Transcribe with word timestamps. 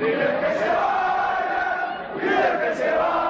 ¡Pide 0.00 0.12
que 0.16 0.52
se 0.58 0.66
vayan! 0.66 2.08
¡Pide 2.18 2.68
que 2.68 2.74
se 2.74 2.90
vayan! 2.90 3.29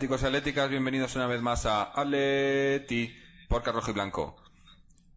Atléticos 0.00 0.22
y 0.22 0.26
atléticas, 0.26 0.70
bienvenidos 0.70 1.14
una 1.16 1.26
vez 1.26 1.42
más 1.42 1.66
a 1.66 1.92
Atleti 1.92 3.14
por 3.50 3.62
Rojo 3.62 3.90
y 3.90 3.92
Blanco. 3.92 4.34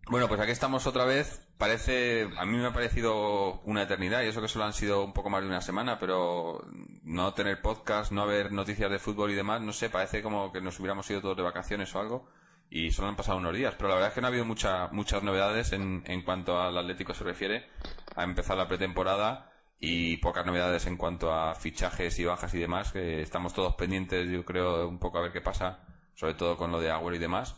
Bueno, 0.09 0.27
pues 0.27 0.41
aquí 0.41 0.51
estamos 0.51 0.85
otra 0.87 1.05
vez. 1.05 1.47
Parece, 1.57 2.27
a 2.37 2.43
mí 2.43 2.57
me 2.57 2.65
ha 2.65 2.73
parecido 2.73 3.61
una 3.61 3.83
eternidad 3.83 4.23
y 4.23 4.27
eso 4.27 4.41
que 4.41 4.49
solo 4.49 4.65
han 4.65 4.73
sido 4.73 5.05
un 5.05 5.13
poco 5.13 5.29
más 5.29 5.41
de 5.41 5.47
una 5.47 5.61
semana, 5.61 5.99
pero 5.99 6.67
no 7.01 7.33
tener 7.33 7.61
podcast, 7.61 8.11
no 8.11 8.23
haber 8.23 8.51
noticias 8.51 8.91
de 8.91 8.99
fútbol 8.99 9.31
y 9.31 9.35
demás, 9.35 9.61
no 9.61 9.71
sé, 9.71 9.89
parece 9.89 10.21
como 10.21 10.51
que 10.51 10.59
nos 10.59 10.77
hubiéramos 10.81 11.09
ido 11.09 11.21
todos 11.21 11.37
de 11.37 11.43
vacaciones 11.43 11.95
o 11.95 12.01
algo 12.01 12.27
y 12.69 12.91
solo 12.91 13.07
han 13.07 13.15
pasado 13.15 13.37
unos 13.37 13.55
días. 13.55 13.75
Pero 13.77 13.87
la 13.87 13.95
verdad 13.95 14.09
es 14.09 14.15
que 14.15 14.19
no 14.19 14.27
ha 14.27 14.31
habido 14.31 14.43
mucha, 14.43 14.89
muchas 14.89 15.23
novedades 15.23 15.71
en, 15.71 16.03
en 16.07 16.23
cuanto 16.23 16.59
al 16.59 16.77
Atlético 16.77 17.13
se 17.13 17.23
refiere. 17.23 17.69
A 18.17 18.25
empezar 18.25 18.57
la 18.57 18.67
pretemporada 18.67 19.52
y 19.85 20.15
pocas 20.15 20.45
novedades 20.45 20.87
en 20.87 20.95
cuanto 20.95 21.33
a 21.33 21.55
fichajes 21.55 22.17
y 22.17 22.23
bajas 22.23 22.53
y 22.53 22.57
demás, 22.57 22.93
que 22.93 23.21
estamos 23.21 23.53
todos 23.53 23.75
pendientes, 23.75 24.29
yo 24.29 24.45
creo, 24.45 24.87
un 24.87 24.97
poco 24.97 25.17
a 25.17 25.23
ver 25.23 25.33
qué 25.33 25.41
pasa, 25.41 25.79
sobre 26.15 26.35
todo 26.35 26.55
con 26.55 26.71
lo 26.71 26.79
de 26.79 26.89
Agüero 26.89 27.17
y 27.17 27.19
demás, 27.19 27.57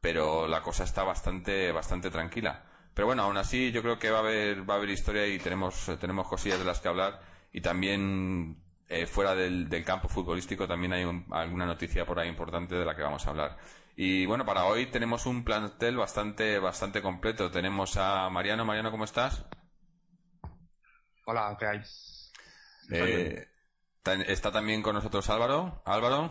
pero 0.00 0.48
la 0.48 0.62
cosa 0.62 0.84
está 0.84 1.02
bastante, 1.04 1.72
bastante 1.72 2.10
tranquila. 2.10 2.64
Pero 2.94 3.08
bueno, 3.08 3.24
aún 3.24 3.36
así 3.36 3.72
yo 3.72 3.82
creo 3.82 3.98
que 3.98 4.10
va 4.10 4.18
a 4.18 4.20
haber, 4.20 4.68
va 4.68 4.72
a 4.72 4.76
haber 4.78 4.88
historia 4.88 5.26
y 5.26 5.38
tenemos, 5.38 5.90
tenemos 6.00 6.26
cosillas 6.26 6.58
de 6.58 6.64
las 6.64 6.80
que 6.80 6.88
hablar 6.88 7.20
y 7.52 7.60
también 7.60 8.56
eh, 8.88 9.04
fuera 9.04 9.34
del, 9.34 9.68
del, 9.68 9.84
campo 9.84 10.08
futbolístico 10.08 10.66
también 10.66 10.94
hay 10.94 11.04
alguna 11.32 11.66
noticia 11.66 12.06
por 12.06 12.18
ahí 12.18 12.28
importante 12.30 12.74
de 12.74 12.86
la 12.86 12.96
que 12.96 13.02
vamos 13.02 13.26
a 13.26 13.30
hablar. 13.30 13.58
Y 13.96 14.24
bueno, 14.24 14.46
para 14.46 14.64
hoy 14.64 14.86
tenemos 14.86 15.26
un 15.26 15.44
plantel 15.44 15.98
bastante, 15.98 16.58
bastante 16.58 17.02
completo. 17.02 17.50
Tenemos 17.50 17.98
a 17.98 18.30
Mariano. 18.30 18.64
Mariano, 18.64 18.90
¿cómo 18.90 19.04
estás? 19.04 19.46
Hola, 21.28 21.56
¿qué 21.58 21.66
hay? 21.66 21.82
Eh, 22.92 23.48
está 24.28 24.52
también 24.52 24.80
con 24.80 24.94
nosotros 24.94 25.28
Álvaro. 25.28 25.82
Álvaro. 25.84 26.30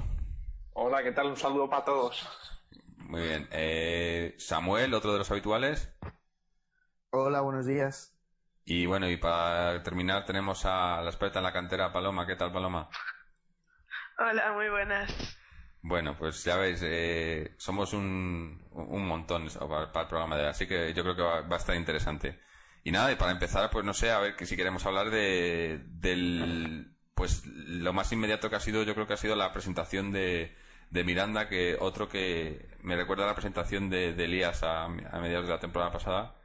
Hola, 0.71 1.03
¿qué 1.03 1.11
tal? 1.11 1.27
Un 1.27 1.35
saludo 1.35 1.69
para 1.69 1.83
todos. 1.83 2.25
Muy 2.95 3.23
bien. 3.23 3.45
Eh, 3.51 4.35
Samuel, 4.37 4.93
otro 4.93 5.11
de 5.11 5.17
los 5.17 5.29
habituales. 5.29 5.93
Hola, 7.09 7.41
buenos 7.41 7.65
días. 7.65 8.17
Y 8.63 8.85
bueno, 8.85 9.09
y 9.09 9.17
para 9.17 9.83
terminar 9.83 10.23
tenemos 10.23 10.63
a 10.63 11.01
la 11.01 11.09
experta 11.09 11.39
en 11.39 11.43
la 11.43 11.51
cantera, 11.51 11.91
Paloma. 11.91 12.25
¿Qué 12.25 12.37
tal, 12.37 12.53
Paloma? 12.53 12.89
Hola, 14.17 14.53
muy 14.53 14.69
buenas. 14.69 15.11
Bueno, 15.81 16.15
pues 16.17 16.41
ya 16.45 16.55
veis, 16.55 16.79
eh, 16.85 17.53
somos 17.57 17.91
un, 17.91 18.65
un 18.71 19.05
montón 19.05 19.49
para, 19.59 20.03
el 20.03 20.07
programa 20.07 20.37
de 20.37 20.43
hoy, 20.43 20.49
así 20.51 20.65
que 20.65 20.93
yo 20.93 21.03
creo 21.03 21.15
que 21.17 21.21
va 21.21 21.55
a 21.55 21.57
estar 21.57 21.75
interesante. 21.75 22.39
Y 22.85 22.91
nada, 22.91 23.11
y 23.11 23.15
para 23.15 23.31
empezar, 23.31 23.71
pues 23.71 23.83
no 23.83 23.95
sé, 23.95 24.11
a 24.11 24.19
ver 24.19 24.35
que 24.35 24.45
si 24.45 24.55
queremos 24.55 24.85
hablar 24.85 25.09
de, 25.09 25.83
del, 25.87 26.95
pues 27.15 27.43
lo 27.43 27.93
más 27.93 28.11
inmediato 28.11 28.47
que 28.47 28.57
ha 28.57 28.59
sido, 28.59 28.83
yo 28.83 28.93
creo 28.93 29.07
que 29.07 29.13
ha 29.13 29.17
sido 29.17 29.35
la 29.35 29.51
presentación 29.51 30.11
de, 30.11 30.55
de 30.91 31.03
Miranda, 31.03 31.49
que 31.49 31.77
otro 31.79 32.07
que 32.07 32.69
me 32.83 32.95
recuerda 32.95 33.23
a 33.23 33.27
la 33.27 33.33
presentación 33.33 33.89
de, 33.89 34.13
de 34.13 34.25
Elías 34.25 34.61
a, 34.61 34.83
a, 34.83 35.19
mediados 35.19 35.47
de 35.47 35.53
la 35.53 35.59
temporada 35.59 35.91
pasada, 35.91 36.35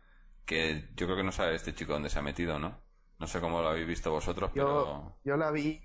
que 0.47 0.89
yo 0.97 1.05
creo 1.05 1.19
que 1.19 1.25
no 1.25 1.31
sabe 1.31 1.57
este 1.57 1.75
chico 1.75 1.93
dónde 1.93 2.09
se 2.09 2.19
ha 2.19 2.23
metido, 2.23 2.59
¿no? 2.59 2.75
No 3.19 3.27
sé 3.27 3.39
cómo 3.39 3.61
lo 3.61 3.69
habéis 3.69 3.87
visto 3.87 4.11
vosotros, 4.11 4.51
pero... 4.55 5.19
Yo 5.23 5.37
la 5.37 5.51
vi 5.51 5.79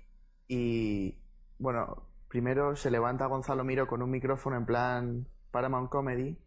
y, 0.48 1.20
bueno, 1.58 2.08
primero 2.28 2.76
se 2.76 2.90
levanta 2.90 3.26
Gonzalo 3.26 3.62
Miro 3.62 3.86
con 3.86 4.00
un 4.00 4.10
micrófono 4.10 4.56
en 4.56 4.64
plan 4.64 5.28
Paramount 5.50 5.90
Comedy 5.90 6.38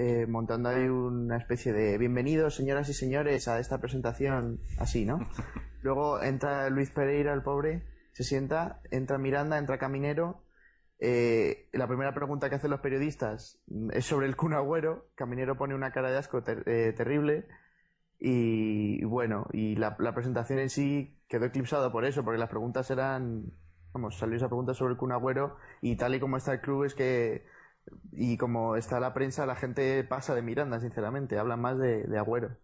eh, 0.00 0.28
montando 0.28 0.68
ahí 0.68 0.88
una 0.88 1.38
especie 1.38 1.72
de 1.72 1.98
bienvenidos, 1.98 2.54
señoras 2.54 2.88
y 2.88 2.94
señores, 2.94 3.48
a 3.48 3.58
esta 3.58 3.80
presentación 3.80 4.60
así, 4.78 5.04
¿no? 5.04 5.18
Luego 5.82 6.22
entra 6.22 6.70
Luis 6.70 6.90
Pereira, 6.90 7.34
el 7.34 7.42
pobre, 7.42 7.82
se 8.12 8.22
sienta, 8.22 8.80
entra 8.92 9.18
Miranda, 9.18 9.58
entra 9.58 9.76
Caminero. 9.78 10.44
Eh, 11.00 11.68
la 11.72 11.88
primera 11.88 12.14
pregunta 12.14 12.48
que 12.48 12.54
hacen 12.54 12.70
los 12.70 12.78
periodistas 12.78 13.60
es 13.92 14.04
sobre 14.04 14.28
el 14.28 14.36
Kun 14.36 14.54
Agüero. 14.54 15.10
Caminero 15.16 15.58
pone 15.58 15.74
una 15.74 15.90
cara 15.90 16.12
de 16.12 16.18
asco 16.18 16.44
eh, 16.46 16.94
terrible. 16.96 17.48
Y, 18.20 19.02
bueno, 19.04 19.48
y 19.52 19.74
la, 19.74 19.96
presentación 19.96 20.60
en 20.60 20.70
sí 20.70 21.20
quedó 21.28 21.46
eclipsada 21.46 21.90
por 21.90 22.04
eso, 22.04 22.22
porque 22.22 22.38
las 22.38 22.50
preguntas 22.50 22.88
eran. 22.92 23.52
Vamos, 23.92 24.16
salió 24.16 24.36
esa 24.36 24.46
pregunta 24.46 24.74
sobre 24.74 24.92
el 24.92 24.96
Kun 24.96 25.10
Agüero 25.10 25.56
y 25.80 25.96
tal 25.96 26.14
y 26.14 26.20
como 26.20 26.36
está 26.36 26.52
el 26.52 26.60
club 26.60 26.84
es 26.84 26.94
que 26.94 27.57
y 28.12 28.36
como 28.36 28.76
está 28.76 29.00
la 29.00 29.14
prensa, 29.14 29.46
la 29.46 29.56
gente 29.56 30.02
pasa 30.04 30.34
de 30.34 30.42
Miranda, 30.42 30.80
sinceramente, 30.80 31.38
hablan 31.38 31.60
más 31.60 31.78
de, 31.78 32.18
Agüero. 32.18 32.56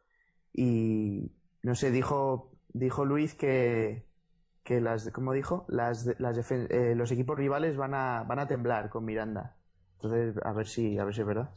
Y 0.52 1.32
no 1.62 1.74
sé, 1.74 1.90
dijo, 1.90 2.52
dijo 2.68 3.04
Luis 3.04 3.34
que, 3.34 4.06
que 4.62 4.80
las, 4.80 5.10
¿cómo 5.10 5.32
dijo? 5.32 5.64
Las, 5.68 6.18
las 6.18 6.50
eh, 6.50 6.94
los 6.96 7.10
equipos 7.10 7.36
rivales 7.36 7.76
van 7.76 7.94
a, 7.94 8.24
van 8.24 8.38
a 8.38 8.46
temblar 8.46 8.90
con 8.90 9.04
Miranda. 9.04 9.56
Entonces, 9.94 10.36
a 10.44 10.52
ver 10.52 10.66
si, 10.66 10.98
a 10.98 11.04
ver 11.04 11.14
si 11.14 11.20
es 11.20 11.26
verdad. 11.26 11.50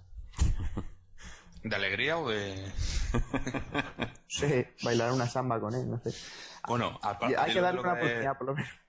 ¿De 1.64 1.76
alegría 1.76 2.18
o 2.18 2.30
de.? 2.30 2.72
sí, 4.28 4.66
bailar 4.84 5.12
una 5.12 5.28
samba 5.28 5.60
con 5.60 5.74
él, 5.74 5.90
no 5.90 6.00
sé. 6.00 6.12
Bueno, 6.68 7.00
hay 7.02 7.54
que 7.54 7.62
darle 7.62 7.80
una 7.82 7.94
oportunidad, 7.94 8.38
por 8.38 8.48
lo 8.48 8.56
menos. 8.56 8.87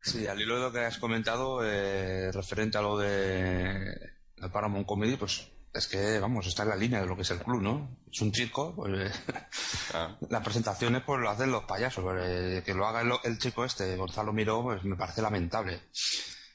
Sí, 0.00 0.26
al 0.26 0.40
hilo 0.40 0.56
de 0.56 0.62
lo 0.62 0.72
que 0.72 0.84
has 0.84 0.98
comentado, 0.98 1.60
eh, 1.64 2.30
referente 2.32 2.78
a 2.78 2.82
lo 2.82 2.96
de 2.98 3.94
la 4.36 4.50
Paramount 4.50 4.86
Comedy, 4.86 5.16
pues 5.16 5.50
es 5.72 5.86
que, 5.86 6.18
vamos, 6.18 6.46
está 6.46 6.62
en 6.62 6.70
la 6.70 6.76
línea 6.76 7.00
de 7.00 7.06
lo 7.06 7.14
que 7.14 7.22
es 7.22 7.30
el 7.30 7.40
club, 7.40 7.60
¿no? 7.60 7.98
Es 8.10 8.20
un 8.20 8.32
chico, 8.32 8.74
pues 8.74 8.90
las 10.30 10.42
presentaciones 10.42 11.02
pues 11.04 11.20
lo 11.20 11.30
hacen 11.30 11.50
los 11.50 11.64
payasos, 11.64 12.04
eh, 12.20 12.62
que 12.64 12.74
lo 12.74 12.86
haga 12.86 13.02
el, 13.24 13.38
chico 13.38 13.64
este, 13.64 13.96
Gonzalo 13.96 14.32
Miró, 14.32 14.62
pues 14.62 14.82
me 14.84 14.96
parece 14.96 15.22
lamentable. 15.22 15.82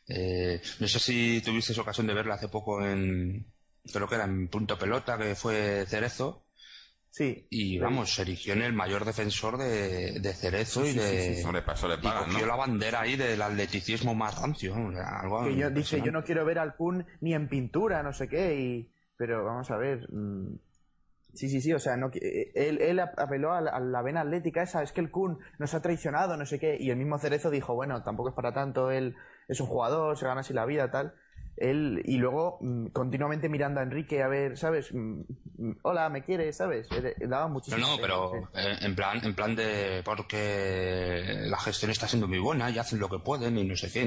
Eh, 0.08 0.62
no 0.80 0.88
sé 0.88 1.00
si 1.00 1.42
tuviste 1.42 1.80
ocasión 1.80 2.08
de 2.08 2.14
verlo 2.14 2.34
hace 2.34 2.50
poco 2.50 2.84
en, 2.86 3.52
creo 3.92 4.08
que 4.08 4.16
era 4.16 4.26
en 4.26 4.48
Punto 4.48 4.78
Pelota, 4.78 5.18
que 5.18 5.36
fue 5.36 5.86
Cerezo, 5.88 6.48
Sí. 7.14 7.46
Y 7.52 7.78
vamos, 7.78 8.16
se 8.16 8.24
erigió 8.24 8.54
en 8.54 8.64
el 8.64 8.74
mayor 8.74 9.06
defensor 9.06 9.60
de, 9.60 10.20
de 10.20 10.34
Cerezo 10.34 10.84
y 10.84 10.94
de. 10.94 11.36
Sí, 11.36 11.46
paso 11.64 11.88
le 11.88 12.00
pagan, 12.00 12.24
y 12.24 12.34
cogió 12.34 12.48
la 12.48 12.56
bandera 12.56 13.02
ahí 13.02 13.16
del 13.16 13.40
atleticismo 13.40 14.16
más 14.16 14.42
rancio. 14.42 14.74
algo 14.74 15.44
que 15.44 15.56
yo 15.56 15.70
dice, 15.70 16.02
yo 16.02 16.12
no 16.12 16.24
quiero 16.24 16.44
ver 16.44 16.58
al 16.58 16.76
Kun 16.76 17.06
ni 17.22 17.36
en 17.36 17.48
pintura, 17.48 18.02
no 18.02 18.14
sé 18.14 18.28
qué. 18.28 18.60
Y... 18.60 18.92
Pero 19.16 19.46
vamos 19.46 19.70
a 19.70 19.78
ver. 19.78 20.12
Mm, 20.12 20.58
sí, 21.36 21.50
sí, 21.50 21.62
sí, 21.62 21.72
o 21.72 21.78
sea, 21.78 21.98
no, 21.98 22.10
él, 22.16 22.82
él 22.82 23.00
apeló 23.00 23.54
a 23.54 23.62
la, 23.62 24.02
vena 24.02 24.22
atlética 24.22 24.64
esa, 24.64 24.82
es 24.82 24.92
que 24.92 25.02
el 25.02 25.12
Kun 25.12 25.38
nos 25.60 25.76
ha 25.76 25.84
traicionado, 25.84 26.36
no 26.36 26.48
sé 26.48 26.58
qué, 26.58 26.78
y 26.80 26.90
el 26.90 26.98
mismo 26.98 27.20
Cerezo 27.20 27.52
dijo, 27.52 27.76
bueno, 27.76 28.02
tampoco 28.02 28.30
es 28.30 28.36
para 28.36 28.56
tanto, 28.56 28.90
él 28.90 29.16
es 29.48 29.60
un 29.60 29.68
jugador, 29.68 30.18
se 30.18 30.26
gana 30.26 30.42
así 30.42 30.52
la 30.52 30.66
vida, 30.66 30.90
tal 30.90 31.14
él 31.58 32.02
y 32.06 32.18
luego 32.18 32.58
mm, 32.62 32.88
continuamente 32.88 33.50
mirando 33.50 33.80
a 33.80 33.84
Enrique 33.84 34.24
a 34.24 34.28
ver, 34.28 34.58
¿sabes? 34.58 34.94
Mm, 34.94 35.22
mm, 35.58 35.72
hola, 35.84 36.10
¿me 36.10 36.24
quieres? 36.24 36.58
¿Sabes? 36.58 36.88
Daba 37.20 37.48
muchísimo. 37.48 37.86
No, 37.86 37.96
no, 37.96 38.02
pero 38.02 38.50
eh, 38.54 38.78
en 38.82 38.96
plan, 38.96 39.24
en 39.24 39.36
plan 39.36 39.56
de 39.56 40.02
porque 40.04 41.46
la 41.46 41.60
gestión 41.60 41.92
está 41.92 42.08
siendo 42.08 42.28
muy 42.28 42.40
buena 42.40 42.70
y 42.70 42.78
hacen 42.78 43.00
lo 43.00 43.10
que 43.10 43.20
pueden 43.20 43.58
y 43.58 43.64
no 43.64 43.76
sé 43.76 43.92
qué, 43.92 44.02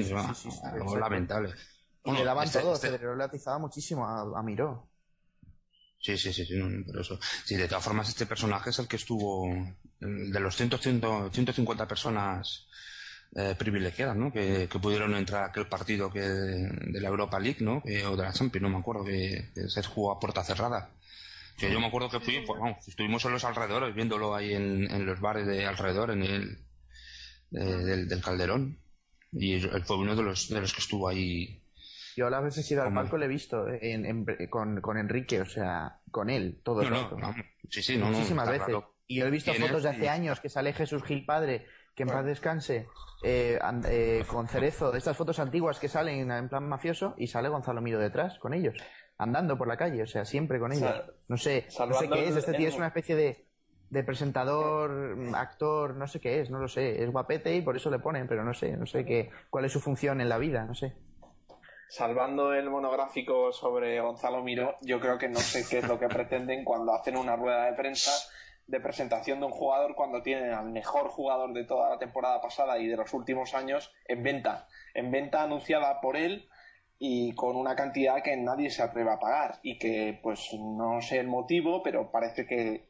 algo 0.63 0.97
lamentable. 0.97 1.53
Y 2.03 2.11
le 2.11 2.23
daban 2.23 2.45
este, 2.45 2.59
todo, 2.59 2.73
este... 2.73 2.97
le 2.97 3.23
atizaba 3.23 3.57
muchísimo 3.59 4.05
a, 4.05 4.39
a 4.39 4.43
Miró. 4.43 4.89
Sí, 5.99 6.17
sí, 6.17 6.31
sí, 6.31 6.45
sí, 6.45 6.53
por 6.85 7.01
eso. 7.01 7.19
Sí, 7.43 7.55
de 7.55 7.67
todas 7.67 7.83
formas, 7.83 8.07
este 8.07 8.25
personaje 8.25 8.69
es 8.69 8.79
el 8.79 8.87
que 8.87 8.97
estuvo 8.97 9.47
de 9.99 10.39
los 10.39 10.55
100, 10.55 10.79
150 11.31 11.87
personas 11.87 12.66
eh, 13.35 13.55
privilegiadas, 13.57 14.15
¿no? 14.15 14.31
Que, 14.31 14.67
pudieron 14.81 15.13
entrar 15.15 15.43
a 15.43 15.45
aquel 15.47 15.67
partido 15.67 16.09
que 16.09 16.21
de 16.21 17.01
la 17.01 17.09
Europa 17.09 17.39
League, 17.39 17.59
¿no? 17.59 17.83
o 17.83 18.15
de 18.15 18.23
la 18.23 18.31
Champions, 18.31 18.63
no 18.63 18.69
me 18.69 18.77
acuerdo, 18.77 19.03
que, 19.03 19.49
se 19.67 19.83
jugó 19.83 20.11
a 20.11 20.19
puerta 20.19 20.43
cerrada. 20.43 20.89
Que 21.57 21.71
yo 21.71 21.79
me 21.79 21.87
acuerdo 21.87 22.09
que 22.09 22.19
fui, 22.19 22.39
pues 22.45 22.59
vamos, 22.59 22.87
estuvimos 22.87 23.25
en 23.25 23.31
los 23.31 23.43
alrededores, 23.43 23.93
viéndolo 23.93 24.35
ahí 24.35 24.53
en, 24.53 25.05
los 25.05 25.19
bares 25.19 25.47
de 25.47 25.65
alrededor, 25.65 26.11
en 26.11 26.23
el 26.23 26.57
del, 27.49 28.21
Calderón. 28.21 28.79
Y 29.31 29.53
él 29.53 29.83
fue 29.83 29.97
uno 29.97 30.15
de 30.15 30.23
los, 30.23 30.49
de 30.49 30.61
los 30.61 30.73
que 30.73 30.79
estuvo 30.79 31.07
ahí 31.07 31.61
Yo 32.15 32.29
las 32.29 32.43
veces 32.43 32.69
he 32.69 32.75
ido 32.75 32.83
al 32.83 32.93
palco 32.93 33.17
le 33.17 33.25
he 33.25 33.29
visto 33.29 33.65
con, 34.49 34.81
con, 34.81 34.97
Enrique, 34.97 35.41
o 35.41 35.45
sea, 35.45 35.99
con 36.11 36.29
él, 36.29 36.61
todo 36.63 36.81
el 36.81 36.89
no, 36.89 37.35
sí, 37.69 37.81
sí, 37.81 37.97
no, 37.97 38.07
Muchísimas 38.07 38.49
veces. 38.49 38.75
Y 39.07 39.19
yo 39.19 39.25
he 39.25 39.31
visto 39.31 39.53
fotos 39.53 39.83
de 39.83 39.89
hace 39.89 40.09
años 40.09 40.39
que 40.39 40.49
sale 40.49 40.73
Jesús 40.73 41.03
Gil 41.03 41.25
Padre, 41.25 41.65
que 41.97 42.03
en 42.03 42.09
paz 42.09 42.23
descanse, 42.23 42.87
eh, 43.23 43.57
eh, 43.89 44.23
con 44.27 44.47
Cerezo, 44.47 44.91
de 44.91 44.99
estas 44.99 45.17
fotos 45.17 45.39
antiguas 45.39 45.79
que 45.79 45.89
salen 45.89 46.29
en 46.29 46.47
plan 46.47 46.69
mafioso, 46.69 47.15
y 47.17 47.25
sale 47.25 47.49
Gonzalo 47.49 47.81
Miro 47.81 47.97
detrás 47.97 48.37
con 48.37 48.53
ellos, 48.53 48.77
andando 49.17 49.57
por 49.57 49.67
la 49.67 49.77
calle, 49.77 50.03
o 50.03 50.07
sea, 50.07 50.23
siempre 50.23 50.59
con 50.59 50.71
ellos. 50.71 50.93
No 51.27 51.37
sé, 51.37 51.65
no 51.79 51.93
sé 51.95 52.07
qué 52.07 52.27
es, 52.27 52.35
este 52.35 52.53
tío 52.53 52.69
es 52.69 52.75
una 52.77 52.87
especie 52.87 53.15
de 53.15 53.47
de 53.89 54.03
presentador, 54.03 55.17
actor, 55.33 55.95
no 55.95 56.07
sé 56.07 56.19
qué 56.19 56.41
es, 56.41 56.49
no 56.49 56.59
lo 56.59 56.67
sé. 56.67 57.01
Es 57.01 57.09
guapete 57.09 57.55
y 57.55 57.61
por 57.61 57.77
eso 57.77 57.89
le 57.89 57.99
ponen, 57.99 58.27
pero 58.27 58.43
no 58.43 58.53
sé, 58.53 58.75
no 58.75 58.85
sé 58.85 59.05
qué, 59.05 59.31
cuál 59.49 59.63
es 59.63 59.71
su 59.71 59.79
función 59.79 60.19
en 60.19 60.27
la 60.27 60.37
vida, 60.37 60.65
no 60.65 60.75
sé. 60.75 60.93
Salvando 61.87 62.53
el 62.53 62.69
monográfico 62.69 63.53
sobre 63.53 64.01
Gonzalo 64.01 64.43
Miró, 64.43 64.75
yo 64.81 64.99
creo 64.99 65.17
que 65.17 65.29
no 65.29 65.39
sé 65.39 65.65
qué 65.69 65.77
es 65.77 65.87
lo 65.87 65.97
que 65.97 66.09
pretenden 66.09 66.65
cuando 66.65 66.93
hacen 66.93 67.15
una 67.15 67.37
rueda 67.37 67.63
de 67.67 67.73
prensa 67.77 68.11
de 68.67 68.79
presentación 68.79 69.39
de 69.39 69.45
un 69.45 69.51
jugador 69.51 69.95
cuando 69.95 70.21
tienen 70.21 70.51
al 70.51 70.69
mejor 70.69 71.07
jugador 71.07 71.53
de 71.53 71.63
toda 71.63 71.89
la 71.89 71.97
temporada 71.97 72.41
pasada 72.41 72.77
y 72.79 72.87
de 72.87 72.97
los 72.97 73.13
últimos 73.13 73.53
años 73.53 73.93
en 74.05 74.23
venta. 74.23 74.67
En 74.93 75.09
venta 75.09 75.43
anunciada 75.43 76.01
por 76.01 76.17
él 76.17 76.49
y 76.99 77.33
con 77.35 77.55
una 77.55 77.75
cantidad 77.75 78.21
que 78.23 78.35
nadie 78.35 78.69
se 78.69 78.83
atreve 78.83 79.11
a 79.11 79.19
pagar 79.19 79.59
y 79.63 79.77
que 79.77 80.19
pues 80.21 80.49
no 80.53 81.01
sé 81.01 81.19
el 81.19 81.27
motivo, 81.27 81.81
pero 81.81 82.11
parece 82.11 82.45
que 82.45 82.87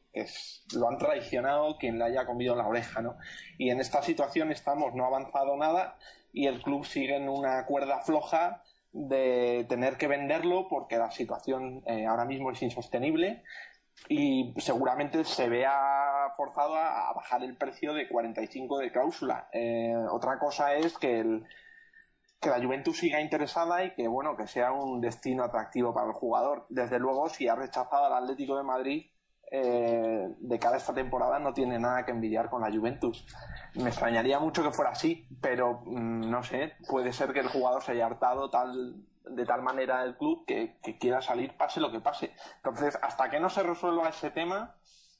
lo 0.74 0.88
han 0.89 0.97
traicionado 0.97 1.77
quien 1.77 2.00
le 2.00 2.06
haya 2.06 2.25
comido 2.25 2.56
la 2.56 2.68
oreja, 2.68 3.01
¿no? 3.01 3.18
Y 3.59 3.69
en 3.69 3.80
esta 3.80 4.01
situación 4.01 4.51
estamos, 4.51 4.95
no 4.95 5.03
ha 5.03 5.07
avanzado 5.07 5.56
nada 5.57 5.97
y 6.33 6.47
el 6.47 6.62
club 6.62 6.85
sigue 6.85 7.15
en 7.15 7.30
una 7.30 7.65
cuerda 7.65 8.00
floja 8.01 8.63
de 8.94 9.65
tener 9.69 9.97
que 9.97 10.07
venderlo 10.07 10.68
porque 10.69 10.97
la 10.97 11.12
situación 11.12 11.83
eh, 11.85 12.06
ahora 12.07 12.25
mismo 12.25 12.51
es 12.51 12.62
insostenible 12.63 13.44
y 14.09 14.53
seguramente 14.57 15.23
se 15.23 15.49
vea 15.49 16.31
forzado 16.35 16.75
a, 16.75 17.13
bajar 17.13 17.44
el 17.44 17.57
precio 17.57 17.94
de 17.94 18.07
45 18.07 18.79
de 18.79 18.91
cláusula. 18.91 19.49
Eh, 19.51 19.95
otra 20.11 20.39
cosa 20.39 20.75
es 20.75 20.97
que 20.97 21.19
el, 21.19 21.45
que 22.39 22.49
la 22.49 22.61
Juventus 22.61 22.97
siga 22.97 23.21
interesada 23.21 23.83
y 23.83 23.94
que 23.95 24.07
bueno 24.07 24.38
que 24.38 24.47
sea 24.47 24.71
un 24.71 25.01
destino 25.01 25.44
atractivo 25.44 25.94
para 25.94 26.07
el 26.07 26.13
jugador. 26.13 26.65
Desde 26.69 26.99
luego, 26.99 27.29
si 27.29 27.47
ha 27.47 27.55
rechazado 27.55 28.05
al 28.05 28.23
Atlético 28.23 28.57
de 28.57 28.63
Madrid, 28.63 29.05
eh, 29.49 30.27
de 30.39 30.59
cada 30.59 30.77
esta 30.77 30.94
temporada 30.94 31.39
no 31.39 31.53
tiene 31.53 31.79
nada 31.79 32.05
que 32.05 32.11
envidiar 32.11 32.49
con 32.49 32.61
la 32.61 32.71
Juventus. 32.71 33.25
Me 33.75 33.89
extrañaría 33.89 34.39
mucho 34.39 34.61
que 34.63 34.71
fuera 34.71 34.91
así, 34.91 35.27
pero 35.41 35.81
mm, 35.85 36.29
no 36.29 36.44
sé, 36.44 36.73
puede 36.88 37.13
ser 37.13 37.33
que 37.33 37.39
el 37.39 37.47
jugador 37.47 37.81
se 37.81 37.94
haya 37.94 38.05
hartado 38.05 38.49
tal, 38.49 38.95
de 39.29 39.45
tal 39.45 39.62
manera 39.62 40.03
del 40.03 40.18
club 40.18 40.45
que, 40.45 40.77
quiera 41.00 41.21
salir 41.21 41.56
pase 41.57 41.79
lo 41.79 41.91
que 41.91 42.00
pase. 42.00 42.33
Entonces, 42.57 42.97
hasta 43.01 43.29
que 43.29 43.39
no 43.39 43.50
se 43.50 43.63
resuelva 43.63 44.09
ese 44.09 44.31
tema, 44.31 44.75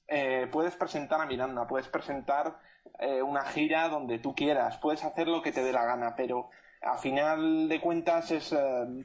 eh, 0.08 0.48
puedes 0.52 0.76
presentar 0.76 1.22
a 1.22 1.26
Miranda, 1.26 1.68
puedes 1.68 1.88
presentar 1.88 2.60
eh, 3.00 3.22
una 3.22 3.44
gira 3.44 3.90
donde 3.90 4.20
tú 4.20 4.36
quieras, 4.36 4.78
puedes 4.78 5.04
hacer 5.04 5.28
lo 5.28 5.42
que 5.42 5.52
te 5.52 5.64
dé 5.64 5.74
la 5.74 5.86
gana, 5.86 6.16
pero 6.16 6.50
a 6.82 6.98
final 6.98 7.68
de 7.68 7.82
cuentas 7.82 8.32
es 8.32 8.56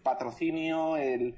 patrocinio, 0.02 0.96
el, 0.96 1.36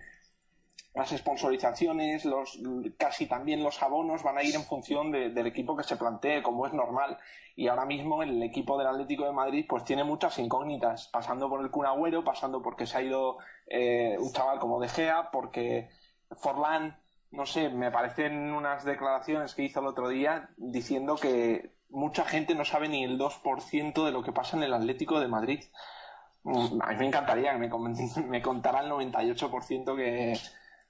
las 0.94 1.11
sponsorizaciones, 1.11 2.25
los, 2.25 2.58
casi 2.96 3.26
también 3.26 3.64
los 3.64 3.82
abonos 3.82 4.23
van 4.23 4.38
a 4.38 4.44
ir 4.44 4.55
en 4.55 4.62
función 4.62 5.11
del 5.11 5.46
equipo 5.46 5.76
que 5.76 5.82
se 5.82 5.96
plantee, 5.96 6.41
como 6.41 6.67
es 6.67 6.73
normal. 6.73 7.19
Y 7.56 7.67
ahora 7.67 7.85
mismo 7.85 8.23
el 8.23 8.41
equipo 8.43 8.79
del 8.79 8.87
Atlético 8.87 9.25
de 9.25 9.32
Madrid 9.32 9.67
pues 9.69 9.85
tiene 9.85 10.05
muchas 10.05 10.38
incógnitas, 10.38 11.08
pasando 11.08 11.49
por 11.49 11.61
el 11.62 11.70
Kun 11.70 11.87
pasando 12.25 12.62
porque 12.62 12.87
se 12.87 12.99
ha 12.99 13.02
ido 13.02 13.38
eh, 13.67 14.17
un 14.19 14.32
chaval 14.32 14.61
como 14.61 14.81
De 14.81 14.88
Gea, 14.88 15.31
porque 15.32 15.88
Forlán, 16.31 16.96
no 17.32 17.44
sé, 17.44 17.70
me 17.70 17.91
parecen 17.91 18.52
unas 18.52 18.85
declaraciones 18.85 19.55
que 19.55 19.64
hizo 19.64 19.81
el 19.81 19.87
otro 19.87 20.08
día 20.08 20.50
diciendo 20.56 21.17
que 21.17 21.75
mucha 21.91 22.25
gente 22.25 22.55
no 22.55 22.64
sabe 22.64 22.88
ni 22.88 23.02
el 23.02 23.19
2% 23.19 24.05
de 24.05 24.12
lo 24.12 24.23
que 24.23 24.32
pasa 24.32 24.56
en 24.56 24.62
el 24.62 24.75
Atlético 24.75 25.19
de 25.19 25.26
Madrid. 25.26 25.64
Mm, 26.44 26.81
a 26.81 26.87
mí 26.91 26.96
me 26.99 27.06
encantaría 27.06 27.52
que 27.52 27.58
me, 27.58 27.69
me 28.29 28.43
contara 28.43 28.81
el 28.81 28.93
98% 28.93 29.96
que 29.96 30.35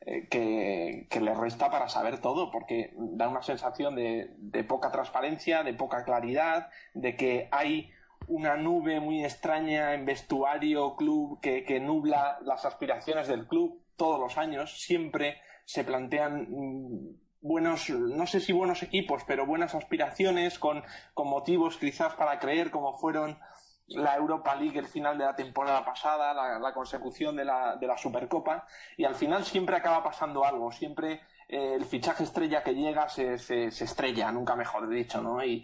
eh, 0.06 0.28
que, 0.28 1.20
le 1.20 1.34
resta 1.34 1.70
para 1.70 1.88
saber 1.88 2.20
todo, 2.20 2.50
porque 2.50 2.92
da 2.96 3.28
una 3.28 3.42
sensación 3.42 3.94
de, 3.94 4.64
poca 4.68 4.90
transparencia, 4.90 5.62
de 5.62 5.72
poca 5.72 6.04
claridad, 6.04 6.68
de 6.92 7.16
que 7.16 7.48
hay 7.50 7.90
una 8.26 8.56
nube 8.56 9.00
muy 9.00 9.24
extraña 9.24 9.94
en 9.94 10.04
vestuario, 10.04 10.94
club, 10.96 11.40
que, 11.40 11.80
nubla 11.80 12.38
las 12.42 12.66
aspiraciones 12.66 13.28
del 13.28 13.46
club 13.46 13.82
todos 13.96 14.20
los 14.20 14.36
años. 14.36 14.78
Siempre 14.78 15.38
se 15.64 15.84
plantean 15.84 16.48
mm, 16.50 17.16
buenos, 17.40 17.88
no 17.88 18.26
sé 18.26 18.40
si 18.40 18.52
buenos 18.52 18.82
equipos, 18.82 19.22
pero 19.26 19.46
buenas 19.46 19.74
aspiraciones 19.74 20.58
con, 20.58 20.82
con 21.14 21.28
motivos 21.28 21.78
quizás 21.78 22.12
para 22.14 22.38
creer 22.38 22.70
como 22.70 22.98
fueron 22.98 23.38
la 23.88 24.16
Europa 24.16 24.54
League 24.54 24.78
el 24.78 24.86
final 24.86 25.18
de 25.18 25.24
la 25.24 25.36
temporada 25.36 25.84
pasada, 25.84 26.32
la, 26.58 26.72
consecución 26.72 27.36
de 27.36 27.44
la, 27.44 27.76
de 27.76 27.86
la, 27.86 27.98
Supercopa, 27.98 28.66
y 28.96 29.04
al 29.04 29.14
final 29.14 29.44
siempre 29.44 29.76
acaba 29.76 30.02
pasando 30.02 30.44
algo, 30.44 30.72
siempre 30.72 31.20
eh, 31.48 31.74
el 31.74 31.84
fichaje 31.84 32.24
estrella 32.24 32.62
que 32.62 32.74
llega 32.74 33.08
se, 33.08 33.38
se, 33.38 33.66
estrella, 33.66 34.32
nunca 34.32 34.56
mejor 34.56 34.88
dicho, 34.88 35.20
¿no? 35.20 35.44
Y 35.44 35.62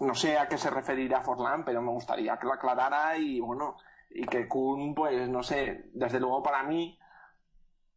no 0.00 0.14
sé 0.14 0.38
a 0.38 0.46
qué 0.46 0.58
se 0.58 0.70
referirá 0.70 1.22
Forlán, 1.22 1.64
pero 1.64 1.82
me 1.82 1.90
gustaría 1.90 2.36
que 2.36 2.46
lo 2.46 2.52
aclarara 2.52 3.16
y 3.16 3.40
bueno, 3.40 3.76
y 4.10 4.24
que 4.26 4.46
Kuhn, 4.46 4.94
pues 4.94 5.28
no 5.28 5.42
sé, 5.42 5.90
desde 5.94 6.20
luego 6.20 6.42
para 6.42 6.62
mí, 6.62 6.98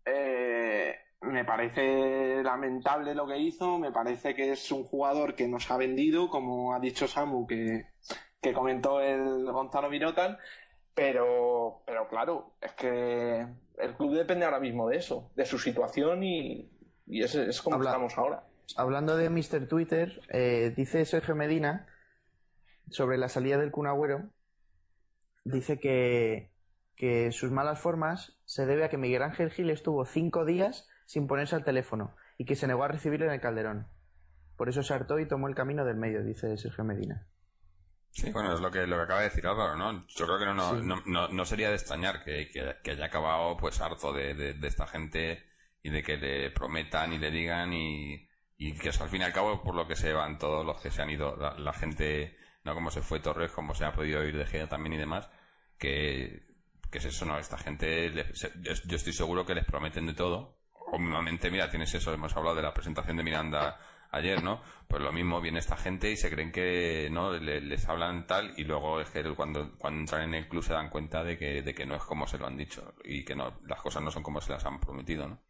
eh, 0.06 0.96
me 1.22 1.44
parece 1.44 2.44
lamentable 2.44 3.16
lo 3.16 3.28
que 3.28 3.38
hizo, 3.38 3.78
me 3.80 3.92
parece 3.92 4.34
que 4.34 4.52
es 4.52 4.72
un 4.72 4.84
jugador 4.84 5.36
que 5.36 5.48
nos 5.48 5.70
ha 5.72 5.78
vendido, 5.78 6.30
como 6.30 6.74
ha 6.74 6.80
dicho 6.80 7.08
Samu, 7.08 7.48
que 7.48 7.88
que 8.42 8.54
comentó 8.54 9.02
el 9.02 9.52
Gonzalo 9.52 9.90
Mirotal, 9.90 10.40
pero, 10.94 11.82
pero 11.86 12.08
claro, 12.08 12.54
es 12.62 12.72
que 12.74 13.48
el 13.78 13.96
club 13.96 14.16
depende 14.16 14.46
ahora 14.46 14.60
mismo 14.60 14.88
de 14.88 14.98
eso, 14.98 15.32
de 15.36 15.46
su 15.46 15.60
situación 15.60 16.24
y, 16.24 16.72
y 17.06 17.24
es, 17.24 17.36
es 17.36 17.62
como 17.62 17.82
estamos 17.84 18.18
ahora. 18.18 18.44
Hablando 18.78 19.18
de 19.18 19.30
Mr. 19.30 19.68
Twitter, 19.68 20.22
eh, 20.30 20.74
dice 20.76 21.06
Sergio 21.06 21.36
Medina 21.36 21.88
sobre 22.90 23.18
la 23.18 23.30
salida 23.30 23.58
del 23.58 23.72
Cunagüero, 23.72 24.30
dice 25.44 25.80
que, 25.80 26.52
que 26.96 27.32
sus 27.32 27.52
malas 27.52 27.80
formas 27.80 28.38
se 28.46 28.66
debe 28.66 28.86
a 28.86 28.90
que 28.90 28.98
Miguel 28.98 29.24
Ángel 29.24 29.52
Gil 29.52 29.70
estuvo 29.70 30.06
cinco 30.06 30.46
días 30.46 30.88
sin 31.06 31.28
ponerse 31.28 31.56
al 31.56 31.64
teléfono 31.64 32.16
y 32.38 32.46
que 32.46 32.56
se 32.56 32.68
negó 32.68 32.84
a 32.84 32.88
recibirlo 32.88 33.26
en 33.28 33.34
el 33.34 33.42
Calderón. 33.42 33.88
Por 34.58 34.70
eso 34.70 34.82
se 34.84 34.94
hartó 34.94 35.20
y 35.20 35.28
tomó 35.28 35.48
el 35.48 35.56
camino 35.56 35.86
del 35.86 35.98
medio, 35.98 36.24
dice 36.24 36.58
Sergio 36.58 36.84
Medina. 36.84 37.28
Sí, 38.16 38.32
bueno, 38.32 38.54
es 38.54 38.62
lo 38.62 38.72
que, 38.72 38.88
lo 38.88 38.96
que 38.96 39.04
acaba 39.04 39.20
de 39.20 39.30
decir 39.30 39.46
Álvaro, 39.46 39.76
¿no? 39.76 40.08
Yo 40.08 40.26
creo 40.26 40.40
que 40.40 40.46
no, 40.46 41.02
no, 41.06 41.28
no, 41.28 41.46
sería 41.46 41.68
de 41.68 41.76
extrañar 41.76 42.24
que, 42.24 42.50
que, 42.50 42.92
haya 42.92 43.06
acabado 43.08 43.58
pues 43.58 43.82
harto 43.82 44.14
de, 44.14 44.34
de, 44.34 44.68
esta 44.70 44.88
gente 44.88 45.46
y 45.84 45.90
de 45.90 46.02
que 46.02 46.16
le 46.16 46.50
prometan 46.52 47.12
y 47.12 47.18
le 47.18 47.30
digan 47.30 47.74
y, 47.74 48.26
y 48.58 48.72
que 48.78 48.88
al 48.88 49.10
fin 49.10 49.20
y 49.20 49.26
al 49.26 49.34
cabo 49.34 49.62
por 49.62 49.76
lo 49.76 49.86
que 49.86 49.98
se 49.98 50.14
van 50.14 50.40
todos 50.40 50.66
los 50.66 50.80
que 50.80 50.92
se 50.92 51.02
han 51.02 51.10
ido, 51.10 51.36
la, 51.36 51.74
gente, 51.74 52.38
no 52.64 52.74
como 52.74 52.90
se 52.90 53.02
fue 53.02 53.20
Torres, 53.20 53.52
como 53.52 53.76
se 53.76 53.84
ha 53.84 53.92
podido 53.92 54.24
ir 54.24 54.38
de 54.38 54.46
Gea 54.46 54.70
también 54.70 54.94
y 54.94 54.98
demás, 54.98 55.30
que, 55.78 56.48
que 56.90 57.00
es 57.00 57.06
eso, 57.06 57.26
¿no? 57.26 57.38
Esta 57.38 57.58
gente, 57.58 58.14
yo 58.14 58.96
estoy 58.96 59.12
seguro 59.12 59.46
que 59.46 59.56
les 59.56 59.66
prometen 59.66 60.06
de 60.06 60.14
todo. 60.14 60.62
Obviamente, 60.72 61.52
mira, 61.52 61.70
tienes 61.70 61.94
eso, 61.94 62.14
hemos 62.14 62.34
hablado 62.38 62.56
de 62.56 62.62
la 62.62 62.74
presentación 62.74 63.18
de 63.18 63.24
Miranda 63.24 63.78
ayer, 64.16 64.44
¿no? 64.44 64.62
Pues 64.88 65.02
lo 65.02 65.12
mismo 65.12 65.42
viene 65.42 65.60
esta 65.60 65.78
gente 65.78 66.12
y 66.12 66.18
se 66.18 66.30
creen 66.30 66.52
que 66.52 67.10
no 67.12 67.34
les 67.34 67.88
hablan 67.88 68.28
tal 68.28 68.54
y 68.58 68.64
luego 68.64 69.02
es 69.02 69.10
que 69.10 69.24
cuando, 69.36 69.78
cuando 69.78 70.00
entran 70.02 70.24
en 70.24 70.36
el 70.36 70.48
club 70.48 70.64
se 70.64 70.74
dan 70.74 70.90
cuenta 70.90 71.24
de 71.24 71.38
que, 71.38 71.62
de 71.62 71.74
que 71.74 71.86
no 71.86 71.96
es 71.96 72.04
como 72.04 72.28
se 72.28 72.38
lo 72.38 72.48
han 72.48 72.58
dicho 72.58 72.94
y 73.04 73.26
que 73.26 73.36
no, 73.36 73.60
las 73.66 73.82
cosas 73.82 74.04
no 74.04 74.12
son 74.12 74.24
como 74.24 74.42
se 74.42 74.52
las 74.52 74.66
han 74.66 74.80
prometido, 74.80 75.28
¿no? 75.28 75.42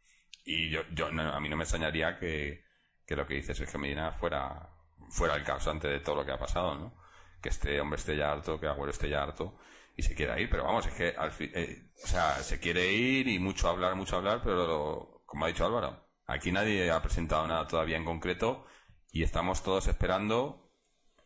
Y 0.44 0.70
yo, 0.70 0.82
yo 0.92 1.08
a 1.08 1.40
mí 1.40 1.50
no 1.50 1.58
me 1.58 1.64
extrañaría 1.64 2.18
que, 2.18 2.64
que 3.06 3.16
lo 3.16 3.26
que 3.26 3.36
dice 3.36 3.56
Sergio 3.56 3.80
Medina 3.80 4.12
fuera, 4.12 4.70
fuera 5.10 5.36
el 5.36 5.44
causante 5.44 5.88
de 5.88 6.00
todo 6.00 6.18
lo 6.18 6.26
que 6.26 6.32
ha 6.32 6.38
pasado, 6.38 6.76
¿no? 6.76 6.98
Que 7.42 7.50
este 7.50 7.80
hombre 7.82 7.98
esté 8.00 8.16
ya 8.16 8.32
harto, 8.32 8.60
que 8.60 8.68
Agüero 8.68 8.92
esté 8.92 9.10
ya 9.10 9.24
harto 9.24 9.58
y 9.96 10.04
se 10.04 10.16
quiera 10.16 10.40
ir, 10.40 10.50
pero 10.50 10.64
vamos, 10.64 10.86
es 10.88 10.94
que 10.94 11.16
al 11.18 11.32
fin, 11.32 11.52
eh, 11.54 11.90
o 12.04 12.08
sea, 12.08 12.36
se 12.44 12.60
quiere 12.60 12.92
ir 12.92 13.28
y 13.28 13.40
mucho 13.40 13.70
hablar, 13.70 13.96
mucho 13.96 14.18
hablar, 14.18 14.42
pero 14.44 15.24
como 15.26 15.46
ha 15.46 15.48
dicho 15.48 15.66
Álvaro, 15.66 16.05
Aquí 16.28 16.52
nadie 16.52 16.90
ha 16.92 17.02
presentado 17.02 17.48
nada 17.48 17.68
todavía 17.68 17.98
en 17.98 18.06
concreto 18.06 18.66
y 19.12 19.24
estamos 19.24 19.64
todos 19.64 19.88
esperando 19.88 20.72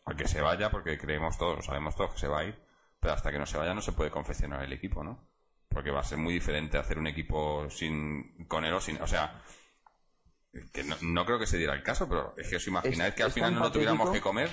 a 0.06 0.16
que 0.16 0.28
se 0.28 0.42
vaya 0.42 0.70
porque 0.70 0.98
creemos 0.98 1.38
todos, 1.38 1.66
sabemos 1.66 1.96
todos 1.96 2.14
que 2.14 2.20
se 2.20 2.28
va 2.28 2.40
a 2.40 2.44
ir, 2.46 2.56
pero 3.00 3.14
hasta 3.14 3.32
que 3.32 3.40
no 3.40 3.46
se 3.46 3.58
vaya 3.58 3.74
no 3.74 3.82
se 3.82 3.94
puede 3.94 4.12
confeccionar 4.12 4.64
el 4.64 4.74
equipo, 4.74 5.04
¿no? 5.04 5.30
Porque 5.70 5.92
va 5.92 6.02
a 6.02 6.04
ser 6.04 6.18
muy 6.18 6.34
diferente 6.34 6.78
hacer 6.78 6.98
un 6.98 7.08
equipo 7.08 7.70
sin 7.70 8.46
con 8.48 8.66
él 8.66 8.74
o 8.74 8.82
sin, 8.82 9.02
o 9.02 9.08
sea, 9.08 9.42
que 10.74 10.84
no, 10.84 11.26
creo 11.26 11.40
que 11.40 11.46
se 11.46 11.58
diera 11.58 11.74
el 11.74 11.84
caso, 11.84 12.10
pero 12.10 12.34
es 12.38 12.50
que 12.50 12.58
os 12.58 12.68
imagináis 12.68 13.14
que 13.14 13.24
al 13.24 13.32
final 13.32 13.54
no 13.54 13.62
lo 13.62 13.72
tuviéramos 13.72 14.10
que 14.10 14.20
comer. 14.20 14.50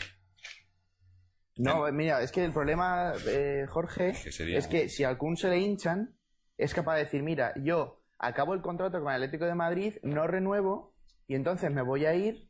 No, 1.57 1.91
mira, 1.91 2.21
es 2.21 2.33
que 2.33 2.45
el 2.45 2.53
problema, 2.53 3.15
eh, 3.27 3.65
Jorge, 3.67 4.11
es 4.11 4.67
que, 4.69 4.89
si 4.91 5.05
a 5.05 5.09
algún 5.09 5.39
se 5.39 5.49
le 5.49 5.59
hinchan, 5.59 6.15
es 6.59 6.75
capaz 6.75 6.97
de 6.97 7.05
decir, 7.05 7.23
mira, 7.23 7.55
yo 7.57 8.06
acabo 8.19 8.55
el 8.55 8.63
contrato 8.63 8.99
con 9.01 9.09
el 9.11 9.17
Atlético 9.17 9.45
de 9.45 9.55
Madrid, 9.55 9.97
no 10.03 10.27
renuevo 10.27 10.95
y 11.27 11.35
entonces 11.35 11.71
me 11.71 11.83
voy 11.83 12.07
a 12.07 12.15
ir 12.15 12.49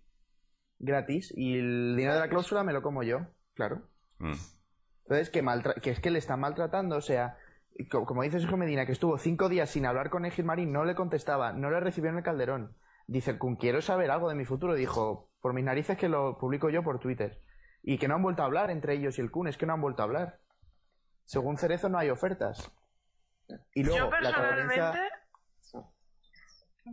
gratis 0.79 1.33
y 1.37 1.59
el 1.59 1.95
dinero 1.97 2.15
de 2.15 2.21
la 2.21 2.29
cláusula 2.29 2.63
me 2.63 2.73
lo 2.73 2.83
como 2.83 3.03
yo, 3.03 3.21
claro. 3.55 3.89
Mm. 4.19 4.33
Entonces, 5.05 5.31
que, 5.31 5.43
maltra- 5.43 5.75
que 5.81 5.91
es 5.91 6.01
que 6.01 6.11
le 6.11 6.19
están 6.19 6.41
maltratando, 6.41 6.97
o 6.97 7.01
sea, 7.01 7.37
co- 7.91 8.05
como 8.05 8.23
dice 8.23 8.41
Sergio 8.41 8.57
Medina, 8.57 8.87
que 8.87 8.93
estuvo 8.93 9.17
cinco 9.19 9.49
días 9.49 9.71
sin 9.71 9.87
hablar 9.87 10.11
con 10.11 10.25
Egil 10.25 10.45
Marín, 10.45 10.73
no 10.73 10.85
le 10.85 10.95
contestaba, 10.95 11.53
no 11.53 11.71
le 11.71 11.81
recibió 11.81 12.11
en 12.11 12.19
el 12.19 12.23
Calderón. 12.25 12.77
Dice, 13.07 13.39
"Kun, 13.39 13.55
quiero 13.57 13.81
saber 13.83 14.11
algo 14.11 14.29
de 14.29 14.35
mi 14.35 14.45
futuro. 14.45 14.75
Dijo, 14.75 15.31
por 15.41 15.55
mis 15.55 15.65
narices 15.65 15.97
que 15.97 16.09
lo 16.09 16.39
publico 16.39 16.71
yo 16.71 16.83
por 16.83 16.99
Twitter. 16.99 17.41
Y 17.83 17.99
que 17.99 18.09
no 18.09 18.17
han 18.17 18.23
vuelto 18.23 18.43
a 18.43 18.47
hablar 18.47 18.71
entre 18.73 18.95
ellos 18.95 19.17
y 19.19 19.21
el 19.21 19.31
Kun, 19.31 19.47
es 19.47 19.57
que 19.57 19.65
no 19.65 19.75
han 19.75 19.81
vuelto 19.81 20.03
a 20.03 20.07
hablar. 20.07 20.41
Según 21.25 21.57
Cerezo 21.57 21.89
no 21.89 21.99
hay 21.99 22.11
ofertas. 22.11 22.73
Y 23.75 23.85
luego, 23.85 24.07
yo 24.07 24.11
la 24.11 24.31
personalmente. 24.33 24.99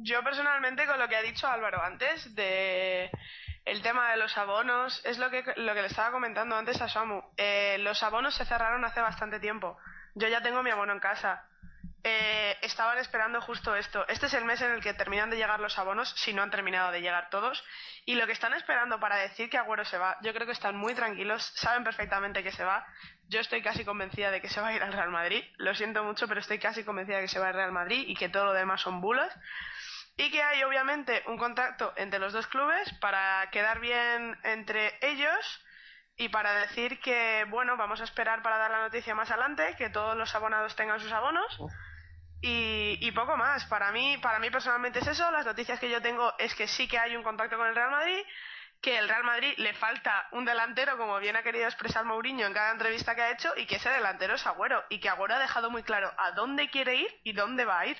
Yo 0.02 0.24
personalmente 0.24 0.86
con 0.86 1.00
lo 1.00 1.08
que 1.08 1.16
ha 1.16 1.22
dicho 1.22 1.48
Álvaro 1.48 1.84
antes 1.84 2.34
de 2.36 3.12
el 3.66 3.82
tema 3.82 4.12
de 4.12 4.18
los 4.18 4.38
abonos, 4.38 5.02
es 5.06 5.18
lo 5.18 5.30
que, 5.30 5.44
lo 5.56 5.74
que 5.74 5.82
le 5.82 5.88
estaba 5.88 6.12
comentando 6.12 6.56
antes 6.56 6.82
a 6.82 6.90
Samu. 6.90 7.22
Eh, 7.38 7.78
los 7.80 8.04
abonos 8.04 8.36
se 8.36 8.46
cerraron 8.46 8.84
hace 8.84 9.00
bastante 9.00 9.40
tiempo. 9.40 9.78
Yo 10.16 10.28
ya 10.28 10.42
tengo 10.42 10.64
mi 10.64 10.70
abono 10.70 10.92
en 10.94 11.00
casa. 11.00 11.46
Eh, 12.06 12.58
estaban 12.62 12.98
esperando 12.98 13.40
justo 13.40 13.74
esto. 13.78 14.06
Este 14.10 14.26
es 14.26 14.34
el 14.34 14.44
mes 14.44 14.62
en 14.62 14.72
el 14.72 14.82
que 14.82 14.94
terminan 14.94 15.30
de 15.30 15.38
llegar 15.38 15.62
los 15.62 15.80
abonos, 15.80 16.10
si 16.18 16.34
no 16.34 16.42
han 16.42 16.52
terminado 16.52 16.92
de 16.92 17.00
llegar 17.00 17.30
todos. 17.30 17.64
Y 18.06 18.16
lo 18.16 18.26
que 18.26 18.34
están 18.34 18.54
esperando 18.54 19.00
para 19.00 19.16
decir 19.16 19.50
que 19.50 19.58
Agüero 19.58 19.86
se 19.86 19.98
va, 19.98 20.18
yo 20.22 20.34
creo 20.34 20.46
que 20.46 20.52
están 20.52 20.76
muy 20.76 20.94
tranquilos, 20.94 21.44
saben 21.56 21.86
perfectamente 21.86 22.44
que 22.44 22.52
se 22.52 22.66
va. 22.66 22.86
Yo 23.30 23.40
estoy 23.40 23.62
casi 23.62 23.84
convencida 23.86 24.32
de 24.32 24.42
que 24.42 24.50
se 24.50 24.62
va 24.62 24.68
a 24.68 24.74
ir 24.74 24.84
al 24.84 24.94
Real 24.94 25.10
Madrid. 25.10 25.44
Lo 25.58 25.74
siento 25.74 26.04
mucho, 26.04 26.28
pero 26.28 26.40
estoy 26.40 26.60
casi 26.60 26.84
convencida 26.84 27.18
de 27.18 27.24
que 27.24 27.30
se 27.30 27.40
va 27.40 27.48
al 27.48 27.54
Real 27.54 27.72
Madrid 27.72 28.06
y 28.08 28.16
que 28.16 28.30
todo 28.30 28.46
lo 28.46 28.54
demás 28.54 28.82
son 28.82 29.02
bulos. 29.02 29.32
Y 30.18 30.30
que 30.30 30.44
hay 30.44 30.64
obviamente 30.64 31.24
un 31.28 31.38
contacto 31.38 31.94
entre 31.96 32.20
los 32.20 32.34
dos 32.34 32.46
clubes 32.48 32.92
para 33.00 33.50
quedar 33.52 33.80
bien 33.80 34.38
entre 34.44 34.98
ellos 35.02 35.64
y 36.16 36.30
para 36.30 36.54
decir 36.54 37.00
que, 37.00 37.46
bueno, 37.50 37.76
vamos 37.78 38.00
a 38.02 38.04
esperar 38.04 38.44
para 38.44 38.58
dar 38.58 38.70
la 38.70 38.82
noticia 38.82 39.16
más 39.16 39.32
adelante, 39.32 39.76
que 39.78 39.90
todos 39.90 40.16
los 40.16 40.36
abonados 40.36 40.76
tengan 40.76 41.00
sus 41.00 41.12
abonos. 41.12 41.58
Y, 42.42 43.00
y 43.02 43.12
poco 43.14 43.38
más. 43.38 43.66
Para 43.66 43.92
mí, 43.92 44.18
para 44.22 44.38
mí 44.38 44.52
personalmente 44.52 45.00
es 45.00 45.08
eso. 45.08 45.32
Las 45.32 45.46
noticias 45.46 45.80
que 45.80 45.90
yo 45.90 46.02
tengo 46.02 46.34
es 46.38 46.54
que 46.54 46.68
sí 46.68 46.88
que 46.88 47.00
hay 47.00 47.16
un 47.16 47.24
contacto 47.24 47.58
con 47.58 47.68
el 47.68 47.76
Real 47.76 47.90
Madrid, 47.90 48.22
que 48.84 48.98
el 48.98 49.08
Real 49.08 49.24
Madrid 49.24 49.54
le 49.58 49.74
falta 49.74 50.28
un 50.32 50.44
delantero, 50.44 50.98
como 50.98 51.18
bien 51.18 51.38
ha 51.38 51.42
querido 51.42 51.66
expresar 51.66 52.04
Mourinho 52.04 52.46
en 52.46 52.54
cada 52.54 52.74
entrevista 52.74 53.16
que 53.16 53.22
ha 53.22 53.32
hecho, 53.32 53.54
y 53.56 53.66
que 53.66 53.78
ese 53.78 53.90
delantero 53.90 54.36
es 54.36 54.46
Agüero, 54.46 54.84
y 54.90 55.00
que 55.00 55.08
Agüero 55.08 55.36
ha 55.36 55.40
dejado 55.40 55.72
muy 55.72 55.84
claro 55.84 56.14
a 56.18 56.32
dónde 56.32 56.70
quiere 56.70 56.98
ir 56.98 57.22
y 57.24 57.32
dónde 57.32 57.64
va 57.64 57.80
a 57.80 57.88
ir. 57.88 57.98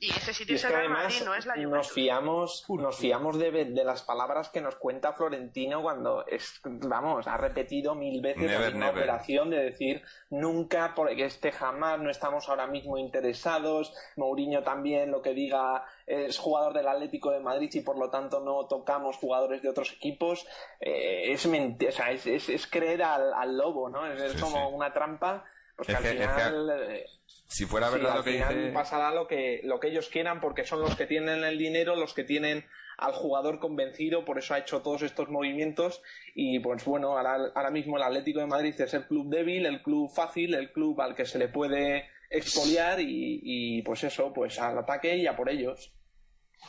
Y 0.00 0.10
ese 0.10 0.30
Y 0.30 0.34
sitio 0.34 0.54
es 0.54 0.62
es 0.62 0.70
que 0.70 0.74
el 0.74 0.78
Real 0.80 0.92
Madrid, 0.92 1.22
no 1.24 1.34
es 1.34 1.44
la 1.46 1.56
nos 1.56 1.90
fiamos, 1.90 2.64
nos 2.68 2.96
fiamos 2.96 3.36
de, 3.36 3.50
de 3.50 3.82
las 3.84 4.02
palabras 4.02 4.48
que 4.48 4.60
nos 4.60 4.76
cuenta 4.76 5.12
Florentino 5.14 5.82
cuando 5.82 6.24
es, 6.26 6.60
vamos, 6.62 7.26
ha 7.26 7.36
repetido 7.36 7.96
mil 7.96 8.20
veces 8.22 8.44
la 8.44 8.58
Never, 8.58 8.66
misma 8.74 8.86
never. 8.86 8.98
operación 9.02 9.50
de 9.50 9.56
decir 9.58 10.02
nunca, 10.30 10.92
porque 10.94 11.24
este 11.24 11.50
jamás, 11.50 11.98
no 11.98 12.10
estamos 12.10 12.48
ahora 12.48 12.68
mismo 12.68 12.96
interesados, 12.96 13.92
Mourinho 14.14 14.62
también 14.62 15.10
lo 15.10 15.20
que 15.20 15.34
diga 15.34 15.84
es 16.06 16.38
jugador 16.38 16.74
del 16.74 16.86
Atlético 16.86 17.32
de 17.32 17.40
Madrid 17.40 17.70
y 17.74 17.80
por 17.80 17.98
lo 17.98 18.08
tanto 18.08 18.38
no 18.38 18.66
tocamos 18.66 19.16
jugadores 19.16 19.62
de 19.62 19.68
otros 19.70 19.92
equipos, 19.92 20.46
eh, 20.78 21.32
es, 21.32 21.44
o 21.44 21.90
sea, 21.92 22.12
es, 22.12 22.24
es, 22.24 22.48
es 22.48 22.66
creer 22.68 23.02
al, 23.02 23.34
al 23.34 23.56
lobo, 23.58 23.88
¿no? 23.88 24.06
Es, 24.06 24.22
es 24.22 24.32
Sí, 24.34 24.38
como 24.40 24.68
sí. 24.68 24.74
una 24.74 24.92
trampa, 24.92 25.44
pues 25.74 25.88
que 25.88 25.96
al 25.96 26.02
que- 26.04 26.08
es 26.10 26.14
que- 26.16 26.22
final... 26.28 27.04
Si 27.48 27.64
fuera 27.64 27.88
verdad 27.90 28.12
al 28.12 28.18
lo 28.18 28.24
que 28.24 28.32
final 28.32 28.54
dice... 28.56 28.72
pasará 28.72 29.10
lo 29.10 29.26
que, 29.26 29.60
lo 29.64 29.80
que 29.80 29.88
ellos 29.88 30.08
quieran 30.08 30.40
porque 30.40 30.64
son 30.64 30.80
los 30.80 30.94
que 30.96 31.06
tienen 31.06 31.44
el 31.44 31.56
dinero, 31.58 31.96
los 31.96 32.12
que 32.14 32.22
tienen 32.24 32.66
al 32.98 33.12
jugador 33.12 33.58
convencido, 33.58 34.24
por 34.24 34.38
eso 34.38 34.54
ha 34.54 34.58
hecho 34.58 34.82
todos 34.82 35.02
estos 35.02 35.28
movimientos 35.30 36.02
y 36.34 36.58
pues 36.60 36.84
bueno, 36.84 37.16
ahora, 37.16 37.38
ahora 37.54 37.70
mismo 37.70 37.96
el 37.96 38.02
Atlético 38.02 38.40
de 38.40 38.46
Madrid 38.46 38.74
es 38.78 38.92
el 38.92 39.06
club 39.06 39.28
débil, 39.30 39.64
el 39.66 39.82
club 39.82 40.10
fácil, 40.10 40.52
el 40.54 40.72
club 40.72 41.00
al 41.00 41.14
que 41.14 41.24
se 41.24 41.38
le 41.38 41.48
puede 41.48 42.06
expoliar 42.28 43.00
y, 43.00 43.40
y, 43.42 43.82
pues 43.82 44.04
eso, 44.04 44.32
pues 44.34 44.58
al 44.58 44.76
ataque 44.78 45.16
y 45.16 45.26
a 45.26 45.34
por 45.36 45.48
ellos. 45.48 45.94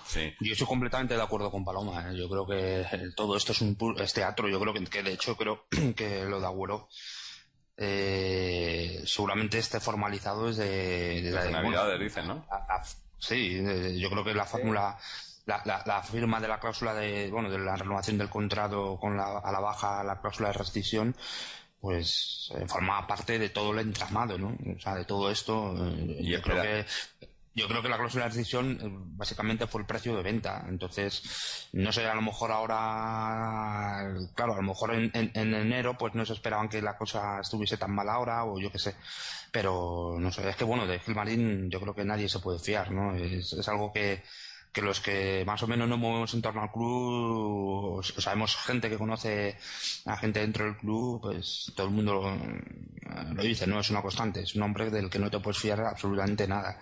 Sí. 0.05 0.31
Yo 0.39 0.53
estoy 0.53 0.67
completamente 0.67 1.15
de 1.15 1.21
acuerdo 1.21 1.49
con 1.51 1.65
Paloma. 1.65 2.09
¿eh? 2.11 2.15
Yo 2.15 2.29
creo 2.29 2.45
que 2.45 2.85
todo 3.15 3.35
esto 3.35 3.51
es 3.51 3.61
un 3.61 3.75
pu- 3.75 3.99
es 3.99 4.13
teatro. 4.13 4.47
Yo 4.47 4.59
creo 4.59 4.71
que, 4.73 4.83
que 4.85 5.01
de 5.03 5.13
hecho 5.13 5.35
creo 5.35 5.65
que 5.97 6.23
lo 6.25 6.39
de 6.39 6.45
Agüero 6.45 6.87
eh, 7.81 9.01
seguramente 9.05 9.57
esté 9.57 9.79
formalizado 9.79 10.47
desde, 10.47 10.65
desde 11.21 11.31
Desde 11.31 11.39
bueno, 11.49 11.61
Navidades, 11.61 11.99
dicen, 11.99 12.27
¿no? 12.27 12.45
la- 12.51 12.65
la- 12.67 12.83
sí, 13.17 13.61
yo 13.99 14.09
creo 14.09 14.23
que 14.23 14.33
la 14.33 14.45
fórmula, 14.45 14.97
la, 15.45 15.61
la- 15.65 15.83
la 15.85 16.03
firma 16.03 16.39
de 16.41 16.47
la 16.49 16.59
cláusula 16.59 16.93
de, 16.93 17.29
bueno, 17.31 17.49
de 17.49 17.57
la 17.59 17.75
renovación 17.77 18.17
del 18.17 18.29
contrato 18.29 18.97
con 18.99 19.15
la, 19.17 19.39
a 19.39 19.51
la 19.51 19.59
baja 19.59 20.03
la 20.03 20.19
cláusula 20.19 20.49
de 20.49 20.53
rescisión, 20.53 21.15
pues 21.79 22.51
eh, 22.55 22.65
formaba 22.67 23.07
parte 23.07 23.39
de 23.39 23.49
todo 23.49 23.71
el 23.71 23.79
entramado, 23.79 24.37
¿no? 24.37 24.57
O 24.75 24.79
sea, 24.79 24.95
de 24.95 25.05
todo 25.05 25.31
esto. 25.31 25.73
eh, 25.77 26.17
Y 26.19 26.29
yo 26.31 26.41
creo 26.41 26.61
que 26.61 26.85
yo 27.59 27.67
creo 27.67 27.81
que 27.81 27.89
la 27.89 27.97
cláusula 27.97 28.23
de 28.25 28.29
rescisión 28.29 28.71
eh, 28.81 28.87
básicamente 29.17 29.67
fue 29.67 29.81
el 29.81 29.87
precio 29.87 30.15
de 30.15 30.23
venta. 30.23 30.65
Entonces, 30.67 31.69
no 31.73 31.91
sé, 31.91 32.07
a 32.07 32.15
lo 32.15 32.21
mejor 32.21 32.51
ahora, 32.51 34.13
claro, 34.35 34.53
a 34.53 34.57
lo 34.57 34.61
mejor 34.63 34.93
en, 34.95 35.11
en- 35.13 35.31
en 35.33 35.53
enero 35.53 35.97
pues 35.97 36.15
no 36.15 36.25
se 36.25 36.33
esperaban 36.33 36.69
que 36.69 36.81
la 36.81 36.97
cosa 36.97 37.39
estuviese 37.41 37.77
tan 37.77 37.91
mal 37.93 38.09
ahora 38.09 38.45
o 38.45 38.59
yo 38.59 38.71
qué 38.71 38.79
sé. 38.79 38.95
Pero 39.51 40.15
no 40.19 40.31
sé, 40.31 40.47
es 40.49 40.55
que 40.55 40.63
bueno, 40.63 40.85
de 40.87 40.99
Gilmarín 40.99 41.69
yo 41.69 41.79
creo 41.81 41.95
que 41.95 42.05
nadie 42.05 42.29
se 42.29 42.39
puede 42.39 42.59
fiar, 42.59 42.91
¿no? 42.91 43.15
Es, 43.15 43.53
es 43.53 43.67
algo 43.67 43.91
que, 43.91 44.23
los 44.81 44.99
que 44.99 45.43
más 45.45 45.61
o 45.63 45.67
menos 45.67 45.87
nos 45.87 45.99
movemos 45.99 46.33
en 46.33 46.41
torno 46.41 46.61
al 46.61 46.71
club, 46.71 47.97
o 47.97 48.03
sabemos 48.03 48.55
gente 48.57 48.89
que 48.89 48.97
conoce 48.97 49.57
a 50.05 50.17
gente 50.17 50.39
dentro 50.39 50.65
del 50.65 50.77
club, 50.77 51.21
pues 51.21 51.71
todo 51.75 51.87
el 51.87 51.93
mundo 51.93 52.13
lo, 52.13 52.29
eh, 52.29 53.33
lo 53.33 53.43
dice, 53.43 53.67
¿no? 53.67 53.79
Es 53.79 53.89
una 53.89 54.01
constante, 54.01 54.41
es 54.41 54.55
un 54.55 54.63
hombre 54.63 54.89
del 54.89 55.09
que 55.09 55.19
no 55.19 55.29
te 55.29 55.39
puedes 55.39 55.59
fiar 55.59 55.81
absolutamente 55.81 56.47
nada. 56.47 56.79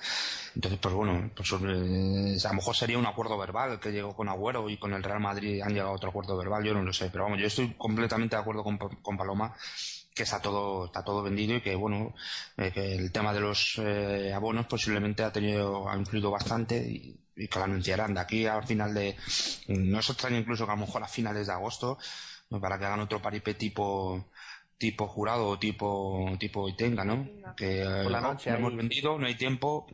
Entonces, 0.56 0.80
pues 0.80 0.94
bueno, 0.94 1.32
pues 1.36 1.52
eh, 1.52 2.38
a 2.46 2.50
lo 2.50 2.56
mejor 2.56 2.76
sería 2.76 2.98
un 2.98 3.06
acuerdo 3.06 3.38
verbal 3.38 3.80
que 3.80 3.92
llegó 3.92 4.16
con 4.16 4.30
Agüero 4.30 4.70
y 4.70 4.78
con 4.78 4.94
el 4.94 5.04
Real 5.04 5.20
Madrid 5.20 5.62
han 5.62 5.74
llegado 5.74 5.92
a 5.92 5.96
otro 5.96 6.10
acuerdo 6.10 6.38
verbal, 6.38 6.64
yo 6.64 6.74
no 6.74 6.84
lo 6.84 6.94
sé, 6.94 7.10
pero 7.12 7.26
vamos, 7.26 7.40
yo 7.40 7.48
estoy 7.48 7.74
completamente 7.78 8.36
de 8.36 8.42
acuerdo 8.42 8.64
con, 8.64 8.78
con 8.78 9.18
Paloma 9.18 9.56
que 10.18 10.24
está 10.24 10.42
todo 10.42 10.86
está 10.86 11.04
todo 11.04 11.22
vendido 11.22 11.56
y 11.56 11.62
que 11.62 11.76
bueno 11.76 12.16
eh, 12.58 12.72
que 12.74 12.96
el 12.96 13.12
tema 13.12 13.34
de 13.34 13.40
los 13.40 13.78
eh, 13.78 14.34
abonos 14.34 14.66
posiblemente 14.66 15.24
ha 15.24 15.32
tenido 15.32 15.88
ha 15.88 15.96
influido 15.96 16.32
bastante 16.32 16.78
y, 16.78 17.16
y 17.38 17.48
que 17.48 17.60
lo 17.60 17.66
anunciarán 17.66 18.14
de 18.14 18.20
aquí 18.20 18.46
al 18.46 18.64
final 18.64 18.94
de 18.94 19.16
no 19.68 20.00
es 20.00 20.10
extraño 20.10 20.38
incluso 20.38 20.66
que 20.66 20.72
a 20.72 20.76
lo 20.76 20.82
mejor 20.82 21.04
a 21.04 21.08
finales 21.08 21.48
de 21.48 21.54
agosto 21.54 21.98
¿no? 22.50 22.60
para 22.60 22.78
que 22.78 22.86
hagan 22.86 23.00
otro 23.00 23.22
paripé 23.22 23.54
tipo 23.54 24.26
tipo 24.78 25.08
jurado 25.08 25.48
o 25.48 25.60
tipo 25.60 26.26
tipo 26.40 26.76
tenga 26.76 27.04
no 27.06 27.28
que 27.56 27.82
eh, 27.82 28.04
Por 28.04 28.12
la 28.12 28.22
no, 28.22 28.34
noche 28.34 28.52
no 28.52 28.58
hemos 28.58 28.76
vendido 28.76 29.18
no 29.18 29.28
hay 29.28 29.36
tiempo 29.36 29.88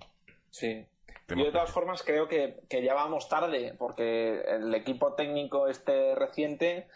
Sí. 0.54 0.86
Yo 1.30 1.46
de 1.46 1.52
todas 1.52 1.72
formas 1.72 2.04
creo 2.04 2.28
que, 2.28 2.60
que 2.70 2.84
ya 2.84 2.94
vamos 2.94 3.28
tarde, 3.28 3.74
porque 3.80 4.42
el 4.42 4.74
equipo 4.76 5.14
técnico 5.14 5.68
este 5.68 6.14
reciente 6.14 6.88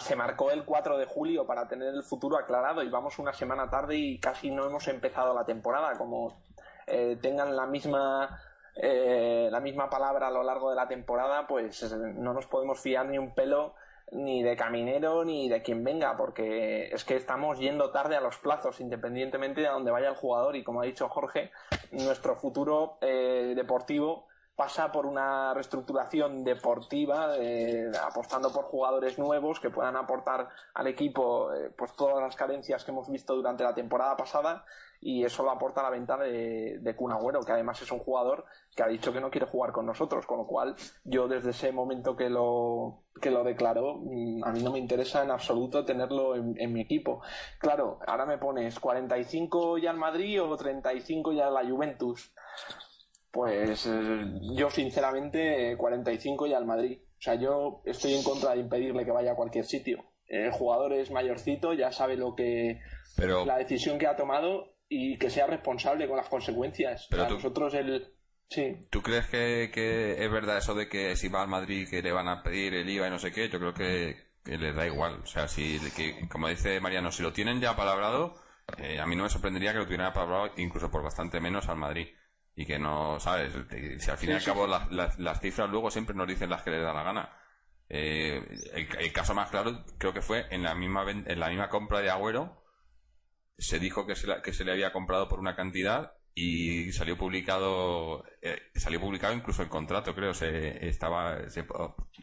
se 0.00 0.16
marcó 0.16 0.50
el 0.50 0.64
4 0.64 0.96
de 0.96 1.04
julio 1.04 1.46
para 1.46 1.68
tener 1.68 1.88
el 1.94 2.02
futuro 2.02 2.38
aclarado 2.38 2.82
y 2.82 2.88
vamos 2.88 3.18
una 3.18 3.34
semana 3.34 3.68
tarde 3.68 3.96
y 3.96 4.18
casi 4.18 4.50
no 4.50 4.64
hemos 4.64 4.88
empezado 4.88 5.34
la 5.34 5.44
temporada. 5.44 5.98
Como 5.98 6.40
eh, 6.86 7.18
tengan 7.20 7.54
la 7.54 7.66
misma 7.66 8.40
eh, 8.76 9.48
la 9.50 9.60
misma 9.60 9.88
palabra 9.88 10.28
a 10.28 10.30
lo 10.30 10.42
largo 10.42 10.70
de 10.70 10.76
la 10.76 10.86
temporada, 10.86 11.46
pues 11.46 11.82
eh, 11.82 11.96
no 12.14 12.34
nos 12.34 12.46
podemos 12.46 12.78
fiar 12.80 13.06
ni 13.06 13.18
un 13.18 13.34
pelo 13.34 13.74
ni 14.12 14.42
de 14.42 14.54
Caminero 14.54 15.24
ni 15.24 15.48
de 15.48 15.62
quien 15.62 15.82
venga, 15.82 16.16
porque 16.16 16.88
es 16.92 17.04
que 17.04 17.16
estamos 17.16 17.58
yendo 17.58 17.90
tarde 17.90 18.16
a 18.16 18.20
los 18.20 18.38
plazos, 18.38 18.80
independientemente 18.80 19.62
de 19.62 19.68
a 19.68 19.72
dónde 19.72 19.90
vaya 19.90 20.08
el 20.08 20.14
jugador. 20.14 20.56
Y 20.56 20.62
como 20.62 20.82
ha 20.82 20.84
dicho 20.84 21.08
Jorge, 21.08 21.50
nuestro 21.90 22.36
futuro 22.36 22.98
eh, 23.00 23.54
deportivo 23.56 24.26
pasa 24.56 24.90
por 24.90 25.04
una 25.04 25.52
reestructuración 25.52 26.42
deportiva, 26.42 27.36
eh, 27.36 27.92
apostando 28.02 28.50
por 28.50 28.64
jugadores 28.64 29.18
nuevos 29.18 29.60
que 29.60 29.68
puedan 29.68 29.96
aportar 29.96 30.48
al 30.72 30.86
equipo 30.86 31.52
eh, 31.52 31.70
pues 31.76 31.92
todas 31.92 32.22
las 32.22 32.34
carencias 32.34 32.82
que 32.82 32.90
hemos 32.90 33.10
visto 33.10 33.36
durante 33.36 33.62
la 33.62 33.74
temporada 33.74 34.16
pasada 34.16 34.64
y 35.00 35.24
eso 35.24 35.42
lo 35.42 35.50
aporta 35.50 35.82
la 35.82 35.90
venta 35.90 36.16
de, 36.16 36.78
de 36.80 36.96
que 36.96 37.52
además 37.52 37.82
es 37.82 37.92
un 37.92 37.98
jugador 37.98 38.46
que 38.74 38.82
ha 38.82 38.88
dicho 38.88 39.12
que 39.12 39.20
no 39.20 39.30
quiere 39.30 39.46
jugar 39.46 39.72
con 39.72 39.84
nosotros, 39.84 40.26
con 40.26 40.38
lo 40.38 40.46
cual 40.46 40.74
yo 41.04 41.28
desde 41.28 41.50
ese 41.50 41.70
momento 41.70 42.16
que 42.16 42.30
lo, 42.30 43.02
que 43.20 43.30
lo 43.30 43.44
declaró, 43.44 43.98
mm, 44.02 44.42
a 44.42 44.52
mí 44.52 44.62
no 44.62 44.72
me 44.72 44.78
interesa 44.78 45.22
en 45.22 45.30
absoluto 45.30 45.84
tenerlo 45.84 46.34
en, 46.34 46.54
en 46.58 46.72
mi 46.72 46.80
equipo. 46.80 47.20
Claro, 47.58 47.98
ahora 48.06 48.24
me 48.24 48.38
pones 48.38 48.80
45 48.80 49.78
ya 49.78 49.90
al 49.90 49.98
Madrid 49.98 50.42
o 50.42 50.56
35 50.56 51.32
ya 51.32 51.48
a 51.48 51.50
la 51.50 51.68
Juventus. 51.68 52.32
Pues 53.36 53.86
eh, 53.86 54.24
yo 54.56 54.70
sinceramente 54.70 55.72
eh, 55.72 55.76
45 55.76 56.46
ya 56.46 56.56
al 56.56 56.64
Madrid. 56.64 56.98
O 57.18 57.20
sea, 57.20 57.34
yo 57.34 57.82
estoy 57.84 58.14
en 58.14 58.22
contra 58.22 58.52
de 58.54 58.60
impedirle 58.60 59.04
que 59.04 59.10
vaya 59.10 59.32
a 59.32 59.36
cualquier 59.36 59.66
sitio. 59.66 60.04
El 60.26 60.50
jugador 60.52 60.94
es 60.94 61.10
mayorcito, 61.10 61.74
ya 61.74 61.92
sabe 61.92 62.16
lo 62.16 62.34
que 62.34 62.80
Pero, 63.14 63.44
la 63.44 63.58
decisión 63.58 63.98
que 63.98 64.06
ha 64.06 64.16
tomado 64.16 64.74
y 64.88 65.18
que 65.18 65.28
sea 65.28 65.46
responsable 65.46 66.08
con 66.08 66.16
las 66.16 66.30
consecuencias. 66.30 67.08
Pero 67.10 67.26
tú- 67.26 67.34
nosotros 67.34 67.74
el... 67.74 68.12
Sí, 68.48 68.86
¿Tú 68.90 69.02
crees 69.02 69.26
que, 69.26 69.70
que 69.74 70.24
es 70.24 70.30
verdad 70.30 70.56
eso 70.58 70.74
de 70.74 70.88
que 70.88 71.14
si 71.16 71.28
va 71.28 71.42
al 71.42 71.48
Madrid 71.48 71.86
que 71.90 72.00
le 72.00 72.12
van 72.12 72.28
a 72.28 72.42
pedir 72.42 72.72
el 72.74 72.88
IVA 72.88 73.08
y 73.08 73.10
no 73.10 73.18
sé 73.18 73.32
qué? 73.32 73.48
Yo 73.50 73.58
creo 73.58 73.74
que, 73.74 74.16
que 74.44 74.56
les 74.56 74.74
da 74.74 74.86
igual. 74.86 75.20
O 75.22 75.26
sea, 75.26 75.46
si, 75.48 75.78
que, 75.94 76.26
como 76.28 76.48
dice 76.48 76.80
Mariano, 76.80 77.10
si 77.12 77.22
lo 77.22 77.32
tienen 77.32 77.60
ya 77.60 77.76
palabrado, 77.76 78.34
eh, 78.78 78.98
a 79.00 79.06
mí 79.06 79.14
no 79.16 79.24
me 79.24 79.28
sorprendería 79.28 79.72
que 79.72 79.78
lo 79.80 79.84
tuvieran 79.84 80.12
palabrado 80.12 80.52
incluso 80.56 80.90
por 80.90 81.02
bastante 81.02 81.40
menos 81.40 81.68
al 81.68 81.76
Madrid. 81.76 82.06
Y 82.56 82.64
que 82.66 82.78
no, 82.78 83.20
¿sabes? 83.20 83.52
Si 84.02 84.10
al 84.10 84.16
fin 84.16 84.30
y 84.30 84.32
al 84.32 84.42
cabo 84.42 84.66
las, 84.66 84.90
las, 84.90 85.18
las 85.18 85.40
cifras 85.40 85.68
luego 85.70 85.90
siempre 85.90 86.16
nos 86.16 86.26
dicen 86.26 86.48
las 86.50 86.62
que 86.62 86.70
les 86.70 86.82
da 86.82 86.92
la 86.94 87.02
gana. 87.02 87.30
Eh, 87.88 88.42
el, 88.72 88.88
el 88.98 89.12
caso 89.12 89.34
más 89.34 89.50
claro 89.50 89.84
creo 89.98 90.12
que 90.14 90.22
fue 90.22 90.46
en 90.50 90.62
la 90.64 90.74
misma 90.74 91.04
en 91.08 91.38
la 91.38 91.48
misma 91.50 91.68
compra 91.68 92.00
de 92.00 92.10
Agüero 92.10 92.64
se 93.58 93.78
dijo 93.78 94.06
que 94.06 94.16
se, 94.16 94.26
la- 94.26 94.42
que 94.42 94.52
se 94.52 94.64
le 94.64 94.72
había 94.72 94.92
comprado 94.92 95.28
por 95.28 95.38
una 95.38 95.54
cantidad 95.54 96.14
y 96.34 96.90
salió 96.92 97.16
publicado 97.16 98.24
eh, 98.42 98.60
salió 98.74 99.00
publicado 99.00 99.34
incluso 99.34 99.62
el 99.62 99.68
contrato 99.68 100.14
creo 100.16 100.34
se 100.34 100.88
estaba 100.88 101.48
se, 101.48 101.64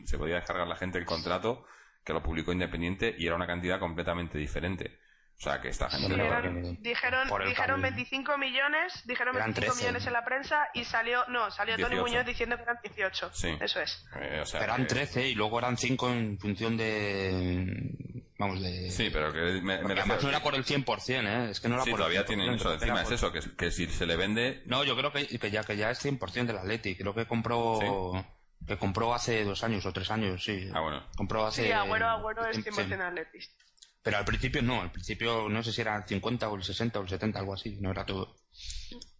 se 0.05 0.17
podía 0.17 0.35
descargar 0.35 0.67
la 0.67 0.75
gente 0.75 0.97
el 0.99 1.05
contrato 1.05 1.63
que 2.03 2.11
lo 2.13 2.21
publicó 2.21 2.51
Independiente 2.51 3.15
y 3.17 3.25
era 3.25 3.35
una 3.37 3.47
cantidad 3.47 3.79
completamente 3.79 4.37
diferente 4.37 4.99
o 5.43 5.49
sea 5.49 5.59
que 5.61 5.67
esta 5.67 5.89
gente 5.89 6.07
no- 6.07 6.23
porque- 6.23 6.47
Dijeron, 6.49 6.77
dijeron, 6.81 7.27
por 7.27 7.41
el 7.41 7.49
dijeron 7.49 7.81
cambio. 7.81 7.91
25 7.95 8.37
millones, 8.37 8.93
dijeron 9.05 9.35
Eran 9.35 9.47
25 9.49 9.73
13. 9.73 9.81
millones 9.83 10.07
en 10.07 10.13
la 10.13 10.23
prensa 10.23 10.67
y 10.73 10.85
salió, 10.85 11.25
no, 11.27 11.51
salió 11.51 11.75
Tony 11.75 11.89
18. 11.95 12.01
Muñoz 12.07 12.25
diciendo 12.25 12.55
que 12.55 12.63
eran 12.63 12.77
18. 12.81 13.29
Sí. 13.33 13.57
Eso 13.59 13.81
es. 13.81 14.05
eh, 14.21 14.39
o 14.41 14.45
sea 14.45 14.63
Eran 14.63 14.83
que- 14.83 14.87
13 14.87 15.27
y 15.27 15.35
luego 15.35 15.59
eran 15.59 15.75
5 15.77 16.09
en 16.09 16.39
función 16.39 16.77
de. 16.77 17.91
Vamos, 18.39 18.61
de. 18.61 18.89
sí 18.89 19.09
pero 19.11 19.31
que 19.31 19.39
me, 19.61 19.81
me 19.83 19.93
además 19.93 20.23
no 20.23 20.29
era 20.29 20.41
por 20.41 20.55
el 20.55 20.63
100%, 20.65 21.27
¿eh? 21.27 21.51
Es 21.51 21.59
que 21.59 21.67
no 21.69 21.75
era 21.75 21.83
sí 21.83 21.91
por 21.91 21.99
todavía 21.99 22.21
el 22.21 22.25
100%, 22.25 22.27
tienen 22.27 22.55
eso 22.55 22.73
encima 22.73 22.97
es 23.01 23.03
por- 23.03 23.13
eso 23.13 23.31
que, 23.31 23.39
que 23.55 23.71
si 23.71 23.87
se 23.87 24.05
le 24.05 24.15
vende 24.15 24.63
No, 24.65 24.83
yo 24.83 24.95
creo 24.97 25.11
que, 25.11 25.27
que 25.27 25.51
ya 25.51 25.63
que 25.63 25.77
ya 25.77 25.91
es 25.91 25.99
100% 26.03 26.47
del 26.47 26.57
Atleti. 26.57 26.95
Creo 26.95 27.13
que 27.13 27.25
compró 27.25 28.25
que 28.65 28.77
compró 28.77 29.13
hace 29.13 29.43
dos 29.43 29.61
años 29.63 29.85
o 29.85 29.91
tres 29.91 30.09
años, 30.09 30.41
sí. 30.43 30.69
ah 30.73 30.79
bueno 30.79 31.03
Compró 31.17 31.45
hace... 31.45 31.65
Sí, 31.65 31.71
Agüero, 31.73 32.07
Agüero 32.07 32.45
es 32.47 32.55
sí. 32.55 32.63
100% 32.63 33.01
Atletis. 33.01 33.53
Pero 34.03 34.17
al 34.17 34.25
principio 34.25 34.61
no, 34.61 34.81
al 34.81 34.91
principio 34.91 35.47
no 35.49 35.63
sé 35.63 35.71
si 35.71 35.81
era 35.81 35.95
el 35.95 36.03
50 36.03 36.49
o 36.49 36.55
el 36.57 36.63
60 36.63 36.99
o 36.99 37.03
el 37.03 37.09
70, 37.09 37.39
algo 37.39 37.53
así, 37.53 37.77
no 37.79 37.89
era 37.91 38.05
todo. 38.05 38.35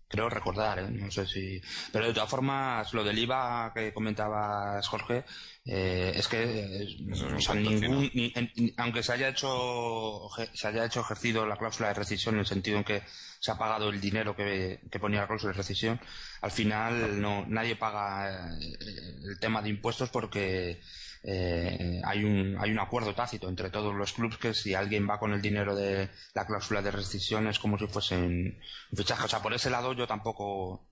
Creo 0.09 0.29
recordar, 0.29 0.77
¿eh? 0.77 0.87
no 0.91 1.09
sé 1.09 1.25
si... 1.25 1.59
Pero 1.91 2.05
de 2.05 2.13
todas 2.13 2.29
formas, 2.29 2.93
lo 2.93 3.03
del 3.03 3.17
IVA 3.17 3.71
que 3.73 3.91
comentabas, 3.93 4.87
Jorge, 4.87 5.23
eh, 5.65 6.11
es 6.13 6.27
que 6.27 6.43
eh, 6.43 6.83
es 7.09 7.21
o 7.21 7.39
sea, 7.39 7.55
ningún, 7.55 8.11
ni- 8.13 8.31
en- 8.35 8.51
ni- 8.57 8.73
aunque 8.77 9.01
se 9.01 9.13
haya 9.13 9.29
hecho 9.29 10.27
se 10.53 10.67
haya 10.67 10.85
hecho 10.85 11.01
ejercido 11.01 11.47
la 11.47 11.55
cláusula 11.57 11.87
de 11.87 11.95
rescisión 11.95 12.35
en 12.35 12.41
el 12.41 12.45
sentido 12.45 12.77
en 12.77 12.83
que 12.83 13.01
se 13.39 13.49
ha 13.51 13.57
pagado 13.57 13.89
el 13.89 13.99
dinero 13.99 14.35
que, 14.35 14.81
que 14.91 14.99
ponía 14.99 15.21
la 15.21 15.27
cláusula 15.27 15.53
de 15.53 15.57
rescisión, 15.57 15.99
al 16.41 16.51
final 16.51 17.19
no 17.19 17.45
nadie 17.47 17.75
paga 17.75 18.51
eh, 18.61 18.77
el 19.23 19.39
tema 19.39 19.63
de 19.63 19.69
impuestos 19.69 20.11
porque 20.11 20.79
eh, 21.25 22.01
hay 22.03 22.24
un 22.25 22.58
hay 22.60 22.72
un 22.72 22.80
acuerdo 22.80 23.15
tácito 23.15 23.48
entre 23.48 23.70
todos 23.70 23.96
los 23.96 24.12
clubes 24.12 24.38
que 24.38 24.53
si 24.53 24.74
alguien 24.74 25.08
va 25.10 25.20
con 25.20 25.32
el 25.32 25.42
dinero 25.42 25.74
de 25.74 26.10
la 26.34 26.46
cláusula 26.46 26.82
de 26.82 26.92
rescisión 26.92 27.48
es 27.48 27.60
como 27.60 27.77
si 27.77 27.88
fuese 27.88 28.18
un 28.18 28.60
fichaje. 28.96 29.24
O 29.24 29.27
sea, 29.30 29.42
por 29.42 29.53
ese 29.53 29.70
lado 29.70 29.94
yo 29.94 30.06
tampoco 30.06 30.89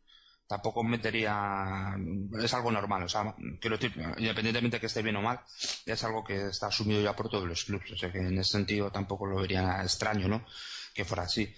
tampoco 0.48 0.84
metería 0.84 1.96
es 2.42 2.54
algo 2.54 2.72
normal. 2.72 3.04
O 3.04 3.10
sea 3.10 3.36
quiero 3.60 3.78
decir 3.78 3.94
independientemente 4.18 4.80
que 4.80 4.86
esté 4.86 5.02
bien 5.02 5.18
o 5.18 5.22
mal 5.22 5.42
es 5.86 6.04
algo 6.04 6.24
que 6.24 6.48
está 6.48 6.68
asumido 6.68 7.02
ya 7.02 7.16
por 7.16 7.30
todos 7.30 7.48
los 7.48 7.66
clubes. 7.66 7.92
O 7.92 7.98
sea 7.98 8.12
que 8.12 8.20
en 8.20 8.38
ese 8.38 8.52
sentido 8.52 8.90
tampoco 8.90 9.26
lo 9.26 9.42
vería 9.42 9.82
extraño 9.84 10.28
no 10.30 10.46
que 10.94 11.06
fuera 11.06 11.24
así 11.24 11.54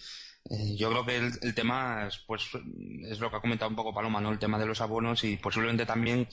Eh, 0.49 0.75
yo 0.75 0.89
creo 0.89 1.05
que 1.05 1.17
el, 1.17 1.31
el 1.41 1.55
tema 1.55 2.07
es, 2.07 2.17
pues 2.27 2.49
es 3.09 3.19
lo 3.19 3.29
que 3.29 3.37
ha 3.37 3.41
comentado 3.41 3.69
un 3.69 3.77
poco 3.77 3.93
Paloma 3.93 4.19
no 4.19 4.29
el 4.29 4.39
tema 4.39 4.59
de 4.59 4.65
los 4.65 4.81
abonos 4.81 5.23
y 5.23 5.37
posiblemente 5.37 5.85
también 5.85 6.27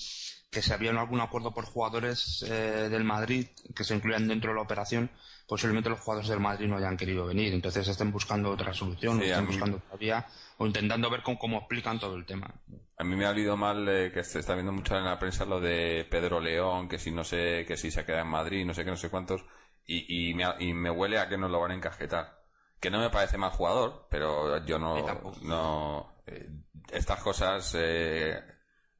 que 0.50 0.62
si 0.62 0.72
había 0.72 0.90
algún 0.90 1.20
acuerdo 1.20 1.54
por 1.54 1.64
jugadores 1.64 2.44
eh, 2.48 2.88
del 2.90 3.04
Madrid 3.04 3.46
que 3.74 3.84
se 3.84 3.94
incluyan 3.94 4.26
dentro 4.26 4.50
de 4.50 4.56
la 4.56 4.62
operación 4.62 5.10
posiblemente 5.50 5.90
los 5.90 6.00
jugadores 6.00 6.28
del 6.28 6.38
Madrid 6.38 6.68
no 6.68 6.76
hayan 6.76 6.96
querido 6.96 7.26
venir. 7.26 7.52
Entonces 7.52 7.86
estén 7.88 8.12
buscando 8.12 8.50
otra 8.50 8.72
solución 8.72 9.18
Sí, 9.18 9.24
o 9.24 9.26
estén 9.26 9.46
buscando 9.46 9.78
todavía 9.78 10.26
o 10.58 10.66
intentando 10.66 11.10
ver 11.10 11.22
cómo, 11.22 11.38
cómo 11.38 11.58
explican 11.58 11.98
todo 11.98 12.14
el 12.16 12.24
tema. 12.24 12.54
A 12.96 13.04
mí 13.04 13.16
me 13.16 13.26
ha 13.26 13.30
olido 13.30 13.56
mal 13.56 13.88
eh, 13.88 14.12
que 14.12 14.22
se 14.22 14.38
está 14.38 14.54
viendo 14.54 14.72
mucho 14.72 14.96
en 14.96 15.04
la 15.04 15.18
prensa 15.18 15.44
lo 15.44 15.60
de 15.60 16.06
Pedro 16.08 16.40
León, 16.40 16.88
que 16.88 16.98
si 16.98 17.10
no 17.10 17.24
sé, 17.24 17.64
que 17.66 17.76
si 17.76 17.90
se 17.90 18.04
queda 18.04 18.20
en 18.20 18.28
Madrid, 18.28 18.64
no 18.64 18.74
sé 18.74 18.84
qué, 18.84 18.90
no 18.90 18.96
sé 18.96 19.08
cuántos, 19.08 19.44
y, 19.86 20.30
y, 20.30 20.34
me, 20.34 20.44
y 20.60 20.72
me 20.72 20.90
huele 20.90 21.18
a 21.18 21.28
que 21.28 21.38
nos 21.38 21.50
lo 21.50 21.60
van 21.60 21.72
a 21.72 21.74
encajetar. 21.74 22.39
Que 22.80 22.90
no 22.90 22.98
me 22.98 23.10
parece 23.10 23.36
mal 23.36 23.50
jugador, 23.50 24.06
pero 24.08 24.64
yo 24.64 24.78
no, 24.78 24.96
no, 25.42 26.14
eh, 26.26 26.48
estas 26.92 27.22
cosas, 27.22 27.74
eh, 27.78 28.40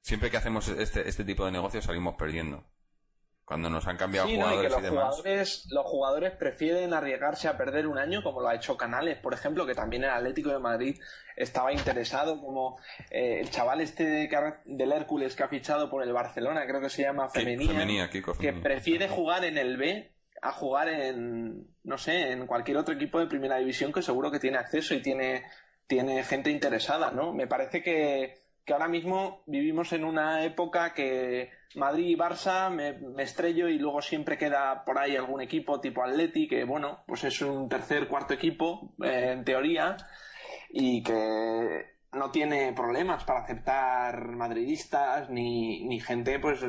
siempre 0.01 0.31
que 0.31 0.37
hacemos 0.37 0.69
este, 0.69 1.09
este 1.09 1.25
tipo 1.25 1.45
de 1.47 1.53
negocios 1.53 1.85
salimos 1.85 2.15
perdiendo. 2.17 2.65
Cuando 3.47 3.69
nos 3.69 3.85
han 3.89 3.97
cambiado 3.97 4.29
Sí, 4.29 4.39
¿no? 4.39 4.47
y 4.47 4.61
que 4.63 4.69
jugadores 4.69 4.71
los 4.71 4.81
y 4.81 4.85
demás. 4.85 5.05
jugadores, 5.17 5.67
los 5.71 5.87
jugadores 5.87 6.33
prefieren 6.37 6.95
arriesgarse 6.95 7.49
a 7.49 7.57
perder 7.57 7.89
un 7.89 7.99
año, 7.99 8.23
como 8.23 8.41
lo 8.41 8.49
ha 8.49 8.55
hecho 8.55 8.77
Canales, 8.77 9.19
por 9.19 9.35
ejemplo, 9.35 9.67
que 9.67 9.75
también 9.75 10.05
el 10.05 10.11
Atlético 10.11 10.51
de 10.51 10.61
Madrid 10.61 11.01
estaba 11.35 11.73
interesado, 11.73 12.41
como 12.41 12.79
eh, 13.11 13.41
el 13.41 13.51
chaval 13.51 13.81
este 13.81 14.05
de 14.05 14.29
del 14.67 14.93
Hércules 14.93 15.35
que 15.35 15.43
ha 15.43 15.49
fichado 15.49 15.91
por 15.91 16.05
el 16.05 16.13
Barcelona, 16.13 16.65
creo 16.65 16.81
que 16.81 16.91
se 16.91 17.03
llama 17.03 17.29
Femenía, 17.29 17.73
Femenía, 17.73 18.09
Kiko 18.11 18.35
que 18.35 18.53
prefiere 18.53 19.09
jugar 19.09 19.45
en 19.45 19.59
el 19.59 19.77
B 19.77 20.15
a 20.43 20.53
jugar 20.53 20.89
en, 20.89 21.67
no 21.85 21.99
sé, 21.99 22.33
en 22.33 22.47
cualquier 22.47 22.77
otro 22.77 22.95
equipo 22.95 23.19
de 23.19 23.27
primera 23.27 23.59
división 23.59 23.93
que 23.93 24.03
seguro 24.03 24.31
que 24.31 24.39
tiene 24.39 24.59
acceso 24.59 24.95
y 24.95 25.03
tiene, 25.03 25.45
tiene 25.87 26.23
gente 26.25 26.51
interesada, 26.51 27.11
¿no? 27.11 27.33
Me 27.33 27.47
parece 27.47 27.83
que, 27.83 28.43
que 28.65 28.73
ahora 28.73 28.89
mismo 28.89 29.43
vivimos 29.47 29.93
en 29.93 30.05
una 30.05 30.45
época 30.45 30.95
que 30.95 31.51
Madrid 31.75 32.07
y 32.07 32.17
Barça 32.17 32.71
me, 32.71 32.93
me 32.93 33.23
estrello 33.23 33.69
y 33.69 33.79
luego 33.79 34.03
siempre 34.03 34.39
queda 34.39 34.85
por 34.85 34.99
ahí 34.99 35.17
algún 35.17 35.41
equipo 35.41 35.81
tipo 35.81 36.03
Atleti 36.03 36.49
que, 36.49 36.65
bueno, 36.65 37.05
pues 37.07 37.25
es 37.25 37.41
un 37.43 37.69
tercer, 37.69 38.09
cuarto 38.09 38.35
equipo, 38.35 38.95
eh, 39.03 39.33
en 39.33 39.45
teoría, 39.45 39.97
y 40.71 41.03
que 41.03 41.87
no 42.13 42.31
tiene 42.31 42.73
problemas 42.73 43.25
para 43.25 43.41
aceptar 43.41 44.29
madridistas 44.31 45.31
ni, 45.31 45.85
ni 45.87 46.01
gente, 46.01 46.39
pues... 46.39 46.61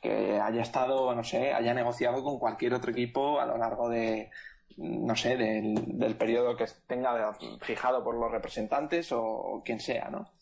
que 0.00 0.38
haya 0.40 0.62
estado, 0.62 1.14
no 1.14 1.24
sé, 1.24 1.52
haya 1.52 1.74
negociado 1.74 2.22
con 2.22 2.38
cualquier 2.38 2.74
otro 2.74 2.90
equipo 2.90 3.40
a 3.40 3.46
lo 3.46 3.56
largo 3.56 3.88
de, 3.88 4.30
no 4.76 5.16
sé, 5.16 5.36
del, 5.36 5.98
del 5.98 6.16
periodo 6.16 6.56
que 6.56 6.66
tenga 6.86 7.32
fijado 7.62 8.04
por 8.04 8.14
los 8.14 8.30
representantes 8.30 9.10
o 9.12 9.62
quien 9.64 9.80
sea, 9.80 10.10
¿no? 10.10 10.32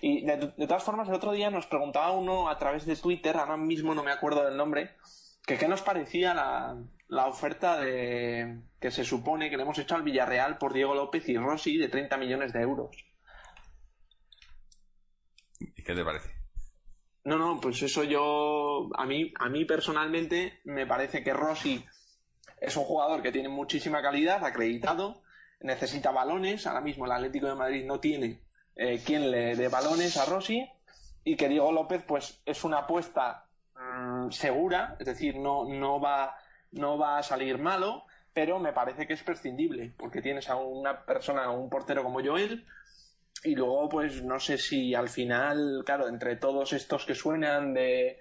Y 0.00 0.24
de, 0.24 0.52
de 0.56 0.66
todas 0.66 0.82
formas, 0.82 1.08
el 1.08 1.14
otro 1.14 1.32
día 1.32 1.50
nos 1.50 1.66
preguntaba 1.66 2.12
uno 2.12 2.48
a 2.48 2.58
través 2.58 2.86
de 2.86 2.96
Twitter, 2.96 3.36
ahora 3.36 3.56
mismo 3.56 3.94
no 3.94 4.02
me 4.02 4.12
acuerdo 4.12 4.44
del 4.44 4.56
nombre, 4.56 4.96
que 5.46 5.58
qué 5.58 5.68
nos 5.68 5.82
parecía 5.82 6.34
la, 6.34 6.76
la 7.08 7.26
oferta 7.26 7.78
de 7.78 8.62
que 8.80 8.90
se 8.90 9.04
supone 9.04 9.50
que 9.50 9.56
le 9.56 9.62
hemos 9.64 9.78
hecho 9.78 9.94
al 9.94 10.02
Villarreal 10.02 10.58
por 10.58 10.72
Diego 10.72 10.94
López 10.94 11.28
y 11.28 11.36
Rossi 11.36 11.76
de 11.76 11.88
30 11.88 12.16
millones 12.16 12.52
de 12.52 12.62
euros. 12.62 12.96
¿Y 15.60 15.82
qué 15.82 15.94
te 15.94 16.04
parece? 16.04 16.41
No, 17.24 17.38
no, 17.38 17.60
pues 17.60 17.80
eso 17.82 18.02
yo, 18.02 18.90
a 18.96 19.06
mí, 19.06 19.32
a 19.38 19.48
mí 19.48 19.64
personalmente 19.64 20.60
me 20.64 20.86
parece 20.86 21.22
que 21.22 21.32
Rossi 21.32 21.84
es 22.60 22.76
un 22.76 22.84
jugador 22.84 23.22
que 23.22 23.30
tiene 23.30 23.48
muchísima 23.48 24.02
calidad, 24.02 24.44
acreditado, 24.44 25.22
necesita 25.60 26.10
balones, 26.10 26.66
ahora 26.66 26.80
mismo 26.80 27.06
el 27.06 27.12
Atlético 27.12 27.46
de 27.46 27.54
Madrid 27.54 27.84
no 27.84 28.00
tiene 28.00 28.40
eh, 28.76 29.00
quien 29.04 29.30
le 29.30 29.54
dé 29.56 29.68
balones 29.68 30.16
a 30.16 30.24
Rossi. 30.24 30.68
Y 31.24 31.36
que 31.36 31.48
Diego 31.48 31.70
López 31.70 32.02
pues 32.02 32.42
es 32.44 32.64
una 32.64 32.78
apuesta 32.78 33.46
mm, 33.76 34.30
segura, 34.30 34.96
es 34.98 35.06
decir, 35.06 35.36
no, 35.36 35.68
no, 35.68 36.00
va, 36.00 36.36
no 36.72 36.98
va 36.98 37.18
a 37.18 37.22
salir 37.22 37.58
malo, 37.58 38.04
pero 38.32 38.58
me 38.58 38.72
parece 38.72 39.06
que 39.06 39.12
es 39.12 39.22
prescindible, 39.22 39.92
porque 39.96 40.20
tienes 40.20 40.50
a 40.50 40.56
una 40.56 41.04
persona, 41.04 41.44
a 41.44 41.50
un 41.50 41.70
portero 41.70 42.02
como 42.02 42.24
Joel, 42.24 42.66
y 43.44 43.54
luego, 43.54 43.88
pues 43.88 44.22
no 44.22 44.38
sé 44.38 44.58
si 44.58 44.94
al 44.94 45.08
final, 45.08 45.82
claro, 45.84 46.08
entre 46.08 46.36
todos 46.36 46.72
estos 46.72 47.04
que 47.04 47.14
suenan 47.14 47.74
de 47.74 48.18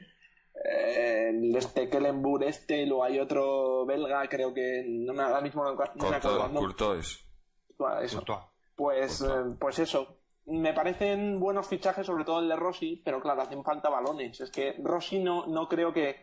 eh, 0.66 1.32
este 1.56 1.90
Kellenburg 1.90 2.44
este, 2.44 2.86
luego 2.86 3.04
hay 3.04 3.20
otro 3.20 3.86
belga, 3.86 4.28
creo 4.28 4.54
que 4.54 4.84
no 4.88 5.14
me, 5.14 5.24
ahora 5.24 5.42
mismo 5.42 5.64
no, 5.64 5.74
no 5.74 6.10
me 6.10 6.16
acuerdo. 6.16 6.48
¿no? 6.50 6.60
Courtois. 6.60 7.24
Eso. 8.02 8.18
Courtois. 8.18 8.40
Pues, 8.76 9.18
Courtois. 9.20 9.22
eh, 9.22 9.56
pues 9.60 9.80
eso. 9.80 10.18
Me 10.48 10.74
parecen 10.74 11.40
buenos 11.40 11.68
fichajes, 11.68 12.06
sobre 12.06 12.26
todo 12.26 12.40
el 12.40 12.50
de 12.50 12.56
Rossi, 12.56 13.02
pero 13.06 13.22
claro, 13.22 13.44
hacen 13.44 13.64
falta 13.64 13.90
balones. 13.90 14.42
Es 14.42 14.50
que 14.50 14.76
Rossi 14.84 15.20
no, 15.20 15.46
no 15.46 15.68
creo 15.70 15.94
que, 15.94 16.16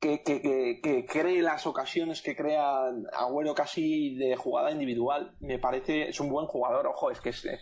que, 0.00 0.22
que, 0.22 0.40
que, 0.40 0.80
que 0.82 1.06
cree 1.06 1.42
las 1.42 1.66
ocasiones 1.66 2.22
que 2.22 2.36
crea 2.36 2.90
Agüero 3.12 3.54
casi 3.54 4.14
de 4.16 4.36
jugada 4.36 4.70
individual. 4.70 5.36
Me 5.40 5.58
parece, 5.58 6.08
es 6.08 6.20
un 6.20 6.28
buen 6.30 6.46
jugador, 6.46 6.86
ojo, 6.86 7.10
es 7.10 7.20
que 7.20 7.30
es. 7.30 7.44
eh, 7.44 7.58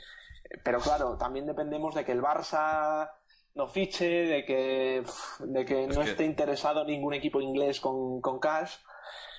Pero 0.65 0.81
claro, 0.81 1.17
también 1.17 1.47
dependemos 1.47 1.95
de 1.95 2.05
que 2.05 2.13
el 2.13 2.23
Barça 2.23 3.11
no 3.55 3.69
fiche, 3.69 4.07
de 4.07 4.45
que, 4.45 5.03
de 5.41 5.65
que 5.65 5.87
no 5.87 6.03
esté 6.03 6.25
interesado 6.25 6.85
ningún 6.85 7.15
equipo 7.15 7.41
inglés 7.41 7.81
con, 7.81 8.21
con 8.21 8.39
cash. 8.39 8.77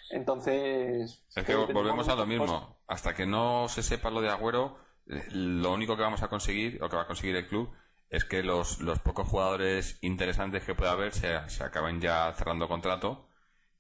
Entonces. 0.10 1.24
Es 1.36 1.44
que 1.44 1.56
volvemos 1.56 2.08
a 2.10 2.16
lo 2.16 2.26
mismo. 2.26 2.78
Hasta 2.88 3.14
que 3.14 3.26
no 3.26 3.68
se 3.68 3.84
sepa 3.84 4.10
lo 4.10 4.22
de 4.22 4.30
Agüero, 4.30 4.78
eh, 5.08 5.24
lo 5.32 5.74
único 5.74 5.96
que 5.96 6.02
vamos 6.04 6.24
a 6.24 6.30
conseguir, 6.30 6.82
o 6.82 6.90
que 6.90 6.96
va 6.96 7.04
a 7.04 7.08
conseguir 7.08 7.36
el 7.36 7.48
club, 7.48 7.70
es 8.10 8.26
que 8.26 8.44
los, 8.44 8.80
los 8.80 9.00
pocos 9.00 9.28
jugadores 9.28 9.98
interesantes 10.02 10.64
que 10.64 10.76
pueda 10.76 10.92
haber 10.92 11.14
se, 11.14 11.50
se 11.50 11.64
acaben 11.64 12.02
ya 12.02 12.34
cerrando 12.34 12.68
contrato. 12.68 13.30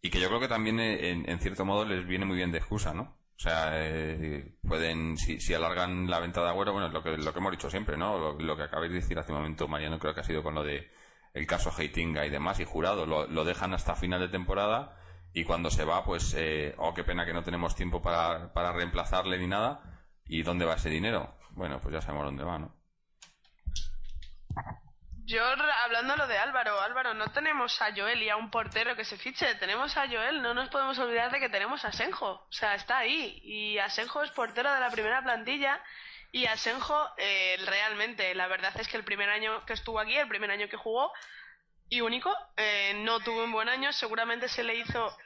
Y 0.01 0.09
que 0.09 0.19
yo 0.19 0.27
creo 0.27 0.39
que 0.39 0.47
también, 0.47 0.79
eh, 0.79 1.09
en, 1.11 1.29
en 1.29 1.39
cierto 1.39 1.65
modo, 1.65 1.85
les 1.85 2.05
viene 2.05 2.25
muy 2.25 2.37
bien 2.37 2.51
de 2.51 2.59
excusa, 2.59 2.93
¿no? 2.93 3.03
O 3.03 3.39
sea, 3.39 3.71
eh, 3.73 4.55
pueden, 4.67 5.17
si, 5.17 5.39
si, 5.39 5.53
alargan 5.53 6.09
la 6.09 6.19
venta 6.19 6.41
de 6.43 6.49
Agüero, 6.49 6.73
bueno, 6.73 6.87
es 6.87 6.93
lo 6.93 7.03
que, 7.03 7.17
lo 7.17 7.33
que 7.33 7.39
hemos 7.39 7.51
dicho 7.51 7.69
siempre, 7.69 7.97
¿no? 7.97 8.17
Lo, 8.17 8.39
lo, 8.39 8.57
que 8.57 8.63
acabáis 8.63 8.91
de 8.91 8.99
decir 8.99 9.17
hace 9.19 9.31
un 9.31 9.39
momento, 9.39 9.67
Mariano, 9.67 9.99
creo 9.99 10.13
que 10.13 10.21
ha 10.21 10.23
sido 10.23 10.43
con 10.43 10.55
lo 10.55 10.63
de 10.63 10.89
el 11.33 11.45
caso 11.45 11.71
Heitinga 11.77 12.25
y 12.25 12.29
demás, 12.31 12.59
y 12.59 12.65
jurado, 12.65 13.05
lo, 13.05 13.27
lo 13.27 13.45
dejan 13.45 13.73
hasta 13.73 13.95
final 13.95 14.19
de 14.19 14.29
temporada 14.29 14.97
y 15.33 15.43
cuando 15.43 15.69
se 15.69 15.85
va, 15.85 16.03
pues, 16.03 16.33
eh, 16.35 16.73
oh, 16.79 16.93
qué 16.95 17.03
pena 17.03 17.25
que 17.25 17.33
no 17.33 17.43
tenemos 17.43 17.75
tiempo 17.75 18.01
para, 18.01 18.53
para 18.53 18.71
reemplazarle 18.73 19.37
ni 19.37 19.47
nada. 19.47 19.81
¿Y 20.25 20.41
dónde 20.41 20.65
va 20.65 20.73
ese 20.75 20.89
dinero? 20.89 21.37
Bueno, 21.51 21.79
pues 21.79 21.93
ya 21.93 22.01
sabemos 22.01 22.25
dónde 22.25 22.43
va, 22.43 22.57
¿no? 22.57 22.76
Yo, 25.25 25.43
hablando 25.43 26.15
lo 26.15 26.25
de 26.25 26.37
Álvaro, 26.37 26.79
Álvaro, 26.79 27.13
no 27.13 27.27
tenemos 27.33 27.81
a 27.81 27.93
Joel 27.93 28.23
y 28.23 28.29
a 28.29 28.37
un 28.37 28.49
portero 28.49 28.95
que 28.95 29.03
se 29.03 29.17
fiche, 29.17 29.55
tenemos 29.55 29.97
a 29.97 30.07
Joel, 30.07 30.41
no 30.41 30.53
nos 30.53 30.69
podemos 30.69 30.97
olvidar 30.99 31.31
de 31.31 31.41
que 31.41 31.49
tenemos 31.49 31.83
a 31.83 31.91
Senjo, 31.91 32.29
o 32.29 32.51
sea, 32.51 32.75
está 32.75 32.99
ahí, 32.99 33.37
y 33.43 33.77
Asenjo 33.77 34.23
es 34.23 34.31
portero 34.31 34.73
de 34.73 34.79
la 34.79 34.89
primera 34.89 35.21
plantilla, 35.21 35.83
y 36.31 36.45
Asenjo, 36.45 37.09
eh, 37.17 37.57
realmente, 37.65 38.33
la 38.35 38.47
verdad 38.47 38.71
es 38.79 38.87
que 38.87 38.95
el 38.95 39.03
primer 39.03 39.29
año 39.29 39.65
que 39.65 39.73
estuvo 39.73 39.99
aquí, 39.99 40.15
el 40.15 40.29
primer 40.29 40.49
año 40.49 40.69
que 40.69 40.77
jugó, 40.77 41.11
y 41.89 41.99
único, 41.99 42.33
eh, 42.55 42.93
no 42.95 43.19
tuvo 43.19 43.43
un 43.43 43.51
buen 43.51 43.67
año, 43.67 43.91
seguramente 43.91 44.47
se 44.47 44.63
le 44.63 44.75
hizo 44.75 45.17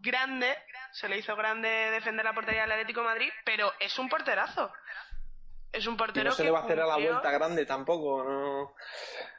grande, 0.00 0.56
se 0.92 1.10
le 1.10 1.18
hizo 1.18 1.36
grande 1.36 1.68
defender 1.90 2.24
la 2.24 2.32
portería 2.32 2.62
del 2.62 2.72
Atlético 2.72 3.02
Madrid, 3.02 3.30
pero 3.44 3.72
es 3.80 3.98
un 3.98 4.08
porterazo. 4.08 4.72
Es 5.72 5.86
un 5.86 5.96
portero 5.96 6.26
y 6.26 6.28
no 6.28 6.32
se 6.32 6.42
que 6.42 6.44
le 6.44 6.52
va 6.52 6.60
a 6.60 6.64
hacer 6.64 6.80
a 6.80 6.86
la 6.86 6.96
vuelta 6.96 7.30
grande 7.30 7.64
tampoco, 7.64 8.22
no, 8.24 8.74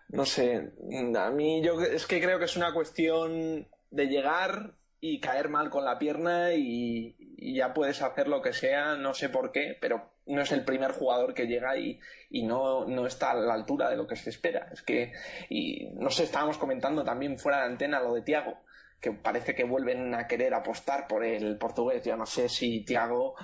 no 0.09 0.25
sé. 0.25 0.71
A 1.17 1.29
mí 1.29 1.61
yo 1.63 1.79
es 1.81 2.07
que 2.07 2.21
creo 2.21 2.39
que 2.39 2.45
es 2.45 2.57
una 2.57 2.73
cuestión 2.73 3.67
de 3.91 4.05
llegar 4.07 4.73
y 4.99 5.19
caer 5.19 5.49
mal 5.49 5.69
con 5.69 5.85
la 5.85 5.99
pierna 5.99 6.53
y, 6.53 7.15
y 7.19 7.55
ya 7.55 7.73
puedes 7.73 8.01
hacer 8.01 8.27
lo 8.27 8.41
que 8.41 8.53
sea, 8.53 8.95
no 8.95 9.13
sé 9.13 9.29
por 9.29 9.51
qué, 9.51 9.77
pero 9.79 10.13
no 10.25 10.41
es 10.41 10.51
el 10.51 10.63
primer 10.63 10.91
jugador 10.91 11.33
que 11.33 11.47
llega 11.47 11.77
y, 11.77 11.99
y 12.29 12.43
no, 12.43 12.85
no 12.85 13.05
está 13.05 13.31
a 13.31 13.35
la 13.35 13.53
altura 13.53 13.89
de 13.89 13.97
lo 13.97 14.07
que 14.07 14.15
se 14.15 14.29
espera. 14.29 14.69
Es 14.71 14.81
que, 14.81 15.11
y 15.49 15.89
no 15.95 16.09
sé, 16.09 16.23
estábamos 16.23 16.57
comentando 16.57 17.03
también 17.03 17.37
fuera 17.37 17.59
de 17.59 17.65
antena 17.65 17.99
lo 17.99 18.13
de 18.13 18.21
Tiago, 18.21 18.57
que 19.01 19.11
parece 19.11 19.53
que 19.53 19.65
vuelven 19.65 20.15
a 20.15 20.27
querer 20.27 20.53
apostar 20.53 21.07
por 21.07 21.25
el 21.25 21.57
portugués. 21.57 22.03
Yo 22.05 22.15
no 22.15 22.25
sé 22.25 22.47
si 22.47 22.85
Tiago, 22.85 23.35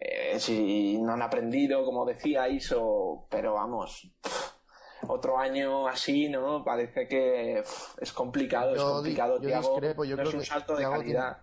eh, 0.00 0.38
si 0.40 0.98
no 0.98 1.12
han 1.12 1.22
aprendido, 1.22 1.84
como 1.84 2.04
decíais, 2.06 2.72
o, 2.76 3.26
pero 3.30 3.54
vamos, 3.54 4.10
pff, 4.22 4.52
otro 5.08 5.38
año 5.38 5.86
así, 5.88 6.28
¿no? 6.28 6.62
Parece 6.64 7.06
que 7.08 7.62
pff, 7.64 7.98
es 8.02 8.12
complicado, 8.12 8.70
es 8.72 8.76
Yo 8.78 8.88
di- 8.88 8.94
complicado, 8.94 9.40
yo 9.40 9.48
Tiago. 9.48 9.72
discrepo, 9.74 10.04
yo 10.04 10.16
no 10.16 10.22
creo 10.22 10.28
es 10.28 10.34
un 10.34 10.40
que 10.40 10.46
salto 10.46 10.72
de 10.74 10.78
Thiago 10.78 10.98
calidad. 10.98 11.38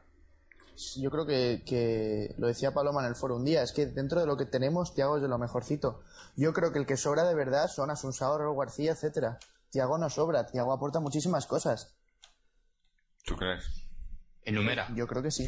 Yo 0.97 1.09
creo 1.09 1.25
que, 1.25 1.63
que 1.65 2.35
lo 2.37 2.47
decía 2.47 2.73
Paloma 2.73 2.99
en 3.01 3.07
el 3.07 3.15
foro 3.15 3.37
un 3.37 3.45
día, 3.45 3.63
es 3.63 3.71
que 3.71 3.85
dentro 3.85 4.19
de 4.19 4.25
lo 4.27 4.35
que 4.35 4.45
tenemos, 4.45 4.93
Tiago 4.93 5.15
es 5.15 5.21
de 5.21 5.29
lo 5.29 5.37
mejorcito. 5.37 6.01
Yo 6.35 6.51
creo 6.51 6.73
que 6.73 6.79
el 6.79 6.85
que 6.85 6.97
sobra 6.97 7.23
de 7.23 7.33
verdad 7.33 7.69
son 7.69 7.91
Asunsao, 7.91 8.37
Raúl 8.37 8.57
García, 8.59 8.91
etcétera. 8.91 9.39
Tiago 9.69 9.97
no 9.97 10.09
sobra, 10.09 10.45
Tiago 10.47 10.73
aporta 10.73 10.99
muchísimas 10.99 11.47
cosas. 11.47 11.95
¿Tú 13.25 13.37
crees? 13.37 13.87
Enumera. 14.43 14.87
Yo 14.95 15.07
creo 15.07 15.23
que 15.23 15.31
sí. 15.31 15.47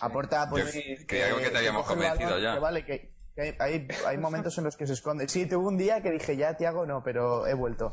Aporta, 0.00 0.48
pues. 0.50 0.72
Yo 0.74 1.06
creía 1.06 1.36
que 1.36 1.50
te 1.50 1.58
habíamos 1.58 1.86
convencido 1.86 2.38
ya. 2.38 2.54
que 2.54 2.60
vale, 2.60 2.84
que, 2.84 3.14
que 3.34 3.42
hay, 3.42 3.56
hay, 3.58 3.88
hay 4.06 4.18
momentos 4.18 4.56
en 4.58 4.64
los 4.64 4.76
que 4.76 4.86
se 4.86 4.94
esconde. 4.94 5.28
Sí, 5.28 5.46
tuve 5.46 5.66
un 5.66 5.76
día 5.76 6.02
que 6.02 6.10
dije 6.10 6.36
ya, 6.36 6.56
Tiago 6.56 6.86
no, 6.86 7.02
pero 7.02 7.46
he 7.46 7.54
vuelto. 7.54 7.92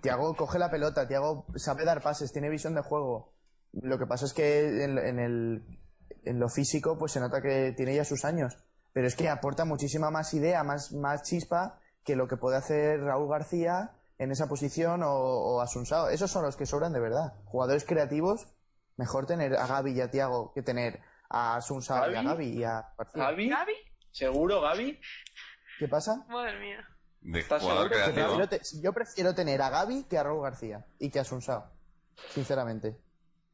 Tiago 0.00 0.34
coge 0.34 0.58
la 0.58 0.70
pelota, 0.70 1.08
Tiago 1.08 1.46
sabe 1.56 1.84
dar 1.84 2.02
pases, 2.02 2.32
tiene 2.32 2.48
visión 2.48 2.74
de 2.74 2.82
juego. 2.82 3.34
Lo 3.72 3.98
que 3.98 4.06
pasa 4.06 4.24
es 4.24 4.32
que 4.32 4.84
en, 4.84 4.98
en 4.98 5.18
el, 5.18 5.78
en 6.24 6.38
lo 6.38 6.48
físico, 6.48 6.96
pues 6.98 7.12
se 7.12 7.20
nota 7.20 7.40
que 7.42 7.72
tiene 7.76 7.94
ya 7.94 8.04
sus 8.04 8.24
años. 8.24 8.56
Pero 8.92 9.06
es 9.06 9.14
que 9.14 9.28
aporta 9.28 9.64
muchísima 9.64 10.10
más 10.10 10.32
idea, 10.34 10.64
más, 10.64 10.92
más 10.92 11.22
chispa 11.22 11.78
que 12.04 12.16
lo 12.16 12.26
que 12.26 12.36
puede 12.36 12.56
hacer 12.56 13.00
Raúl 13.00 13.28
García 13.28 13.92
en 14.18 14.32
esa 14.32 14.48
posición 14.48 15.02
o, 15.02 15.10
o 15.10 15.60
Asunsao. 15.60 16.08
Esos 16.08 16.30
son 16.30 16.42
los 16.42 16.56
que 16.56 16.66
sobran 16.66 16.92
de 16.92 17.00
verdad. 17.00 17.34
Jugadores 17.44 17.84
creativos, 17.84 18.48
mejor 18.96 19.26
tener 19.26 19.54
a 19.56 19.66
Gaby 19.66 19.92
y 19.92 20.00
a 20.00 20.10
Tiago 20.10 20.52
que 20.54 20.62
tener 20.62 21.00
a 21.30 21.56
Asunsao 21.56 22.10
y 22.10 22.14
a 22.14 22.22
¿Gavi? 22.22 22.26
Gaby 22.28 22.46
y 22.60 22.64
a 22.64 22.88
García. 22.96 23.22
¿Gaby? 23.24 23.48
¿Gaby? 23.48 23.72
¿Seguro, 24.10 24.60
Gaby? 24.60 25.00
¿Qué 25.78 25.88
pasa? 25.88 26.24
Madre 26.28 26.58
mía. 26.58 26.88
De 27.20 27.40
¿Estás 27.40 27.62
jugador 27.62 27.88
seguro 27.88 28.06
que 28.06 28.12
creativo. 28.14 28.36
Prefiero 28.36 28.64
te- 28.64 28.80
yo 28.80 28.92
prefiero 28.92 29.34
tener 29.34 29.60
a 29.62 29.70
Gaby 29.70 30.04
que 30.04 30.18
a 30.18 30.22
Raúl 30.22 30.42
García 30.42 30.86
y 30.98 31.10
que 31.10 31.18
a 31.18 31.22
Asunsao, 31.22 31.70
sinceramente. 32.34 32.96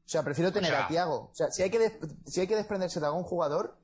O 0.06 0.08
sea, 0.08 0.22
prefiero 0.22 0.52
tener 0.52 0.70
sea- 0.70 0.84
a 0.84 0.88
Tiago. 0.88 1.30
O 1.30 1.34
sea, 1.34 1.50
si 1.50 1.62
hay 1.62 1.70
que, 1.70 1.78
des- 1.78 1.98
si 2.26 2.40
hay 2.40 2.46
que 2.46 2.56
desprenderse 2.56 3.00
de 3.00 3.06
algún 3.06 3.24
jugador, 3.24 3.78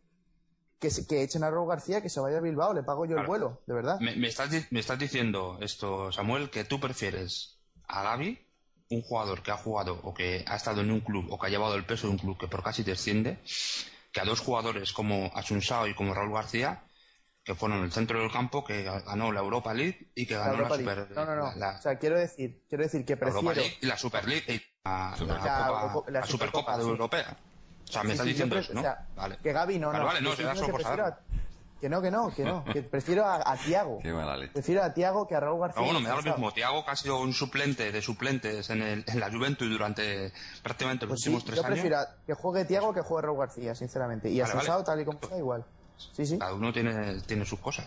que, 0.78 0.90
se- 0.90 1.06
que 1.06 1.22
echen 1.22 1.44
a 1.44 1.50
Raúl 1.50 1.68
García, 1.68 2.00
que 2.02 2.08
se 2.10 2.20
vaya 2.20 2.38
a 2.38 2.40
Bilbao, 2.40 2.72
le 2.74 2.82
pago 2.82 3.04
yo 3.06 3.16
el 3.18 3.26
vuelo, 3.26 3.62
de 3.66 3.74
verdad. 3.74 3.98
Me, 4.00 4.14
me 4.16 4.28
estás, 4.28 4.50
me 4.70 4.80
estás 4.80 4.98
diciendo 4.98 5.58
esto, 5.60 6.12
Samuel, 6.12 6.50
que 6.50 6.64
tú 6.64 6.78
prefieres 6.80 7.58
a 7.88 8.02
Gaby, 8.02 8.46
un 8.90 9.02
jugador 9.02 9.42
que 9.42 9.50
ha 9.52 9.56
jugado 9.56 9.98
o 10.02 10.12
que 10.12 10.44
ha 10.46 10.56
estado 10.56 10.80
en 10.80 10.90
un 10.90 11.00
club 11.00 11.26
o 11.30 11.38
que 11.38 11.46
ha 11.46 11.50
llevado 11.50 11.74
el 11.76 11.84
peso 11.84 12.06
de 12.08 12.12
un 12.12 12.18
club 12.18 12.38
que 12.38 12.48
por 12.48 12.62
casi 12.62 12.82
desciende, 12.82 13.38
que 14.12 14.20
a 14.20 14.24
dos 14.24 14.40
jugadores 14.40 14.92
como 14.92 15.30
Asunsao 15.34 15.86
y 15.86 15.94
como 15.94 16.12
Raúl 16.12 16.32
García, 16.34 16.82
que 17.44 17.54
fueron 17.54 17.84
el 17.84 17.92
centro 17.92 18.20
del 18.20 18.30
campo, 18.32 18.64
que 18.64 18.82
ganó 18.82 19.32
la 19.32 19.40
Europa 19.40 19.72
League 19.72 20.10
y 20.14 20.26
que 20.26 20.34
La 20.34 20.40
ganó 20.40 20.52
la, 20.52 20.58
Europa 20.58 20.76
Super, 20.76 20.96
League. 20.98 21.14
No, 21.14 21.24
no, 21.24 21.36
no. 21.36 21.42
la- 21.44 21.56
la- 21.56 21.78
O 21.78 21.82
sea, 21.82 21.98
quiero 21.98 22.18
decir, 22.18 22.64
quiero 22.68 22.84
decir 22.84 23.04
que 23.04 23.14
la 23.16 23.28
Europa 23.28 23.40
prefiero. 23.52 23.62
League 23.62 23.78
y 23.80 23.86
la 23.86 23.96
Super 23.96 24.28
League 24.28 24.44
y 24.48 24.62
la, 24.84 25.16
la 25.20 25.26
La 25.26 25.38
Copa- 25.40 25.92
Copa- 25.92 26.10
la 26.10 26.20
la 26.20 26.26
Supercopa 26.26 26.76
de 26.76 26.82
sí. 26.82 26.88
Europea. 26.90 27.36
O 27.88 27.92
sea, 27.92 28.02
me 28.02 28.08
Sí, 28.08 28.12
estás 28.12 28.26
sí, 28.26 28.30
diciendo 28.32 28.58
eso, 28.58 28.74
¿no? 28.74 28.80
o 28.80 28.82
sea, 28.84 29.08
vale. 29.16 29.38
Que 29.42 29.52
Gaby 29.52 29.78
no, 29.78 29.86
Vale, 29.88 29.98
no. 30.00 30.04
vale, 30.06 30.20
no, 30.20 30.36
será 30.36 30.52
estoy 30.52 30.66
solo 30.66 30.72
por 30.72 30.80
diciendo 30.80 31.16
que 31.80 31.88
prefiero 31.88 31.88
a- 31.88 31.88
no, 31.88 32.00
que 32.02 32.10
no, 32.10 32.34
que 32.34 32.44
no. 32.44 32.64
Que 32.64 32.82
prefiero 32.90 33.24
a, 33.26 33.50
a 33.52 33.56
Tiago. 33.56 33.98
Qué 34.02 34.12
mala 34.12 34.36
leche. 34.36 34.52
Prefiero 34.52 34.82
a 34.82 34.92
Tiago 34.94 35.26
que 35.26 35.34
a 35.34 35.40
Raúl 35.40 35.60
García. 35.60 35.74
Pero 35.76 35.84
bueno, 35.86 36.00
y 36.00 36.02
me 36.02 36.08
da 36.08 36.16
lo 36.16 36.22
mismo. 36.22 36.52
Tiago, 36.52 36.84
que 36.84 36.90
ha 36.90 36.96
sido 36.96 37.20
un 37.20 37.32
suplente 37.32 37.90
de 37.92 38.02
suplentes 38.02 38.68
en, 38.70 38.82
el, 38.82 39.04
en 39.06 39.20
la 39.20 39.30
Juventus 39.30 39.68
durante 39.68 40.32
prácticamente 40.62 41.06
los 41.06 41.12
Pues 41.12 41.20
sí, 41.22 41.28
últimos 41.30 41.44
tres 41.44 41.56
yo 41.56 41.62
años. 41.64 41.72
prefiero 41.74 41.98
a- 41.98 42.08
que 42.26 42.34
juegue 42.34 42.64
Tiago 42.64 42.92
que 42.94 43.00
juegue 43.00 43.26
Raúl 43.26 43.38
García, 43.38 43.74
sinceramente. 43.74 44.30
Y 44.30 44.40
a 44.40 44.44
Vale, 44.44 44.54
Asunsao, 44.54 44.74
vale. 44.76 44.84
tal 44.86 45.00
y 45.00 45.04
como 45.04 45.18
está, 45.22 45.36
igual. 45.38 45.64
Sí, 46.12 46.26
sí. 46.26 46.38
Cada 46.38 46.54
uno 46.54 46.72
tiene, 46.72 47.20
tiene 47.22 47.44
sus 47.44 47.58
cosas. 47.60 47.86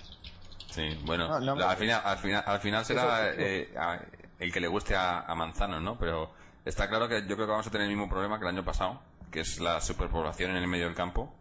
Sí, 0.70 0.82
bueno, 1.06 1.28
No, 1.28 1.40
no, 1.40 1.56
la- 1.56 1.72
al, 1.72 1.78
final, 1.78 2.02
al, 2.04 2.18
final, 2.18 2.44
al 2.46 2.60
final 2.60 2.86
será 2.86 3.30
eh, 3.32 3.74
a- 3.78 4.00
el 4.40 4.52
que 4.52 4.60
le 4.60 4.68
guste 4.68 4.96
a, 4.96 5.20
a 5.22 5.36
Manzano, 5.36 5.80
¿no? 5.80 5.98
Pero 6.00 6.32
está 6.66 6.90
claro 6.90 7.08
que 7.08 7.22
yo 7.22 7.36
creo 7.36 7.46
que 7.46 7.52
vamos 7.52 7.68
a 7.68 7.70
tener 7.72 7.88
el 7.88 7.96
mismo 7.96 8.10
problema 8.10 8.40
que 8.40 8.46
el 8.46 8.50
año 8.56 8.66
pasado, 8.66 9.00
que 9.32 9.42
es 9.42 9.60
la 9.60 9.80
superpoblación 9.82 10.52
en 10.52 10.58
el 10.58 10.68
medio 10.68 10.86
del 10.86 10.96
campo. 10.96 11.32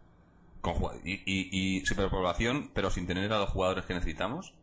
Con, 0.63 0.75
y, 1.05 1.15
y, 1.27 1.79
y 1.81 1.85
superpoblación, 1.85 2.71
pero 2.73 2.91
sin 2.91 3.07
tener 3.07 3.33
a 3.33 3.39
los 3.41 3.51
jugadores 3.51 3.85
que 3.85 3.95
necesitamos. 3.95 4.55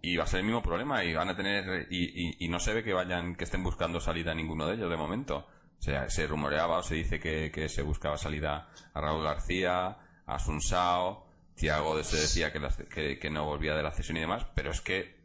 Y 0.00 0.16
va 0.16 0.24
a 0.24 0.26
ser 0.26 0.40
el 0.40 0.46
mismo 0.46 0.62
problema 0.62 1.04
y 1.04 1.12
van 1.14 1.28
a 1.28 1.36
tener 1.36 1.86
y, 1.90 2.48
no 2.48 2.58
se 2.58 2.72
ve 2.74 2.82
que 2.82 2.92
vayan 2.92 3.34
que 3.36 3.44
estén 3.44 3.62
buscando 3.62 4.00
salida 4.00 4.32
a 4.32 4.34
ninguno 4.34 4.66
de 4.66 4.74
ellos 4.74 4.90
de 4.90 4.96
momento. 4.96 5.46
O 5.78 5.82
sea, 5.82 6.08
se 6.10 6.26
rumoreaba 6.26 6.78
o 6.78 6.82
se 6.82 6.94
dice 6.96 7.20
que, 7.20 7.50
que 7.52 7.68
se 7.68 7.82
buscaba 7.82 8.16
salida 8.16 8.68
a 8.94 9.00
Raúl 9.00 9.22
García, 9.24 9.96
a 10.26 10.38
Sunsao, 10.38 11.26
Tiago 11.54 12.02
se 12.02 12.16
decía 12.16 12.52
que, 12.52 12.58
la- 12.60 12.70
que, 12.70 13.30
no 13.30 13.44
volvía 13.44 13.74
de 13.74 13.82
la 13.82 13.92
cesión 13.92 14.16
y 14.16 14.20
demás, 14.20 14.46
pero 14.54 14.70
es 14.70 14.80
que 14.80 15.16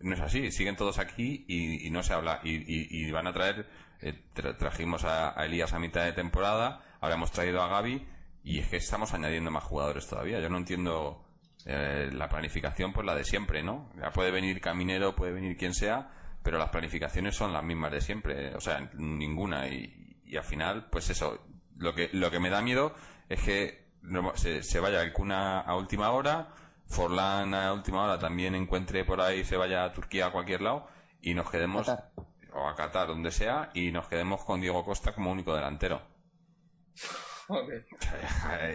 no 0.00 0.14
es 0.14 0.20
así, 0.20 0.50
siguen 0.50 0.76
todos 0.76 0.98
aquí 0.98 1.44
y, 1.48 1.90
no 1.90 2.02
se 2.02 2.12
habla. 2.14 2.40
Y, 2.44 3.10
van 3.10 3.26
a 3.26 3.32
traer 3.32 3.66
eh, 4.00 4.14
tra- 4.34 4.56
trajimos 4.56 5.04
a, 5.04 5.38
a 5.38 5.44
Elías 5.46 5.72
a 5.72 5.78
mitad 5.78 6.04
de 6.04 6.12
temporada, 6.12 6.82
ahora 7.00 7.16
traído 7.32 7.62
a 7.62 7.68
Gaby 7.68 8.06
y 8.44 8.58
es 8.58 8.68
que 8.68 8.76
estamos 8.76 9.12
añadiendo 9.14 9.50
más 9.50 9.64
jugadores 9.64 10.06
todavía. 10.06 10.40
Yo 10.40 10.48
no 10.48 10.58
entiendo 10.58 11.24
eh, 11.64 12.10
la 12.12 12.28
planificación, 12.28 12.92
pues 12.92 13.06
la 13.06 13.14
de 13.14 13.24
siempre, 13.24 13.62
¿no? 13.62 13.90
Ya 14.00 14.10
puede 14.10 14.30
venir 14.30 14.60
Caminero, 14.60 15.14
puede 15.14 15.32
venir 15.32 15.56
quien 15.56 15.74
sea, 15.74 16.10
pero 16.42 16.58
las 16.58 16.70
planificaciones 16.70 17.36
son 17.36 17.52
las 17.52 17.62
mismas 17.62 17.92
de 17.92 18.00
siempre, 18.00 18.54
o 18.54 18.60
sea, 18.60 18.90
ninguna 18.94 19.68
y, 19.68 20.20
y 20.24 20.36
al 20.36 20.44
final, 20.44 20.88
pues 20.90 21.08
eso, 21.10 21.38
lo 21.76 21.94
que 21.94 22.10
lo 22.12 22.30
que 22.30 22.40
me 22.40 22.50
da 22.50 22.62
miedo 22.62 22.94
es 23.28 23.40
que 23.42 23.92
se, 24.34 24.62
se 24.62 24.80
vaya 24.80 25.02
el 25.02 25.12
Cuna 25.12 25.60
a 25.60 25.76
última 25.76 26.10
hora, 26.10 26.48
Forlán 26.86 27.54
a 27.54 27.72
última 27.72 28.02
hora 28.02 28.18
también 28.18 28.54
encuentre 28.54 29.04
por 29.04 29.20
ahí, 29.20 29.44
se 29.44 29.56
vaya 29.56 29.84
a 29.84 29.92
Turquía 29.92 30.26
a 30.26 30.32
cualquier 30.32 30.62
lado 30.62 30.88
y 31.20 31.34
nos 31.34 31.50
quedemos 31.50 31.86
Qatar. 31.86 32.10
o 32.52 32.68
a 32.68 32.74
Qatar, 32.74 33.06
donde 33.06 33.30
sea, 33.30 33.70
y 33.74 33.92
nos 33.92 34.08
quedemos 34.08 34.44
con 34.44 34.60
Diego 34.60 34.84
Costa 34.84 35.14
como 35.14 35.30
único 35.30 35.54
delantero. 35.54 36.02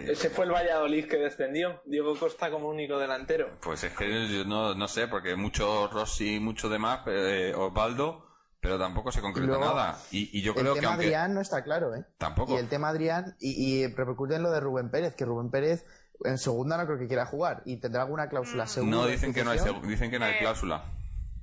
Ese 0.06 0.30
fue 0.30 0.44
el 0.44 0.52
Valladolid 0.52 1.06
que 1.08 1.16
descendió. 1.16 1.82
Diego 1.86 2.16
Costa 2.18 2.50
como 2.50 2.68
único 2.68 2.98
delantero. 2.98 3.50
Pues 3.60 3.84
es 3.84 3.92
que 3.94 4.28
yo 4.28 4.44
no, 4.44 4.74
no 4.74 4.88
sé, 4.88 5.08
porque 5.08 5.36
mucho 5.36 5.88
Rossi, 5.88 6.40
mucho 6.40 6.68
demás, 6.68 7.00
eh, 7.06 7.52
Osvaldo, 7.56 8.26
pero 8.60 8.78
tampoco 8.78 9.12
se 9.12 9.20
concreta 9.20 9.46
Luego, 9.48 9.64
nada. 9.64 9.98
Y, 10.10 10.36
y 10.38 10.42
yo 10.42 10.52
el 10.52 10.58
creo 10.60 10.74
que 10.74 10.80
tema 10.80 10.92
aunque... 10.92 11.06
Adrián 11.06 11.34
no 11.34 11.40
está 11.40 11.62
claro, 11.64 11.94
¿eh? 11.94 12.04
Tampoco. 12.18 12.54
Y 12.54 12.56
el 12.58 12.68
tema 12.68 12.88
Adrián, 12.88 13.36
y, 13.40 13.82
y 13.82 13.86
repercute 13.86 14.34
en 14.36 14.42
lo 14.42 14.50
de 14.50 14.60
Rubén 14.60 14.90
Pérez, 14.90 15.14
que 15.14 15.24
Rubén 15.24 15.50
Pérez 15.50 15.84
en 16.24 16.38
segunda 16.38 16.76
no 16.76 16.84
creo 16.86 16.98
que 16.98 17.06
quiera 17.06 17.26
jugar 17.26 17.62
y 17.64 17.76
tendrá 17.78 18.02
alguna 18.02 18.28
cláusula 18.28 18.66
segura. 18.66 18.90
No, 18.96 19.04
de 19.06 19.12
dicen 19.12 19.32
que 19.32 19.44
no 19.44 19.50
hay, 19.52 19.58
dicen 19.84 20.10
que 20.10 20.18
no 20.18 20.24
hay 20.24 20.34
Eh, 20.34 20.38
cláusula. 20.40 20.84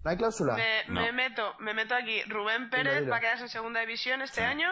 ¿No 0.03 0.11
hay 0.11 0.17
cláusula? 0.17 0.55
Me, 0.55 0.83
No. 0.89 1.01
me 1.01 1.11
meto, 1.13 1.53
me 1.59 1.73
meto 1.73 1.95
aquí. 1.95 2.21
Rubén 2.23 2.69
Pérez 2.69 3.09
va 3.09 3.17
a 3.17 3.19
quedarse 3.21 3.43
en 3.43 3.49
segunda 3.49 3.79
división 3.79 4.21
este 4.21 4.41
Sí. 4.41 4.45
año. 4.45 4.67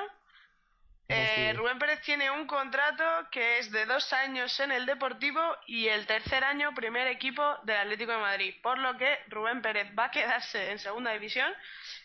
Eh. 1.14 1.54
Rubén 1.56 1.80
Pérez 1.80 2.02
tiene 2.02 2.32
un 2.32 2.48
contrato 2.48 3.04
que 3.32 3.60
es 3.60 3.72
de 3.72 3.86
dos 3.86 4.12
años 4.14 4.60
en 4.60 4.72
el 4.72 4.86
Deportivo 4.86 5.42
y 5.68 5.88
el 5.88 6.06
tercer 6.06 6.44
año 6.44 6.74
primer 6.74 7.08
equipo 7.08 7.58
del 7.64 7.78
Atlético 7.78 8.12
de 8.12 8.18
Madrid. 8.18 8.56
Por 8.62 8.80
lo 8.80 8.98
que 8.98 9.20
Rubén 9.28 9.62
Pérez 9.62 9.88
va 9.98 10.06
a 10.06 10.12
quedarse 10.12 10.72
en 10.72 10.80
segunda 10.80 11.12
división 11.12 11.54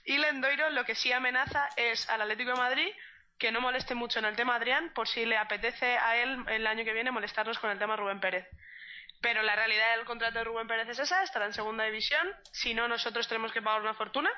y 0.05 0.19
Lendoiro 0.19 0.71
lo 0.71 0.85
que 0.85 0.95
sí 0.95 1.13
amenaza 1.13 1.69
es 1.77 2.09
al 2.09 2.23
Atlético 2.23 2.51
de 2.51 2.59
Madrid 2.59 2.89
que 3.39 3.53
no 3.53 3.61
moleste 3.61 3.95
mucho 3.95 4.19
en 4.19 4.27
el 4.27 4.37
tema 4.37 4.57
Adrián 4.57 4.93
por 4.95 5.09
si 5.09 5.25
le 5.25 5.37
apetece 5.37 5.97
a 5.97 6.17
él 6.17 6.45
el 6.49 6.67
año 6.67 6.85
que 6.85 6.93
viene 6.93 7.11
molestarnos 7.11 7.59
con 7.59 7.71
el 7.71 7.79
tema 7.79 7.97
Rubén 7.97 8.21
Pérez. 8.21 8.49
Pero 9.21 9.43
la 9.43 9.57
realidad 9.57 9.97
del 9.97 10.05
contrato 10.05 10.39
de 10.39 10.45
Rubén 10.45 10.69
Pérez 10.69 10.89
es 10.89 10.99
esa, 10.99 11.23
estará 11.23 11.47
en 11.47 11.53
segunda 11.53 11.85
división, 11.85 12.29
si 12.53 12.75
no 12.75 12.87
nosotros 12.87 13.27
tenemos 13.27 13.53
que 13.53 13.63
pagar 13.63 13.81
una 13.81 13.95
fortuna 13.95 14.31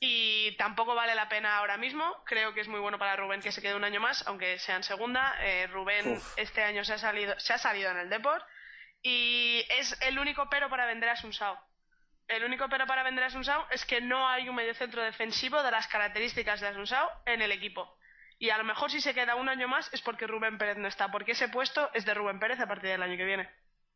y 0.00 0.56
tampoco 0.56 0.94
vale 0.94 1.14
la 1.14 1.28
pena 1.28 1.58
ahora 1.58 1.76
mismo. 1.76 2.16
Creo 2.24 2.54
que 2.54 2.62
es 2.62 2.68
muy 2.68 2.80
bueno 2.80 2.98
para 2.98 3.16
Rubén 3.16 3.42
que 3.42 3.52
se 3.52 3.60
quede 3.60 3.74
un 3.74 3.84
año 3.84 4.00
más, 4.00 4.26
aunque 4.26 4.58
sea 4.58 4.76
en 4.76 4.82
segunda. 4.82 5.34
Eh, 5.40 5.66
Rubén 5.66 6.12
Uf. 6.12 6.34
este 6.38 6.64
año 6.64 6.84
se 6.84 6.94
ha 6.94 6.98
salido, 6.98 7.38
se 7.38 7.52
ha 7.52 7.58
salido 7.58 7.90
en 7.90 7.98
el 7.98 8.08
Deport 8.08 8.42
y 9.02 9.64
es 9.68 9.96
el 10.00 10.18
único 10.18 10.48
pero 10.50 10.70
para 10.70 10.86
vender 10.86 11.10
a 11.10 11.16
Sunsao. 11.16 11.58
El 12.28 12.44
único 12.44 12.66
pero 12.70 12.86
para 12.86 13.02
vender 13.02 13.24
a 13.24 13.30
Sunsao 13.30 13.66
es 13.70 13.84
que 13.84 14.00
no 14.00 14.26
hay 14.26 14.48
un 14.48 14.54
mediocentro 14.54 15.02
defensivo 15.02 15.62
de 15.62 15.70
las 15.70 15.86
características 15.88 16.60
de 16.60 16.68
Asunsao 16.68 17.08
en 17.26 17.42
el 17.42 17.52
equipo. 17.52 17.98
Y 18.38 18.48
a 18.48 18.56
lo 18.56 18.64
mejor 18.64 18.90
si 18.90 19.02
se 19.02 19.12
queda 19.12 19.34
un 19.34 19.50
año 19.50 19.68
más 19.68 19.92
es 19.92 20.00
porque 20.00 20.26
Rubén 20.26 20.56
Pérez 20.56 20.78
no 20.78 20.88
está, 20.88 21.10
porque 21.10 21.32
ese 21.32 21.48
puesto 21.48 21.90
es 21.92 22.06
de 22.06 22.14
Rubén 22.14 22.40
Pérez 22.40 22.58
a 22.58 22.66
partir 22.66 22.88
del 22.88 23.02
año 23.02 23.18
que 23.18 23.26
viene. 23.26 23.50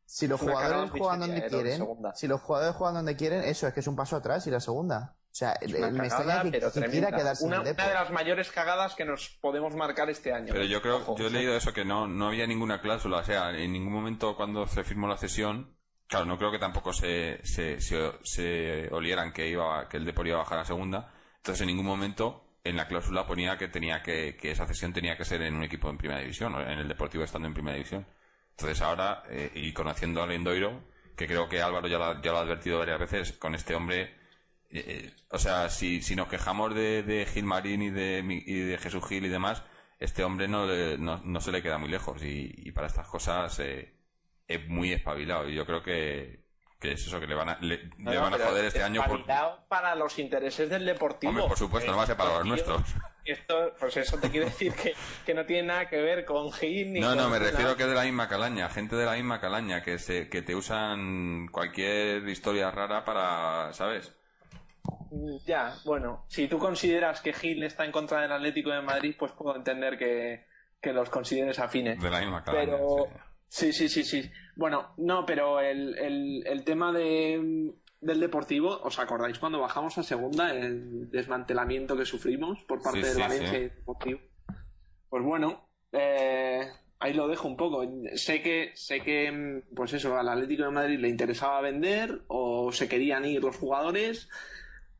Si 0.05 0.27
los 0.27 0.39
jugadores 0.39 0.91
juegan 0.91 1.21
donde 1.21 1.39
eh, 1.39 1.47
quieren, 1.49 1.81
si 2.13 2.27
los 2.27 2.41
jugadores 2.41 2.75
juegan 2.75 2.93
donde 2.93 3.15
quieren, 3.15 3.43
eso 3.43 3.67
es 3.67 3.73
que 3.73 3.79
es 3.79 3.87
un 3.87 3.95
paso 3.95 4.15
atrás 4.15 4.45
y 4.45 4.51
la 4.51 4.59
segunda. 4.59 5.15
O 5.35 5.37
sea, 5.37 5.51
Es 5.59 5.73
una 5.73 5.89
me 5.89 6.07
cagada, 6.07 6.43
que, 6.43 6.51
pero 6.51 6.71
tremenda. 6.71 7.11
quedarse 7.11 7.43
una, 7.43 7.57
en 7.57 7.67
el 7.67 7.73
una 7.73 7.87
de 7.89 7.93
las 7.93 8.09
mayores 8.09 8.49
cagadas 8.53 8.95
que 8.95 9.03
nos 9.03 9.37
podemos 9.41 9.75
marcar 9.75 10.09
este 10.09 10.31
año. 10.31 10.53
Pero 10.53 10.63
yo 10.63 10.81
creo, 10.81 10.95
Ojo. 10.99 11.17
yo 11.17 11.27
he 11.27 11.29
leído 11.29 11.57
eso, 11.57 11.73
que 11.73 11.83
no, 11.83 12.07
no 12.07 12.27
había 12.29 12.47
ninguna 12.47 12.79
cláusula. 12.79 13.17
O 13.17 13.23
sea, 13.25 13.49
en 13.51 13.73
ningún 13.73 13.91
momento 13.91 14.37
cuando 14.37 14.65
se 14.65 14.85
firmó 14.85 15.09
la 15.09 15.17
cesión, 15.17 15.75
claro, 16.07 16.23
no 16.23 16.37
creo 16.37 16.51
que 16.51 16.57
tampoco 16.57 16.93
se, 16.93 17.45
se, 17.45 17.81
se, 17.81 18.13
se 18.23 18.87
olieran 18.93 19.33
que 19.33 19.49
iba, 19.49 19.89
que 19.89 19.97
el 19.97 20.05
Depor 20.05 20.25
iba 20.25 20.37
a 20.37 20.43
bajar 20.43 20.59
a 20.59 20.63
segunda. 20.63 21.11
Entonces, 21.35 21.59
en 21.59 21.67
ningún 21.67 21.85
momento 21.85 22.47
en 22.63 22.77
la 22.77 22.87
cláusula 22.87 23.27
ponía 23.27 23.57
que 23.57 23.67
tenía 23.67 24.01
que, 24.01 24.37
que 24.37 24.51
esa 24.51 24.65
cesión 24.65 24.93
tenía 24.93 25.17
que 25.17 25.25
ser 25.25 25.41
en 25.41 25.53
un 25.55 25.63
equipo 25.63 25.89
en 25.89 25.97
primera 25.97 26.21
división, 26.21 26.55
o 26.55 26.61
en 26.61 26.79
el 26.79 26.87
Deportivo 26.87 27.25
estando 27.25 27.49
en 27.49 27.53
primera 27.53 27.75
división. 27.75 28.07
Entonces 28.51 28.81
ahora, 28.81 29.23
eh, 29.29 29.51
y 29.53 29.73
conociendo 29.73 30.23
a 30.23 30.27
Lendoiro, 30.27 30.81
que 31.17 31.27
creo 31.27 31.49
que 31.49 31.61
Álvaro 31.61 31.89
ya 31.89 31.97
lo, 31.97 32.21
ya 32.21 32.31
lo 32.31 32.37
ha 32.37 32.41
advertido 32.41 32.79
varias 32.79 32.99
veces, 32.99 33.33
con 33.33 33.53
este 33.53 33.75
hombre, 33.75 34.23
eh, 34.77 34.83
eh, 34.87 35.13
o 35.29 35.37
sea, 35.39 35.69
si, 35.69 36.01
si 36.01 36.15
nos 36.15 36.27
quejamos 36.27 36.73
de, 36.75 37.03
de 37.03 37.25
Gilmarín 37.25 37.81
y 37.81 37.89
de, 37.89 38.23
y 38.45 38.59
de 38.59 38.77
Jesús 38.77 39.03
Gil 39.07 39.25
y 39.25 39.29
demás, 39.29 39.63
este 39.99 40.23
hombre 40.23 40.47
no, 40.47 40.65
le- 40.65 40.97
no, 40.97 41.21
no 41.23 41.41
se 41.41 41.51
le 41.51 41.61
queda 41.61 41.77
muy 41.77 41.89
lejos 41.89 42.23
y, 42.23 42.53
y 42.57 42.71
para 42.71 42.87
estas 42.87 43.07
cosas 43.07 43.57
eh, 43.59 43.93
es 44.47 44.67
muy 44.67 44.91
espabilado 44.93 45.49
y 45.49 45.55
yo 45.55 45.65
creo 45.65 45.81
que, 45.81 46.45
que 46.79 46.91
es 46.93 47.07
eso 47.07 47.19
que 47.19 47.27
le 47.27 47.35
van 47.35 47.49
a, 47.49 47.57
le, 47.61 47.89
No, 47.97 48.11
le 48.11 48.17
no, 48.17 48.21
van 48.23 48.33
a 48.33 48.37
joder 48.37 48.65
este 48.65 48.83
año 48.83 49.03
por... 49.05 49.25
para 49.67 49.95
los 49.95 50.19
intereses 50.19 50.69
del 50.69 50.85
deportivo. 50.85 51.31
Hombre, 51.31 51.47
por 51.47 51.57
supuesto, 51.57 51.91
no 51.91 51.97
va 51.97 52.03
a 52.03 52.07
ser 52.07 52.17
para 52.17 52.35
los 52.37 52.45
nuestros. 52.45 52.81
Esto, 53.23 53.73
pues 53.79 53.97
eso 53.97 54.19
te 54.19 54.29
quiero 54.29 54.45
decir 54.45 54.71
que, 54.73 54.93
que 55.25 55.33
no 55.33 55.45
tiene 55.47 55.63
nada 55.69 55.89
que 55.89 55.97
ver 55.97 56.25
con 56.25 56.51
Gil 56.51 56.93
ni 56.93 56.99
No, 56.99 57.07
con 57.09 57.17
no, 57.17 57.29
me 57.29 57.39
nada. 57.39 57.49
refiero 57.51 57.75
que 57.75 57.81
es 57.83 57.89
de 57.89 57.95
la 57.95 58.03
misma 58.03 58.29
calaña, 58.29 58.69
gente 58.69 58.95
de 58.95 59.05
la 59.05 59.13
misma 59.13 59.41
calaña, 59.41 59.81
que 59.81 59.97
se, 59.97 60.29
que 60.29 60.43
te 60.43 60.53
usan 60.55 61.47
cualquier 61.51 62.27
historia 62.29 62.69
rara 62.69 63.03
para, 63.03 63.73
¿sabes? 63.73 64.13
Ya, 65.45 65.75
bueno, 65.85 66.25
si 66.27 66.47
tú 66.47 66.57
consideras 66.59 67.21
que 67.21 67.33
Gil 67.33 67.63
está 67.63 67.85
en 67.85 67.91
contra 67.91 68.21
del 68.21 68.31
Atlético 68.31 68.71
de 68.71 68.81
Madrid, 68.81 69.15
pues 69.17 69.31
puedo 69.31 69.55
entender 69.55 69.97
que, 69.97 70.45
que 70.81 70.93
los 70.93 71.09
consideres 71.09 71.59
afines. 71.59 72.01
De 72.01 72.09
la 72.09 72.19
misma 72.19 72.43
calaña. 72.43 72.65
Pero 72.65 73.07
sí. 73.47 73.71
sí, 73.71 73.87
sí, 73.89 74.03
sí, 74.03 74.21
sí. 74.23 74.31
Bueno, 74.55 74.93
no, 74.97 75.25
pero 75.25 75.59
el, 75.61 75.97
el, 75.97 76.43
el 76.45 76.63
tema 76.63 76.91
de, 76.91 77.73
del 78.01 78.19
deportivo, 78.19 78.79
¿os 78.83 78.99
acordáis 78.99 79.39
cuando 79.39 79.59
bajamos 79.59 79.97
a 79.97 80.03
segunda 80.03 80.53
el 80.53 81.09
desmantelamiento 81.11 81.95
que 81.97 82.05
sufrimos 82.05 82.63
por 82.63 82.81
parte 82.81 83.01
Sí, 83.01 83.05
del 83.05 83.15
sí, 83.15 83.21
Valencia 83.21 83.51
sí. 83.51 83.63
Deportivo? 83.75 84.19
Pues 85.09 85.23
bueno, 85.23 85.69
eh, 85.91 86.67
ahí 86.99 87.13
lo 87.13 87.27
dejo 87.27 87.47
un 87.47 87.57
poco. 87.57 87.83
Sé 88.15 88.41
que, 88.41 88.71
sé 88.75 88.99
que, 89.01 89.61
pues 89.75 89.93
eso, 89.93 90.17
al 90.17 90.27
Atlético 90.27 90.63
de 90.63 90.71
Madrid 90.71 90.99
le 90.99 91.09
interesaba 91.09 91.61
vender 91.61 92.23
o 92.27 92.71
se 92.71 92.89
querían 92.89 93.25
ir 93.25 93.41
los 93.41 93.55
jugadores, 93.57 94.29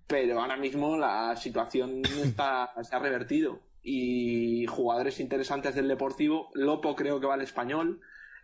pero 0.08 0.40
ahora 0.42 0.58
mismo 0.58 0.98
la 0.98 1.36
situación 1.36 2.02
está, 2.24 2.72
se 2.84 2.96
ha 2.96 3.00
revertido. 3.00 3.60
Y 3.82 4.66
jugadores 4.66 5.20
interesantes 5.20 5.76
del 5.76 5.88
Deportivo, 5.88 6.50
Lopo 6.54 6.96
creo 6.96 7.20
que 7.20 7.28
va 7.28 7.36
al 7.36 7.42
español, 7.42 8.02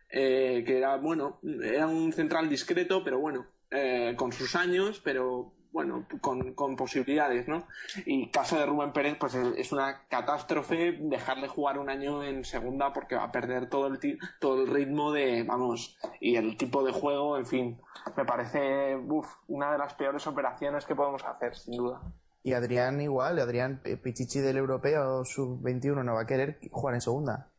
eh, 0.10 0.64
que 0.66 0.78
era, 0.78 0.98
bueno, 0.98 1.40
era 1.64 1.88
un 1.88 2.14
central 2.14 2.48
discreto, 2.48 3.04
pero 3.04 3.20
bueno, 3.20 3.48
eh, 3.72 4.14
con 4.16 4.32
sus 4.32 4.56
años, 4.56 5.02
pero 5.04 5.54
bueno, 5.72 6.06
con, 6.20 6.54
con 6.54 6.76
posibilidades, 6.76 7.48
¿no? 7.48 7.66
Y 8.06 8.30
caso 8.30 8.58
de 8.58 8.66
Rubén 8.66 8.92
Pérez, 8.92 9.18
pues 9.20 9.36
es 9.36 9.72
una 9.72 10.02
catástrofe 10.10 10.98
dejarle 11.00 11.48
jugar 11.48 11.80
un 11.80 11.90
año 11.90 12.24
en 12.24 12.44
segunda 12.44 12.92
porque 12.94 13.16
va 13.16 13.24
a 13.24 13.32
perder 13.32 13.70
todo 13.70 13.88
el, 13.88 14.20
todo 14.40 14.62
el 14.62 14.68
ritmo 14.68 15.12
de, 15.12 15.44
vamos, 15.44 15.98
y 16.20 16.36
el 16.36 16.58
tipo 16.58 16.84
de 16.84 16.92
juego, 16.92 17.38
en 17.38 17.46
fin, 17.46 17.78
me 18.18 18.26
parece 18.26 18.96
uf, 18.96 19.28
una 19.48 19.72
de 19.72 19.78
las 19.78 19.94
peores 19.94 20.28
operaciones 20.28 20.86
que 20.86 20.96
podemos 20.96 21.24
hacer, 21.24 21.56
sin 21.56 21.78
duda. 21.78 22.02
Y 22.44 22.54
Adrián 22.54 23.00
igual, 23.02 23.40
Adrián 23.40 23.82
eh, 23.84 23.98
Pichichi 23.98 24.40
del 24.40 24.58
europeo 24.58 25.24
sub-21 25.24 26.04
no 26.04 26.16
va 26.16 26.22
a 26.22 26.28
querer 26.28 26.60
jugar 26.72 26.96
en 26.96 27.02
segunda. 27.02 27.51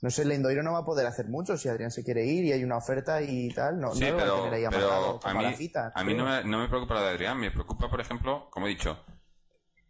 No 0.00 0.10
sé, 0.10 0.24
Lendoiro 0.24 0.62
no 0.62 0.72
va 0.72 0.78
a 0.80 0.84
poder 0.84 1.06
hacer 1.06 1.26
mucho 1.26 1.56
si 1.56 1.68
Adrián 1.68 1.90
se 1.90 2.04
quiere 2.04 2.24
ir 2.24 2.44
y 2.44 2.52
hay 2.52 2.62
una 2.62 2.76
oferta 2.76 3.20
y 3.20 3.48
tal. 3.50 3.80
No, 3.80 3.92
Sí, 3.94 4.00
no 4.04 4.10
lo 4.10 4.16
va 4.16 4.22
a 4.22 4.24
pero, 4.26 4.36
tener 4.36 4.54
ahí 4.54 4.64
pero 4.70 4.92
amarrado 4.92 5.20
a 5.24 5.34
mí, 5.34 5.42
la 5.42 5.52
cita. 5.54 5.92
a 5.94 6.04
mí 6.04 6.14
no, 6.14 6.24
me, 6.24 6.44
no 6.44 6.58
me 6.60 6.68
preocupa 6.68 6.94
lo 6.94 7.00
de 7.02 7.08
Adrián, 7.08 7.38
me 7.38 7.50
preocupa, 7.50 7.88
por 7.90 8.00
ejemplo, 8.00 8.48
como 8.50 8.66
he 8.66 8.70
dicho, 8.70 9.04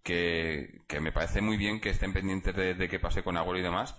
que, 0.03 0.83
que 0.87 1.01
me 1.01 1.12
parece 1.12 1.40
muy 1.40 1.57
bien 1.57 1.81
que 1.81 1.90
estén 1.90 2.12
pendientes 2.12 2.55
de, 2.57 2.75
de 2.75 2.88
qué 2.88 2.99
pase 2.99 3.23
con 3.23 3.37
Agüero 3.37 3.59
y 3.59 3.62
demás, 3.62 3.97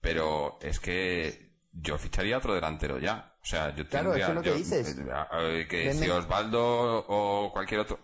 pero 0.00 0.58
es 0.60 0.78
que 0.80 1.52
yo 1.72 1.98
ficharía 1.98 2.38
otro 2.38 2.54
delantero 2.54 2.98
ya. 2.98 3.34
O 3.42 3.44
sea, 3.46 3.74
yo 3.74 3.86
Claro, 3.88 4.10
tendría... 4.12 4.24
eso 4.24 4.32
es 4.32 4.36
lo 4.36 4.42
que 4.42 4.54
dices. 4.54 4.98
eh, 4.98 5.06
a- 5.12 5.22
a- 5.22 5.68
que 5.68 5.88
Venden- 5.90 6.04
si 6.04 6.10
Osvaldo 6.10 7.04
o 7.08 7.50
cualquier 7.52 7.80
otro... 7.80 7.98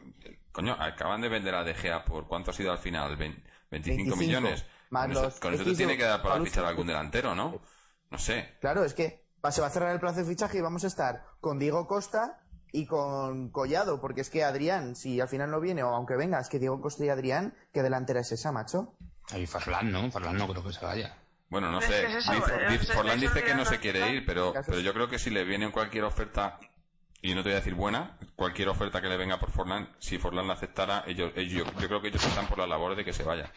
Coño, 0.53 0.75
acaban 0.79 1.21
de 1.23 1.29
vender 1.29 1.55
a 1.55 1.65
De 1.65 1.75
Gea 1.75 2.05
por 2.05 2.27
cuánto 2.29 2.51
ha 2.51 2.55
sido 2.55 2.71
al 2.73 2.79
final, 2.79 3.17
Vein- 3.17 3.43
25, 3.71 3.71
25, 3.71 4.17
millones. 4.17 4.65
Más 4.93 5.07
con 5.07 5.13
eso, 5.27 5.41
con 5.41 5.57
te 5.59 5.75
tiene 5.75 5.97
que 5.97 6.05
dar 6.05 6.23
para 6.23 6.43
fichar 6.45 6.65
algún 6.65 6.87
delantero, 6.87 7.35
¿no? 7.35 7.61
No 8.11 8.19
sé. 8.19 8.57
Claro, 8.61 8.85
es 8.85 8.95
que 8.95 9.25
va- 9.45 9.51
se 9.51 9.61
va 9.61 9.67
a 9.67 9.71
cerrar 9.71 9.91
el 9.93 10.01
plazo 10.01 10.21
de 10.21 10.27
fichaje 10.27 10.59
y 10.59 10.61
vamos 10.61 10.85
a 10.85 10.87
estar 10.87 11.25
con 11.41 11.59
Diego 11.59 11.87
Costa 11.87 12.39
y 12.73 12.87
con 12.87 13.51
Collado, 13.51 14.01
porque 14.01 14.21
es 14.21 14.31
que 14.31 14.45
Adrián, 14.45 14.95
si 14.97 15.21
al 15.21 15.29
final 15.29 15.51
no 15.51 15.61
viene 15.61 15.83
o 15.83 15.89
aunque 15.95 16.17
venga, 16.17 16.39
es 16.41 16.49
que 16.49 16.59
Diego 16.59 16.81
Costa 16.81 17.05
y 17.05 17.09
Adrián, 17.09 17.55
¿qué 17.73 17.83
delantera 17.83 18.21
es 18.21 18.33
esa, 18.33 18.53
macho? 18.53 18.95
Ahí 19.31 19.47
Farlán, 19.47 19.91
¿no? 19.93 20.11
Farlán 20.11 20.37
no 20.39 20.47
creo 20.49 20.63
que 20.65 20.73
se 20.73 20.85
vaya. 20.85 21.17
Bueno, 21.49 21.71
no 21.71 21.81
sé. 21.83 21.89
que 21.89 22.07
es 22.07 22.15
eso, 22.15 22.33
Dice- 22.33 22.55
eh, 22.55 22.71
dice- 22.79 22.93
Forlán 22.95 23.21
dice 23.21 23.43
que 23.45 23.55
no 23.55 23.65
se 23.67 23.79
quiere 23.79 24.11
ir, 24.11 24.25
pero, 24.27 24.55
pero 24.67 24.81
yo 24.81 24.95
creo 24.95 25.09
que 25.09 25.19
si 25.19 25.29
le 25.31 25.45
viene 25.45 25.71
cualquier 25.71 26.05
oferta, 26.05 26.59
y 27.21 27.35
no 27.35 27.43
te 27.43 27.51
voy 27.51 27.53
a 27.53 27.57
decir 27.61 27.75
buena, 27.75 28.19
cualquier 28.37 28.69
oferta 28.71 29.01
que 29.03 29.09
le 29.09 29.17
venga 29.19 29.39
por 29.39 29.51
Forlán, 29.51 29.95
si 29.99 30.19
Forlán 30.19 30.49
la 30.49 30.55
aceptara, 30.55 31.05
ellos, 31.07 31.31
ellos, 31.37 31.67
yo 31.79 31.89
creo 31.89 32.01
que 32.01 32.09
ellos 32.09 32.25
están 32.25 32.47
por 32.47 32.59
la 32.59 32.67
labor 32.67 32.97
de 32.97 33.05
que 33.05 33.13
se 33.13 33.23
vaya. 33.23 33.53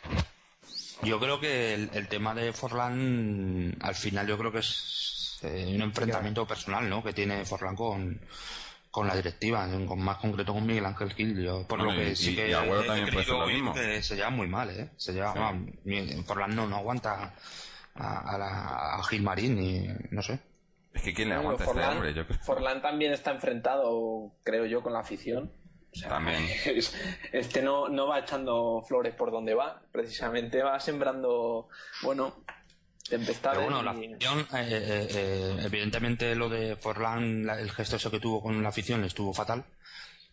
Yo 1.03 1.19
creo 1.19 1.39
que 1.39 1.73
el, 1.73 1.89
el 1.93 2.07
tema 2.07 2.33
de 2.33 2.53
Forlán, 2.53 3.75
al 3.81 3.95
final 3.95 4.27
yo 4.27 4.37
creo 4.37 4.51
que 4.51 4.59
es 4.59 5.39
eh, 5.43 5.71
un 5.75 5.81
enfrentamiento 5.81 6.45
personal, 6.47 6.89
¿no? 6.89 7.03
Que 7.03 7.13
tiene 7.13 7.45
Forlán 7.45 7.75
con, 7.75 8.19
con 8.89 9.07
la 9.07 9.15
directiva, 9.15 9.67
con 9.87 9.99
más 10.01 10.17
concreto 10.17 10.53
con 10.53 10.65
Miguel 10.65 10.85
Ángel 10.85 11.13
Gil. 11.13 11.43
Yo, 11.43 11.67
por 11.67 11.79
Bueno, 11.79 11.93
lo 11.93 11.99
que 11.99 12.11
y- 12.11 12.15
sí 12.15 12.31
y- 12.31 12.35
que 12.35 12.49
y 12.49 12.53
Agüero 12.53 12.81
he 12.83 12.87
también 12.87 13.09
puede 13.13 13.27
lo 13.27 13.47
mismo. 13.47 13.73
que 13.73 14.01
se 14.01 14.15
lleva 14.15 14.29
muy 14.29 14.47
mal, 14.47 14.69
¿eh? 14.69 14.89
Se 14.97 15.13
lleva, 15.13 15.33
Sí. 15.85 16.23
Forlán 16.25 16.55
no, 16.55 16.65
no 16.67 16.77
aguanta 16.77 17.33
a, 17.95 18.33
a, 18.33 18.37
la, 18.37 18.95
a 18.95 19.03
Gilmarín 19.03 19.61
y 19.61 19.87
no 20.11 20.21
sé. 20.21 20.39
Es 20.93 21.01
que 21.01 21.13
¿quién 21.13 21.27
le 21.29 21.35
aguanta 21.35 21.63
a 21.63 21.65
este 21.65 21.73
Forlán, 21.73 21.97
hombre? 21.97 22.13
Yo 22.13 22.25
creo. 22.25 22.39
Forlán 22.41 22.81
también 22.81 23.11
está 23.11 23.31
enfrentado, 23.31 24.31
creo 24.43 24.65
yo, 24.65 24.81
con 24.81 24.93
la 24.93 24.99
afición. 25.01 25.51
O 25.95 25.97
sea, 25.97 26.09
También. 26.09 26.43
es- 26.65 26.93
este 27.31 27.61
no, 27.61 27.87
no 27.87 28.07
va 28.07 28.19
echando 28.19 28.83
flores 28.87 29.15
por 29.15 29.31
donde 29.31 29.53
va, 29.53 29.81
precisamente 29.91 30.61
va 30.61 30.79
sembrando, 30.79 31.69
bueno, 32.01 32.43
tempestades. 33.09 33.59
Pero 33.59 33.71
bueno, 33.71 33.83
la 33.83 33.91
afición, 33.91 34.39
eh, 34.39 34.67
eh, 34.69 35.07
eh, 35.11 35.57
evidentemente 35.63 36.35
lo 36.35 36.49
de 36.49 36.75
Forlán, 36.75 37.45
la- 37.45 37.59
el 37.59 37.71
gesto 37.71 37.95
ese 37.95 38.11
que 38.11 38.19
tuvo 38.19 38.41
con 38.41 38.61
la 38.61 38.69
afición 38.69 39.03
estuvo 39.03 39.33
fatal, 39.33 39.63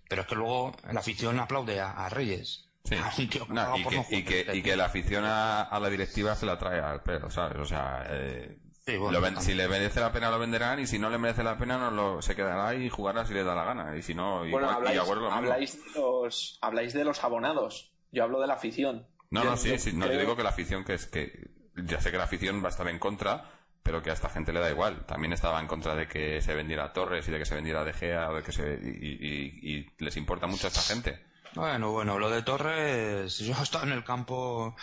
pero 0.08 0.22
es 0.22 0.28
que 0.28 0.34
luego 0.34 0.74
la 0.90 1.00
afición 1.00 1.38
aplaude 1.38 1.80
a, 1.80 1.92
a 1.92 2.08
Reyes. 2.08 2.68
Sí. 2.84 2.96
A 3.00 3.12
un 3.16 3.28
tío 3.28 3.46
que 3.46 3.52
No, 3.52 3.62
paga 3.62 3.78
y, 3.78 3.84
que, 3.84 3.96
no 3.96 4.06
y, 4.10 4.24
que, 4.24 4.46
y 4.54 4.62
que 4.62 4.74
la 4.76 4.86
afición 4.86 5.24
a, 5.24 5.62
a 5.62 5.78
la 5.78 5.88
directiva 5.88 6.34
se 6.34 6.46
la 6.46 6.58
trae 6.58 6.80
al 6.80 7.00
pelo, 7.04 7.30
¿sabes? 7.30 7.56
O 7.58 7.64
sea, 7.64 8.04
eh, 8.10 8.56
Sí, 8.84 8.96
bueno, 8.96 9.12
lo 9.12 9.20
ven- 9.20 9.40
si 9.40 9.54
le 9.54 9.68
merece 9.68 10.00
la 10.00 10.10
pena 10.12 10.30
lo 10.30 10.38
venderán 10.40 10.80
y 10.80 10.86
si 10.88 10.98
no 10.98 11.08
le 11.08 11.16
merece 11.18 11.44
la 11.44 11.56
pena 11.56 11.78
no 11.78 11.90
lo, 11.92 12.20
se 12.20 12.34
quedará 12.34 12.74
y 12.74 12.88
jugará 12.88 13.24
si 13.24 13.32
le 13.32 13.44
da 13.44 13.54
la 13.54 13.64
gana. 13.64 13.96
Y 13.96 14.02
si 14.02 14.12
no, 14.14 14.38
Bueno, 14.38 14.48
igual, 14.48 14.64
habláis, 14.74 14.96
y 14.96 14.98
Agüero 14.98 15.20
lo 15.20 15.26
mismo. 15.28 15.38
habláis, 15.38 15.84
de 15.94 16.00
los, 16.00 16.58
habláis 16.60 16.92
de 16.92 17.04
los 17.04 17.22
abonados. 17.24 17.92
Yo 18.10 18.24
hablo 18.24 18.40
de 18.40 18.46
la 18.48 18.54
afición. 18.54 19.06
No, 19.30 19.44
Yo- 19.44 19.50
no, 19.50 19.56
sí, 19.56 19.70
yo 19.70 19.78
sí, 19.78 19.92
no, 19.92 20.06
yo 20.10 20.18
digo 20.18 20.36
que 20.36 20.42
la 20.42 20.48
afición, 20.50 20.84
que 20.84 20.94
es 20.94 21.06
que 21.06 21.48
ya 21.76 22.00
sé 22.00 22.10
que 22.10 22.18
la 22.18 22.24
afición 22.24 22.60
va 22.62 22.66
a 22.66 22.70
estar 22.70 22.88
en 22.88 22.98
contra, 22.98 23.50
pero 23.84 24.02
que 24.02 24.10
a 24.10 24.14
esta 24.14 24.28
gente 24.28 24.52
le 24.52 24.58
da 24.60 24.70
igual. 24.70 25.06
También 25.06 25.32
estaba 25.32 25.60
en 25.60 25.66
contra 25.68 25.94
de 25.94 26.06
que 26.08 26.42
se 26.42 26.52
vendiera 26.54 26.92
Torres 26.92 27.26
y 27.28 27.30
de 27.30 27.38
que 27.38 27.44
se 27.46 27.54
vendiera 27.54 27.84
De 27.84 27.92
Gea, 27.92 28.30
o 28.30 28.34
de 28.34 28.42
que 28.42 28.52
se, 28.52 28.78
y, 28.82 29.08
y- 29.08 29.76
y 29.78 29.90
les 30.04 30.16
importa 30.16 30.46
mucho 30.48 30.66
a 30.66 30.70
esta 30.70 30.82
gente. 30.82 31.22
Bueno, 31.54 31.92
bueno, 31.92 32.18
lo 32.18 32.30
de 32.30 32.42
Torres, 32.42 33.38
yo 33.38 33.54
he 33.58 33.62
estado 33.62 33.84
en 33.84 33.92
el 33.92 34.02
campo 34.04 34.74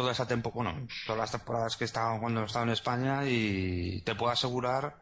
toda 0.00 0.12
esa 0.12 0.26
temporada, 0.26 0.72
bueno, 0.72 0.88
todas 1.06 1.18
las 1.20 1.30
temporadas 1.32 1.76
que 1.76 1.84
he 1.84 1.86
estado 1.86 2.18
cuando 2.20 2.42
he 2.42 2.46
estado 2.46 2.64
en 2.64 2.70
España 2.72 3.24
y 3.26 4.00
te 4.02 4.14
puedo 4.14 4.32
asegurar 4.32 4.96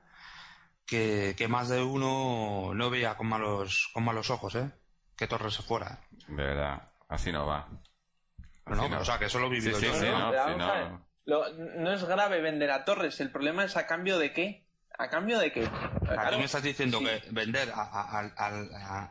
que, 0.87 1.35
que 1.37 1.49
más 1.49 1.69
de 1.69 1.83
uno 1.83 2.73
no 2.75 2.91
veía 2.91 3.17
con 3.17 3.27
malos, 3.29 3.91
con 3.93 4.05
malos 4.05 4.31
ojos, 4.31 4.55
¿eh? 4.55 4.71
Que 5.17 5.27
Torres 5.27 5.55
se 5.55 5.63
fuera. 5.63 6.01
De 6.29 6.35
verdad, 6.43 6.91
así 7.09 7.33
no 7.33 7.47
va. 7.47 7.69
Así 8.65 8.89
no, 8.89 8.99
o 9.01 9.05
sea, 9.05 9.19
que 9.19 9.27
eso 9.27 9.39
lo 9.39 9.47
he 9.47 9.51
vivido 9.51 9.79
Sí, 9.79 9.87
yo. 9.87 9.95
sí, 9.95 10.07
¿no? 10.07 10.19
no, 10.19 10.45
sí, 10.45 10.51
no. 10.59 10.67
ver. 10.73 10.89
Lo- 11.25 11.53
no 11.53 11.93
es 11.93 12.05
grave 12.05 12.41
vender 12.41 12.71
a 12.71 12.85
Torres, 12.85 13.21
el 13.21 13.31
problema 13.31 13.65
es 13.65 13.77
a 13.77 13.87
cambio 13.87 14.19
de 14.19 14.33
qué. 14.33 14.67
¿A 14.99 15.09
cambio 15.09 15.39
de 15.39 15.53
qué? 15.53 15.63
Claro, 16.03 16.33
tú 16.33 16.39
me 16.39 16.45
estás 16.47 16.63
diciendo 16.63 16.99
sí. 16.99 17.05
que 17.05 17.23
vender 17.31 17.71
a, 17.71 17.83
a- 17.83 18.19
a- 18.37 18.49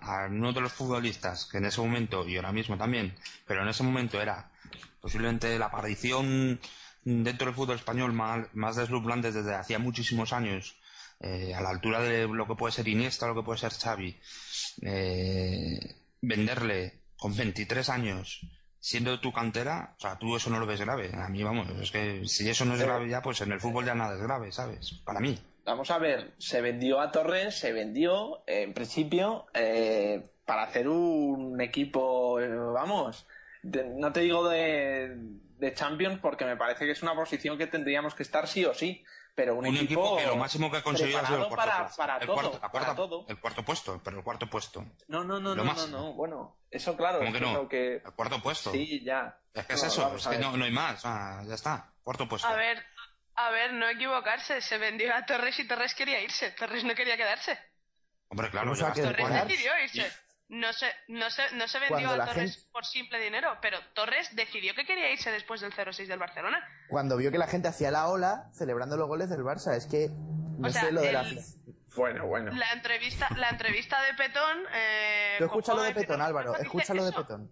a- 0.01 0.23
a 0.23 0.27
uno 0.27 0.51
de 0.51 0.59
los 0.61 0.73
futbolistas, 0.73 1.45
que 1.45 1.59
en 1.59 1.65
ese 1.65 1.79
momento, 1.79 2.27
y 2.27 2.35
ahora 2.35 2.51
mismo 2.51 2.77
también, 2.77 3.15
pero 3.45 3.61
en 3.61 3.69
ese 3.69 3.83
momento 3.83 4.21
era 4.21 4.49
posiblemente 5.01 5.57
la 5.57 5.67
aparición 5.67 6.59
dentro 7.03 7.45
del 7.45 7.55
fútbol 7.55 7.75
español 7.75 8.13
más, 8.13 8.47
más 8.53 8.75
deslumbrante 8.75 9.31
desde 9.31 9.55
hacía 9.55 9.79
muchísimos 9.79 10.33
años, 10.33 10.75
eh, 11.19 11.53
a 11.55 11.61
la 11.61 11.69
altura 11.69 12.01
de 12.01 12.27
lo 12.27 12.47
que 12.47 12.55
puede 12.55 12.73
ser 12.73 12.87
Iniesta, 12.87 13.27
lo 13.27 13.35
que 13.35 13.43
puede 13.43 13.59
ser 13.59 13.71
Xavi, 13.71 14.19
eh, 14.81 15.95
venderle 16.21 17.01
con 17.17 17.35
23 17.35 17.89
años, 17.89 18.41
siendo 18.79 19.19
tu 19.19 19.31
cantera, 19.31 19.95
o 19.97 19.99
sea, 19.99 20.17
tú 20.17 20.35
eso 20.35 20.49
no 20.49 20.59
lo 20.59 20.65
ves 20.65 20.81
grave. 20.81 21.11
A 21.13 21.29
mí, 21.29 21.43
vamos, 21.43 21.67
es 21.81 21.91
que 21.91 22.25
si 22.25 22.49
eso 22.49 22.65
no 22.65 22.75
es 22.75 22.81
grave 22.81 23.09
ya, 23.09 23.21
pues 23.21 23.41
en 23.41 23.51
el 23.51 23.59
fútbol 23.59 23.85
ya 23.85 23.95
nada 23.95 24.15
es 24.15 24.21
grave, 24.21 24.51
¿sabes? 24.51 25.01
Para 25.03 25.19
mí. 25.19 25.37
Vamos 25.65 25.91
a 25.91 25.97
ver, 25.97 26.33
se 26.37 26.61
vendió 26.61 27.01
a 27.01 27.11
Torres, 27.11 27.59
se 27.59 27.73
vendió, 27.73 28.43
eh, 28.47 28.61
en 28.61 28.73
principio, 28.73 29.47
eh, 29.53 30.29
para 30.45 30.63
hacer 30.63 30.87
un 30.87 31.59
equipo, 31.59 32.39
vamos, 32.73 33.27
de- 33.63 33.85
no 33.85 34.11
te 34.13 34.21
digo 34.21 34.47
de, 34.49 35.13
de 35.15 35.73
Champions 35.73 36.19
porque 36.19 36.45
me 36.45 36.55
parece 36.57 36.85
que 36.85 36.91
es 36.91 37.01
una 37.01 37.15
posición 37.15 37.57
que 37.57 37.67
tendríamos 37.67 38.13
que 38.15 38.23
estar 38.23 38.47
sí 38.47 38.63
o 38.65 38.73
sí, 38.73 39.03
pero 39.35 39.53
un, 39.55 39.67
un 39.67 39.75
equipo, 39.77 40.17
que 40.17 40.25
lo 40.25 40.35
máximo 40.35 40.71
que 40.71 40.77
ha 40.77 40.81
conseguido 40.81 41.19
ha 41.19 41.25
sido 41.27 41.43
el 41.43 41.47
cuarto 41.47 41.55
para, 41.65 41.83
puesto. 41.83 41.97
para 41.97 42.13
el 42.17 42.25
todo, 42.25 42.33
cuarto, 42.35 42.51
la 42.53 42.59
para 42.59 42.71
cuarta- 42.71 42.95
todo. 42.95 43.25
el 43.27 43.39
cuarto 43.39 43.63
puesto, 43.63 44.01
pero 44.03 44.17
el 44.17 44.23
cuarto 44.23 44.47
puesto. 44.49 44.85
No, 45.07 45.23
no, 45.23 45.39
no, 45.39 45.53
lo 45.55 45.63
no, 45.63 45.73
no, 45.73 45.87
no, 45.87 46.13
bueno, 46.13 46.57
eso 46.71 46.95
claro, 46.97 47.19
¿Cómo 47.19 47.29
es 47.29 47.35
que 47.35 47.41
no? 47.41 47.53
lo 47.53 47.69
que... 47.69 47.95
El 47.97 48.13
cuarto 48.13 48.41
puesto. 48.41 48.71
Sí, 48.71 49.03
ya. 49.03 49.37
Es 49.53 49.65
que 49.65 49.73
es 49.73 49.83
eso, 49.83 50.15
es 50.15 50.27
que 50.27 50.37
no, 50.39 50.57
no 50.57 50.65
hay 50.65 50.71
más, 50.71 51.01
ah, 51.05 51.43
ya 51.47 51.53
está, 51.55 51.91
cuarto 52.03 52.27
puesto. 52.27 52.47
A 52.47 52.55
ver, 52.55 52.83
a 53.35 53.51
ver, 53.51 53.73
no 53.73 53.87
equivocarse. 53.87 54.61
Se 54.61 54.77
vendió 54.79 55.13
a 55.15 55.23
Torres 55.25 55.59
y 55.59 55.67
Torres 55.67 55.93
quería 55.93 56.19
irse. 56.21 56.51
Torres 56.51 56.83
no 56.83 56.95
quería 56.95 57.15
quedarse. 57.17 57.57
Hombre, 58.29 58.49
claro. 58.49 58.73
Torres 58.75 58.95
decidió 59.47 59.71
irse. 59.83 60.11
No 60.49 60.71
se, 60.71 60.87
no 61.09 61.29
se, 61.29 61.43
no 61.55 61.67
se 61.67 61.79
vendió 61.79 62.07
Cuando 62.07 62.23
a 62.23 62.25
Torres 62.27 62.55
gente- 62.55 62.69
por 62.71 62.85
simple 62.85 63.19
dinero, 63.19 63.57
pero 63.61 63.79
Torres 63.93 64.33
decidió 64.33 64.73
que 64.75 64.85
quería 64.85 65.11
irse 65.11 65.29
después 65.31 65.59
del 65.59 65.73
0-6 65.73 66.07
del 66.07 66.19
Barcelona. 66.19 66.63
Cuando 66.89 67.17
vio 67.17 67.31
que 67.31 67.37
la 67.37 67.47
gente 67.47 67.67
hacía 67.67 67.91
la 67.91 68.07
ola 68.07 68.49
celebrando 68.53 68.95
los 68.95 69.07
goles 69.07 69.29
del 69.29 69.41
Barça, 69.41 69.75
es 69.75 69.85
que 69.87 70.07
no 70.57 70.69
O 70.69 70.71
sea, 70.71 70.83
sé 70.83 70.91
lo 70.93 71.01
de 71.01 71.11
la... 71.11 71.25
Bueno, 71.95 72.27
bueno. 72.27 72.51
La 72.53 72.71
entrevista, 72.73 73.27
la 73.35 73.49
entrevista 73.49 74.01
de 74.03 74.13
Petón. 74.13 74.57
Eh, 74.73 75.35
Tú 75.39 75.45
escucha 75.45 75.71
lo 75.73 75.77
cojo 75.79 75.87
de 75.87 75.93
Petón, 75.93 76.03
Petón 76.07 76.21
Álvaro, 76.21 76.51
dice 76.51 76.63
escucha 76.63 76.93
lo 76.93 77.05
de. 77.05 77.11
Petón. 77.11 77.51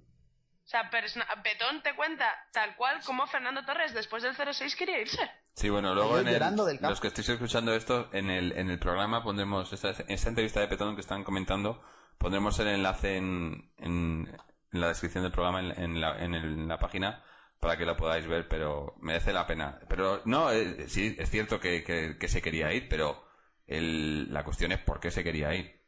O 0.63 0.67
sea, 0.67 0.89
persona- 0.89 1.27
Petón 1.43 1.81
te 1.83 1.95
cuenta 1.95 2.31
tal 2.53 2.75
cual 2.75 2.99
como 3.05 3.25
Fernando 3.27 3.65
Torres 3.65 3.93
después 3.93 4.23
del 4.23 4.35
0-6 4.35 4.75
quería 4.75 4.99
irse. 5.01 5.19
Sí, 5.55 5.69
bueno, 5.69 5.93
luego 5.95 6.19
en 6.19 6.27
el- 6.27 6.39
del 6.39 6.79
los 6.81 7.01
que 7.01 7.07
estéis 7.07 7.29
escuchando 7.29 7.73
esto, 7.73 8.09
en 8.13 8.29
el, 8.29 8.51
en 8.57 8.69
el 8.69 8.77
programa 8.79 9.23
pondremos 9.23 9.71
esta, 9.73 9.89
esta 10.07 10.29
entrevista 10.29 10.59
de 10.59 10.67
Petón 10.67 10.95
que 10.95 11.01
están 11.01 11.23
comentando, 11.23 11.83
pondremos 12.17 12.57
el 12.59 12.67
enlace 12.67 13.17
en, 13.17 13.71
en, 13.77 14.37
la 14.71 14.89
descripción 14.89 15.23
del 15.23 15.31
programa, 15.31 15.59
en, 15.61 15.71
en 15.81 16.01
la, 16.01 16.17
el- 16.17 16.35
en 16.35 16.67
la 16.67 16.79
página, 16.79 17.23
para 17.59 17.77
que 17.77 17.85
lo 17.85 17.95
podáis 17.97 18.27
ver, 18.27 18.47
pero 18.47 18.95
merece 18.99 19.33
la 19.33 19.47
pena. 19.47 19.79
Pero 19.89 20.21
no, 20.25 20.51
eh, 20.51 20.87
sí, 20.89 21.15
es 21.17 21.29
cierto 21.29 21.59
que, 21.59 21.83
se 22.27 22.41
quería 22.41 22.73
ir, 22.73 22.87
pero 22.89 23.23
el, 23.67 24.31
la 24.33 24.43
cuestión 24.43 24.71
es 24.71 24.79
por 24.79 24.99
qué 24.99 25.11
se 25.11 25.23
quería 25.23 25.53
ir. 25.55 25.81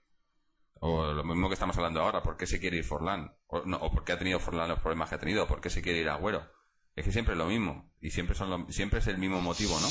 O 0.80 1.12
lo 1.12 1.24
mismo 1.24 1.48
que 1.50 1.54
estamos 1.56 1.76
hablando 1.78 2.02
ahora, 2.02 2.22
¿por 2.24 2.38
qué 2.38 2.46
se 2.46 2.60
quiere 2.60 2.78
ir 2.78 2.84
Forlán? 2.84 3.36
O, 3.48 3.62
no, 3.66 3.78
o 3.78 3.92
por 3.92 4.04
qué 4.04 4.14
ha 4.14 4.18
tenido 4.20 4.40
Forlán 4.40 4.70
los 4.70 4.80
problemas 4.80 5.10
que 5.10 5.16
ha 5.16 5.20
tenido, 5.20 5.48
¿por 5.48 5.60
qué 5.60 5.70
se 5.70 5.82
quiere 5.82 6.00
ir 6.00 6.10
Agüero? 6.10 6.50
Es 6.96 7.04
que 7.06 7.12
siempre 7.12 7.34
es 7.34 7.38
lo 7.38 7.48
mismo, 7.48 7.92
y 8.02 8.12
siempre, 8.12 8.36
son 8.36 8.50
lo- 8.50 8.72
siempre 8.72 9.00
es 9.00 9.08
el 9.08 9.18
mismo 9.18 9.42
motivo, 9.42 9.80
¿no? 9.80 9.88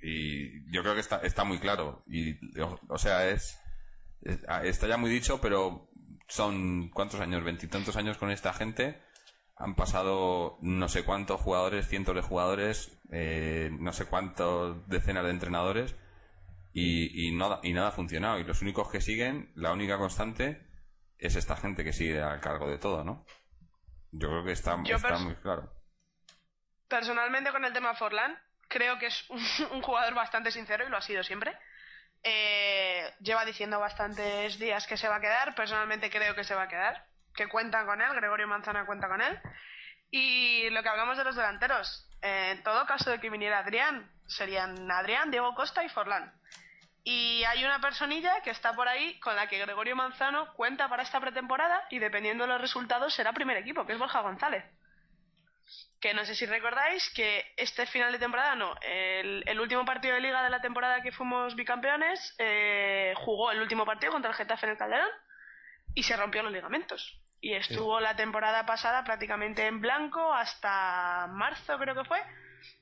Y 0.00 0.70
yo 0.72 0.82
creo 0.82 0.94
que 0.94 1.00
está, 1.00 1.18
está 1.18 1.44
muy 1.44 1.58
claro. 1.58 2.04
Y, 2.06 2.36
o, 2.88 2.98
sea, 2.98 3.28
es, 3.28 3.58
Está 4.62 4.86
ya 4.86 4.96
muy 4.96 5.10
dicho, 5.10 5.40
pero 5.40 5.88
son. 6.28 6.90
¿Cuántos 6.90 7.20
años? 7.20 7.44
Veintitantos 7.44 7.96
años 7.96 8.18
con 8.18 8.30
esta 8.30 8.52
gente. 8.52 9.02
Han 9.56 9.74
pasado 9.74 10.58
no 10.60 10.88
sé 10.88 11.04
cuántos 11.04 11.40
jugadores, 11.40 11.88
cientos 11.88 12.14
de 12.14 12.20
jugadores, 12.20 13.00
eh, 13.10 13.70
no 13.72 13.92
sé 13.92 14.04
cuántos 14.04 14.86
decenas 14.88 15.24
de 15.24 15.30
entrenadores. 15.30 15.96
Y, 16.72 17.28
y, 17.28 17.34
nada, 17.34 17.60
y 17.62 17.72
nada 17.72 17.88
ha 17.88 17.92
funcionado. 17.92 18.38
Y 18.38 18.44
los 18.44 18.60
únicos 18.60 18.90
que 18.90 19.00
siguen, 19.00 19.50
la 19.54 19.72
única 19.72 19.96
constante, 19.96 20.66
es 21.18 21.36
esta 21.36 21.56
gente 21.56 21.84
que 21.84 21.94
sigue 21.94 22.20
al 22.20 22.40
cargo 22.40 22.68
de 22.68 22.78
todo, 22.78 23.02
¿no? 23.02 23.24
Yo 24.12 24.28
creo 24.28 24.44
que 24.44 24.52
está, 24.52 24.76
muy 24.76 24.90
claro. 25.36 25.72
Personalmente 26.88 27.50
con 27.50 27.64
el 27.64 27.72
tema 27.72 27.94
Forlán, 27.94 28.38
creo 28.68 28.98
que 28.98 29.06
es 29.06 29.28
un, 29.30 29.40
un 29.72 29.82
jugador 29.82 30.14
bastante 30.14 30.50
sincero 30.50 30.86
y 30.86 30.90
lo 30.90 30.96
ha 30.96 31.02
sido 31.02 31.22
siempre. 31.22 31.56
Eh, 32.28 33.14
lleva 33.20 33.44
diciendo 33.44 33.78
bastantes 33.78 34.58
días 34.58 34.84
que 34.88 34.96
se 34.96 35.06
va 35.08 35.16
a 35.16 35.20
quedar. 35.20 35.54
Personalmente 35.54 36.10
creo 36.10 36.34
que 36.34 36.42
se 36.42 36.56
va 36.56 36.62
a 36.62 36.68
quedar. 36.68 37.06
Que 37.32 37.46
cuentan 37.46 37.86
con 37.86 38.02
él. 38.02 38.12
Gregorio 38.14 38.48
Manzana 38.48 38.84
cuenta 38.84 39.06
con 39.06 39.20
él. 39.20 39.40
Y 40.10 40.68
lo 40.70 40.82
que 40.82 40.88
hablamos 40.88 41.16
de 41.16 41.24
los 41.24 41.36
delanteros. 41.36 42.02
eh, 42.22 42.50
en 42.56 42.62
todo 42.64 42.84
caso 42.86 43.10
de 43.10 43.20
que 43.20 43.30
viniera 43.30 43.58
Adrián, 43.58 44.10
serían 44.26 44.90
Adrián, 44.90 45.30
Diego 45.30 45.54
Costa 45.54 45.84
y 45.84 45.88
Forlán. 45.88 46.32
Y 47.04 47.44
hay 47.44 47.64
una 47.64 47.80
personilla 47.80 48.40
que 48.42 48.50
está 48.50 48.72
por 48.72 48.88
ahí 48.88 49.20
con 49.20 49.36
la 49.36 49.46
que 49.46 49.58
Gregorio 49.58 49.94
Manzano 49.94 50.52
cuenta 50.54 50.88
para 50.88 51.04
esta 51.04 51.20
pretemporada 51.20 51.86
y 51.90 52.00
dependiendo 52.00 52.44
de 52.44 52.48
los 52.48 52.60
resultados 52.60 53.14
será 53.14 53.32
primer 53.32 53.56
equipo, 53.58 53.86
que 53.86 53.92
es 53.92 53.98
Borja 53.98 54.22
González 54.22 54.64
que 56.00 56.12
no 56.14 56.24
sé 56.24 56.34
si 56.34 56.46
recordáis 56.46 57.10
que 57.14 57.44
este 57.56 57.86
final 57.86 58.12
de 58.12 58.18
temporada, 58.18 58.54
no, 58.54 58.74
el, 58.82 59.42
el 59.46 59.60
último 59.60 59.84
partido 59.84 60.14
de 60.14 60.20
liga 60.20 60.42
de 60.42 60.50
la 60.50 60.60
temporada 60.60 61.02
que 61.02 61.12
fuimos 61.12 61.54
bicampeones, 61.56 62.34
eh, 62.38 63.14
jugó 63.16 63.50
el 63.50 63.60
último 63.60 63.84
partido 63.86 64.12
contra 64.12 64.30
el 64.30 64.36
Getafe 64.36 64.66
en 64.66 64.72
el 64.72 64.78
Calderón 64.78 65.08
y 65.94 66.02
se 66.02 66.16
rompió 66.16 66.42
los 66.42 66.52
ligamentos. 66.52 67.20
Y 67.40 67.54
estuvo 67.54 68.00
la 68.00 68.16
temporada 68.16 68.66
pasada 68.66 69.04
prácticamente 69.04 69.66
en 69.66 69.80
blanco 69.80 70.32
hasta 70.34 71.26
marzo 71.30 71.78
creo 71.78 71.94
que 71.94 72.04
fue, 72.04 72.20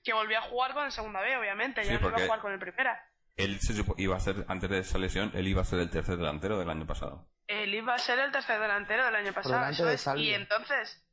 que 0.02 0.12
volvió 0.12 0.38
a 0.38 0.42
jugar 0.42 0.72
con 0.74 0.84
el 0.84 0.92
segunda 0.92 1.20
B, 1.20 1.36
obviamente, 1.36 1.82
ya 1.84 1.98
no 1.98 2.08
iba 2.08 2.16
a 2.16 2.20
jugar 2.26 2.40
con 2.40 2.52
el 2.52 2.58
primera. 2.58 3.00
Él 3.36 3.58
se 3.60 3.74
supo- 3.74 3.94
iba 3.98 4.16
a 4.16 4.20
ser, 4.20 4.44
antes 4.48 4.70
de 4.70 4.78
esa 4.78 4.96
lesión, 4.98 5.32
él 5.34 5.48
iba 5.48 5.60
a 5.62 5.64
ser 5.64 5.80
el 5.80 5.90
tercer 5.90 6.16
delantero 6.16 6.56
del 6.58 6.70
año 6.70 6.86
pasado. 6.86 7.28
Él 7.48 7.74
iba 7.74 7.94
a 7.94 7.98
ser 7.98 8.18
el 8.20 8.30
tercer 8.30 8.60
delantero 8.60 9.04
del 9.04 9.16
año 9.16 9.32
pasado. 9.32 9.68
eso 9.70 9.86
de 9.86 9.94
es. 9.94 10.06
Y 10.16 10.32
entonces. 10.32 11.03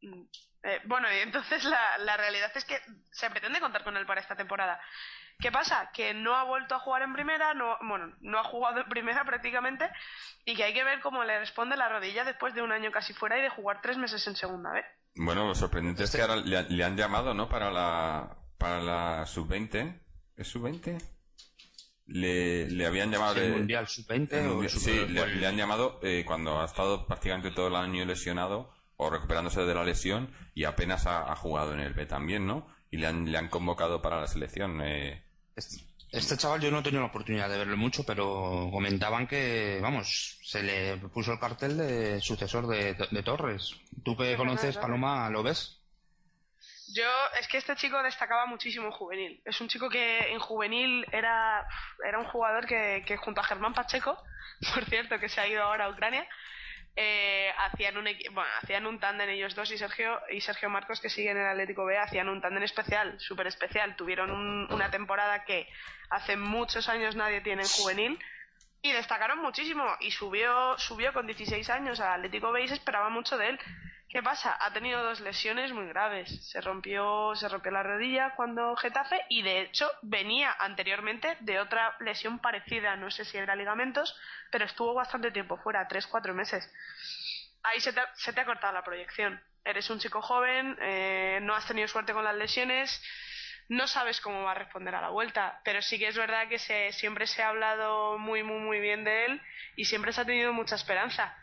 Eh, 0.00 0.80
bueno, 0.86 1.06
y 1.12 1.18
entonces 1.18 1.64
la, 1.64 1.98
la 1.98 2.16
realidad 2.16 2.50
es 2.54 2.64
que 2.64 2.78
se 3.10 3.30
pretende 3.30 3.60
contar 3.60 3.84
con 3.84 3.96
él 3.96 4.06
para 4.06 4.20
esta 4.20 4.36
temporada. 4.36 4.80
¿Qué 5.40 5.52
pasa? 5.52 5.90
Que 5.94 6.14
no 6.14 6.34
ha 6.34 6.42
vuelto 6.44 6.74
a 6.74 6.80
jugar 6.80 7.02
en 7.02 7.12
primera, 7.12 7.54
no, 7.54 7.76
bueno, 7.82 8.12
no 8.20 8.38
ha 8.40 8.44
jugado 8.44 8.80
en 8.80 8.88
primera 8.88 9.24
prácticamente, 9.26 9.88
y 10.44 10.56
que 10.56 10.64
hay 10.64 10.74
que 10.74 10.82
ver 10.84 11.00
cómo 11.00 11.22
le 11.24 11.38
responde 11.38 11.76
la 11.76 11.88
rodilla 11.88 12.24
después 12.24 12.54
de 12.54 12.62
un 12.62 12.72
año 12.72 12.90
casi 12.90 13.12
fuera 13.14 13.38
y 13.38 13.42
de 13.42 13.48
jugar 13.48 13.80
tres 13.82 13.96
meses 13.98 14.26
en 14.26 14.34
segunda 14.36 14.72
vez. 14.72 14.84
Bueno, 15.14 15.46
lo 15.46 15.54
sorprendente 15.54 16.04
es 16.04 16.14
que 16.14 16.22
ahora 16.22 16.36
le, 16.36 16.56
han- 16.58 16.66
le 16.76 16.84
han 16.84 16.96
llamado, 16.96 17.34
¿no? 17.34 17.48
Para 17.48 17.70
la, 17.70 18.36
para 18.58 18.80
la 18.80 19.26
sub-20. 19.26 20.00
¿Es 20.36 20.48
sub-20? 20.48 21.00
Le, 22.06 22.70
le 22.70 22.86
habían 22.86 23.10
llamado... 23.12 23.34
¿El 23.36 23.50
de- 23.50 23.56
Mundial 23.58 23.86
Sub-20 23.86 24.32
el 24.32 24.46
o 24.46 24.54
Mundial- 24.54 24.70
Sub- 24.70 24.80
sí, 24.80 25.06
le 25.08 25.46
han 25.46 25.56
llamado 25.56 26.00
eh, 26.02 26.24
cuando 26.26 26.60
ha 26.60 26.64
estado 26.64 27.06
prácticamente 27.06 27.50
todo 27.50 27.68
el 27.68 27.76
año 27.76 28.04
lesionado 28.04 28.72
o 28.98 29.08
recuperándose 29.10 29.64
de 29.64 29.74
la 29.74 29.84
lesión 29.84 30.34
y 30.54 30.64
apenas 30.64 31.06
ha, 31.06 31.30
ha 31.32 31.36
jugado 31.36 31.72
en 31.72 31.80
el 31.80 31.94
B 31.94 32.04
también, 32.06 32.46
¿no? 32.46 32.66
Y 32.90 32.98
le 32.98 33.06
han, 33.06 33.30
le 33.30 33.38
han 33.38 33.48
convocado 33.48 34.02
para 34.02 34.20
la 34.20 34.26
selección. 34.26 34.80
eh, 34.82 35.24
Es- 35.56 35.84
Este 36.10 36.36
chaval 36.36 36.60
yo 36.60 36.70
no 36.70 36.78
he 36.80 36.82
tenido 36.82 37.02
la 37.02 37.08
oportunidad 37.08 37.48
de 37.48 37.58
verlo 37.58 37.76
mucho, 37.76 38.04
pero 38.04 38.68
comentaban 38.72 39.26
que, 39.26 39.78
vamos, 39.82 40.38
se 40.42 40.62
le 40.62 40.96
puso 41.08 41.32
el 41.32 41.38
cartel 41.38 41.76
de 41.76 42.20
sucesor 42.20 42.66
de, 42.66 42.94
de 42.94 43.22
Torres. 43.22 43.72
¿Tú 44.04 44.16
que 44.16 44.36
conoces, 44.36 44.76
Paloma, 44.78 45.28
lo 45.30 45.42
ves? 45.42 45.80
Yo, 46.94 47.04
es 47.38 47.46
que 47.48 47.58
este 47.58 47.76
chico 47.76 48.02
destacaba 48.02 48.46
muchísimo 48.46 48.86
en 48.86 48.92
juvenil. 48.92 49.42
Es 49.44 49.60
un 49.60 49.68
chico 49.68 49.90
que 49.90 50.32
en 50.32 50.38
juvenil 50.40 51.04
era, 51.12 51.66
era 52.06 52.18
un 52.18 52.24
jugador 52.24 52.66
que, 52.66 53.04
que 53.06 53.16
junto 53.18 53.42
a 53.42 53.44
Germán 53.44 53.74
Pacheco, 53.74 54.16
por 54.74 54.84
cierto, 54.86 55.18
que 55.20 55.28
se 55.28 55.40
ha 55.40 55.46
ido 55.46 55.62
ahora 55.62 55.84
a 55.84 55.90
Ucrania, 55.90 56.26
eh, 57.00 57.52
hacían 57.56 57.96
un 57.96 58.08
bueno, 58.32 58.50
hacían 58.60 58.84
un 58.84 58.98
tándem 58.98 59.28
ellos 59.28 59.54
dos 59.54 59.70
y 59.70 59.78
Sergio 59.78 60.20
y 60.32 60.40
Sergio 60.40 60.68
Marcos 60.68 61.00
que 61.00 61.08
siguen 61.08 61.36
en 61.36 61.44
el 61.44 61.50
Atlético 61.50 61.84
B 61.84 61.96
hacían 61.96 62.28
un 62.28 62.40
tándem 62.40 62.64
especial, 62.64 63.14
súper 63.20 63.46
especial. 63.46 63.94
Tuvieron 63.94 64.32
una 64.72 64.90
temporada 64.90 65.44
que 65.44 65.68
hace 66.10 66.36
muchos 66.36 66.88
años 66.88 67.14
nadie 67.14 67.40
tiene 67.40 67.62
en 67.62 67.68
juvenil 67.68 68.18
y 68.82 68.90
destacaron 68.90 69.38
muchísimo 69.38 69.84
y 70.00 70.10
subió 70.10 70.76
subió 70.78 71.12
con 71.12 71.28
16 71.28 71.70
años 71.70 72.00
al 72.00 72.14
Atlético 72.14 72.50
B 72.50 72.64
y 72.64 72.68
se 72.68 72.74
esperaba 72.74 73.10
mucho 73.10 73.38
de 73.38 73.50
él. 73.50 73.60
¿Qué 74.08 74.22
pasa? 74.22 74.56
Ha 74.60 74.72
tenido 74.72 75.02
dos 75.02 75.20
lesiones 75.20 75.72
muy 75.74 75.86
graves. 75.88 76.30
Se 76.50 76.62
rompió, 76.62 77.34
se 77.34 77.46
rompió 77.46 77.70
la 77.70 77.82
rodilla 77.82 78.34
cuando 78.36 78.74
Getafe 78.76 79.20
y 79.28 79.42
de 79.42 79.60
hecho 79.60 79.90
venía 80.00 80.56
anteriormente 80.58 81.36
de 81.40 81.60
otra 81.60 81.94
lesión 82.00 82.38
parecida, 82.38 82.96
no 82.96 83.10
sé 83.10 83.26
si 83.26 83.36
era 83.36 83.54
ligamentos, 83.54 84.18
pero 84.50 84.64
estuvo 84.64 84.94
bastante 84.94 85.30
tiempo 85.30 85.58
fuera, 85.58 85.86
tres, 85.88 86.06
cuatro 86.06 86.32
meses. 86.32 86.72
Ahí 87.62 87.80
se 87.80 87.92
te, 87.92 88.00
se 88.14 88.32
te 88.32 88.40
ha 88.40 88.46
cortado 88.46 88.72
la 88.72 88.82
proyección. 88.82 89.42
Eres 89.62 89.90
un 89.90 89.98
chico 89.98 90.22
joven, 90.22 90.78
eh, 90.80 91.40
no 91.42 91.54
has 91.54 91.66
tenido 91.66 91.86
suerte 91.86 92.14
con 92.14 92.24
las 92.24 92.34
lesiones, 92.34 93.02
no 93.68 93.86
sabes 93.86 94.22
cómo 94.22 94.42
va 94.42 94.52
a 94.52 94.54
responder 94.54 94.94
a 94.94 95.02
la 95.02 95.10
vuelta, 95.10 95.60
pero 95.64 95.82
sí 95.82 95.98
que 95.98 96.08
es 96.08 96.16
verdad 96.16 96.48
que 96.48 96.58
se, 96.58 96.92
siempre 96.92 97.26
se 97.26 97.42
ha 97.42 97.48
hablado 97.48 98.16
muy, 98.16 98.42
muy, 98.42 98.60
muy 98.60 98.80
bien 98.80 99.04
de 99.04 99.26
él 99.26 99.42
y 99.76 99.84
siempre 99.84 100.14
se 100.14 100.22
ha 100.22 100.24
tenido 100.24 100.54
mucha 100.54 100.76
esperanza. 100.76 101.36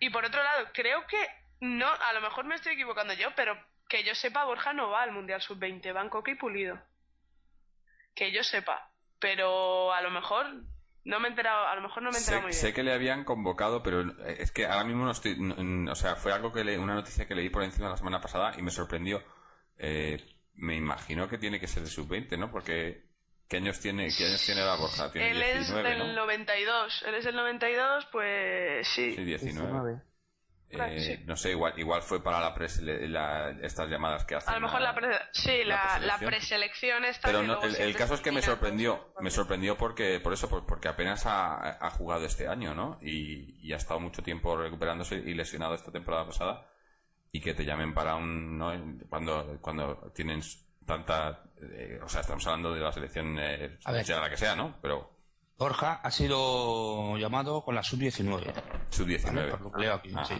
Y 0.00 0.10
por 0.10 0.24
otro 0.24 0.42
lado, 0.42 0.70
creo 0.72 1.06
que 1.06 1.39
no, 1.60 1.86
a 1.86 2.12
lo 2.12 2.20
mejor 2.20 2.44
me 2.46 2.54
estoy 2.54 2.72
equivocando 2.72 3.14
yo, 3.14 3.28
pero 3.36 3.56
que 3.88 4.04
yo 4.04 4.14
sepa, 4.14 4.44
Borja 4.44 4.72
no 4.72 4.90
va 4.90 5.02
al 5.02 5.12
Mundial 5.12 5.42
Sub-20, 5.42 5.92
van 5.92 6.08
Coque 6.08 6.32
y 6.32 6.36
Pulido. 6.36 6.80
Que 8.14 8.32
yo 8.32 8.42
sepa. 8.42 8.90
Pero 9.18 9.92
a 9.92 10.00
lo 10.00 10.10
mejor 10.10 10.46
no 11.04 11.20
me 11.20 11.28
he 11.28 11.30
enterado, 11.30 11.66
a 11.66 11.74
lo 11.74 11.82
mejor 11.82 12.02
no 12.02 12.10
me 12.10 12.16
he 12.16 12.20
enterado 12.20 12.40
sé, 12.40 12.46
muy 12.46 12.50
bien. 12.52 12.60
Sé 12.60 12.72
que 12.72 12.82
le 12.82 12.92
habían 12.92 13.24
convocado, 13.24 13.82
pero 13.82 14.02
es 14.24 14.52
que 14.52 14.66
ahora 14.66 14.84
mismo 14.84 15.04
no 15.04 15.10
estoy. 15.10 15.36
o 15.88 15.94
sea, 15.94 16.16
fue 16.16 16.32
algo 16.32 16.52
que 16.52 16.64
le, 16.64 16.78
una 16.78 16.94
noticia 16.94 17.26
que 17.26 17.34
leí 17.34 17.50
por 17.50 17.62
encima 17.62 17.88
la 17.88 17.96
semana 17.96 18.20
pasada 18.20 18.54
y 18.56 18.62
me 18.62 18.70
sorprendió. 18.70 19.22
Eh, 19.76 20.24
me 20.54 20.76
imagino 20.76 21.28
que 21.28 21.38
tiene 21.38 21.58
que 21.58 21.66
ser 21.66 21.82
de 21.82 21.90
sub-20, 21.90 22.38
¿no? 22.38 22.50
Porque 22.50 23.04
¿qué 23.48 23.56
años 23.56 23.80
tiene, 23.80 24.08
qué 24.16 24.26
años 24.26 24.44
tiene 24.44 24.62
la 24.62 24.76
Borja? 24.76 25.10
Tiene 25.10 25.30
él 25.30 25.58
19, 25.58 25.90
es 25.90 25.98
del 25.98 26.14
¿no? 26.14 26.20
92, 26.22 27.04
él 27.06 27.14
es 27.14 27.24
del 27.24 27.34
92, 27.34 28.06
pues 28.12 28.88
sí. 28.88 29.14
Sí, 29.14 29.24
19. 29.24 29.68
19. 29.68 30.09
Claro, 30.70 30.92
Eh, 30.92 31.00
sí. 31.00 31.24
No 31.26 31.36
sé, 31.36 31.50
igual, 31.50 31.72
igual 31.76 32.02
fue 32.02 32.22
para 32.22 32.40
la, 32.40 32.54
presele- 32.54 33.08
la 33.08 33.50
estas 33.62 33.88
llamadas 33.88 34.24
que 34.24 34.36
hacen. 34.36 34.54
A 34.54 34.58
lo 34.58 34.62
mejor 34.62 34.80
la, 34.80 34.94
pre- 34.94 35.18
sí, 35.32 35.64
la 35.64 35.98
la, 36.00 36.06
la 36.06 36.18
preselección. 36.18 37.02
Pero 37.22 37.42
no, 37.42 37.60
el, 37.62 37.96
caso 37.96 38.14
es 38.14 38.20
que 38.20 38.30
me 38.32 38.40
sorprendió, 38.42 39.12
me 39.20 39.30
sorprendió 39.30 39.76
porque, 39.76 40.20
por 40.20 40.32
eso, 40.32 40.48
por- 40.48 40.66
porque 40.66 40.88
apenas 40.88 41.26
ha, 41.26 41.84
ha 41.84 41.90
jugado 41.90 42.24
este 42.24 42.46
año, 42.46 42.74
¿no? 42.74 42.98
Y, 43.02 43.58
y 43.66 43.72
ha 43.72 43.76
estado 43.76 44.00
mucho 44.00 44.22
tiempo 44.22 44.56
recuperándose 44.56 45.16
y 45.16 45.34
lesionado 45.34 45.74
esta 45.74 45.90
temporada 45.90 46.26
pasada 46.26 46.66
y 47.32 47.40
que 47.40 47.54
te 47.54 47.64
llamen 47.64 47.94
para 47.94 48.16
un, 48.16 48.58
¿no? 48.58 48.72
Cuando, 49.08 49.58
cuando 49.60 50.12
tienen 50.14 50.40
tanta, 50.86 51.44
eh, 51.62 52.00
o 52.02 52.08
sea, 52.08 52.20
estamos 52.22 52.46
hablando 52.46 52.74
de 52.74 52.80
la 52.80 52.92
selección, 52.92 53.36
eh, 53.38 53.78
A 53.84 53.92
ver. 53.92 54.04
sea 54.04 54.20
la 54.20 54.30
que 54.30 54.36
sea, 54.36 54.56
¿no? 54.56 54.78
Pero 54.82 55.19
Borja 55.60 56.00
ha 56.02 56.10
sido 56.10 57.18
llamado 57.18 57.62
con 57.62 57.74
la 57.74 57.82
sub-19. 57.82 58.50
sub-19. 58.88 59.24
¿vale? 59.34 59.50
Por 59.50 59.60
lo 59.60 59.70
que 59.72 59.80
leo 59.82 59.92
aquí, 59.94 60.10
Ah. 60.16 60.24
sí. 60.24 60.34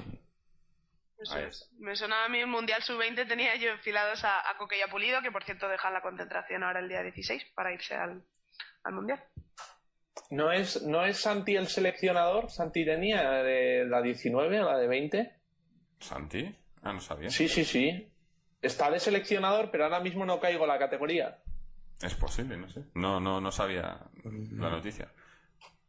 Eso 1.18 1.34
Ahí 1.34 1.44
es. 1.44 1.70
Me 1.78 1.94
sonaba 1.94 2.24
a 2.24 2.28
mí 2.30 2.38
el 2.38 2.46
Mundial 2.46 2.82
Sub-20, 2.82 3.28
tenía 3.28 3.54
yo 3.56 3.68
enfilados 3.70 4.24
a, 4.24 4.38
a 4.40 4.52
a 4.52 4.90
Pulido, 4.90 5.20
que 5.20 5.30
por 5.30 5.44
cierto 5.44 5.68
dejan 5.68 5.92
la 5.92 6.00
concentración 6.00 6.64
ahora 6.64 6.80
el 6.80 6.88
día 6.88 7.02
16 7.02 7.44
para 7.54 7.74
irse 7.74 7.94
al, 7.94 8.24
al 8.82 8.92
Mundial. 8.94 9.22
¿No 10.30 10.50
es, 10.52 10.80
¿No 10.84 11.04
es 11.04 11.18
Santi 11.20 11.54
el 11.54 11.68
seleccionador? 11.68 12.50
¿Santi 12.50 12.86
tenía 12.86 13.30
de 13.42 13.84
la 13.86 14.00
19 14.00 14.60
o 14.62 14.64
la 14.64 14.78
de 14.78 14.88
20? 14.88 15.36
¿Santi? 15.98 16.56
Ah, 16.82 16.94
no 16.94 17.00
sabía. 17.00 17.28
Sí, 17.28 17.46
sí, 17.46 17.66
sí. 17.66 18.10
Está 18.62 18.90
de 18.90 18.98
seleccionador, 19.00 19.70
pero 19.70 19.84
ahora 19.84 20.00
mismo 20.00 20.24
no 20.24 20.40
caigo 20.40 20.64
en 20.64 20.68
la 20.70 20.78
categoría. 20.78 21.42
Es 22.02 22.14
posible, 22.14 22.56
no 22.56 22.68
sé. 22.68 22.84
No, 22.94 23.20
no, 23.20 23.40
no 23.40 23.52
sabía 23.52 24.00
la 24.24 24.70
noticia. 24.70 25.12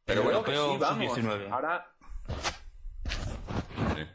Pero 0.05 0.21
Creo 0.21 0.23
bueno, 0.23 0.43
que 0.43 0.51
creo 0.51 0.71
sí, 0.73 0.77
vamos. 0.79 1.17
sub-19. 1.17 1.51
Ahora, 1.51 1.87
Sí. 3.95 4.05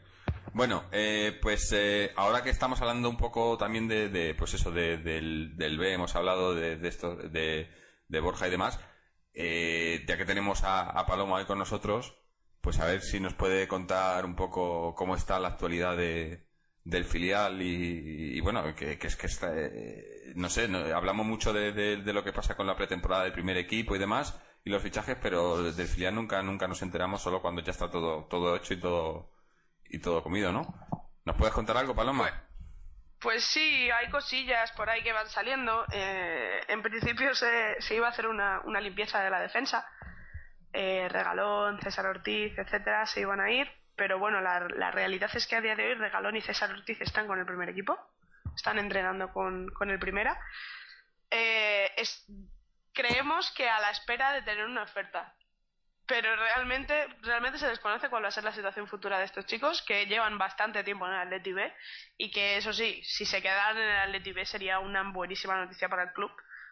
Bueno, 0.53 0.85
eh, 0.91 1.37
pues 1.41 1.71
eh, 1.73 2.11
ahora 2.15 2.41
que 2.43 2.49
estamos 2.49 2.81
hablando 2.81 3.09
un 3.09 3.17
poco 3.17 3.57
también 3.57 3.87
de, 3.87 4.09
de, 4.09 4.33
pues 4.35 4.53
eso, 4.53 4.71
de- 4.71 4.97
del, 4.97 5.55
del 5.55 5.77
B, 5.77 5.93
hemos 5.93 6.15
hablado 6.15 6.55
de, 6.55 6.77
de 6.77 6.87
esto, 6.87 7.15
de, 7.15 7.69
de 8.07 8.19
Borja 8.19 8.47
y 8.47 8.51
demás, 8.51 8.79
eh, 9.33 10.03
ya 10.07 10.17
que 10.17 10.25
tenemos 10.25 10.63
a, 10.63 10.81
a 10.89 11.05
Paloma 11.05 11.35
hoy 11.35 11.45
con 11.45 11.59
nosotros, 11.59 12.15
pues 12.61 12.79
a 12.79 12.85
ver 12.85 13.01
si 13.01 13.19
nos 13.19 13.33
puede 13.35 13.67
contar 13.67 14.25
un 14.25 14.35
poco 14.35 14.95
cómo 14.95 15.15
está 15.15 15.39
la 15.39 15.49
actualidad 15.49 15.95
de, 15.95 16.47
del 16.83 17.05
filial 17.05 17.61
y, 17.61 18.37
y 18.37 18.39
bueno, 18.41 18.73
que, 18.75 18.97
que 18.97 19.07
es 19.07 19.15
que 19.15 19.27
está, 19.27 19.51
eh, 19.55 20.16
no 20.35 20.49
sé, 20.49 20.67
no- 20.67 20.79
hablamos 20.95 21.25
mucho 21.25 21.53
de, 21.53 21.71
de- 21.71 22.13
lo 22.13 22.23
que 22.23 22.33
pasa 22.33 22.55
con 22.55 22.67
la 22.67 22.75
pretemporada 22.75 23.23
del 23.23 23.33
primer 23.33 23.57
equipo 23.57 23.95
y 23.95 23.99
demás 23.99 24.39
y 24.63 24.69
los 24.69 24.81
fichajes, 24.83 25.17
pero 25.21 25.63
del 25.63 25.87
filial 25.87 26.13
nunca, 26.15 26.41
nunca 26.41 26.67
nos 26.67 26.81
enteramos 26.81 27.21
solo 27.21 27.41
cuando 27.41 27.61
ya 27.61 27.71
está 27.71 27.89
todo, 27.89 28.25
todo 28.25 28.55
hecho 28.55 28.73
y 28.73 28.79
todo, 28.79 29.31
y 29.89 29.99
todo 29.99 30.21
comido, 30.23 30.51
¿no? 30.51 30.61
¿Nos 31.25 31.35
puedes 31.37 31.53
contar 31.53 31.77
algo, 31.77 31.95
Paloma? 31.95 32.29
Pues 33.19 33.43
sí, 33.45 33.89
hay 33.89 34.09
cosillas 34.09 34.71
por 34.73 34.89
ahí 34.89 35.01
que 35.03 35.13
van 35.13 35.27
saliendo. 35.29 35.85
Eh, 35.91 36.59
en 36.67 36.81
principio 36.83 37.33
se, 37.33 37.75
se 37.81 37.95
iba 37.95 38.07
a 38.07 38.11
hacer 38.11 38.27
una, 38.27 38.61
una 38.65 38.79
limpieza 38.79 39.21
de 39.23 39.29
la 39.29 39.39
defensa. 39.39 39.85
Eh, 40.73 41.07
Regalón, 41.09 41.79
César 41.81 42.05
Ortiz, 42.05 42.57
etcétera, 42.57 43.05
se 43.07 43.21
iban 43.21 43.39
a 43.39 43.49
ir. 43.51 43.67
Pero 43.95 44.19
bueno, 44.19 44.39
la, 44.41 44.67
la 44.75 44.91
realidad 44.91 45.31
es 45.33 45.47
que 45.47 45.55
a 45.55 45.61
día 45.61 45.75
de 45.75 45.87
hoy 45.87 45.93
Regalón 45.95 46.35
y 46.35 46.41
César 46.41 46.69
Ortiz 46.71 47.01
están 47.01 47.25
con 47.25 47.39
el 47.39 47.45
primer 47.45 47.69
equipo. 47.69 47.97
Están 48.57 48.79
entrenando 48.79 49.31
con, 49.31 49.69
con 49.69 49.91
el 49.91 49.99
primera. 49.99 50.37
Eh, 51.31 51.91
es- 51.97 52.25
creemos 52.93 53.51
que 53.51 53.69
a 53.69 53.79
la 53.79 53.91
espera 53.91 54.33
de 54.33 54.41
tener 54.41 54.65
una 54.65 54.83
oferta. 54.83 55.35
Pero 56.07 56.35
realmente, 56.35 57.07
realmente 57.21 57.59
se 57.59 57.67
desconoce 57.67 58.09
cuál 58.09 58.23
va 58.23 58.29
a 58.29 58.31
ser 58.31 58.43
la 58.45 58.53
situación 58.53 58.87
futura 58.87 59.19
de 59.19 59.25
estos 59.25 59.45
chicos 59.45 59.81
que 59.83 60.05
llevan 60.07 60.37
bastante 60.37 60.83
tiempo 60.83 61.07
en 61.07 61.13
el 61.13 61.19
Atleti 61.21 61.53
B 61.53 61.73
y 62.17 62.31
que 62.31 62.57
eso 62.57 62.73
sí, 62.73 63.01
si 63.03 63.25
se 63.25 63.41
quedaran 63.41 63.77
en 63.77 63.89
el 63.89 63.99
Atleti 64.09 64.33
B 64.33 64.45
sería 64.45 64.79
una 64.79 65.03
buenísima 65.11 65.55
noticia 65.57 65.89
para 65.89 66.03
el 66.03 66.13
club 66.13 66.31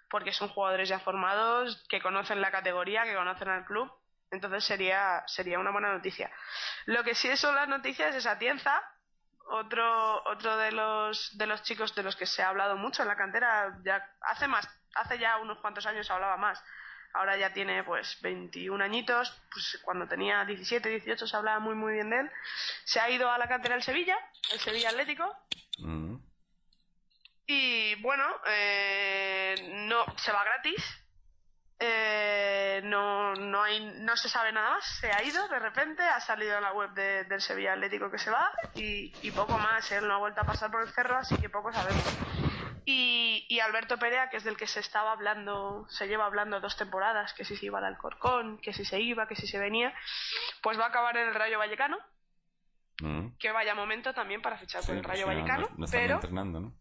porque 0.09 0.33
son 0.33 0.49
jugadores 0.49 0.89
ya 0.89 0.99
formados, 0.99 1.85
que 1.89 2.01
conocen 2.01 2.41
la 2.41 2.51
categoría, 2.51 3.03
que 3.05 3.15
conocen 3.15 3.49
al 3.49 3.65
club, 3.65 3.91
entonces 4.31 4.63
sería, 4.65 5.23
sería 5.27 5.59
una 5.59 5.71
buena 5.71 5.93
noticia. 5.93 6.31
Lo 6.85 7.03
que 7.03 7.15
sí 7.15 7.35
son 7.37 7.55
las 7.55 7.67
noticias 7.67 8.15
es 8.15 8.25
Atienza, 8.27 8.81
otro, 9.47 10.23
otro 10.25 10.57
de 10.57 10.71
los, 10.71 11.37
de 11.37 11.47
los 11.47 11.63
chicos 11.63 11.93
de 11.95 12.03
los 12.03 12.15
que 12.15 12.25
se 12.25 12.41
ha 12.41 12.49
hablado 12.49 12.75
mucho 12.77 13.01
en 13.01 13.07
la 13.07 13.15
cantera, 13.15 13.77
ya 13.83 14.03
hace 14.21 14.47
más, 14.47 14.67
hace 14.95 15.17
ya 15.19 15.37
unos 15.37 15.59
cuantos 15.59 15.85
años 15.85 16.07
se 16.07 16.13
hablaba 16.13 16.37
más. 16.37 16.61
Ahora 17.13 17.37
ya 17.37 17.53
tiene 17.53 17.83
pues 17.83 18.19
21 18.21 18.83
añitos, 18.83 19.31
pues 19.51 19.79
cuando 19.83 20.05
tenía 20.07 20.43
17, 20.43 20.89
18 20.89 21.27
se 21.27 21.37
hablaba 21.37 21.59
muy 21.59 21.73
muy 21.73 21.93
bien 21.93 22.09
de 22.09 22.19
él. 22.19 22.31
Se 22.83 22.99
ha 22.99 23.09
ido 23.09 23.31
a 23.31 23.37
la 23.37 23.47
cantera 23.47 23.75
del 23.75 23.83
Sevilla, 23.83 24.17
el 24.51 24.59
Sevilla 24.59 24.89
Atlético, 24.89 25.33
Mm. 25.79 26.15
y 27.47 27.95
bueno, 28.01 28.23
eh, 28.47 29.55
no 29.87 30.05
se 30.17 30.31
va 30.31 30.43
gratis. 30.43 30.83
Eh, 31.79 32.81
no, 32.85 33.33
no, 33.35 33.63
hay, 33.63 33.79
no 34.01 34.15
se 34.15 34.29
sabe 34.29 34.51
nada 34.51 34.71
más. 34.71 34.85
Se 34.99 35.11
ha 35.11 35.21
ido 35.23 35.47
de 35.49 35.59
repente, 35.59 36.01
ha 36.03 36.19
salido 36.19 36.55
en 36.57 36.63
la 36.63 36.73
web 36.73 36.91
de- 36.91 37.25
del 37.25 37.41
Sevilla 37.41 37.73
Atlético 37.73 38.09
que 38.09 38.17
se 38.17 38.31
va 38.31 38.51
y, 38.75 39.13
y 39.21 39.31
poco 39.31 39.57
más. 39.57 39.91
Él 39.91 40.07
no 40.07 40.15
ha 40.15 40.17
vuelto 40.17 40.41
a 40.41 40.45
pasar 40.45 40.71
por 40.71 40.81
el 40.81 40.89
cerro, 40.89 41.17
así 41.17 41.37
que 41.37 41.49
poco 41.49 41.73
sabemos. 41.73 42.03
Y, 42.85 43.45
y 43.49 43.59
Alberto 43.61 43.97
Perea, 43.97 44.29
que 44.29 44.37
es 44.37 44.43
del 44.43 44.57
que 44.57 44.67
se 44.67 44.79
estaba 44.79 45.11
hablando, 45.11 45.87
se 45.89 46.07
lleva 46.07 46.25
hablando 46.27 46.59
dos 46.59 46.77
temporadas, 46.77 47.33
que 47.33 47.43
si 47.43 47.55
se 47.57 47.65
iba 47.65 47.79
al 47.79 47.85
Alcorcón, 47.85 48.59
que 48.61 48.73
si 48.73 48.85
se 48.85 48.99
iba, 48.99 49.27
que 49.27 49.35
si 49.35 49.47
se 49.47 49.57
venía, 49.59 49.91
pues 50.61 50.79
va 50.79 50.85
a 50.85 50.89
acabar 50.89 51.17
en 51.17 51.27
el 51.29 51.33
Rayo 51.35 51.57
Vallecano. 51.57 51.97
Mm. 53.01 53.35
Que 53.39 53.51
vaya 53.51 53.75
momento 53.75 54.13
también 54.13 54.41
para 54.41 54.57
fichar 54.57 54.81
Sí, 54.81 54.87
por 54.87 54.95
el 54.97 55.01
pues 55.01 55.13
Rayo 55.13 55.25
no- 55.25 55.33
Vallecano, 55.33 55.69
no, 55.77 55.85
pero 55.91 56.15
entrenando, 56.15 56.59
¿no? 56.61 56.73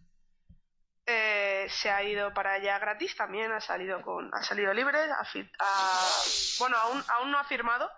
Eh, 1.06 1.66
se 1.68 1.90
ha 1.90 2.02
ido 2.02 2.32
para 2.32 2.54
allá 2.54 2.78
gratis 2.78 3.14
también, 3.16 3.52
ha 3.52 3.60
salido 3.60 4.00
con, 4.02 4.34
ha 4.34 4.42
salido 4.42 4.72
libre, 4.72 4.98
ha 4.98 5.24
bueno, 6.58 6.76
aún, 6.78 7.02
aún 7.08 7.30
no 7.30 7.38
ha 7.38 7.44
firmado, 7.44 7.90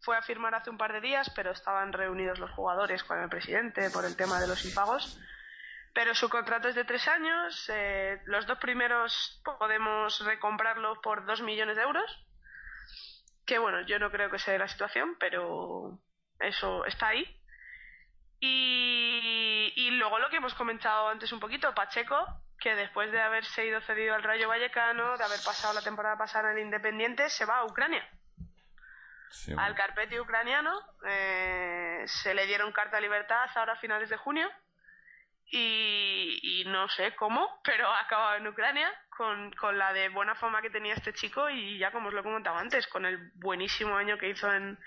fue 0.00 0.16
a 0.16 0.22
firmar 0.22 0.54
hace 0.54 0.70
un 0.70 0.78
par 0.78 0.92
de 0.92 1.00
días, 1.00 1.30
pero 1.34 1.50
estaban 1.50 1.92
reunidos 1.92 2.38
los 2.38 2.50
jugadores 2.52 3.04
con 3.04 3.20
el 3.20 3.28
presidente 3.28 3.90
por 3.90 4.04
el 4.04 4.16
tema 4.16 4.40
de 4.40 4.46
los 4.46 4.64
impagos. 4.64 5.18
Pero 5.92 6.14
su 6.14 6.28
contrato 6.28 6.68
es 6.68 6.74
de 6.74 6.84
tres 6.84 7.06
años, 7.06 7.70
eh, 7.72 8.20
los 8.24 8.46
dos 8.46 8.58
primeros 8.58 9.40
podemos 9.44 10.24
recomprarlo 10.24 11.00
por 11.00 11.24
dos 11.24 11.40
millones 11.42 11.76
de 11.76 11.82
euros, 11.82 12.26
que 13.46 13.58
bueno, 13.58 13.82
yo 13.82 13.98
no 13.98 14.10
creo 14.10 14.30
que 14.30 14.38
sea 14.38 14.58
la 14.58 14.68
situación, 14.68 15.16
pero 15.20 16.00
eso 16.40 16.84
está 16.86 17.08
ahí. 17.08 17.24
Y, 18.40 19.72
y 19.76 19.90
luego 19.92 20.18
lo 20.18 20.30
que 20.30 20.36
hemos 20.36 20.54
comentado 20.54 21.08
antes 21.08 21.32
un 21.32 21.40
poquito, 21.40 21.72
Pacheco, 21.74 22.43
que 22.64 22.74
después 22.74 23.12
de 23.12 23.20
haberse 23.20 23.66
ido 23.66 23.78
cedido 23.82 24.14
al 24.14 24.22
Rayo 24.22 24.48
Vallecano, 24.48 25.18
de 25.18 25.24
haber 25.24 25.38
pasado 25.44 25.74
la 25.74 25.82
temporada 25.82 26.16
pasada 26.16 26.50
en 26.50 26.56
el 26.56 26.64
Independiente, 26.64 27.28
se 27.28 27.44
va 27.44 27.58
a 27.58 27.66
Ucrania. 27.66 28.02
al 29.58 29.74
Carpeti 29.74 30.18
ucraniano 30.18 30.72
eh, 31.06 32.04
se 32.06 32.32
le 32.32 32.46
dieron 32.46 32.72
carta 32.72 32.96
de 32.96 33.02
libertad 33.02 33.50
ahora 33.54 33.74
a 33.74 33.76
finales 33.76 34.08
de 34.08 34.16
junio 34.16 34.50
y, 35.46 36.64
no 36.68 36.88
sé 36.88 37.14
cómo, 37.16 37.60
pero 37.62 37.86
ha 37.86 38.00
acabado 38.00 38.36
en 38.36 38.48
Ucrania 38.48 38.90
con, 39.10 39.52
con, 39.52 39.76
la 39.76 39.92
de 39.92 40.08
buena 40.08 40.34
fama 40.34 40.62
que 40.62 40.70
tenía 40.70 40.94
este 40.94 41.12
chico 41.12 41.50
y 41.50 41.76
ya 41.76 41.92
como 41.92 42.08
os 42.08 42.14
lo 42.14 42.20
he 42.20 42.24
comentado 42.24 42.56
antes, 42.56 42.86
con 42.86 43.04
el 43.04 43.30
buenísimo 43.34 43.94
año 43.94 44.16
que 44.16 44.30
hizo 44.30 44.50
en, 44.50 44.78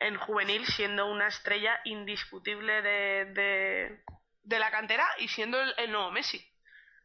en 0.00 0.16
juvenil, 0.18 0.66
siendo 0.66 1.06
una 1.06 1.28
estrella 1.28 1.80
indiscutible 1.84 2.82
de, 2.82 3.24
de, 3.26 4.04
de 4.42 4.58
la 4.58 4.72
cantera 4.72 5.06
y 5.18 5.28
siendo 5.28 5.60
el, 5.60 5.92
nuevo 5.92 6.10
Messi, 6.10 6.51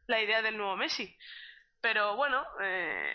la 0.08 0.20
idea 0.20 0.42
del 0.42 0.56
nuevo 0.56 0.76
Messi. 0.76 1.16
Pero 1.80 2.16
bueno, 2.16 2.44
eh, 2.60 3.14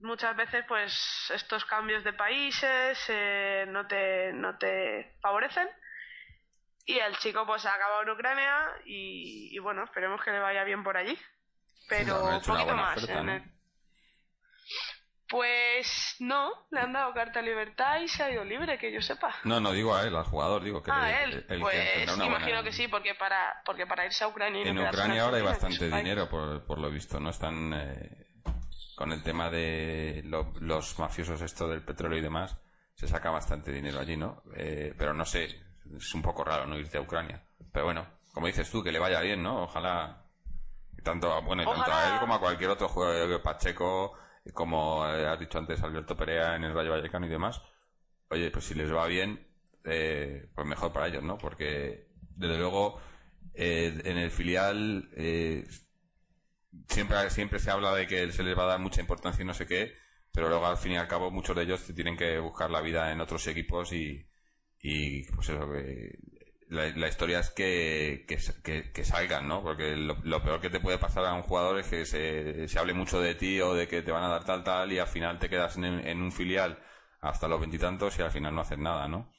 muchas 0.00 0.34
veces 0.36 0.64
pues 0.66 1.30
estos 1.32 1.64
cambios 1.64 2.02
de 2.02 2.12
países 2.12 2.98
eh, 3.08 3.64
no, 3.68 3.86
te, 3.86 4.32
no 4.32 4.58
te 4.58 5.16
favorecen 5.20 5.68
y 6.84 6.98
el 6.98 7.16
chico 7.18 7.44
pues 7.44 7.66
ha 7.66 7.74
acabado 7.74 8.02
en 8.02 8.10
Ucrania 8.10 8.70
y, 8.84 9.58
bueno, 9.58 9.84
esperemos 9.84 10.22
que 10.22 10.30
le 10.30 10.38
vaya 10.38 10.62
bien 10.62 10.84
por 10.84 10.96
allí. 10.96 11.18
Pero 11.88 12.24
un 12.24 12.42
poquito 12.42 12.74
más. 12.76 13.04
Pues 15.36 16.16
no, 16.20 16.50
le 16.70 16.80
han 16.80 16.94
dado 16.94 17.12
carta 17.12 17.40
de 17.42 17.48
libertad 17.50 18.00
y 18.00 18.08
se 18.08 18.22
ha 18.22 18.30
ido 18.30 18.42
libre, 18.42 18.78
que 18.78 18.90
yo 18.90 19.02
sepa. 19.02 19.34
No, 19.44 19.60
no 19.60 19.72
digo 19.72 19.94
a 19.94 20.04
él, 20.04 20.16
al 20.16 20.24
jugador, 20.24 20.64
digo 20.64 20.82
que 20.82 20.90
ah, 20.90 21.24
él. 21.24 21.44
pues 21.60 22.08
imagino 22.24 22.62
que 22.62 22.72
sí, 22.72 22.88
porque 22.88 23.14
para, 23.14 23.60
porque 23.66 23.86
para 23.86 24.06
irse 24.06 24.24
a 24.24 24.28
Ucrania. 24.28 24.62
en 24.62 24.78
Ucrania 24.78 25.24
ahora 25.24 25.36
hay 25.36 25.42
bastante 25.42 25.90
dinero, 25.90 26.26
por, 26.30 26.64
por 26.64 26.78
lo 26.78 26.88
visto, 26.88 27.20
¿no? 27.20 27.28
Están 27.28 27.74
eh, 27.74 28.28
con 28.96 29.12
el 29.12 29.22
tema 29.22 29.50
de 29.50 30.22
los 30.24 30.98
mafiosos, 30.98 31.42
esto 31.42 31.68
del 31.68 31.82
petróleo 31.82 32.18
y 32.18 32.22
demás, 32.22 32.56
se 32.94 33.06
saca 33.06 33.30
bastante 33.30 33.72
dinero 33.72 34.00
allí, 34.00 34.16
¿no? 34.16 34.42
Eh, 34.56 34.94
pero 34.96 35.12
no 35.12 35.26
sé, 35.26 35.44
es 35.98 36.14
un 36.14 36.22
poco 36.22 36.44
raro 36.44 36.66
no 36.66 36.78
irte 36.78 36.96
a 36.96 37.02
Ucrania. 37.02 37.44
Pero 37.70 37.84
bueno, 37.84 38.06
como 38.32 38.46
dices 38.46 38.70
tú, 38.70 38.82
que 38.82 38.90
le 38.90 38.98
vaya 38.98 39.20
bien, 39.20 39.42
¿no? 39.42 39.64
Ojalá. 39.64 40.24
tanto, 41.04 41.42
bueno, 41.42 41.62
y 41.62 41.66
tanto 41.66 41.92
a 41.92 42.14
él 42.14 42.20
como 42.20 42.36
a 42.36 42.40
cualquier 42.40 42.70
otro 42.70 42.88
jugador, 42.88 43.42
Pacheco, 43.42 44.16
como 44.54 45.06
eh, 45.06 45.26
has 45.26 45.38
dicho 45.40 45.58
antes, 45.58 45.82
Alberto 45.82 46.16
Perea 46.16 46.56
en 46.56 46.64
el 46.64 46.74
Rayo 46.74 46.90
Vallecano 46.90 47.26
y 47.26 47.30
demás. 47.30 47.62
Oye, 48.30 48.50
pues 48.50 48.64
si 48.66 48.74
les 48.74 48.92
va 48.92 49.06
bien, 49.06 49.46
eh, 49.84 50.48
pues 50.54 50.66
mejor 50.66 50.92
para 50.92 51.08
ellos, 51.08 51.22
¿no? 51.22 51.38
Porque, 51.38 52.08
desde 52.36 52.58
luego, 52.58 53.00
eh, 53.54 54.00
en 54.04 54.18
el 54.18 54.30
filial 54.30 55.10
siempre, 56.88 57.30
siempre 57.30 57.58
se 57.58 57.70
habla 57.70 57.94
de 57.94 58.06
que 58.06 58.32
se 58.32 58.42
les 58.42 58.56
va 58.58 58.64
a 58.64 58.66
dar 58.66 58.80
mucha 58.80 59.00
importancia 59.00 59.42
y 59.42 59.46
no 59.46 59.54
sé 59.54 59.66
qué, 59.66 59.94
pero 60.32 60.48
luego 60.48 60.66
al 60.66 60.76
fin 60.76 60.92
y 60.92 60.96
al 60.96 61.08
cabo 61.08 61.30
muchos 61.30 61.56
de 61.56 61.62
ellos 61.62 61.84
tienen 61.94 62.16
que 62.16 62.38
buscar 62.38 62.70
la 62.70 62.80
vida 62.80 63.12
en 63.12 63.20
otros 63.20 63.46
equipos 63.46 63.92
y, 63.92 64.28
y 64.80 65.24
pues 65.32 65.48
eso, 65.48 65.70
que 65.70 66.18
la, 66.68 67.08
historia 67.08 67.40
es 67.40 67.50
que, 67.50 68.24
que, 68.26 69.04
salgan, 69.04 69.46
¿no? 69.46 69.62
Porque 69.62 69.96
lo, 69.96 70.42
peor 70.42 70.60
que 70.60 70.70
te 70.70 70.80
puede 70.80 70.98
pasar 70.98 71.24
a 71.24 71.34
un 71.34 71.42
jugador 71.42 71.78
es 71.78 71.86
que 71.86 72.06
se, 72.06 72.68
se 72.68 72.78
hable 72.78 72.92
mucho 72.92 73.20
de 73.20 73.34
ti 73.34 73.60
o 73.60 73.74
de 73.74 73.86
que 73.86 74.02
te 74.02 74.12
van 74.12 74.24
a 74.24 74.28
dar 74.28 74.44
tal, 74.44 74.64
tal 74.64 74.92
y 74.92 74.98
al 74.98 75.06
final 75.06 75.38
te 75.38 75.48
quedas 75.48 75.76
en, 75.76 75.84
en 75.84 76.22
un 76.22 76.32
filial 76.32 76.78
hasta 77.20 77.48
los 77.48 77.60
veintitantos 77.60 78.18
y, 78.18 78.22
al 78.22 78.30
final 78.30 78.54
no 78.54 78.62
haces 78.62 78.78
nada, 78.78 79.08
¿no? 79.08 79.32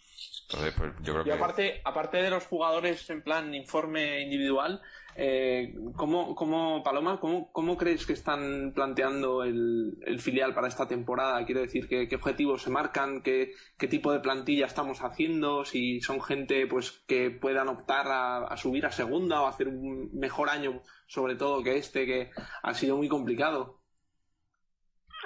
Entonces, 0.49 0.73
pues 0.77 0.93
yo 1.01 1.13
creo 1.13 1.27
y 1.27 1.31
aparte, 1.31 1.81
aparte 1.83 2.17
de 2.17 2.29
los 2.29 2.45
jugadores 2.45 3.09
en 3.09 3.21
plan 3.21 3.53
informe 3.53 4.21
individual, 4.21 4.81
eh, 5.19 5.73
¿cómo, 5.95 6.35
cómo, 6.35 6.83
Paloma, 6.83 7.19
cómo, 7.19 7.51
cómo 7.51 7.75
crees 7.75 8.05
que 8.05 8.13
están 8.13 8.71
planteando 8.75 9.43
el, 9.43 10.19
filial 10.19 10.53
para 10.53 10.67
esta 10.67 10.87
temporada? 10.87 11.43
Quiero 11.45 11.61
decir, 11.61 11.87
¿qué, 11.87 12.07
qué 12.07 12.15
objetivos 12.15 12.61
se 12.61 12.69
marcan? 12.69 13.23
¿Qué, 13.23 13.53
¿Qué, 13.79 13.87
tipo 13.87 14.11
de 14.11 14.19
plantilla 14.19 14.67
estamos 14.67 15.01
haciendo? 15.01 15.65
Si 15.65 16.01
son 16.01 16.21
gente 16.21 16.67
pues 16.67 16.91
que 17.07 17.31
puedan 17.31 17.67
optar 17.67 18.05
a, 18.07 18.55
subir 18.57 18.85
a 18.85 18.91
segunda 18.91 19.41
o 19.41 19.47
hacer 19.47 19.67
un 19.67 20.11
mejor 20.13 20.49
año, 20.49 20.83
sobre 21.07 21.35
todo 21.35 21.63
que 21.63 21.77
este, 21.77 22.05
que 22.05 22.29
ha 22.61 22.73
sido 22.75 22.95
muy 22.95 23.09
complicado. 23.09 23.81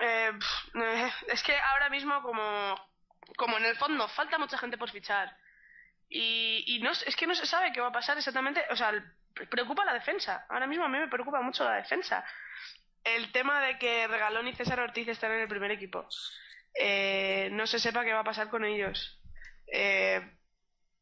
Eh 0.01 0.31
es 1.27 1.43
que 1.43 1.53
ahora 1.53 1.89
mismo 1.89 2.21
como 2.21 2.75
como 3.37 3.57
en 3.57 3.65
el 3.65 3.75
fondo 3.75 4.07
falta 4.07 4.37
mucha 4.37 4.57
gente 4.57 4.77
por 4.77 4.89
fichar 4.89 5.35
y, 6.09 6.63
y 6.67 6.79
no, 6.79 6.91
es 6.91 7.15
que 7.15 7.27
no 7.27 7.35
se 7.35 7.45
sabe 7.45 7.71
qué 7.71 7.79
va 7.79 7.87
a 7.87 7.93
pasar 7.93 8.17
exactamente, 8.17 8.61
o 8.69 8.75
sea, 8.75 8.91
preocupa 9.49 9.85
la 9.85 9.93
defensa. 9.93 10.45
Ahora 10.49 10.67
mismo 10.67 10.85
a 10.85 10.89
mí 10.89 10.97
me 10.97 11.07
preocupa 11.07 11.41
mucho 11.41 11.63
la 11.63 11.75
defensa. 11.75 12.23
El 13.03 13.31
tema 13.31 13.61
de 13.61 13.77
que 13.77 14.07
Regalón 14.07 14.47
y 14.47 14.53
César 14.53 14.79
Ortiz 14.79 15.07
están 15.07 15.31
en 15.31 15.41
el 15.41 15.47
primer 15.47 15.71
equipo. 15.71 16.07
Eh, 16.75 17.49
no 17.51 17.67
se 17.67 17.79
sepa 17.79 18.03
qué 18.03 18.13
va 18.13 18.19
a 18.19 18.25
pasar 18.25 18.49
con 18.49 18.63
ellos. 18.63 19.19
Eh, 19.67 20.21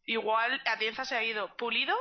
igual 0.05 0.61
Atienza 0.65 1.05
se 1.05 1.15
ha 1.15 1.23
ido. 1.23 1.55
Pulido 1.57 1.95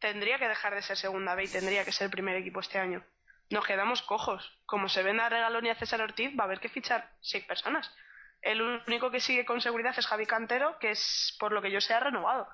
tendría 0.00 0.38
que 0.38 0.48
dejar 0.48 0.74
de 0.74 0.82
ser 0.82 0.96
segunda 0.96 1.34
B 1.34 1.44
y 1.44 1.48
tendría 1.48 1.84
que 1.84 1.92
ser 1.92 2.10
primer 2.10 2.36
equipo 2.36 2.60
este 2.60 2.78
año. 2.78 3.04
Nos 3.50 3.66
quedamos 3.66 4.02
cojos. 4.02 4.58
Como 4.66 4.88
se 4.88 5.02
ven 5.02 5.20
a 5.20 5.28
Regalón 5.28 5.66
y 5.66 5.70
a 5.70 5.74
César 5.74 6.00
Ortiz, 6.00 6.32
va 6.38 6.44
a 6.44 6.46
haber 6.46 6.60
que 6.60 6.68
fichar 6.68 7.10
seis 7.20 7.44
personas. 7.44 7.94
El 8.42 8.62
único 8.62 9.10
que 9.10 9.20
sigue 9.20 9.44
con 9.44 9.60
seguridad 9.60 9.94
es 9.96 10.06
Javi 10.06 10.26
Cantero, 10.26 10.78
que 10.78 10.92
es 10.92 11.36
por 11.38 11.52
lo 11.52 11.60
que 11.60 11.70
yo 11.70 11.80
sé 11.80 11.92
ha 11.92 12.00
renovado. 12.00 12.48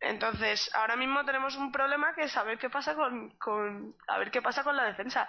Entonces, 0.00 0.70
ahora 0.74 0.96
mismo 0.96 1.24
tenemos 1.24 1.56
un 1.56 1.72
problema 1.72 2.14
que 2.14 2.24
es 2.24 2.32
saber 2.32 2.58
qué 2.58 2.68
pasa 2.68 2.94
con, 2.94 3.30
con, 3.38 3.96
a 4.06 4.18
ver 4.18 4.30
qué 4.30 4.42
pasa 4.42 4.62
con 4.62 4.76
la 4.76 4.84
defensa. 4.84 5.28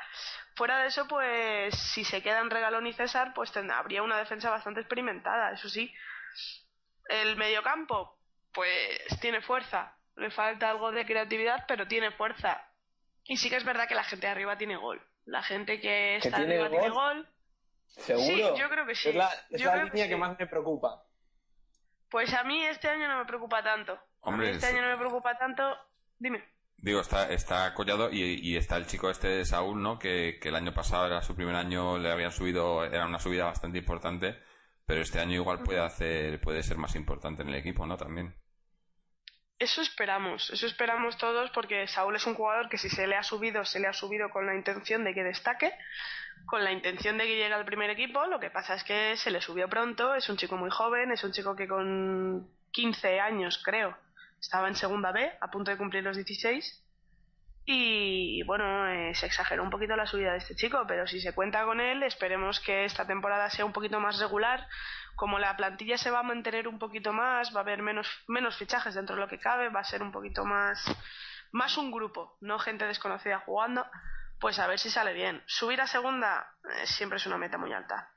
Fuera 0.55 0.79
de 0.79 0.87
eso, 0.87 1.07
pues 1.07 1.73
si 1.75 2.03
se 2.03 2.21
quedan 2.21 2.49
Regalón 2.49 2.85
y 2.85 2.93
César, 2.93 3.33
pues 3.33 3.51
habría 3.55 4.03
una 4.03 4.17
defensa 4.17 4.49
bastante 4.49 4.81
experimentada, 4.81 5.53
eso 5.53 5.69
sí. 5.69 5.93
El 7.07 7.37
mediocampo, 7.37 8.17
pues 8.53 8.99
tiene 9.21 9.41
fuerza. 9.41 9.95
Le 10.15 10.31
falta 10.31 10.69
algo 10.69 10.91
de 10.91 11.05
creatividad, 11.05 11.65
pero 11.67 11.87
tiene 11.87 12.11
fuerza. 12.11 12.67
Y 13.23 13.37
sí 13.37 13.49
que 13.49 13.57
es 13.57 13.63
verdad 13.63 13.87
que 13.87 13.95
la 13.95 14.03
gente 14.03 14.25
de 14.25 14.31
arriba 14.31 14.57
tiene 14.57 14.75
gol. 14.75 15.01
La 15.25 15.43
gente 15.43 15.79
que 15.79 16.17
está 16.17 16.37
arriba 16.37 16.69
tiene 16.69 16.89
gol. 16.89 17.27
¿Seguro? 17.87 18.25
Sí, 18.25 18.59
yo 18.59 18.69
creo 18.69 18.85
que 18.85 18.95
sí. 18.95 19.09
Es 19.09 19.15
la, 19.15 19.29
línea 19.83 20.07
que, 20.07 20.15
más 20.15 20.37
me 20.37 20.47
preocupa. 20.47 21.03
Pues 22.09 22.33
a 22.33 22.43
mí 22.43 22.65
este 22.65 22.89
año 22.89 23.07
no 23.07 23.17
me 23.19 23.25
preocupa 23.25 23.63
tanto. 23.63 23.99
Hombre, 24.27 24.51
este 24.51 24.65
año 24.65 24.81
no 24.81 24.89
me 24.89 24.97
preocupa 24.97 25.37
tanto. 25.37 25.63
Dime. 26.19 26.43
Digo, 26.79 26.99
está, 26.99 27.31
está 27.31 27.73
Collado 27.73 28.09
y, 28.11 28.57
está 28.57 28.75
el 28.75 28.85
chico 28.85 29.09
este 29.09 29.29
de 29.29 29.45
Saúl, 29.45 29.81
¿no? 29.81 29.97
Que, 29.97 30.37
el 30.43 30.55
año 30.55 30.73
pasado 30.73 31.07
era 31.07 31.21
su 31.21 31.33
primer 31.33 31.55
año, 31.55 31.97
le 31.97 32.11
habían 32.11 32.33
subido, 32.33 32.83
era 32.83 33.05
una 33.05 33.19
subida 33.19 33.45
bastante 33.45 33.77
importante, 33.77 34.37
pero 34.85 35.01
este 35.01 35.21
año 35.21 35.35
igual 35.35 35.63
puede 35.63 35.79
hacer, 35.79 36.41
puede 36.41 36.61
ser 36.61 36.77
más 36.77 36.95
importante 36.95 37.41
en 37.41 37.49
el 37.49 37.55
equipo, 37.55 37.85
¿no? 37.87 37.95
También. 37.95 38.35
Eso 39.59 39.81
esperamos, 39.81 40.49
eso 40.51 40.67
esperamos 40.67 41.17
todos 41.17 41.49
porque 41.51 41.87
Saúl 41.87 42.17
es 42.17 42.27
un 42.27 42.35
jugador 42.35 42.67
que 42.67 42.77
si 42.77 42.89
se 42.89 43.07
le 43.07 43.15
ha 43.15 43.23
subido, 43.23 43.63
se 43.63 43.79
le 43.79 43.87
ha 43.87 43.93
subido 43.93 44.29
con 44.29 44.45
la 44.45 44.55
intención 44.55 45.05
de 45.05 45.13
que 45.13 45.23
destaque, 45.23 45.71
con 46.45 46.65
la 46.65 46.73
intención 46.73 47.17
de 47.17 47.23
que 47.23 47.37
llegue 47.37 47.53
al 47.53 47.65
primer 47.65 47.89
equipo. 47.91 48.25
Lo 48.25 48.41
que 48.41 48.49
pasa 48.49 48.75
es 48.75 48.83
que 48.83 49.15
se 49.15 49.31
le 49.31 49.39
subió 49.39 49.69
pronto, 49.69 50.15
es 50.15 50.27
un 50.27 50.35
chico 50.35 50.57
muy 50.57 50.69
joven, 50.69 51.11
es 51.13 51.23
un 51.23 51.31
chico 51.31 51.55
que 51.55 51.67
con 51.67 52.51
15 52.71 53.19
años, 53.21 53.59
creo, 53.63 53.97
estaba 54.39 54.67
en 54.67 54.75
segunda 54.75 55.11
B, 55.11 55.31
a 55.39 55.51
punto 55.51 55.71
de 55.71 55.77
cumplir 55.77 56.03
los 56.03 56.15
16. 56.15 56.83
Y 57.65 58.43
bueno, 58.43 58.87
eh, 58.87 59.13
se 59.13 59.25
exageró 59.25 59.61
un 59.61 59.69
poquito 59.69 59.95
la 59.95 60.05
subida 60.05 60.31
de 60.31 60.37
este 60.37 60.55
chico, 60.55 60.85
pero 60.87 61.05
si 61.05 61.19
se 61.19 61.33
cuenta 61.33 61.65
con 61.65 61.81
él, 61.81 62.01
esperemos 62.03 62.61
que 62.61 62.85
esta 62.85 63.05
temporada 63.05 63.49
sea 63.49 63.65
un 63.65 63.73
poquito 63.73 63.99
más 63.99 64.19
regular. 64.19 64.67
Como 65.15 65.37
la 65.37 65.57
plantilla 65.57 65.97
se 65.97 66.11
va 66.11 66.19
a 66.19 66.23
mantener 66.23 66.67
un 66.67 66.79
poquito 66.79 67.11
más, 67.11 67.53
va 67.53 67.59
a 67.59 67.63
haber 67.63 67.81
menos, 67.81 68.07
menos 68.27 68.55
fichajes 68.55 68.95
dentro 68.95 69.15
de 69.15 69.21
lo 69.21 69.27
que 69.27 69.39
cabe, 69.39 69.69
va 69.69 69.81
a 69.81 69.83
ser 69.83 70.01
un 70.01 70.13
poquito 70.13 70.45
más, 70.45 70.79
más 71.51 71.77
un 71.77 71.91
grupo, 71.91 72.37
no 72.39 72.57
gente 72.59 72.85
desconocida 72.85 73.39
jugando 73.39 73.85
pues 74.39 74.59
a 74.59 74.67
ver 74.67 74.79
si 74.79 74.89
sale 74.89 75.13
bien. 75.13 75.41
Subir 75.45 75.81
a 75.81 75.87
segunda 75.87 76.55
eh, 76.63 76.85
siempre 76.85 77.17
es 77.17 77.25
una 77.25 77.37
meta 77.37 77.57
muy 77.57 77.73
alta. 77.73 78.11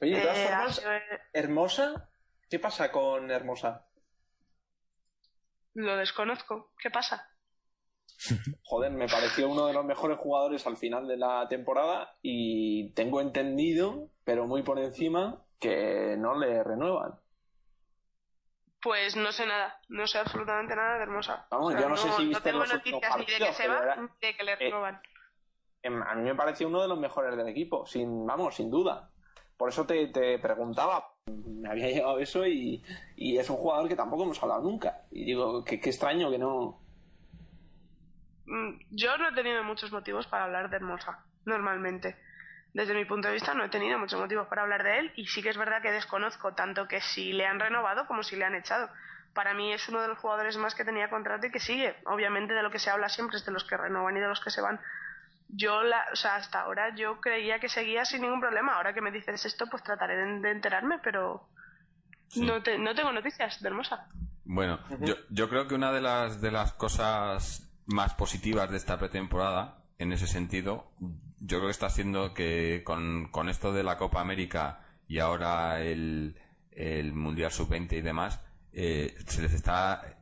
Oye, 0.00 0.16
de 0.16 0.22
todas 0.22 0.38
eh, 0.38 0.46
formas, 0.48 0.82
Hermosa, 1.32 2.08
¿qué 2.48 2.58
pasa 2.58 2.90
con 2.90 3.30
Hermosa? 3.30 3.86
Lo 5.74 5.96
desconozco. 5.96 6.72
¿Qué 6.78 6.90
pasa? 6.90 7.28
Joder, 8.64 8.92
me 8.92 9.08
pareció 9.08 9.48
uno 9.48 9.66
de 9.66 9.72
los 9.72 9.84
mejores 9.84 10.18
jugadores 10.18 10.66
al 10.66 10.76
final 10.76 11.06
de 11.06 11.16
la 11.16 11.46
temporada 11.48 12.16
y 12.22 12.92
tengo 12.94 13.20
entendido, 13.20 14.10
pero 14.24 14.46
muy 14.46 14.62
por 14.62 14.78
encima, 14.78 15.44
que 15.58 16.16
no 16.18 16.38
le 16.38 16.62
renuevan. 16.62 17.18
Pues 18.80 19.16
no 19.16 19.32
sé 19.32 19.46
nada, 19.46 19.80
no 19.88 20.06
sé 20.06 20.18
absolutamente 20.18 20.76
nada 20.76 20.96
de 20.98 21.02
Hermosa. 21.04 21.46
Vamos, 21.50 21.74
yo 21.74 21.88
no, 21.88 21.96
sé 21.96 22.12
si 22.12 22.26
viste 22.26 22.52
no 22.52 22.58
tengo 22.58 22.58
los 22.58 22.74
noticias 22.74 23.16
ni 23.16 23.24
de 23.24 23.38
que 23.38 23.52
se 23.54 23.66
va, 23.66 23.82
era- 23.82 23.96
ni 23.96 24.08
de 24.20 24.36
que 24.36 24.44
le 24.44 24.52
eh, 24.52 24.56
renovan. 24.56 25.00
em, 25.82 26.02
a 26.02 26.14
mí 26.14 26.22
me 26.22 26.34
pareció 26.34 26.68
uno 26.68 26.82
de 26.82 26.88
los 26.88 26.98
mejores 26.98 27.34
del 27.34 27.48
equipo, 27.48 27.86
sin, 27.86 28.26
vamos, 28.26 28.54
sin 28.56 28.70
duda. 28.70 29.10
Por 29.56 29.68
eso 29.68 29.86
te, 29.86 30.08
te 30.08 30.38
preguntaba, 30.38 31.12
me 31.26 31.68
había 31.70 31.88
llegado 31.88 32.18
eso 32.18 32.46
y, 32.46 32.82
y 33.16 33.38
es 33.38 33.48
un 33.48 33.56
jugador 33.56 33.88
que 33.88 33.96
tampoco 33.96 34.24
hemos 34.24 34.42
hablado 34.42 34.62
nunca. 34.62 35.02
Y 35.10 35.24
digo, 35.24 35.64
qué 35.64 35.80
qué 35.80 35.90
extraño 35.90 36.30
que 36.30 36.38
no... 36.38 36.80
Mm, 38.46 38.80
Yo 38.90 39.16
no 39.18 39.28
he 39.28 39.32
tenido 39.34 39.62
muchos 39.64 39.92
motivos 39.92 40.26
para 40.26 40.44
hablar 40.44 40.70
de 40.70 40.76
Hermosa, 40.76 41.24
normalmente. 41.44 42.16
Desde 42.72 42.94
mi 42.94 43.04
punto 43.04 43.28
de 43.28 43.34
vista 43.34 43.54
no 43.54 43.64
he 43.64 43.68
tenido 43.68 43.98
muchos 43.98 44.18
motivos 44.20 44.48
para 44.48 44.62
hablar 44.62 44.82
de 44.82 44.98
él 44.98 45.12
y 45.14 45.26
sí 45.26 45.42
que 45.42 45.50
es 45.50 45.56
verdad 45.56 45.80
que 45.80 45.92
desconozco 45.92 46.54
tanto 46.54 46.88
que 46.88 47.00
si 47.00 47.32
le 47.32 47.46
han 47.46 47.60
renovado 47.60 48.06
como 48.08 48.24
si 48.24 48.34
le 48.34 48.44
han 48.44 48.56
echado. 48.56 48.88
Para 49.32 49.54
mí 49.54 49.72
es 49.72 49.88
uno 49.88 50.00
de 50.00 50.08
los 50.08 50.18
jugadores 50.18 50.56
más 50.56 50.74
que 50.74 50.84
tenía 50.84 51.08
contrato 51.08 51.46
y 51.46 51.52
que 51.52 51.60
sigue. 51.60 51.94
Obviamente 52.06 52.52
de 52.52 52.62
lo 52.62 52.70
que 52.72 52.80
se 52.80 52.90
habla 52.90 53.08
siempre 53.08 53.36
es 53.36 53.44
de 53.46 53.52
los 53.52 53.64
que 53.64 53.76
renovan 53.76 54.16
y 54.16 54.20
de 54.20 54.26
los 54.28 54.40
que 54.40 54.50
se 54.50 54.60
van. 54.60 54.80
Yo, 55.56 55.82
la, 55.82 56.04
o 56.12 56.16
sea, 56.16 56.36
hasta 56.36 56.60
ahora 56.62 56.94
yo 56.96 57.20
creía 57.20 57.60
que 57.60 57.68
seguía 57.68 58.04
sin 58.04 58.22
ningún 58.22 58.40
problema. 58.40 58.74
Ahora 58.74 58.92
que 58.92 59.00
me 59.00 59.12
dices 59.12 59.44
esto, 59.44 59.66
pues 59.70 59.82
trataré 59.82 60.16
de, 60.16 60.40
de 60.40 60.50
enterarme, 60.50 60.98
pero 61.02 61.48
Sí. 62.28 62.44
no, 62.44 62.62
te- 62.62 62.78
no 62.78 62.94
tengo 62.94 63.12
noticias 63.12 63.60
de 63.62 63.68
Hermosa. 63.68 64.08
Bueno, 64.44 64.80
yo, 65.00 65.14
yo 65.30 65.48
creo 65.48 65.68
que 65.68 65.74
una 65.74 65.92
de 65.92 66.00
las, 66.00 66.40
de 66.40 66.50
las 66.50 66.72
cosas 66.72 67.70
más 67.86 68.14
positivas 68.14 68.70
de 68.70 68.76
esta 68.78 68.98
pretemporada, 68.98 69.78
en 69.98 70.12
ese 70.12 70.26
sentido, 70.26 70.90
yo 71.38 71.58
creo 71.58 71.66
que 71.66 71.70
está 71.70 71.90
siendo 71.90 72.34
que 72.34 72.82
con, 72.84 73.28
con 73.30 73.48
esto 73.48 73.72
de 73.72 73.84
la 73.84 73.96
Copa 73.96 74.20
América 74.20 74.80
y 75.06 75.18
ahora 75.20 75.80
el, 75.80 76.36
el 76.72 77.12
Mundial 77.12 77.52
Sub-20 77.52 77.92
y 77.92 78.00
demás, 78.00 78.40
eh, 78.72 79.14
se 79.26 79.42
les 79.42 79.52
está, 79.52 80.13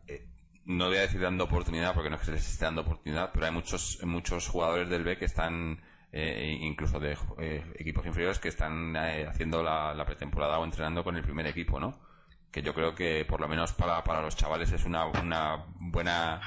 no 0.64 0.86
voy 0.88 0.96
a 0.98 1.02
decir 1.02 1.20
dando 1.20 1.44
oportunidad 1.44 1.94
porque 1.94 2.10
no 2.10 2.16
es 2.16 2.20
que 2.20 2.26
se 2.26 2.32
les 2.32 2.48
esté 2.48 2.64
dando 2.64 2.82
oportunidad, 2.82 3.30
pero 3.32 3.46
hay 3.46 3.52
muchos, 3.52 3.98
muchos 4.04 4.48
jugadores 4.48 4.88
del 4.88 5.04
B 5.04 5.16
que 5.18 5.24
están, 5.24 5.80
eh, 6.12 6.56
incluso 6.60 7.00
de 7.00 7.16
eh, 7.38 7.64
equipos 7.78 8.06
inferiores, 8.06 8.38
que 8.38 8.48
están 8.48 8.94
eh, 8.96 9.26
haciendo 9.28 9.62
la, 9.62 10.04
pretemporada 10.06 10.58
o 10.58 10.64
entrenando 10.64 11.02
con 11.04 11.16
el 11.16 11.22
primer 11.22 11.46
equipo, 11.46 11.80
¿no? 11.80 11.98
que 12.50 12.62
yo 12.62 12.74
creo 12.74 12.94
que 12.94 13.24
por 13.24 13.40
lo 13.40 13.48
menos 13.48 13.72
para, 13.72 14.04
para 14.04 14.20
los 14.20 14.36
chavales 14.36 14.70
es 14.72 14.84
una, 14.84 15.06
una 15.06 15.64
buena 15.78 16.40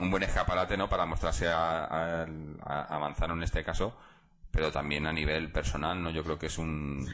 un 0.00 0.10
buen 0.10 0.22
escaparate 0.22 0.76
no 0.76 0.88
para 0.88 1.06
mostrarse 1.06 1.48
a, 1.48 1.84
a- 1.84 2.26
en 3.34 3.42
este 3.42 3.62
caso 3.64 3.94
pero 4.58 4.72
también 4.72 5.06
a 5.06 5.12
nivel 5.12 5.52
personal 5.52 6.02
no 6.02 6.10
yo 6.10 6.24
creo 6.24 6.36
que 6.36 6.46
es 6.46 6.58
un 6.58 7.06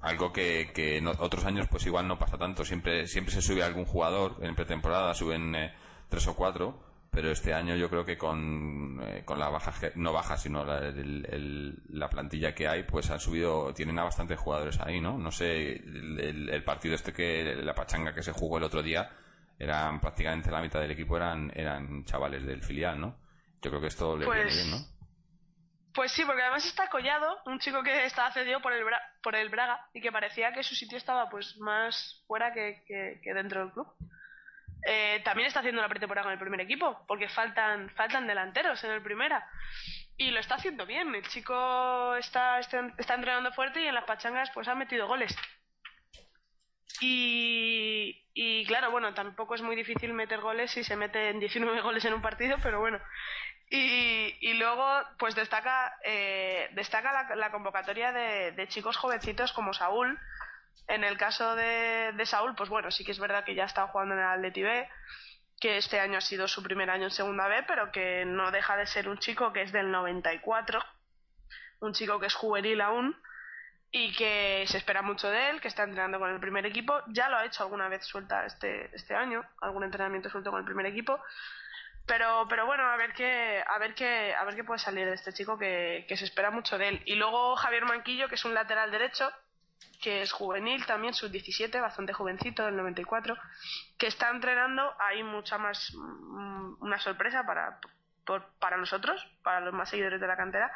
algo 0.00 0.32
que, 0.32 0.70
que 0.72 0.98
en 0.98 1.08
otros 1.08 1.44
años 1.44 1.66
pues 1.68 1.84
igual 1.86 2.06
no 2.06 2.16
pasa 2.20 2.38
tanto. 2.38 2.64
Siempre 2.64 3.08
siempre 3.08 3.34
se 3.34 3.42
sube 3.42 3.64
algún 3.64 3.84
jugador 3.84 4.36
en 4.42 4.54
pretemporada 4.54 5.12
suben 5.12 5.52
eh, 5.56 5.74
tres 6.08 6.24
o 6.28 6.36
cuatro 6.36 6.78
pero 7.10 7.30
este 7.32 7.52
año 7.52 7.74
yo 7.74 7.88
creo 7.90 8.04
que 8.04 8.16
con, 8.16 9.00
eh, 9.02 9.22
con 9.24 9.40
la 9.40 9.48
baja 9.48 9.72
no 9.96 10.12
baja 10.12 10.36
sino 10.36 10.64
la, 10.64 10.78
el- 10.86 11.26
el- 11.28 11.82
la 11.88 12.08
plantilla 12.08 12.54
que 12.54 12.68
hay 12.68 12.84
pues 12.84 13.10
han 13.10 13.18
subido 13.18 13.74
tienen 13.74 13.98
a 13.98 14.04
bastantes 14.04 14.38
jugadores 14.38 14.78
ahí 14.80 15.00
no 15.00 15.18
no 15.18 15.32
sé 15.32 15.72
el 15.82 16.62
partido 16.64 16.94
este 16.94 17.12
que 17.12 17.56
la 17.60 17.74
pachanga 17.74 18.14
que 18.14 18.22
se 18.22 18.30
jugó 18.32 18.58
el 18.58 18.64
otro 18.64 18.84
día 18.84 19.10
eran 19.58 20.00
prácticamente 20.00 20.48
la 20.52 20.60
mitad 20.62 20.80
del 20.80 20.92
equipo 20.92 21.16
eran 21.16 21.50
eran 21.56 22.04
chavales 22.04 22.44
del 22.46 22.62
filial 22.62 23.00
no 23.00 23.16
yo 23.62 23.70
creo 23.70 23.80
que 23.80 23.88
esto 23.88 24.16
le 24.16 24.26
Pues- 24.26 24.44
viene 24.44 24.62
bien 24.62 24.70
no 24.70 24.93
Pues 25.94 26.10
sí, 26.12 26.24
porque 26.24 26.42
además 26.42 26.64
está 26.66 26.88
Collado, 26.88 27.38
un 27.46 27.60
chico 27.60 27.82
que 27.82 28.04
estaba 28.04 28.32
cedido 28.32 28.60
por 28.60 28.72
el, 28.72 28.84
Bra- 28.84 29.00
por 29.22 29.36
el 29.36 29.48
Braga 29.48 29.86
y 29.92 30.00
que 30.00 30.10
parecía 30.10 30.52
que 30.52 30.62
su 30.64 30.74
sitio 30.74 30.98
estaba 30.98 31.28
pues 31.30 31.56
más 31.58 32.22
fuera 32.26 32.52
que, 32.52 32.82
que- 32.86 33.20
que 33.22 33.34
dentro 33.34 33.60
del 33.60 33.72
club. 33.72 33.86
Eh, 34.86 35.22
también 35.24 35.46
está 35.46 35.60
haciendo 35.60 35.80
la 35.80 35.88
pretemporada 35.88 36.24
con 36.24 36.32
el 36.32 36.38
primer 36.38 36.60
equipo, 36.60 37.04
porque 37.06 37.28
faltan, 37.28 37.88
faltan 37.90 38.26
delanteros 38.26 38.82
en 38.84 38.90
el 38.90 39.02
primera. 39.02 39.48
Y 40.16 40.30
lo 40.30 40.40
está 40.40 40.56
haciendo 40.56 40.84
bien. 40.84 41.14
El 41.14 41.26
chico 41.28 42.14
está, 42.16 42.58
está, 42.58 42.78
entrenando 43.14 43.52
fuerte 43.52 43.80
y 43.82 43.86
en 43.86 43.94
las 43.94 44.04
pachangas 44.04 44.50
pues 44.52 44.68
ha 44.68 44.74
metido 44.74 45.06
goles. 45.06 45.34
Y, 47.00 48.22
y 48.34 48.64
claro, 48.66 48.90
bueno, 48.90 49.14
tampoco 49.14 49.54
es 49.54 49.62
muy 49.62 49.76
difícil 49.76 50.12
meter 50.12 50.40
goles 50.40 50.70
si 50.70 50.84
se 50.84 50.96
meten 50.96 51.40
19 51.40 51.80
goles 51.82 52.04
en 52.04 52.14
un 52.14 52.22
partido, 52.22 52.56
pero 52.62 52.80
bueno. 52.80 52.98
Y, 53.76 54.36
y 54.40 54.54
luego, 54.54 54.86
pues 55.18 55.34
destaca, 55.34 55.98
eh, 56.04 56.68
destaca 56.74 57.34
la, 57.34 57.50
convocatoria 57.50 58.12
de, 58.12 58.68
chicos 58.68 58.96
jovencitos 58.96 59.52
como 59.52 59.74
Saúl. 59.74 60.16
En 60.86 61.02
el 61.02 61.16
caso 61.16 61.56
de, 61.56 62.12
de 62.14 62.24
Saúl, 62.24 62.54
pues 62.54 62.68
bueno, 62.68 62.92
sí 62.92 63.04
que 63.04 63.10
es 63.10 63.18
verdad 63.18 63.42
que 63.42 63.56
ya 63.56 63.64
está 63.64 63.88
jugando 63.88 64.14
en 64.14 64.20
el 64.20 64.26
Atleti 64.26 64.62
B, 64.62 64.88
que 65.58 65.76
este 65.78 65.98
año 65.98 66.18
ha 66.18 66.20
sido 66.20 66.46
su 66.46 66.62
primer 66.62 66.88
año 66.88 67.06
en 67.06 67.10
Segunda 67.10 67.48
B, 67.48 67.64
pero 67.66 67.90
que 67.90 68.24
no 68.24 68.52
deja 68.52 68.76
de 68.76 68.86
ser 68.86 69.08
un 69.08 69.18
chico 69.18 69.52
que 69.52 69.62
es 69.62 69.72
del 69.72 69.90
94, 69.90 70.80
un 71.80 71.94
chico 71.94 72.20
que 72.20 72.26
es 72.26 72.34
juvenil 72.34 72.80
aún 72.80 73.20
y 73.90 74.14
que 74.14 74.66
se 74.68 74.78
espera 74.78 75.02
mucho 75.02 75.28
de 75.30 75.50
él, 75.50 75.60
que 75.60 75.66
está 75.66 75.82
entrenando 75.82 76.20
con 76.20 76.30
el 76.30 76.38
primer 76.38 76.64
equipo. 76.64 77.02
Ya 77.08 77.28
lo 77.28 77.38
ha 77.38 77.44
hecho 77.44 77.64
alguna 77.64 77.88
vez 77.88 78.04
suelta 78.04 78.46
este, 78.46 78.94
este 78.94 79.16
año, 79.16 79.44
algún 79.60 79.82
entrenamiento 79.82 80.30
suelto 80.30 80.52
con 80.52 80.60
el 80.60 80.64
primer 80.64 80.86
equipo. 80.86 81.20
Pero, 82.06 82.46
pero 82.48 82.66
bueno, 82.66 82.84
a 82.84 82.96
ver 82.96 83.14
qué, 83.14 83.62
a 83.66 83.78
ver 83.78 83.94
qué, 83.94 84.34
a 84.34 84.44
ver 84.44 84.54
qué 84.54 84.64
puede 84.64 84.78
salir 84.78 85.06
de 85.06 85.14
este 85.14 85.32
chico 85.32 85.56
que, 85.58 86.04
que 86.06 86.16
se 86.16 86.26
espera 86.26 86.50
mucho 86.50 86.76
de 86.76 86.88
él. 86.88 87.02
Y 87.06 87.14
luego 87.14 87.56
Javier 87.56 87.86
Manquillo, 87.86 88.28
que 88.28 88.34
es 88.34 88.44
un 88.44 88.52
lateral 88.52 88.90
derecho, 88.90 89.30
que 90.02 90.20
es 90.22 90.30
juvenil 90.32 90.84
también, 90.84 91.14
sub-17, 91.14 91.80
bastante 91.80 92.12
jovencito, 92.12 92.64
del 92.66 92.76
94, 92.76 93.36
que 93.96 94.06
está 94.06 94.28
entrenando. 94.30 94.94
Hay 95.00 95.22
mucha 95.22 95.56
más, 95.56 95.92
mm, 95.94 96.76
una 96.82 96.98
sorpresa 96.98 97.44
para, 97.46 97.78
por- 98.26 98.46
para 98.58 98.76
nosotros, 98.76 99.26
para 99.42 99.60
los 99.60 99.72
más 99.72 99.88
seguidores 99.88 100.20
de 100.20 100.26
la 100.26 100.36
cantera, 100.36 100.70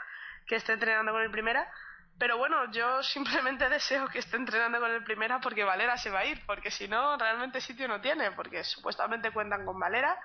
que 0.47 0.57
esté 0.57 0.73
entrenando 0.73 1.13
con 1.13 1.23
el 1.23 1.31
primera. 1.31 1.71
Pero 2.19 2.39
bueno, 2.39 2.71
yo 2.73 3.03
simplemente 3.03 3.69
deseo 3.69 4.09
que 4.09 4.19
esté 4.21 4.37
entrenando 4.39 4.81
con 4.81 4.91
el 4.91 5.05
primera 5.05 5.41
porque 5.41 5.63
Valera 5.65 5.99
se 5.99 6.11
va 6.11 6.21
a 6.21 6.25
ir, 6.25 6.43
porque 6.47 6.71
si 6.71 6.89
no, 6.89 7.19
realmente 7.19 7.61
sitio 7.61 7.87
no 7.87 8.01
tiene, 8.01 8.33
porque 8.33 8.65
supuestamente 8.65 9.31
cuentan 9.31 9.67
con 9.67 9.79
Valera, 9.79 10.19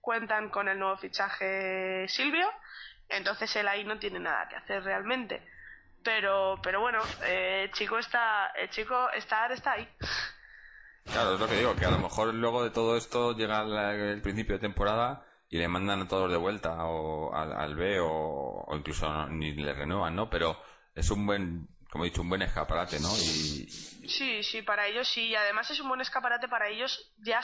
cuentan 0.00 0.50
con 0.50 0.68
el 0.68 0.78
nuevo 0.78 0.96
fichaje 0.96 2.06
Silvio, 2.08 2.48
entonces 3.08 3.54
él 3.56 3.68
ahí 3.68 3.84
no 3.84 3.98
tiene 3.98 4.20
nada 4.20 4.48
que 4.48 4.56
hacer 4.56 4.82
realmente. 4.82 5.42
Pero, 6.02 6.58
pero 6.62 6.80
bueno, 6.80 7.00
eh, 7.24 7.70
chico 7.72 7.98
está, 7.98 8.48
el 8.58 8.70
chico 8.70 9.10
está, 9.10 9.46
está 9.48 9.72
ahí. 9.72 9.88
Claro, 11.04 11.34
es 11.34 11.40
lo 11.40 11.48
que 11.48 11.56
digo, 11.56 11.74
que 11.76 11.84
a 11.84 11.90
lo 11.90 11.98
mejor 11.98 12.32
luego 12.32 12.62
de 12.62 12.70
todo 12.70 12.96
esto 12.96 13.36
llega 13.36 13.62
el 13.94 14.22
principio 14.22 14.54
de 14.54 14.60
temporada 14.60 15.26
y 15.48 15.58
le 15.58 15.68
mandan 15.68 16.02
a 16.02 16.08
todos 16.08 16.30
de 16.30 16.36
vuelta 16.36 16.84
o 16.84 17.34
al, 17.34 17.74
B 17.74 17.98
o, 18.00 18.64
incluso 18.72 19.26
ni 19.28 19.52
le 19.52 19.72
renuevan, 19.74 20.14
¿no? 20.14 20.30
Pero 20.30 20.56
es 20.94 21.10
un 21.10 21.26
buen, 21.26 21.68
como 21.90 22.04
he 22.04 22.08
dicho, 22.08 22.22
un 22.22 22.28
buen 22.28 22.42
escaparate, 22.42 23.00
¿no? 23.00 23.08
Y 23.16 23.68
Sí, 24.10 24.42
sí, 24.42 24.62
para 24.62 24.86
ellos 24.88 25.06
sí. 25.06 25.28
Y 25.28 25.36
además 25.36 25.70
es 25.70 25.78
un 25.78 25.88
buen 25.88 26.00
escaparate 26.00 26.48
para 26.48 26.68
ellos, 26.68 27.14
ya, 27.18 27.40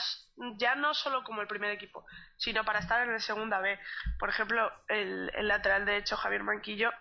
ya 0.57 0.75
no 0.75 0.93
solo 0.93 1.23
como 1.23 1.41
el 1.41 1.47
primer 1.47 1.71
equipo, 1.71 2.05
sino 2.35 2.65
para 2.65 2.79
estar 2.79 3.01
en 3.07 3.13
el 3.13 3.21
segunda 3.21 3.59
B. 3.59 3.79
Por 4.19 4.27
ejemplo, 4.29 4.69
el, 4.89 5.31
el 5.33 5.47
lateral 5.47 5.85
derecho, 5.85 6.17
Javier 6.17 6.43
Manquillo, 6.43 6.91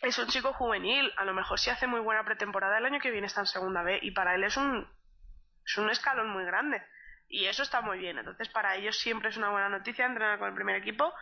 es 0.00 0.18
un 0.18 0.28
chico 0.28 0.54
juvenil. 0.54 1.12
A 1.18 1.24
lo 1.26 1.34
mejor 1.34 1.60
si 1.60 1.68
hace 1.68 1.86
muy 1.86 2.00
buena 2.00 2.24
pretemporada, 2.24 2.78
el 2.78 2.86
año 2.86 3.00
que 3.00 3.10
viene 3.10 3.26
está 3.26 3.40
en 3.40 3.46
segunda 3.46 3.82
B. 3.82 3.98
Y 4.00 4.12
para 4.12 4.34
él 4.34 4.44
es 4.44 4.56
un, 4.56 4.88
es 5.66 5.76
un 5.76 5.90
escalón 5.90 6.30
muy 6.30 6.44
grande. 6.46 6.82
Y 7.28 7.44
eso 7.44 7.62
está 7.62 7.82
muy 7.82 7.98
bien. 7.98 8.18
Entonces, 8.18 8.48
para 8.48 8.76
ellos 8.76 8.98
siempre 8.98 9.28
es 9.28 9.36
una 9.36 9.50
buena 9.50 9.68
noticia 9.68 10.06
entrenar 10.06 10.38
con 10.38 10.48
el 10.48 10.54
primer 10.54 10.76
equipo. 10.76 11.12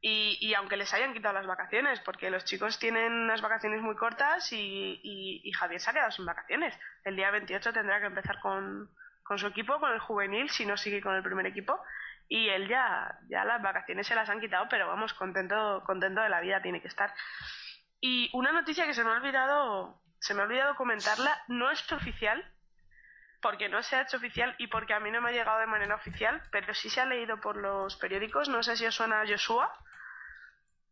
Y, 0.00 0.54
aunque 0.54 0.76
les 0.76 0.92
hayan 0.94 1.14
quitado 1.14 1.34
las 1.34 1.46
vacaciones, 1.46 2.00
porque 2.00 2.30
los 2.30 2.44
chicos 2.44 2.78
tienen 2.78 3.12
unas 3.12 3.40
vacaciones 3.40 3.82
muy 3.82 3.96
cortas 3.96 4.52
y, 4.52 5.50
Javier 5.58 5.80
se 5.80 5.90
ha 5.90 5.92
quedado 5.94 6.10
sin 6.12 6.26
vacaciones. 6.26 6.78
El 7.04 7.16
día 7.16 7.30
28 7.30 7.72
tendrá 7.72 8.00
que 8.00 8.06
empezar 8.06 8.38
con, 8.40 8.90
con 9.22 9.38
su 9.38 9.48
equipo, 9.48 9.80
con 9.80 9.92
el 9.92 9.98
juvenil, 9.98 10.48
si 10.50 10.64
no 10.64 10.76
sigue 10.76 11.00
con 11.00 11.14
el 11.14 11.22
primer 11.22 11.46
equipo. 11.46 11.80
Y 12.28 12.48
él 12.48 12.68
ya, 12.68 13.18
ya 13.28 13.44
las 13.44 13.62
vacaciones 13.62 14.06
se 14.06 14.14
las 14.14 14.28
han 14.28 14.40
quitado, 14.40 14.66
pero 14.68 14.86
vamos, 14.86 15.14
contento, 15.14 15.82
contento 15.86 16.20
de 16.20 16.28
la 16.28 16.40
vida 16.40 16.62
tiene 16.62 16.80
que 16.80 16.88
estar. 16.88 17.12
Y 18.00 18.30
una 18.32 18.52
noticia 18.52 18.86
que 18.86 18.94
se 18.94 19.02
me 19.02 19.10
ha 19.10 19.14
olvidado, 19.14 20.02
se 20.20 20.34
me 20.34 20.42
ha 20.42 20.44
olvidado 20.44 20.76
comentarla, 20.76 21.42
no 21.48 21.70
es 21.70 21.90
oficial, 21.92 22.44
porque 23.40 23.68
no 23.68 23.82
se 23.82 23.96
ha 23.96 24.02
hecho 24.02 24.16
oficial 24.16 24.54
y 24.58 24.66
porque 24.66 24.94
a 24.94 25.00
mí 25.00 25.10
no 25.10 25.20
me 25.20 25.30
ha 25.30 25.32
llegado 25.32 25.60
de 25.60 25.66
manera 25.66 25.94
oficial, 25.94 26.42
pero 26.50 26.74
sí 26.74 26.90
se 26.90 27.00
ha 27.00 27.06
leído 27.06 27.40
por 27.40 27.56
los 27.56 27.96
periódicos, 27.96 28.48
no 28.48 28.62
sé 28.62 28.76
si 28.76 28.86
os 28.86 28.94
suena 28.94 29.24
Joshua, 29.26 29.72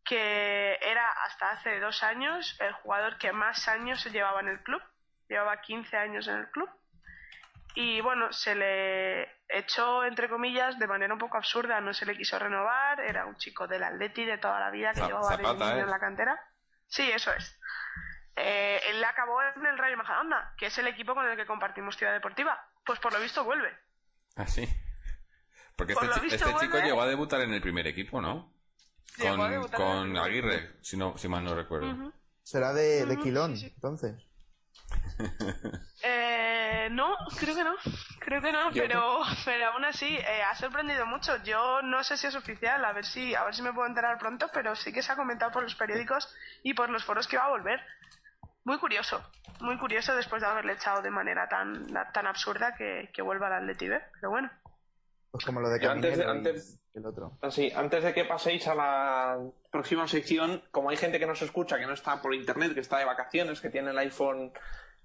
que 0.05 0.77
era 0.81 1.05
hasta 1.25 1.51
hace 1.51 1.79
dos 1.79 2.03
años 2.03 2.55
el 2.61 2.71
jugador 2.73 3.17
que 3.17 3.31
más 3.33 3.67
años 3.67 3.99
se 4.01 4.11
llevaba 4.11 4.39
en 4.41 4.49
el 4.49 4.61
club, 4.63 4.81
llevaba 5.27 5.59
15 5.61 5.97
años 5.97 6.27
en 6.27 6.37
el 6.37 6.49
club, 6.51 6.69
y 7.73 7.99
bueno, 8.01 8.31
se 8.31 8.55
le 8.55 9.23
echó, 9.49 10.05
entre 10.05 10.29
comillas, 10.29 10.79
de 10.79 10.87
manera 10.87 11.11
un 11.13 11.19
poco 11.19 11.37
absurda, 11.37 11.81
no 11.81 11.93
se 11.93 12.05
le 12.05 12.15
quiso 12.15 12.39
renovar, 12.39 13.01
era 13.01 13.25
un 13.25 13.35
chico 13.35 13.67
del 13.67 13.83
Atleti 13.83 14.23
de 14.23 14.37
toda 14.37 14.59
la 14.59 14.69
vida 14.69 14.93
que 14.93 15.01
Zap- 15.01 15.07
llevaba 15.07 15.29
Zapata, 15.29 15.49
20 15.49 15.63
años 15.65 15.77
¿eh? 15.79 15.81
en 15.81 15.89
la 15.89 15.99
cantera. 15.99 16.39
Sí, 16.87 17.11
eso 17.11 17.33
es. 17.33 17.59
Eh, 18.37 18.79
él 18.89 19.03
acabó 19.03 19.41
en 19.41 19.65
el 19.65 19.77
Rayo 19.77 19.97
Majadahonda, 19.97 20.53
que 20.57 20.67
es 20.67 20.77
el 20.77 20.87
equipo 20.87 21.15
con 21.15 21.25
el 21.27 21.35
que 21.35 21.45
compartimos 21.45 21.97
Ciudad 21.97 22.13
Deportiva. 22.13 22.57
Pues 22.85 22.99
por 22.99 23.11
lo 23.11 23.19
visto 23.19 23.43
vuelve. 23.43 23.75
¿Ah, 24.37 24.45
sí? 24.47 24.67
Porque 25.75 25.93
Por 25.95 26.03
este, 26.05 26.19
visto, 26.21 26.35
este 26.45 26.59
chico 26.59 26.71
vuelve. 26.73 26.87
llegó 26.87 27.01
a 27.01 27.07
debutar 27.07 27.41
en 27.41 27.53
el 27.53 27.61
primer 27.61 27.87
equipo, 27.87 28.21
¿no? 28.21 28.53
Con, 29.17 30.17
Aguirre, 30.17 30.75
si, 30.81 30.97
no, 30.97 31.17
si 31.17 31.27
mal 31.27 31.43
no 31.43 31.55
recuerdo. 31.55 32.11
Será 32.43 32.73
de, 32.73 33.05
de 33.05 33.17
Quilón, 33.17 33.55
sí, 33.57 33.67
sí. 33.67 33.73
entonces. 33.75 34.15
Eh, 36.07 36.89
no, 36.91 37.15
creo 37.39 37.55
que 37.55 37.63
no. 37.63 37.73
Creo 38.19 38.39
que 38.41 38.51
no, 38.51 38.69
Yo- 38.71 38.83
pero, 38.83 39.21
pero 39.45 39.71
aún 39.71 39.85
así 39.85 40.05
eh, 40.17 40.43
ha 40.43 40.55
sorprendido 40.55 41.05
mucho. 41.07 41.41
Yo 41.43 41.81
no 41.81 42.03
sé 42.03 42.15
si 42.17 42.27
es 42.27 42.35
oficial, 42.35 42.83
a 42.85 42.93
ver 42.93 43.05
si, 43.05 43.33
a 43.33 43.43
ver 43.43 43.55
si 43.55 43.63
me 43.63 43.73
puedo 43.73 43.87
enterar 43.87 44.19
pronto, 44.19 44.47
pero 44.53 44.75
sí 44.75 44.93
que 44.93 45.01
se 45.01 45.11
ha 45.11 45.15
comentado 45.15 45.51
por 45.51 45.63
los 45.63 45.73
periódicos 45.73 46.31
y 46.61 46.75
por 46.75 46.89
los 46.91 47.03
foros 47.03 47.27
que 47.27 47.37
va 47.37 47.45
a 47.45 47.49
volver. 47.49 47.79
Muy 48.65 48.77
curioso, 48.77 49.23
muy 49.61 49.77
curioso 49.79 50.15
después 50.15 50.41
de 50.43 50.47
haberle 50.47 50.73
echado 50.73 51.01
de 51.01 51.09
manera 51.11 51.47
tan, 51.49 51.87
tan 52.13 52.27
absurda 52.27 52.75
que, 52.75 53.09
que 53.13 53.21
vuelva 53.23 53.47
al 53.47 53.53
Atleti 53.63 53.87
B. 53.87 53.99
Pero 54.13 54.29
bueno, 54.29 54.51
Pues 55.35 55.45
como 55.45 55.59
lo 55.59 55.69
de 55.69 55.79
Yo 55.81 55.91
antes 55.91 56.17
de- 56.17 56.23
antes- 56.25 56.79
el 56.93 57.05
otro. 57.05 57.37
Así, 57.41 57.69
antes 57.75 58.03
de 58.05 58.13
que 58.13 58.23
paséis 58.23 58.67
a 58.69 58.75
la 58.75 59.37
próxima 59.69 60.07
sección, 60.07 60.63
como 60.71 60.89
hay 60.91 60.95
gente 60.95 61.19
que 61.19 61.25
no 61.27 61.35
se 61.35 61.43
escucha, 61.43 61.77
que 61.77 61.85
no 61.85 61.93
está 61.93 62.21
por 62.21 62.33
internet, 62.33 62.73
que 62.73 62.79
está 62.79 62.97
de 62.99 63.03
vacaciones, 63.05 63.59
que 63.59 63.69
tiene 63.69 63.91
el 63.91 63.97
iPhone 63.97 64.53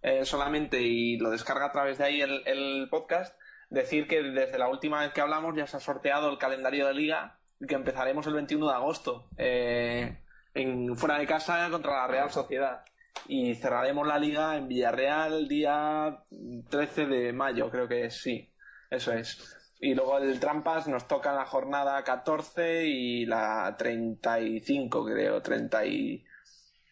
eh, 0.03 0.25
solamente 0.25 0.81
y 0.81 1.19
lo 1.19 1.31
descarga 1.31 1.67
a 1.67 1.73
través 1.73 1.99
de 1.99 2.05
ahí 2.05 2.21
el, 2.21 2.43
el 2.47 2.87
podcast, 2.89 3.37
decir 3.71 4.07
que 4.07 4.23
desde 4.23 4.57
la 4.57 4.69
última 4.69 5.01
vez 5.01 5.13
que 5.13 5.21
hablamos 5.21 5.57
ya 5.57 5.67
se 5.67 5.79
ha 5.79 5.81
sorteado 5.81 6.31
el 6.31 6.39
calendario 6.39 6.87
de 6.87 6.95
liga 6.95 7.39
y 7.59 7.67
que 7.67 7.75
empezaremos 7.75 8.25
el 8.29 8.35
21 8.35 8.69
de 8.69 8.75
agosto 8.75 9.29
eh, 9.37 10.21
en, 10.55 10.95
fuera 10.97 11.19
de 11.19 11.27
casa 11.27 11.69
contra 11.71 11.93
la 11.93 12.07
Real 12.07 12.31
Sociedad. 12.31 12.85
Y 13.27 13.57
cerraremos 13.57 14.07
la 14.07 14.19
liga 14.19 14.57
en 14.57 14.69
Villarreal 14.69 15.49
día 15.49 16.23
13 16.71 17.07
de 17.07 17.33
mayo, 17.33 17.69
creo 17.69 17.89
que 17.89 18.05
es, 18.07 18.23
sí. 18.23 18.49
Eso 18.89 19.13
es. 19.13 19.57
Y 19.81 19.95
luego 19.95 20.19
el 20.19 20.39
Trampas 20.41 20.87
nos 20.89 21.09
toca 21.09 21.33
la 21.33 21.47
jornada 21.47 22.03
14 22.05 22.85
y 22.87 23.25
la 23.25 23.75
35, 23.79 25.05
creo, 25.07 25.41
30 25.41 25.87
y 25.87 26.25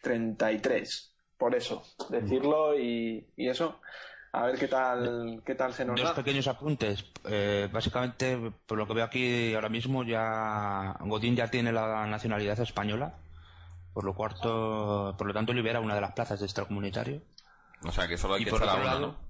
33. 0.01 1.13
Por 1.37 1.55
eso, 1.55 1.83
decirlo 2.09 2.77
y, 2.77 3.27
y 3.37 3.47
eso. 3.47 3.79
A 4.31 4.45
ver 4.45 4.59
qué 4.59 4.67
tal, 4.67 5.41
qué 5.45 5.55
tal 5.55 5.73
se 5.73 5.85
nos 5.85 5.95
Dos 5.99 6.09
da. 6.09 6.15
pequeños 6.15 6.47
apuntes. 6.47 7.05
Eh, 7.25 7.67
básicamente, 7.71 8.37
por 8.67 8.77
lo 8.77 8.87
que 8.87 8.93
veo 8.93 9.05
aquí 9.05 9.53
ahora 9.55 9.69
mismo, 9.69 10.03
ya 10.03 10.97
Godín 10.99 11.35
ya 11.35 11.47
tiene 11.47 11.71
la 11.71 12.05
nacionalidad 12.05 12.59
española, 12.59 13.15
por 13.93 14.03
lo 14.03 14.13
cuarto, 14.13 15.15
por 15.17 15.25
lo 15.27 15.33
tanto 15.33 15.53
libera 15.53 15.79
una 15.79 15.95
de 15.95 16.01
las 16.01 16.11
plazas 16.11 16.39
de 16.39 16.45
extracomunitario. 16.45 17.21
O 17.83 17.91
sea, 17.91 18.07
que 18.07 18.17
solo 18.17 18.35
hay 18.35 18.41
Y 18.41 18.45
que 18.45 18.51
por 18.51 18.61
echar 18.61 18.69
a 18.69 18.73
otro 18.73 18.83
uno, 18.85 18.93
lado- 18.99 19.07
¿no? 19.23 19.28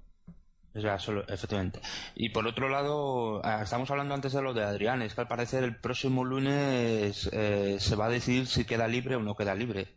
O 0.74 0.80
sea, 0.80 0.96
efectivamente. 1.28 1.80
Y 2.14 2.28
por 2.30 2.46
otro 2.46 2.68
lado, 2.68 3.44
ah, 3.44 3.62
estamos 3.62 3.90
hablando 3.90 4.14
antes 4.14 4.32
de 4.32 4.42
lo 4.42 4.54
de 4.54 4.62
Adrián. 4.62 5.02
Es 5.02 5.14
que 5.14 5.22
al 5.22 5.28
parecer 5.28 5.64
el 5.64 5.76
próximo 5.76 6.24
lunes 6.24 7.28
eh, 7.32 7.76
se 7.80 7.96
va 7.96 8.06
a 8.06 8.10
decidir 8.10 8.46
si 8.46 8.64
queda 8.64 8.86
libre 8.86 9.16
o 9.16 9.20
no 9.20 9.34
queda 9.36 9.54
libre. 9.54 9.88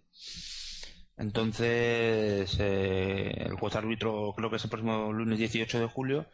Entonces, 1.17 2.57
eh, 2.59 3.31
el 3.45 3.53
juez 3.53 3.75
árbitro, 3.75 4.33
creo 4.35 4.49
que 4.49 4.55
es 4.55 4.63
el 4.63 4.69
próximo 4.69 5.13
lunes 5.13 5.37
18 5.37 5.79
de 5.79 5.85
julio, 5.87 6.27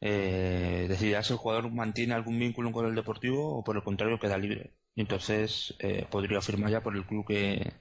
eh, 0.00 0.86
decidirá 0.88 1.22
si 1.22 1.32
el 1.34 1.38
jugador 1.38 1.70
mantiene 1.70 2.14
algún 2.14 2.38
vínculo 2.38 2.72
con 2.72 2.86
el 2.86 2.94
Deportivo 2.94 3.58
o 3.58 3.64
por 3.64 3.76
el 3.76 3.82
contrario 3.82 4.18
queda 4.18 4.38
libre. 4.38 4.72
Y 4.94 5.02
entonces 5.02 5.74
eh, 5.80 6.06
podría 6.10 6.40
firmar 6.40 6.70
ya 6.70 6.82
por 6.82 6.96
el 6.96 7.04
club 7.04 7.26
que, 7.26 7.74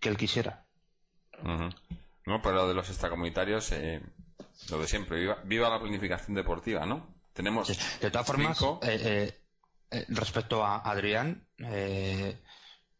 que 0.00 0.08
él 0.08 0.16
quisiera. 0.16 0.64
No, 2.26 2.42
pero 2.42 2.54
lo 2.54 2.68
de 2.68 2.74
los 2.74 2.88
extracomunitarios, 2.88 3.72
lo 4.70 4.78
de 4.80 4.86
siempre. 4.86 5.18
Viva, 5.20 5.38
viva 5.44 5.68
la 5.70 5.80
planificación 5.80 6.34
deportiva, 6.34 6.84
¿no? 6.86 7.14
Tenemos 7.32 7.68
De 8.00 8.10
todas 8.10 8.26
formas, 8.26 8.58
cinco. 8.58 8.80
eh, 8.82 8.98
eh, 9.00 9.40
eh, 9.90 10.04
respecto 10.08 10.64
a 10.64 10.78
Adrián, 10.80 11.46
eh, 11.58 12.40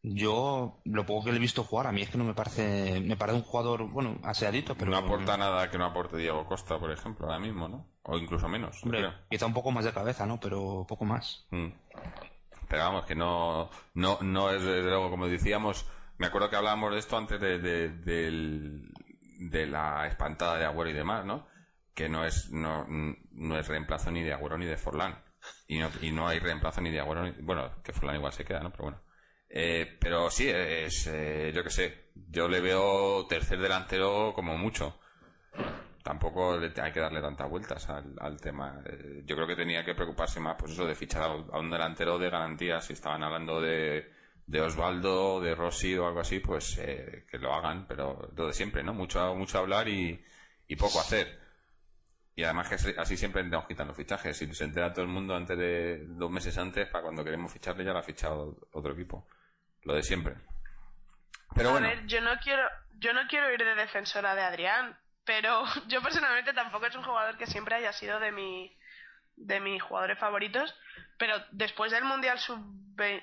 yo 0.03 0.81
lo 0.85 1.05
poco 1.05 1.25
que 1.25 1.33
le 1.33 1.39
he 1.39 1.41
visto 1.41 1.65
jugar, 1.65 1.89
a 1.89 1.93
mí 1.93 2.03
es 2.03 2.09
que 2.11 2.19
no 2.19 2.25
me 2.25 2.35
parece, 2.35 3.01
me 3.01 3.17
parece 3.17 3.37
un 3.39 3.43
jugador, 3.45 3.89
bueno, 3.91 4.19
aseadito, 4.23 4.77
pero 4.77 4.93
no 4.93 4.97
aporta 4.97 5.37
nada 5.37 5.69
que 5.71 5.77
no 5.77 5.85
aporte 5.87 6.17
Diego 6.17 6.47
Costa, 6.47 6.79
por 6.79 6.93
ejemplo, 6.93 7.27
ahora 7.27 7.41
mismo, 7.41 7.69
¿no? 7.69 7.89
O 8.05 8.17
incluso 8.17 8.49
menos, 8.49 8.83
Hombre, 8.85 9.01
creo. 9.01 9.15
quizá 9.29 9.47
un 9.47 9.55
poco 9.55 9.73
más 9.73 9.85
de 9.85 9.93
cabeza, 9.93 10.25
¿no? 10.25 10.39
Pero 10.39 10.87
poco 10.89 11.05
más. 11.05 11.47
Mm. 11.51 11.67
Pero 12.69 12.83
vamos, 12.85 13.07
que 13.07 13.15
no, 13.17 13.71
no, 13.95 14.19
no 14.21 14.51
es 14.51 14.63
desde 14.63 14.83
luego, 14.89 15.11
como 15.11 15.27
decíamos, 15.27 15.85
me 16.19 16.27
acuerdo 16.29 16.49
que 16.49 16.57
hablábamos 16.57 16.93
de 16.93 16.99
esto 17.01 17.17
antes 17.17 17.41
de, 17.41 17.59
de, 17.59 17.89
del- 17.89 18.93
de 19.39 19.67
la 19.67 20.07
espantada 20.07 20.59
de 20.59 20.65
Agüero 20.67 20.91
y 20.91 20.95
demás, 20.95 21.25
¿no? 21.25 21.47
Que 21.95 22.09
no 22.09 22.25
es, 22.25 22.51
no, 22.51 22.87
no 22.89 23.59
es 23.59 23.67
reemplazo 23.69 24.11
ni 24.11 24.23
de 24.23 24.33
Agüero 24.33 24.59
ni 24.59 24.67
de 24.67 24.77
Forlán. 24.77 25.23
Y 25.69 25.79
no, 25.79 25.91
y 26.03 26.11
no 26.13 26.29
hay 26.29 26.39
reemplazo 26.41 26.81
ni 26.81 26.91
de 26.91 27.01
Agüero 27.01 27.23
ni, 27.25 27.31
bueno, 27.43 27.83
que 27.83 27.93
Forlán 27.93 28.17
igual 28.17 28.33
se 28.33 28.45
queda, 28.45 28.61
¿no? 28.61 28.71
Pero 28.71 28.85
bueno. 28.85 29.03
Eh, 29.51 29.97
pero 30.01 30.31
sí, 30.31 30.49
es, 30.49 31.07
eh, 31.07 31.53
yo 31.55 31.63
qué 31.65 31.71
sé, 31.71 32.11
yo 32.15 32.49
le 32.49 32.61
veo 32.61 33.27
tercer 33.27 33.59
delantero 33.61 34.33
como 34.35 34.59
mucho. 34.59 34.99
Tampoco 36.03 36.57
le- 36.57 36.73
hay 36.81 36.93
que 36.93 37.01
darle 37.01 37.21
tantas 37.21 37.49
vueltas 37.51 37.89
al, 37.89 38.15
al 38.21 38.41
tema. 38.41 38.83
Eh, 38.87 39.23
yo 39.27 39.37
creo 39.37 39.47
que 39.47 39.57
tenía 39.57 39.85
que 39.85 39.95
preocuparse 39.95 40.41
más, 40.41 40.57
pues 40.59 40.73
eso, 40.73 40.87
de 40.87 40.95
fichar 40.95 41.23
a, 41.23 41.27
a 41.27 41.59
un 41.61 41.71
delantero 41.71 42.19
de 42.19 42.31
garantía. 42.31 42.81
Si 42.81 42.93
estaban 42.95 43.23
hablando 43.23 43.61
de, 43.61 44.11
de 44.49 44.63
Osvaldo, 44.63 45.41
de 45.41 45.55
Rossi 45.55 45.97
o 45.97 46.07
algo 46.09 46.21
así, 46.21 46.41
pues 46.41 46.79
eh, 46.79 47.27
que 47.31 47.39
lo 47.39 47.55
hagan, 47.55 47.87
pero 47.87 48.31
lo 48.35 48.47
de 48.49 48.55
siempre, 48.55 48.83
¿no? 48.83 48.95
Mucho, 48.95 49.35
mucho 49.35 49.59
hablar 49.59 49.89
y, 49.89 50.25
y 50.67 50.77
poco 50.77 51.01
hacer. 51.01 51.39
Y 52.35 52.45
además 52.45 52.69
que 52.69 52.77
así- 52.99 53.17
siempre 53.17 53.45
nos 53.45 53.67
quitan 53.67 53.89
los 53.89 53.97
fichajes. 53.97 54.37
Si 54.37 54.53
se 54.55 54.65
entera 54.65 54.93
todo 54.93 55.05
el 55.05 55.11
mundo 55.11 55.35
antes 55.37 55.59
de 55.59 56.05
dos 56.07 56.31
meses 56.31 56.57
antes, 56.59 56.89
para 56.89 57.03
cuando 57.05 57.25
queremos 57.25 57.53
ficharle 57.53 57.85
ya 57.85 57.93
lo 57.93 57.99
ha 57.99 58.03
fichado 58.03 58.57
otro 58.73 58.93
equipo. 58.95 59.29
Lo 59.83 59.95
de 59.95 60.03
siempre. 60.03 60.37
Pero 61.55 61.71
a 61.71 61.73
bueno, 61.73 61.89
ver, 61.89 62.07
yo 62.07 62.21
no 62.21 62.39
quiero, 62.43 62.63
yo 62.99 63.13
no 63.13 63.27
quiero 63.29 63.53
ir 63.53 63.65
de 63.65 63.75
defensora 63.75 64.35
de 64.35 64.43
Adrián, 64.43 64.99
pero 65.25 65.65
yo 65.89 66.03
personalmente 66.03 66.53
tampoco 66.55 66.87
es 66.87 66.95
un 66.97 67.03
jugador 67.03 67.37
que 67.37 67.47
siempre 67.47 67.75
haya 67.75 67.93
sido 67.93 68.21
de 68.21 68.33
mi, 68.33 68.78
de 69.41 69.61
mis 69.61 69.83
jugadores 69.83 70.19
favoritos, 70.19 70.75
pero 71.19 71.37
después 71.53 71.91
del 71.93 72.05
mundial 72.05 72.39
sub, 72.39 72.59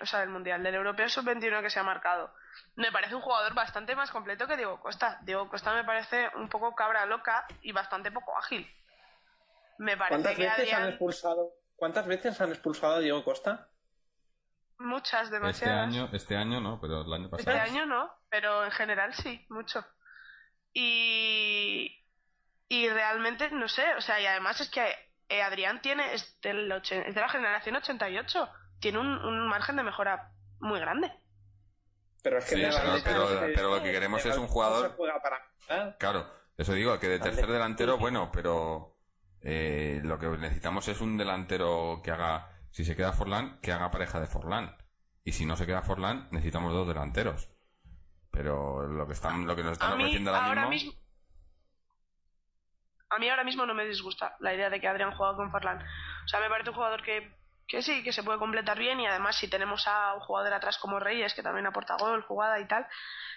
o 0.02 0.06
sea, 0.06 0.22
del 0.22 0.30
mundial 0.30 0.64
del 0.64 0.76
europeo 0.76 1.10
sub 1.10 1.26
21 1.26 1.62
que 1.62 1.70
se 1.70 1.80
ha 1.80 1.84
marcado, 1.84 2.34
me 2.76 2.92
parece 2.92 3.16
un 3.16 3.22
jugador 3.22 3.54
bastante 3.54 3.96
más 3.96 4.12
completo 4.12 4.48
que 4.48 4.58
Diego 4.58 4.80
Costa. 4.80 5.20
Diego 5.24 5.50
Costa 5.50 5.74
me 5.74 5.84
parece 5.84 6.30
un 6.36 6.50
poco 6.50 6.74
cabra 6.76 7.06
loca 7.06 7.46
y 7.62 7.72
bastante 7.72 8.12
poco 8.12 8.38
ágil. 8.38 8.70
Me 9.78 9.98
parece 9.98 10.22
¿Cuántas 10.24 10.36
que 10.36 10.44
veces 10.44 10.74
han 10.74 10.88
expulsado? 10.90 11.52
¿Cuántas 11.76 12.08
veces 12.08 12.40
han 12.42 12.50
expulsado 12.50 12.96
a 12.96 13.00
Diego 13.00 13.24
Costa? 13.24 13.70
muchas, 14.78 15.24
este 15.24 15.36
demasiadas. 15.36 15.88
año, 15.88 16.10
este 16.12 16.36
año 16.36 16.60
no, 16.60 16.80
pero 16.82 17.02
el 17.02 17.14
año 17.14 17.30
Este 17.38 17.46
pasado. 17.46 17.62
año 17.62 17.86
no, 17.86 18.12
pero 18.30 18.66
en 18.66 18.72
general 18.72 19.14
sí, 19.14 19.46
mucho. 19.50 19.86
Y, 20.74 22.04
y 22.68 22.90
realmente, 22.90 23.50
no 23.52 23.68
sé, 23.70 23.94
o 23.96 24.02
sea, 24.02 24.20
y 24.20 24.26
además 24.26 24.60
es 24.60 24.70
que 24.70 24.94
eh, 25.30 25.42
Adrián 25.42 25.82
tiene, 25.82 26.14
es, 26.14 26.40
del 26.42 26.72
es 26.72 26.90
de 27.16 27.22
la 27.22 27.30
generación 27.30 27.76
88, 27.76 28.50
tiene 28.80 29.00
un, 29.00 29.08
un 29.08 29.48
margen 29.48 29.76
de 29.76 29.84
mejora 29.84 30.32
muy 30.60 30.80
grande. 30.80 31.12
Pero 32.24 32.38
es 32.40 32.46
que 32.46 32.56
Sí, 32.56 32.62
pero- 32.62 32.76
pero- 33.04 33.24
es 33.34 33.40
que- 33.40 33.54
pero 33.56 33.76
lo 33.76 33.84
que 33.84 33.92
queremos 33.92 34.26
es 34.26 34.38
un 34.38 34.48
jugador- 34.48 34.84
no 34.84 34.90
se 34.90 34.96
juega 34.96 35.22
para 35.22 35.38
ganar. 35.68 35.98
Claro, 35.98 36.32
eso 36.58 36.74
digo, 36.74 37.00
que 37.00 37.08
de 37.08 37.20
tercer 37.20 37.48
delantero, 37.48 37.98
bueno, 37.98 38.32
pero 38.32 38.98
eh, 39.42 40.02
lo 40.04 40.18
que 40.18 40.28
necesitamos 40.28 40.88
es 40.88 41.02
un 41.02 41.18
delantero 41.18 42.02
que 42.04 42.12
haga, 42.12 42.50
si 42.72 42.84
se 42.84 42.96
queda 42.96 43.14
Forlán, 43.14 43.60
que 43.62 43.72
haga 43.72 43.92
pareja 43.92 44.20
de 44.20 44.26
Forlán. 44.28 44.76
Y 45.24 45.32
si 45.34 45.46
no 45.46 45.56
se 45.56 45.66
queda 45.68 45.82
Forlán, 45.84 46.28
necesitamos 46.32 46.74
dos 46.74 46.88
delanteros. 46.88 47.50
Pero 48.32 48.88
lo 48.88 49.08
que 49.08 49.14
están, 49.14 49.46
lo 49.48 49.56
que 49.56 49.64
nos 49.64 49.74
están 49.74 49.94
A 49.94 49.96
mí 49.96 50.04
ofreciendo 50.04 50.32
ahora, 50.32 50.48
ahora 50.48 50.68
mismo, 50.68 50.92
mismo... 50.92 51.05
A 53.16 53.18
mí 53.18 53.30
ahora 53.30 53.46
mismo 53.46 53.66
no 53.66 53.74
me 53.74 53.86
disgusta 53.86 54.36
la 54.40 54.54
idea 54.54 54.70
de 54.70 54.82
que 54.82 54.88
Adrián 54.88 55.16
juegue 55.16 55.38
con 55.38 55.52
Forlán. 55.52 55.82
O 56.26 56.28
sea, 56.28 56.42
me 56.42 56.50
parece 56.50 56.72
un 56.72 56.76
jugador 56.76 57.02
que, 57.02 57.32
que 57.68 57.82
sí, 57.82 58.04
que 58.04 58.12
se 58.12 58.24
puede 58.24 58.40
completar 58.40 58.78
bien 58.78 59.00
y 59.00 59.08
además 59.08 59.38
si 59.38 59.50
tenemos 59.50 59.88
a 59.88 60.14
un 60.16 60.20
jugador 60.20 60.54
atrás 60.54 60.78
como 60.78 61.00
Reyes, 61.00 61.34
que 61.34 61.42
también 61.42 61.66
aporta 61.66 61.96
gol, 61.98 62.24
jugada 62.24 62.60
y 62.60 62.68
tal, 62.68 62.86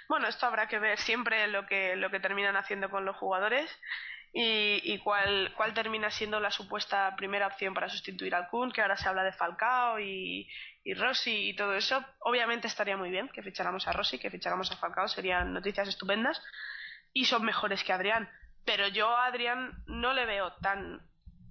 bueno, 0.09 0.27
esto 0.27 0.47
habrá 0.47 0.67
que 0.67 0.79
ver 0.79 0.99
siempre 0.99 1.47
lo 1.47 1.67
que, 1.67 1.95
lo 1.97 2.11
que 2.11 2.19
terminan 2.19 2.57
haciendo 2.57 2.91
con 2.91 3.05
los 3.05 3.17
jugadores 3.17 3.71
y, 4.33 4.99
cuál, 4.99 5.53
cuál 5.57 5.75
termina 5.75 6.11
siendo 6.11 6.39
la 6.41 6.51
supuesta 6.51 7.15
primera 7.17 7.47
opción 7.47 7.73
para 7.73 7.89
sustituir 7.89 8.35
al 8.35 8.49
Kun, 8.49 8.73
que 8.73 8.83
ahora 8.83 8.97
se 8.97 9.09
habla 9.09 9.23
de 9.23 9.33
Falcao 9.33 9.99
y 10.01 10.49
Rossi 10.97 11.51
y 11.51 11.57
todo 11.57 11.75
eso. 11.75 12.05
Obviamente 12.21 12.67
estaría 12.67 12.97
muy 12.97 13.11
bien 13.11 13.29
que 13.29 13.43
ficháramos 13.43 13.87
a 13.87 13.93
Rossi, 13.93 14.19
que 14.19 14.31
ficháramos 14.31 14.71
a 14.73 14.77
Falcao, 14.77 15.09
serían 15.09 15.53
noticias 15.53 15.89
estupendas 15.89 16.43
y 17.13 17.25
son 17.25 17.45
mejores 17.45 17.83
que 17.85 17.93
Adrián. 17.93 18.29
Pero 18.65 18.89
yo 18.89 19.09
a 19.17 19.27
Adrián 19.27 19.83
no 19.87 20.13
le 20.13 20.27
veo 20.27 20.53
tan 20.61 21.01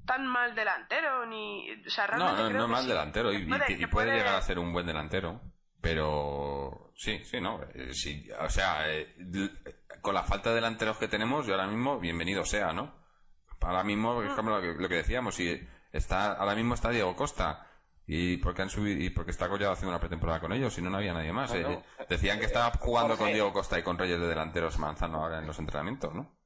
tan 0.06 0.26
mal 0.26 0.56
delantero 0.56 1.26
ni 1.26 1.70
o 1.86 1.90
sea 1.90 2.08
no, 2.08 2.18
no, 2.32 2.36
creo 2.48 2.50
no 2.62 2.66
que 2.68 2.72
mal 2.72 2.84
sí, 2.84 2.88
delantero 2.90 3.34
y, 3.34 3.38
y 3.38 3.86
puede- 3.88 4.14
y 4.16 4.18
llegar 4.20 4.36
a 4.36 4.42
ser 4.42 4.58
un 4.60 4.72
buen 4.72 4.86
delantero. 4.86 5.42
Pero 5.82 6.92
sí, 6.96 7.24
sí, 7.24 7.40
no. 7.42 7.62
eh, 7.74 7.94
sí, 7.94 8.28
o 8.40 8.50
sea, 8.50 8.92
eh, 8.94 9.16
con 10.02 10.14
la 10.14 10.24
falta 10.24 10.50
de 10.50 10.56
delanteros 10.56 10.98
que 10.98 11.08
tenemos, 11.08 11.46
yo 11.46 11.54
ahora 11.54 11.68
mismo, 11.68 12.00
bienvenido 12.00 12.46
sea, 12.46 12.74
¿no? 12.74 12.94
Ahora 13.62 13.84
mismo, 13.84 14.22
Mm. 14.22 14.28
es 14.28 14.34
como 14.34 14.50
lo 14.52 14.62
que, 14.62 14.74
lo 14.80 14.90
que 14.90 14.96
decíamos, 14.96 15.36
si 15.36 15.60
está, 15.92 16.34
ahora 16.34 16.56
mismo 16.56 16.74
está 16.74 16.90
Diego 16.90 17.16
Costa. 17.16 17.64
Y 18.10 18.38
porque 18.38 18.62
han 18.62 18.70
subido, 18.70 19.04
y 19.04 19.10
porque 19.10 19.32
está 19.32 19.50
Collado 19.50 19.74
haciendo 19.74 19.90
una 19.92 20.00
pretemporada 20.00 20.40
con 20.40 20.54
ellos, 20.54 20.74
si 20.74 20.82
no, 20.82 20.90
no 20.90 20.98
había 20.98 21.14
nadie 21.14 21.34
más. 21.34 21.52
Bueno, 21.52 21.72
Eh, 21.72 22.06
decían 22.08 22.40
que 22.40 22.46
estaba 22.46 22.72
jugando 22.80 23.18
con. 23.18 23.28
Diego 23.28 23.52
Costa 23.52 23.78
y 23.78 23.84
con 23.84 23.98
Reyes 23.98 24.20
de 24.20 24.28
delanteros 24.28 24.80
Manzano 24.80 25.24
ahora 25.24 25.40
en 25.40 25.48
los 25.48 25.60
entrenamientos, 25.60 26.14
¿no? 26.16 26.37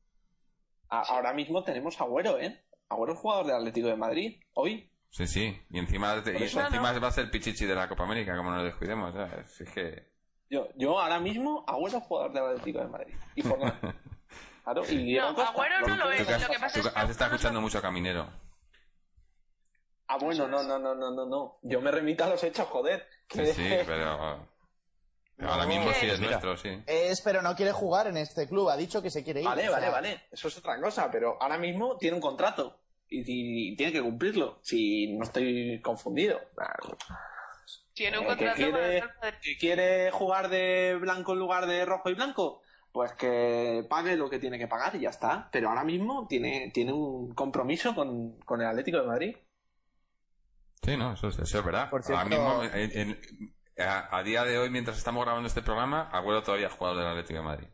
A- 0.92 1.02
ahora 1.10 1.34
mismo 1.34 1.64
tenemos 1.64 2.00
a 2.00 2.04
Agüero, 2.04 2.38
¿eh? 2.40 2.64
Agüero 2.90 3.14
es 3.14 3.20
jugador 3.20 3.46
del 3.48 3.56
Atlético 3.56 3.88
de 3.88 3.96
Madrid. 3.96 4.42
Hoy. 4.54 4.92
Sí, 5.10 5.26
sí. 5.28 5.62
Y 5.70 5.80
encima, 5.80 6.16
y 6.18 6.22
Por 6.22 6.36
eso 6.42 6.62
encima 6.62 6.92
va 7.00 7.08
a 7.08 7.12
ser 7.12 7.32
Pichichi 7.32 7.66
de 7.66 7.76
la 7.76 7.90
Copa 7.90 8.04
América, 8.04 8.36
como 8.38 8.52
no 8.52 8.58
lo 8.58 8.64
descuidemos. 8.64 9.14
¿sabes? 9.14 9.60
Es 9.62 9.70
que... 9.72 10.12
Yo, 10.50 10.68
yo 10.76 11.00
ahora 11.00 11.20
mismo, 11.20 11.64
Agüero 11.68 11.98
es 11.98 12.04
jugador 12.04 12.34
del 12.34 12.44
Atlético 12.44 12.80
de 12.80 12.88
Madrid. 12.88 13.16
Y 13.36 13.42
Forlán. 13.42 13.74
Claro, 14.64 14.84
y 14.92 15.16
No, 15.16 15.34
Costa. 15.34 15.50
Agüero 15.52 15.80
no 15.88 15.96
lo 15.96 16.12
es, 16.12 16.30
has, 16.30 16.42
lo 16.48 16.54
que 16.54 16.60
pasa 16.60 16.82
tú 16.82 16.88
es 16.88 16.94
que 16.94 17.00
has 17.00 17.10
estado 17.10 17.32
escuchando 17.32 17.60
no- 17.60 17.62
mucho 17.66 17.80
a 17.80 17.82
Caminero. 17.82 18.30
Ah, 20.08 20.18
bueno, 20.20 20.48
no, 20.48 20.62
no, 20.64 20.78
no, 20.78 20.94
no, 20.94 21.12
no, 21.12 21.26
no. 21.26 21.60
Yo 21.64 21.82
me 21.82 21.90
remito 21.90 22.24
a 22.26 22.28
los 22.30 22.44
hechos, 22.44 22.68
joder. 22.68 23.08
Sí, 23.30 23.46
sí, 23.48 23.70
pero... 23.88 24.48
ahora 25.48 25.66
mismo 25.66 25.92
sí 25.94 26.06
es 26.08 26.20
mira. 26.20 26.32
nuestro, 26.32 26.58
sí. 26.58 26.84
Es, 26.88 27.22
pero 27.22 27.42
no 27.42 27.56
quiere 27.56 27.72
jugar 27.72 28.08
en 28.08 28.18
este 28.18 28.48
club. 28.48 28.70
Ha 28.70 28.78
dicho 28.78 29.02
que 29.02 29.10
se 29.10 29.24
quiere 29.24 29.42
ir. 29.42 29.46
Vale, 29.48 29.70
vale, 29.70 29.82
sea, 29.84 29.92
vale. 29.92 30.22
Eso 30.32 30.48
es 30.48 30.58
otra 30.58 30.80
cosa, 30.82 31.10
pero 31.12 31.38
ahora 31.42 31.58
mismo 31.58 31.98
tiene 31.98 32.16
un 32.16 32.22
contrato. 32.22 32.80
Y, 33.10 33.72
y 33.72 33.76
tiene 33.76 33.92
que 33.92 34.02
cumplirlo. 34.02 34.60
Si 34.62 35.14
no 35.18 35.24
estoy 35.24 35.82
confundido. 35.82 36.40
Tiene 37.94 38.20
un 38.20 38.24
Eh, 38.26 38.28
que 38.28 38.46
contrato 38.46 38.72
con 38.72 38.80
el 38.84 39.58
quiere- 39.60 40.12
jugar 40.12 40.50
de 40.50 40.96
blanco 41.00 41.34
en 41.34 41.40
lugar 41.40 41.66
de 41.68 41.86
rojo 41.86 42.10
y 42.10 42.14
blanco, 42.14 42.62
pues 42.92 43.12
que 43.14 43.86
pague 43.90 44.16
lo 44.16 44.30
que 44.30 44.40
tiene 44.40 44.58
que 44.58 44.68
pagar 44.68 44.96
y 44.96 45.02
ya 45.02 45.10
está. 45.10 45.50
Pero 45.52 45.70
ahora 45.70 45.84
mismo 45.84 46.26
tiene, 46.28 46.72
tiene 46.74 46.94
un 46.94 47.34
compromiso 47.34 47.94
con, 47.94 48.40
con 48.42 48.62
el 48.62 48.68
Atlético 48.68 49.00
de 49.02 49.08
Madrid. 49.08 49.36
Sí, 50.84 50.98
no, 50.98 51.14
eso, 51.14 51.28
es- 51.28 51.38
eso 51.40 51.60
es 51.60 51.66
verdad. 51.66 51.90
Por 51.90 52.02
Ahora 52.12 52.26
mismo, 52.26 52.64
en- 52.64 52.92
en- 52.98 53.20
a, 53.84 54.08
a 54.12 54.24
día 54.24 54.44
de 54.44 54.58
hoy, 54.58 54.70
mientras 54.70 54.98
estamos 54.98 55.24
grabando 55.24 55.48
este 55.48 55.62
programa, 55.62 56.10
Agüero 56.12 56.44
todavía 56.44 56.68
es 56.68 56.74
jugador 56.74 57.00
del 57.00 57.08
Atlético 57.08 57.40
de 57.40 57.46
Madrid. 57.46 57.68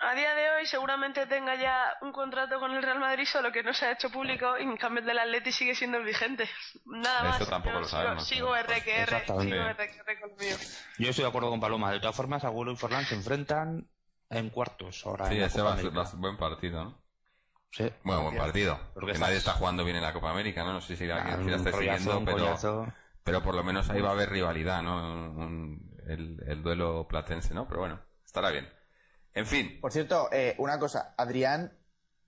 A 0.00 0.14
día 0.14 0.32
de 0.32 0.50
hoy 0.50 0.66
seguramente 0.66 1.26
tenga 1.26 1.56
ya 1.56 1.96
un 2.02 2.12
contrato 2.12 2.60
con 2.60 2.70
el 2.70 2.80
Real 2.82 3.00
Madrid, 3.00 3.24
solo 3.24 3.50
que 3.50 3.64
no 3.64 3.74
se 3.74 3.86
ha 3.86 3.92
hecho 3.92 4.10
público 4.10 4.56
y 4.56 4.62
en 4.62 4.76
cambio 4.76 5.00
el 5.00 5.06
del 5.06 5.18
Atleti 5.18 5.50
sigue 5.50 5.74
siendo 5.74 5.98
el 5.98 6.04
vigente. 6.04 6.48
Nada 6.84 7.30
Eso 7.30 7.40
más. 7.40 7.50
tampoco 7.50 7.74
Yo 7.74 7.80
lo 7.80 7.88
sabemos, 7.88 8.28
Sigo 8.28 8.54
RQR, 8.54 9.42
sigo 9.42 9.68
RQR 9.70 10.20
con 10.20 10.30
lo 10.30 10.36
mío. 10.36 10.56
Yo 10.98 11.10
estoy 11.10 11.24
de 11.24 11.28
acuerdo 11.28 11.50
con 11.50 11.58
Paloma. 11.58 11.90
De 11.90 11.98
todas 11.98 12.14
formas, 12.14 12.44
Agüero 12.44 12.70
y 12.70 12.76
Forlán 12.76 13.06
se 13.06 13.16
enfrentan 13.16 13.88
en 14.30 14.50
cuartos 14.50 15.04
ahora. 15.04 15.26
Sí, 15.26 15.36
en 15.36 15.42
ese 15.42 15.62
va 15.62 15.72
a 15.72 15.76
ser 15.76 15.90
ser 15.90 16.18
buen 16.20 16.36
partido, 16.36 16.84
¿no? 16.84 17.02
Sí. 17.72 17.92
Bueno, 18.04 18.22
buen 18.22 18.36
partido. 18.36 18.78
Porque 18.94 19.14
que 19.14 19.18
nadie 19.18 19.36
está 19.36 19.54
jugando 19.54 19.84
bien 19.84 19.96
en 19.96 20.02
la 20.02 20.12
Copa 20.12 20.30
América, 20.30 20.62
¿no? 20.62 20.74
No 20.74 20.80
sé 20.80 20.96
si 20.96 21.10
alguien 21.10 21.38
si 21.38 21.42
un 21.42 21.50
la 21.50 21.56
está 21.56 21.72
siguiendo, 21.72 22.18
un 22.18 22.24
pero. 22.24 22.56
Pero 23.28 23.42
por 23.42 23.54
lo 23.54 23.62
menos 23.64 23.88
ahí 23.90 24.00
va 24.00 24.10
a 24.10 24.12
haber 24.12 24.30
rivalidad, 24.30 24.82
¿no? 24.82 24.96
Un- 25.32 25.88
el, 26.06 26.38
el 26.46 26.62
duelo 26.62 27.06
platense, 27.08 27.52
¿no? 27.54 27.68
Pero 27.68 27.80
bueno, 27.80 28.00
estará 28.24 28.50
bien. 28.50 28.68
En 29.34 29.46
fin, 29.46 29.78
Por 29.80 29.92
cierto, 29.92 30.28
eh, 30.32 30.54
una 30.58 30.78
cosa. 30.78 31.14
Adrián 31.18 31.78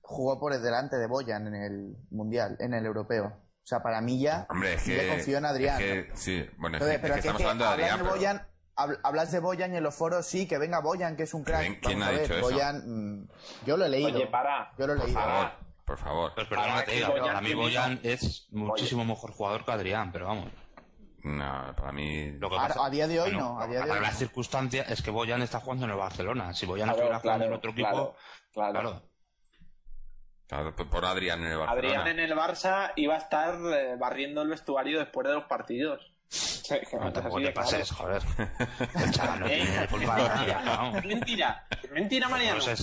jugó 0.01 0.39
por 0.39 0.53
delante 0.59 0.97
de 0.97 1.07
Boyan 1.07 1.47
en 1.47 1.55
el 1.55 1.97
Mundial, 2.11 2.57
en 2.61 2.75
el 2.75 2.85
Europeo. 2.85 3.27
O 3.27 3.67
sea, 3.71 3.83
para 3.83 4.01
mí 4.01 4.21
ya... 4.21 4.47
hombre, 4.51 4.75
es 4.75 4.85
yo 4.85 4.95
que... 4.99 5.09
confío 5.09 5.39
en 5.39 5.45
Adrián. 5.47 5.81
es 5.81 6.07
que- 6.07 6.17
sí, 6.17 6.47
bueno, 6.59 6.77
es 6.77 6.83
Entonces, 6.83 6.99
pero 7.01 7.15
es 7.15 7.21
que 7.23 7.29
estamos 7.29 7.39
que 7.41 7.45
hablando 7.45 7.65
de 7.65 7.71
hablas 7.71 7.91
Adrián, 7.93 7.99
de 7.99 8.05
pero- 8.05 8.17
Boyan, 8.17 8.49
hab- 8.77 9.01
hablas 9.03 9.33
de 9.33 9.39
Boyan 9.41 9.75
y 9.75 9.77
en 9.79 9.83
los 9.83 9.95
foros 9.95 10.27
sí, 10.27 10.47
que 10.47 10.59
venga 10.59 10.81
Boyan, 10.81 11.17
que 11.17 11.23
es 11.25 11.35
un 11.35 11.45
crack. 11.45 11.81
¿Quién- 11.81 12.03
ha 12.03 12.09
a 12.09 12.11
dicho 12.13 12.35
eso? 12.35 12.41
Boyan, 12.43 12.83
mm, 13.23 13.29
yo 13.67 13.77
lo 13.77 13.85
he 13.85 13.89
leído. 13.89 14.17
Oye, 14.17 14.27
para. 14.27 14.73
Yo 14.79 14.87
lo 14.87 14.93
he 14.95 14.97
por 14.97 15.05
leído. 15.07 15.21
favor, 15.21 15.51
por 15.87 15.99
favor. 15.99 16.33
Pues 16.35 16.47
perdona 16.49 16.69
Para 16.69 16.81
que 16.81 16.87
te 16.87 16.91
que 16.93 16.97
diga, 16.99 17.09
Boyan 17.11 17.27
para 17.27 17.41
mí 17.41 17.55
Boyan 17.55 18.01
es 18.03 18.49
muchísimo 18.51 19.05
mejor 19.05 19.31
jugador 19.33 19.65
que 19.65 19.73
Adrián, 19.73 20.11
pero 20.13 20.27
vamos. 20.27 20.51
No, 21.23 21.75
para 21.77 21.93
mí... 21.93 22.33
Lo 22.33 22.49
que 22.49 22.57
A- 22.57 22.69
pasa- 22.69 22.87
a 22.87 22.91
día 22.91 23.07
de 23.07 23.21
hoy 23.21 23.31
bueno, 23.33 23.55
no, 23.55 23.61
a 23.61 23.67
día 23.67 23.81
de 23.81 23.87
para 23.87 23.95
hoy 23.95 24.01
las 24.01 24.13
no. 24.15 24.19
circunstancias 24.19 24.91
es 24.91 25.03
que 25.03 25.11
Boyan 25.11 25.43
está 25.43 25.61
jugando 25.61 25.85
en 25.85 25.91
el 25.93 25.97
Barcelona. 25.99 26.55
Si 26.55 26.65
Boyan 26.67 26.87
Claro, 26.89 26.99
estuviera 26.99 27.19
jugando 27.21 27.39
claro, 27.45 27.53
en 27.53 27.59
otro 27.59 27.71
equipo, 27.73 27.89
claro, 27.89 28.17
claro. 28.53 28.73
claro. 28.81 29.03
Claro, 30.47 30.75
por- 30.91 31.05
Adrián 31.05 31.41
en 31.43 31.53
el 31.53 31.59
Barcelona. 31.59 32.01
Adrián 32.01 32.09
en 32.09 32.25
el 32.31 32.37
Barça 32.37 32.93
iba 32.97 33.15
a 33.15 33.19
estar 33.19 33.55
eh, 33.73 33.97
barriendo 33.99 34.43
el 34.43 34.49
vestuario 34.49 34.99
después 34.99 35.27
de 35.29 35.35
los 35.35 35.45
partidos. 35.45 36.13
Sí, 36.71 36.77
que 36.89 36.97
No, 36.97 37.09
es 37.09 37.13
tampoco 37.15 37.37
así 37.39 37.47
te 37.47 37.53
pases, 37.53 37.91
joder. 37.91 38.23
El 38.95 39.11
chaval 39.11 39.41
no 39.41 39.47
Eh, 39.49 39.61
tiene 39.65 39.87
culpa 39.91 40.15
de 40.17 40.23
nada, 40.29 40.63
vamos. 40.77 40.97
Es 40.99 41.05
mentira, 41.05 41.67
es 41.83 41.91
mentira, 41.91 42.27
No 42.27 42.31
Mariano. 42.31 42.61
sé, 42.61 42.75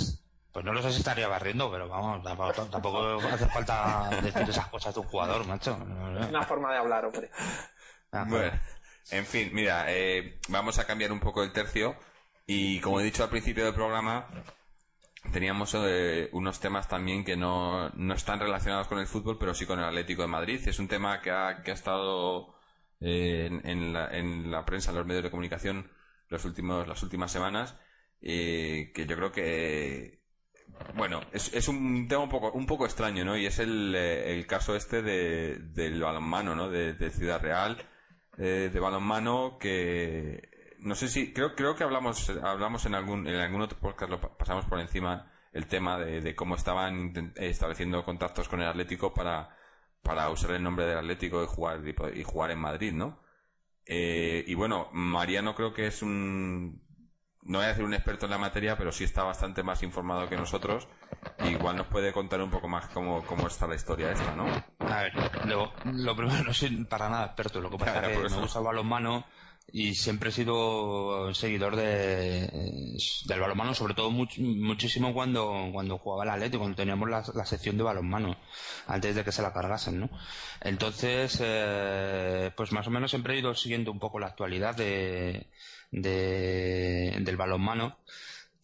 pues 0.51 0.65
no 0.65 0.73
lo 0.73 0.81
sé 0.81 0.91
si 0.91 0.97
estaría 0.97 1.29
barriendo, 1.29 1.71
pero 1.71 1.87
vamos, 1.87 2.21
tampoco, 2.21 2.65
tampoco 2.65 3.19
hace 3.31 3.45
falta 3.47 4.09
decir 4.21 4.41
esas 4.49 4.67
cosas 4.67 4.93
de 4.93 4.99
un 4.99 5.07
jugador, 5.07 5.45
macho. 5.47 5.77
Es 6.19 6.27
una 6.27 6.43
forma 6.43 6.73
de 6.73 6.79
hablar, 6.79 7.05
hombre. 7.05 7.31
Bueno, 8.11 8.59
en 9.11 9.25
fin, 9.25 9.49
mira, 9.53 9.85
eh, 9.89 10.39
vamos 10.49 10.79
a 10.79 10.85
cambiar 10.85 11.11
un 11.11 11.19
poco 11.19 11.43
el 11.43 11.51
tercio 11.51 11.95
y 12.45 12.79
como 12.79 12.99
he 12.99 13.03
dicho 13.03 13.23
al 13.23 13.29
principio 13.29 13.65
del 13.65 13.73
programa, 13.73 14.27
teníamos 15.31 15.75
eh, 15.77 16.29
unos 16.31 16.59
temas 16.59 16.87
también 16.87 17.23
que 17.23 17.35
no, 17.35 17.89
no 17.89 18.13
están 18.13 18.39
relacionados 18.39 18.87
con 18.87 18.99
el 18.99 19.07
fútbol, 19.07 19.37
pero 19.37 19.53
sí 19.53 19.65
con 19.65 19.79
el 19.79 19.85
Atlético 19.85 20.21
de 20.21 20.27
Madrid. 20.29 20.65
Es 20.67 20.79
un 20.79 20.87
tema 20.87 21.21
que 21.21 21.31
ha, 21.31 21.61
que 21.63 21.71
ha 21.71 21.73
estado 21.73 22.55
eh, 23.01 23.49
en, 23.63 23.93
la, 23.93 24.09
en 24.17 24.49
la 24.51 24.65
prensa, 24.65 24.91
en 24.91 24.97
los 24.97 25.05
medios 25.05 25.23
de 25.23 25.31
comunicación 25.31 25.91
los 26.29 26.43
últimos, 26.45 26.87
las 26.87 27.03
últimas 27.03 27.31
semanas, 27.31 27.75
eh, 28.21 28.91
que 28.93 29.05
yo 29.05 29.15
creo 29.15 29.31
que 29.31 30.21
bueno, 30.95 31.21
es, 31.31 31.53
es 31.53 31.67
un 31.67 32.07
tema 32.07 32.23
un 32.23 32.29
poco, 32.29 32.51
un 32.51 32.65
poco 32.65 32.85
extraño, 32.85 33.25
¿no? 33.25 33.37
Y 33.37 33.45
es 33.45 33.59
el, 33.59 33.95
eh, 33.95 34.33
el 34.33 34.45
caso 34.45 34.75
este 34.75 35.01
de, 35.01 35.57
del 35.59 36.01
balonmano, 36.01 36.55
¿no? 36.55 36.69
De 36.69 37.09
Ciudad 37.11 37.41
Real, 37.41 37.77
eh, 38.37 38.69
de 38.71 38.79
balonmano 38.79 39.57
que 39.59 40.75
no 40.79 40.95
sé 40.95 41.07
si 41.07 41.33
creo 41.33 41.55
creo 41.55 41.75
que 41.75 41.83
hablamos 41.83 42.29
hablamos 42.43 42.85
en 42.85 42.95
algún 42.95 43.27
en 43.27 43.35
algún 43.35 43.61
otro 43.61 43.79
podcast 43.79 44.11
lo 44.11 44.21
pa- 44.21 44.37
pasamos 44.37 44.65
por 44.65 44.79
encima 44.79 45.31
el 45.53 45.65
tema 45.67 45.97
de, 45.97 46.35
cómo 46.35 46.55
estaban 46.55 47.15
eh, 47.35 47.49
estableciendo 47.49 48.03
contactos 48.05 48.47
con 48.47 48.61
el 48.61 48.67
Atlético 48.67 49.13
para 49.13 49.49
para 50.03 50.29
usar 50.29 50.51
el 50.51 50.63
nombre 50.63 50.85
del 50.85 50.99
Atlético 50.99 51.43
y 51.43 51.47
jugar 51.47 51.81
y, 51.85 52.19
y 52.19 52.23
jugar 52.23 52.51
en 52.51 52.59
Madrid, 52.59 52.93
¿no? 52.93 53.21
Eh, 53.85 54.43
y 54.47 54.53
bueno, 54.53 54.89
Mariano 54.93 55.55
creo 55.55 55.73
que 55.73 55.87
es 55.87 56.01
un 56.01 56.86
no 57.47 57.59
voy 57.59 57.65
a 57.65 57.69
decir 57.69 57.83
un 57.83 57.93
experto 57.93 58.25
en 58.25 58.31
la 58.31 58.37
materia, 58.37 58.77
pero 58.77 58.91
sí 58.91 59.03
está 59.03 59.23
bastante 59.23 59.63
más 59.63 59.81
informado 59.83 60.27
que 60.29 60.35
nosotros. 60.35 60.87
Y 61.43 61.49
igual 61.49 61.77
nos 61.77 61.87
puede 61.87 62.11
contar 62.11 62.41
un 62.41 62.49
poco 62.51 62.67
más 62.67 62.87
cómo, 62.89 63.23
cómo 63.25 63.47
está 63.47 63.67
la 63.67 63.75
historia 63.75 64.11
esta, 64.11 64.35
¿no? 64.35 64.45
A 64.79 65.03
ver, 65.03 65.13
lo, 65.45 65.71
lo 65.85 66.15
primero, 66.15 66.43
no 66.45 66.53
soy 66.53 66.83
para 66.85 67.09
nada 67.09 67.25
experto, 67.27 67.59
lo 67.61 67.69
que 67.69 67.77
pasa 67.77 67.91
es 68.01 68.17
que 68.17 68.23
me 68.35 68.41
gusta 68.41 68.59
el 68.59 68.65
balonmano 68.65 69.25
y 69.71 69.95
siempre 69.95 70.29
he 70.29 70.31
sido 70.31 71.33
seguidor 71.33 71.75
de, 71.75 72.47
del 73.25 73.39
balonmano, 73.39 73.73
sobre 73.73 73.93
todo 73.93 74.09
much- 74.11 74.39
muchísimo 74.39 75.13
cuando, 75.13 75.69
cuando 75.73 75.97
jugaba 75.97 76.23
el 76.23 76.29
Atlético, 76.29 76.59
cuando 76.59 76.77
teníamos 76.77 77.09
la, 77.09 77.21
la 77.33 77.45
sección 77.45 77.75
de 77.77 77.83
balonmano, 77.83 78.37
antes 78.87 79.13
de 79.15 79.23
que 79.25 79.31
se 79.33 79.41
la 79.41 79.51
cargasen, 79.51 79.99
¿no? 79.99 80.09
Entonces, 80.61 81.39
eh, 81.43 82.51
pues 82.55 82.71
más 82.71 82.87
o 82.87 82.91
menos 82.91 83.11
siempre 83.11 83.35
he 83.35 83.39
ido 83.39 83.53
siguiendo 83.55 83.91
un 83.91 83.99
poco 83.99 84.19
la 84.19 84.27
actualidad 84.27 84.73
de, 84.75 85.47
de, 85.91 87.17
del 87.21 87.37
balonmano. 87.37 87.97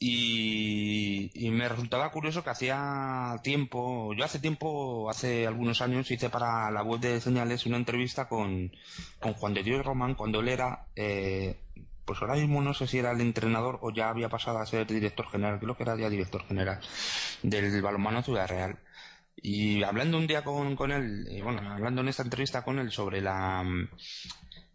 Y, 0.06 1.50
me 1.52 1.70
resultaba 1.70 2.12
curioso 2.12 2.44
que 2.44 2.50
hacía 2.50 3.40
tiempo, 3.44 4.14
yo 4.16 4.26
hace 4.26 4.40
tiempo, 4.40 5.10
hace 5.10 5.48
algunos 5.48 5.82
años, 5.82 6.12
hice 6.12 6.30
para 6.30 6.70
la 6.72 6.84
web 6.84 7.00
de 7.00 7.22
señales 7.22 7.66
una 7.66 7.78
entrevista 7.78 8.28
con, 8.28 8.72
con 9.20 9.34
Juan 9.34 9.54
de 9.54 9.64
Dios 9.64 9.86
Román 9.86 10.16
cuando 10.16 10.42
él 10.42 10.50
era, 10.50 10.88
eh, 10.96 11.58
pues 12.06 12.22
ahora 12.22 12.36
mismo 12.36 12.62
no 12.62 12.74
sé 12.74 12.88
si 12.88 12.98
era 12.98 13.12
el 13.12 13.22
entrenador 13.22 13.80
o 13.82 13.92
ya 13.94 14.10
había 14.10 14.30
pasado 14.30 14.60
a 14.60 14.66
ser 14.66 14.88
director 14.88 15.30
general, 15.30 15.60
creo 15.60 15.78
que 15.78 15.84
era 15.84 15.98
ya 15.98 16.10
director 16.10 16.44
general 16.48 16.80
del 17.44 17.82
balonmano 17.82 18.24
Ciudad 18.24 18.48
Real. 18.50 18.80
Y 19.36 19.84
hablando 19.84 20.18
un 20.18 20.28
día 20.28 20.44
con, 20.44 20.76
con 20.76 20.92
él, 20.92 21.28
y 21.30 21.42
bueno, 21.42 21.62
hablando 21.72 22.02
en 22.02 22.10
esta 22.10 22.24
entrevista 22.24 22.64
con 22.64 22.80
él 22.80 22.92
sobre 22.92 23.22
la, 23.22 23.64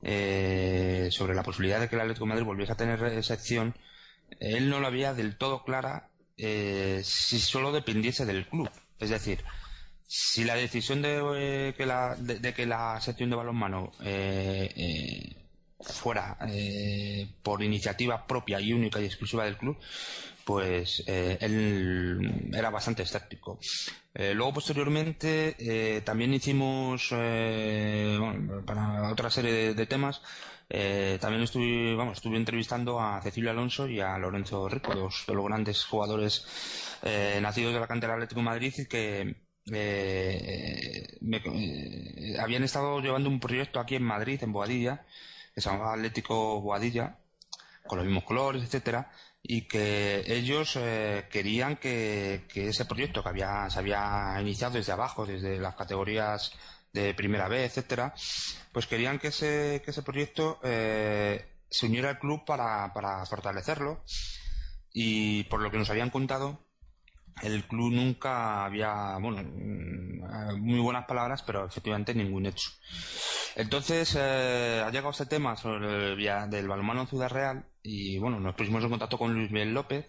eh, 0.03 1.09
sobre 1.11 1.35
la 1.35 1.43
posibilidad 1.43 1.81
de 1.81 1.89
que 1.89 1.97
el 1.97 2.03
Atlético 2.03 2.25
de 2.25 2.31
Madrid 2.31 2.47
volviese 2.47 2.73
a 2.73 2.77
tener 2.77 3.25
sección, 3.25 3.75
él 4.41 4.69
no 4.69 4.81
lo 4.81 4.87
había 4.87 5.15
del 5.15 5.37
todo 5.37 5.65
clara 5.65 6.09
eh, 6.37 7.01
si 7.05 7.39
solo 7.41 7.73
dependiese 7.73 8.27
del 8.27 8.47
club. 8.47 8.71
Es 9.01 9.11
decir, 9.11 9.45
si 10.09 10.45
la 10.45 10.55
decisión 10.55 11.03
de, 11.03 11.21
eh, 11.37 11.75
que, 11.77 11.85
la, 11.85 12.17
de, 12.17 12.55
que 12.55 12.65
la 12.65 12.99
sección 13.01 13.29
de 13.29 13.37
balonmano 13.37 13.93
eh, 14.03 14.73
eh, 14.75 15.37
fuera 15.81 16.39
por 17.43 17.63
iniciativa 17.63 18.27
propia 18.27 18.59
y 18.61 18.73
única 18.73 19.01
y 19.01 19.05
exclusiva 19.05 19.45
del 19.45 19.59
club, 19.59 19.79
pues 20.49 21.05
eh, 21.07 21.37
él 21.43 22.51
era 22.55 22.71
bastante 22.71 23.03
escéptico. 23.03 23.59
Eh, 24.15 24.33
luego, 24.33 24.55
posteriormente, 24.55 25.55
eh, 25.59 26.01
también 26.01 26.33
hicimos, 26.33 27.11
para 28.65 29.13
otra 29.13 29.29
serie 29.29 29.75
de, 29.75 29.87
temas, 29.87 30.23
también 31.21 31.43
estuve, 31.43 31.95
vamos, 31.95 32.17
estuve 32.17 32.39
entrevistando 32.39 32.99
a 32.99 33.21
Cecilio 33.21 33.51
Alonso 33.51 33.87
y 33.89 34.01
a 34.01 34.17
Lorenzo 34.17 34.71
Rico, 34.71 34.95
dos 34.95 35.25
de 35.27 35.35
los 35.35 35.45
grandes 35.45 35.85
jugadores 35.85 36.47
nacidos 37.43 37.75
de 37.75 37.81
la 37.81 37.87
cantera 37.87 38.15
Atlético 38.15 38.41
de 38.41 38.45
Madrid 38.47 38.73
y 38.79 38.87
que, 38.87 39.37
eh, 39.71 41.19
habían 42.41 42.65
estado 42.65 43.01
llevando 43.03 43.29
un 43.29 43.39
proyecto 43.39 43.81
aquí 43.81 43.97
en 43.97 44.03
Madrid, 44.03 44.43
en 44.43 44.53
Boadilla, 44.53 45.05
que 45.55 45.61
se 45.61 45.69
llamaba 45.69 45.93
Atlético 45.93 46.63
Boadilla, 46.63 47.19
con 47.89 47.99
los 47.99 48.07
mismos 48.07 48.25
colores, 48.25 48.63
etcétera, 48.63 49.11
y 49.49 49.63
que 49.63 50.23
ellos 50.27 50.77
eh, 50.77 51.27
querían 51.31 51.77
que, 51.77 52.45
ese 52.55 52.85
proyecto 52.85 53.23
que 53.23 53.31
había, 53.31 53.69
se 53.71 53.81
había 53.81 54.37
iniciado 54.41 54.75
desde 54.75 54.93
abajo, 54.93 55.27
desde 55.27 55.59
las 55.59 55.75
categorías 55.75 56.53
de 56.93 57.15
primera 57.15 57.49
vez, 57.49 57.71
etcétera, 57.71 58.15
pues 58.73 58.87
querían 58.87 59.19
que 59.19 59.29
ese, 59.29 59.83
que 59.85 59.91
ese 59.91 60.03
proyecto 60.03 60.61
se 60.63 61.87
uniera 61.87 62.11
al 62.11 62.19
club 62.19 62.45
para, 62.45 62.93
para 62.93 63.25
fortalecerlo 63.27 64.05
y 64.93 65.45
por 65.45 65.61
lo 65.61 65.71
que 65.71 65.79
nos 65.79 65.91
habían 65.91 66.11
contado 66.11 66.61
el 67.43 67.65
club 67.65 67.93
nunca 67.93 68.65
había, 68.65 69.17
bueno, 69.19 69.43
mm, 69.43 70.61
muy 70.61 70.81
buenas 70.81 71.07
palabras, 71.07 71.43
pero 71.43 71.67
efectivamente 71.67 72.15
ningún 72.15 72.47
hecho. 72.47 72.71
Entonces 73.57 74.17
eh, 74.19 74.83
ha 74.85 74.91
llegado 74.91 75.11
este 75.11 75.27
tema 75.27 75.57
sobre 75.57 76.13
el 76.13 76.51
del 76.51 76.69
balonmano 76.69 77.03
en 77.03 77.07
Ciudad 77.07 77.29
Real 77.29 77.65
y 77.83 78.19
bueno, 78.19 78.41
nos 78.41 78.55
pusimos 78.55 78.83
en 78.85 78.91
contacto 78.91 79.19
con 79.19 79.35
Luis 79.35 79.51
Miguel 79.51 79.75
López 79.75 80.07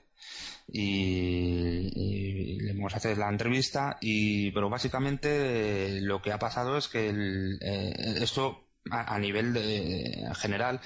y, 0.68 2.60
le 2.62 2.74
vamos 2.74 2.94
a 2.94 2.98
hacer 2.98 3.18
la 3.18 3.30
entrevista 3.30 3.98
y 4.02 4.52
pero 4.52 4.70
básicamente 4.70 5.98
eh, 5.98 6.02
lo 6.02 6.22
que 6.22 6.32
ha 6.32 6.40
pasado 6.40 6.78
es 6.78 6.88
que 6.88 7.10
eh, 7.10 7.94
esto 8.22 8.70
a, 8.92 9.20
nivel 9.20 9.54
de, 9.54 10.30
general 10.36 10.80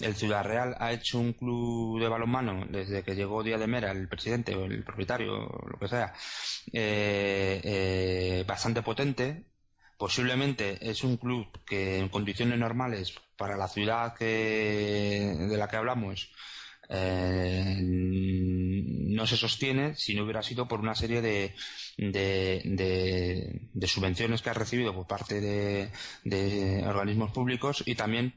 el 0.00 0.14
Ciudad 0.14 0.44
Real 0.44 0.74
ha 0.78 0.92
hecho 0.92 1.18
un 1.18 1.32
club 1.32 2.00
de 2.00 2.08
balonmano 2.08 2.66
desde 2.68 3.02
que 3.02 3.14
llegó 3.14 3.42
Díaz 3.42 3.60
de 3.60 3.66
Mera, 3.66 3.90
el 3.92 4.08
presidente 4.08 4.54
o 4.54 4.64
el 4.64 4.82
propietario, 4.84 5.48
lo 5.70 5.78
que 5.78 5.88
sea, 5.88 6.12
eh, 6.72 7.60
eh, 7.62 8.44
bastante 8.46 8.82
potente. 8.82 9.44
Posiblemente 9.96 10.78
es 10.80 11.04
un 11.04 11.16
club 11.16 11.46
que 11.64 11.98
en 11.98 12.08
condiciones 12.08 12.58
normales 12.58 13.14
para 13.42 13.56
la 13.56 13.66
ciudad 13.66 14.16
de 14.16 15.56
la 15.58 15.66
que 15.66 15.76
hablamos 15.76 16.30
eh, 16.88 17.76
no 17.82 19.26
se 19.26 19.36
sostiene 19.36 19.96
si 19.96 20.14
no 20.14 20.22
hubiera 20.22 20.44
sido 20.44 20.68
por 20.68 20.78
una 20.78 20.94
serie 20.94 21.20
de, 21.20 21.52
de, 21.98 23.86
subvenciones 23.88 24.42
que 24.42 24.50
ha 24.50 24.54
recibido 24.54 24.94
por 24.94 25.08
parte 25.08 25.40
de 25.40 26.84
organismos 26.86 27.32
públicos 27.32 27.82
y 27.84 27.96
también 27.96 28.32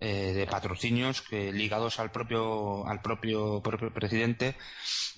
eh, 0.00 0.32
de 0.34 0.46
patrocinios 0.46 1.22
que 1.22 1.52
ligados 1.52 2.00
al 2.00 2.10
propio 2.10 2.86
al 2.86 3.00
propio, 3.00 3.62
presidente 3.62 4.56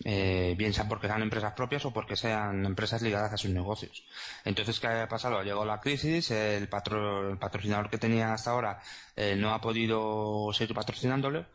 eh, 0.05 0.55
bien 0.57 0.75
sean 0.75 0.89
porque 0.89 1.07
sean 1.07 1.23
empresas 1.23 1.55
propias 1.55 1.85
o 1.87 1.93
porque 1.93 2.15
sean 2.15 2.65
empresas 2.65 3.03
ligadas 3.03 3.33
a 3.33 3.37
sus 3.37 3.51
negocios. 3.51 4.05
Entonces 4.45 4.79
qué 4.79 4.87
ha 4.89 5.09
pasado 5.09 5.43
llegado 5.43 5.65
la 5.65 5.81
crisis 5.81 6.31
el, 6.31 6.69
patrocinador 6.69 7.91
que 7.91 7.99
tenía 7.99 8.35
hasta 8.35 8.51
ahora 8.51 8.81
eh, 9.17 9.35
no 9.37 9.55
ha 9.55 9.61
podido 9.61 10.53
seguir 10.53 10.75
patrocinándolo 10.75 11.47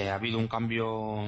ha 0.00 0.14
habido 0.14 0.38
un 0.38 0.48
cambio 0.48 1.22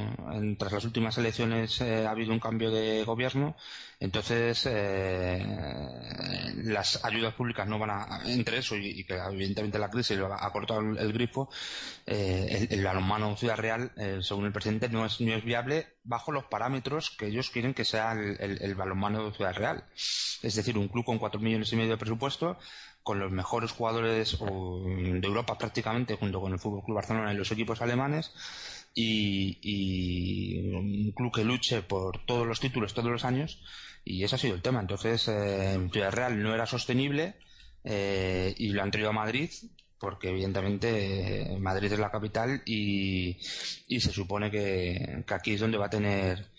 tras 0.58 0.72
las 0.72 0.84
últimas 0.84 1.16
elecciones 1.18 1.80
ha 1.80 2.10
habido 2.10 2.32
un 2.32 2.40
cambio 2.40 2.70
de 2.70 3.04
gobierno. 3.04 3.54
Entonces, 3.98 4.68
eh, 4.70 5.42
las 6.64 7.02
ayudas 7.02 7.32
públicas 7.32 7.66
no 7.66 7.78
van 7.78 7.90
a, 7.90 8.20
entre 8.26 8.58
eso 8.58 8.76
y, 8.76 9.04
que 9.04 9.14
evidentemente 9.14 9.78
la 9.78 9.88
crisis 9.88 10.18
ha 10.18 10.50
cortado 10.52 10.80
el, 10.80 11.12
grifo, 11.26 11.48
eh, 12.06 12.68
el, 12.70 12.84
balonmano 12.84 13.36
Ciudad 13.36 13.56
Real, 13.56 13.92
eh, 13.96 14.18
según 14.22 14.46
el 14.46 14.52
presidente, 14.52 14.88
no 14.88 15.04
es, 15.04 15.20
no 15.20 15.34
es 15.34 15.44
viable 15.44 15.86
bajo 16.04 16.32
los 16.32 16.44
parámetros 16.44 17.10
que 17.10 17.26
ellos 17.26 17.50
quieren 17.50 17.74
que 17.74 17.84
sea 17.84 18.12
el, 18.12 18.58
el, 18.60 18.74
balonmano 18.74 19.32
Ciudad 19.32 19.54
Real. 19.54 19.84
Es 19.94 20.54
decir, 20.54 20.78
un 20.78 20.88
club 20.88 21.04
con 21.04 21.18
cuatro 21.18 21.40
millones 21.40 21.72
y 21.72 21.76
medio 21.76 21.90
de 21.90 21.96
presupuesto, 21.98 22.58
con 23.02 23.18
los 23.18 23.30
mejores 23.30 23.70
jugadores 23.70 24.38
de 24.40 25.26
Europa 25.26 25.58
prácticamente, 25.58 26.16
junto 26.16 26.40
con 26.40 26.52
el 26.52 26.58
Fútbol 26.58 26.82
Club 26.84 26.96
Barcelona 26.96 27.32
y 27.32 27.36
los 27.36 27.52
equipos 27.52 27.80
alemanes, 27.80 28.32
y, 28.96 30.58
un 30.74 31.12
club 31.12 31.32
que 31.32 31.44
luche 31.44 31.82
por 31.82 32.24
todos 32.24 32.46
los 32.46 32.60
títulos 32.60 32.94
todos 32.94 33.10
los 33.10 33.24
años 33.24 33.62
y 34.04 34.24
ese 34.24 34.36
ha 34.36 34.38
sido 34.38 34.54
el 34.54 34.62
tema. 34.62 34.80
Entonces, 34.80 35.28
eh, 35.28 35.88
Ciudad 35.92 36.12
Real 36.12 36.42
no 36.42 36.54
era 36.54 36.66
sostenible 36.66 37.36
eh, 37.84 38.54
y 38.56 38.68
lo 38.68 38.82
han 38.82 38.90
traído 38.90 39.10
a 39.10 39.12
Madrid 39.12 39.50
porque 39.98 40.30
evidentemente 40.30 41.54
eh, 41.54 41.58
Madrid 41.58 41.92
es 41.92 41.98
la 41.98 42.10
capital 42.10 42.62
y, 42.66 43.38
se 43.40 44.12
supone 44.12 44.50
que, 44.50 45.24
aquí 45.28 45.54
es 45.54 45.60
donde 45.60 45.78
va 45.78 45.86
a 45.86 45.90
tener 45.90 46.50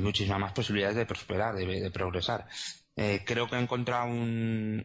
muchísimas 0.00 0.38
más 0.40 0.52
posibilidades 0.52 0.96
de 0.96 1.06
prosperar, 1.06 1.54
de, 1.56 1.90
progresar. 1.90 2.46
creo 2.94 3.48
que 3.48 3.56
ha 3.56 3.60
encontrado 3.60 4.06
un, 4.06 4.84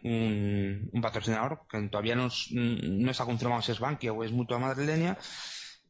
un, 0.93 1.01
patrocinador 1.01 1.62
que 1.70 1.80
todavía 1.89 2.16
no, 2.16 2.30
no 2.51 3.12
está 3.12 3.26
confirmado 3.26 3.62
si 3.62 3.72
es 3.74 3.80
Bankia 3.80 4.14
o 4.14 4.24
es 4.24 4.32
Mutua 4.32 4.60
Madrileña, 4.60 5.18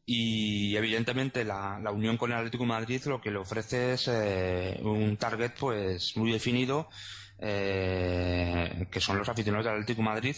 y 0.09 0.78
evidentemente 0.78 1.43
la, 1.43 1.82
unión 1.91 2.15
con 2.15 2.32
el 2.32 2.38
Atlético 2.38 2.65
Madrid 2.65 3.03
lo 3.07 3.20
que 3.20 3.30
le 3.30 3.39
ofrece 3.39 3.93
es 3.93 4.07
eh, 4.07 4.80
un 4.82 5.18
target 5.18 5.51
pues 5.59 6.15
muy 6.15 6.32
definido 6.32 6.88
eh, 7.39 8.88
que 8.89 9.01
son 9.01 9.18
los 9.18 9.28
aficionados 9.28 9.65
del 9.65 9.74
Atlético 9.74 10.01
Madrid 10.01 10.38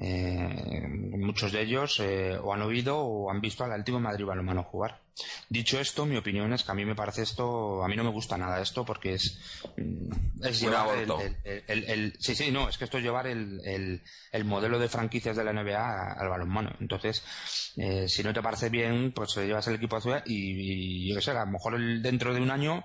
eh, 0.00 0.86
muchos 1.16 1.50
de 1.50 1.62
ellos 1.62 1.98
eh, 2.00 2.38
o 2.40 2.54
han 2.54 2.62
oído 2.62 2.98
o 2.98 3.30
han 3.30 3.40
visto 3.40 3.64
al 3.64 3.72
Atlético 3.72 3.98
de 3.98 4.04
Madrid 4.04 4.24
balonmano 4.24 4.62
jugar. 4.62 5.00
Dicho 5.48 5.80
esto, 5.80 6.06
mi 6.06 6.16
opinión 6.16 6.52
es 6.52 6.62
que 6.62 6.70
a 6.70 6.74
mí 6.74 6.84
me 6.84 6.94
parece 6.94 7.22
esto, 7.22 7.82
a 7.82 7.88
mí 7.88 7.96
no 7.96 8.04
me 8.04 8.10
gusta 8.10 8.38
nada 8.38 8.60
esto 8.60 8.84
porque 8.84 9.14
es, 9.14 9.40
mm, 9.76 10.44
es 10.44 10.60
llevar 10.60 10.88
el, 11.44 12.14
sí, 12.20 12.36
sí, 12.36 12.52
no, 12.52 12.68
es 12.68 12.78
que 12.78 12.84
esto 12.84 12.98
es 12.98 13.04
llevar 13.04 13.26
el, 13.26 13.60
el, 14.32 14.44
modelo 14.44 14.78
de 14.78 14.88
franquicias 14.88 15.36
de 15.36 15.42
la 15.42 15.52
NBA 15.52 16.12
al 16.12 16.28
balonmano. 16.28 16.70
Entonces, 16.80 17.24
eh, 17.76 18.08
si 18.08 18.22
no 18.22 18.32
te 18.32 18.42
parece 18.42 18.68
bien, 18.68 19.12
pues 19.12 19.34
llevas 19.36 19.66
el 19.66 19.74
equipo 19.74 19.96
a 19.96 20.00
ciudad 20.00 20.22
y, 20.26 21.06
y 21.06 21.08
yo 21.08 21.16
qué 21.16 21.22
sé, 21.22 21.32
a 21.32 21.44
lo 21.44 21.50
mejor 21.50 21.76
dentro 22.00 22.32
de 22.32 22.40
un 22.40 22.52
año 22.52 22.84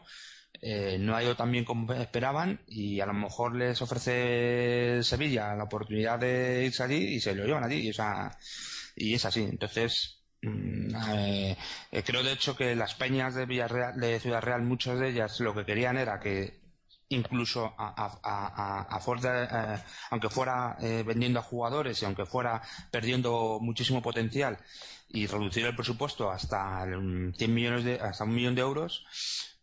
eh, 0.62 0.98
no 1.00 1.16
ha 1.16 1.24
ido 1.24 1.36
tan 1.36 1.52
bien 1.52 1.66
como 1.66 1.92
esperaban 1.94 2.62
y 2.68 3.00
a 3.02 3.06
lo 3.06 3.14
mejor 3.14 3.56
les 3.56 3.82
ofrece 3.82 5.04
Sevilla 5.04 5.56
la 5.56 5.66
oportunidad 5.66 6.20
de 6.20 6.66
irse 6.66 6.84
allí 6.84 7.16
y 7.16 7.20
se 7.20 7.36
lo 7.36 7.46
llevan 7.46 7.64
allí. 7.66 7.90
Y, 7.90 7.92
y 8.96 9.14
es 9.16 9.26
así. 9.26 9.42
Entonces, 9.42 10.24
mm, 10.42 10.96
eh, 11.16 11.58
creo 12.06 12.24
de 12.24 12.32
hecho 12.34 12.56
que 12.56 12.76
las 12.76 12.96
peñas 12.96 13.36
de, 13.36 13.46
Villarreal, 13.46 14.00
de 14.00 14.20
Ciudad 14.20 14.42
Real, 14.42 14.62
muchas 14.64 15.00
de 15.00 15.10
ellas 15.10 15.40
lo 15.40 15.54
que 15.54 15.66
querían 15.66 15.98
era 15.98 16.20
que 16.20 16.62
incluso 17.10 17.74
a, 17.78 18.20
a, 18.24 19.00
eh, 19.24 19.84
aunque 20.10 20.30
fuera 20.30 20.78
vendiendo 21.06 21.40
a 21.40 21.44
jugadores 21.44 22.02
y 22.02 22.06
aunque 22.06 22.26
fuera 22.26 22.62
perdiendo 22.90 23.60
muchísimo 23.62 24.02
potencial 24.02 24.58
y 25.10 25.28
reducir 25.28 25.66
el 25.66 25.76
presupuesto 25.76 26.32
hasta 26.32 26.86
100 26.86 27.54
millones 27.54 27.84
de, 27.84 28.00
hasta 28.00 28.24
un 28.24 28.34
millón 28.34 28.56
de 28.56 28.62
euros, 28.62 29.06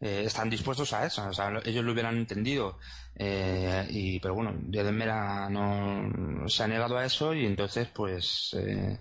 eh, 0.00 0.22
están 0.24 0.48
dispuestos 0.48 0.92
a 0.94 1.04
eso. 1.06 1.30
Ellos 1.64 1.84
lo 1.84 1.92
hubieran 1.92 2.16
entendido. 2.16 2.78
Eh, 3.14 3.86
y, 3.90 4.20
pero 4.20 4.34
bueno, 4.34 4.54
de 4.56 4.92
Mera 4.92 5.50
no 5.50 6.48
se 6.48 6.62
ha 6.62 6.68
negado 6.68 6.96
a 6.96 7.04
eso 7.04 7.34
y 7.34 7.44
entonces, 7.44 7.88
pues, 7.88 8.56
eh, 8.56 8.98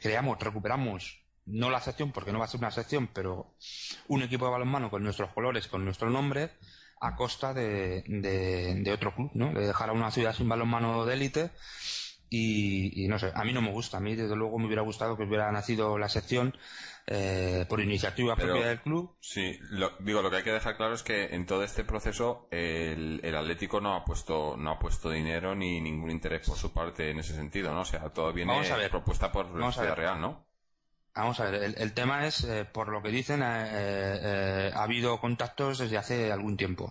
creamos, 0.00 0.38
recuperamos, 0.38 1.18
no 1.46 1.70
la 1.70 1.80
sección, 1.80 2.12
porque 2.12 2.32
no 2.32 2.38
va 2.38 2.44
a 2.44 2.48
ser 2.48 2.60
una 2.60 2.70
sección, 2.70 3.08
pero 3.12 3.56
un 4.08 4.22
equipo 4.22 4.44
de 4.44 4.52
balonmano 4.52 4.90
con 4.90 5.02
nuestros 5.02 5.32
colores, 5.32 5.66
con 5.66 5.84
nuestro 5.84 6.08
nombre, 6.08 6.50
a 7.00 7.16
costa 7.16 7.52
de, 7.52 8.04
de, 8.06 8.92
otro 8.92 9.14
club, 9.14 9.30
¿no? 9.34 9.52
De 9.52 9.66
dejar 9.66 9.90
a 9.90 9.92
una 9.92 10.10
ciudad 10.12 10.34
sin 10.34 10.48
balonmano 10.48 11.04
de 11.04 11.14
élite. 11.14 11.50
Y, 12.28 13.04
y 13.04 13.08
no 13.08 13.18
sé, 13.18 13.30
a 13.34 13.44
mí 13.44 13.52
no 13.52 13.62
me 13.62 13.70
gusta. 13.70 13.98
A 13.98 14.00
mí, 14.00 14.14
desde 14.16 14.36
luego, 14.36 14.58
me 14.58 14.66
hubiera 14.66 14.82
gustado 14.82 15.16
que 15.16 15.24
hubiera 15.24 15.50
nacido 15.52 15.98
la 15.98 16.08
sección 16.08 16.56
eh, 17.08 17.66
por 17.68 17.80
iniciativa 17.80 18.34
propia 18.34 18.66
del 18.66 18.80
club. 18.80 19.16
Sí, 19.20 19.58
digo, 20.00 20.22
lo 20.22 20.30
que 20.30 20.38
hay 20.38 20.42
que 20.42 20.52
dejar 20.52 20.76
claro 20.76 20.94
es 20.94 21.04
que 21.04 21.26
en 21.26 21.46
todo 21.46 21.62
este 21.62 21.84
proceso 21.84 22.48
el, 22.50 23.20
Atlético 23.36 23.80
no 23.80 23.94
ha 23.94 24.04
puesto 24.04 24.56
no 24.56 24.72
ha 24.72 24.78
puesto 24.78 25.10
dinero 25.10 25.54
ni 25.54 25.80
ningún 25.80 26.10
interés 26.10 26.48
por 26.48 26.56
su 26.56 26.72
parte 26.72 27.10
en 27.10 27.20
ese 27.20 27.34
sentido, 27.34 27.72
¿no? 27.72 27.82
O 27.82 27.84
sea, 27.84 28.10
todo 28.10 28.32
viene 28.32 28.54
propuesta 28.90 29.30
por 29.30 29.54
la 29.54 29.70
Ciudad 29.70 29.94
Real, 29.94 30.20
¿no? 30.20 30.46
Vamos 31.14 31.40
a 31.40 31.50
ver, 31.50 31.74
el, 31.78 31.92
tema 31.94 32.26
es, 32.26 32.44
eh, 32.44 32.66
por 32.66 32.88
lo 32.88 33.02
que 33.02 33.08
dicen, 33.08 33.40
eh, 33.42 34.70
ha 34.74 34.82
habido 34.82 35.18
contactos 35.18 35.78
desde 35.78 35.96
hace 35.96 36.30
algún 36.30 36.58
tiempo. 36.58 36.90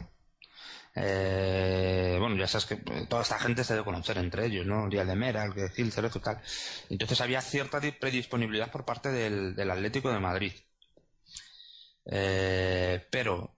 Eh, 0.96 2.18
bueno, 2.20 2.38
ya 2.38 2.48
sabes 2.48 2.66
que 2.66 2.76
eh, 2.76 3.06
toda 3.10 3.22
esta 3.22 3.38
gente 3.40 3.64
se 3.64 3.74
debe 3.74 3.86
conocer 3.86 4.18
entre 4.18 4.46
ellos, 4.46 4.66
¿no? 4.66 4.88
Díaz 4.90 5.08
de 5.08 5.16
Mera, 5.16 5.46
Gil, 5.76 5.92
Cerezo 5.92 6.22
tal. 6.22 6.42
Entonces 6.90 7.20
había 7.22 7.42
cierta 7.42 7.82
predisponibilidad 8.00 8.72
por 8.72 8.86
parte 8.86 9.10
del, 9.12 9.70
Atlético 9.70 10.12
de 10.12 10.20
Madrid. 10.20 10.54
Eh, 12.06 13.06
pero 13.10 13.58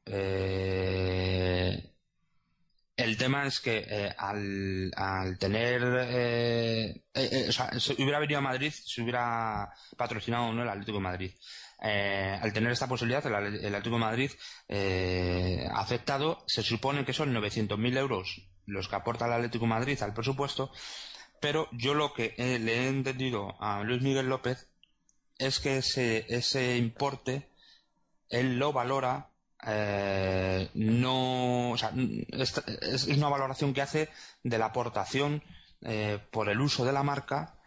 El 2.97 3.15
tema 3.15 3.45
es 3.45 3.59
que 3.59 3.85
eh, 3.87 4.15
al, 4.17 5.37
tener. 5.39 5.81
Eh, 6.09 7.03
eh, 7.13 7.45
o 7.47 7.51
sea, 7.51 7.79
si 7.79 7.93
hubiera 7.93 8.17
venido 8.17 8.39
a 8.39 8.41
Madrid, 8.41 8.73
si 8.73 9.01
hubiera 9.03 9.71
patrocinado 9.95 10.45
o 10.47 10.53
no 10.53 10.63
el 10.63 10.69
Atlético 10.69 10.99
Madrid. 10.99 11.31
al 11.79 12.51
tener 12.53 12.71
esta 12.71 12.87
posibilidad, 12.87 13.23
el, 13.27 13.35
Atlético 13.75 13.99
Madrid 13.99 14.31
ha 14.67 15.79
aceptado, 15.79 16.43
se 16.47 16.63
supone 16.63 17.05
que 17.05 17.13
son 17.13 17.35
900.000 17.35 17.97
euros 17.97 18.41
los 18.65 18.87
que 18.87 18.95
aporta 18.95 19.27
el 19.27 19.33
Atlético 19.33 19.67
Madrid 19.67 20.01
al 20.01 20.15
presupuesto, 20.15 20.71
pero 21.39 21.69
yo 21.71 21.93
lo 21.93 22.13
que 22.13 22.33
le 22.37 22.73
he 22.73 22.87
entendido 22.87 23.61
a 23.61 23.83
Luis 23.83 24.01
Miguel 24.01 24.27
López 24.27 24.69
es 25.37 25.59
que 25.59 25.77
ese, 25.77 26.25
ese 26.29 26.77
importe 26.77 27.51
él 28.29 28.57
lo 28.57 28.73
valora 28.73 29.29
eh, 29.65 30.69
no, 30.75 31.75
es, 31.75 33.07
una 33.07 33.29
valoración 33.29 33.73
que 33.73 33.81
hace 33.81 34.09
de 34.43 34.57
la 34.57 34.67
aportación 34.67 35.43
eh, 35.81 36.19
por 36.31 36.49
el 36.49 36.61
uso 36.61 36.85
de 36.85 36.91
la 36.91 37.03
marca 37.03 37.59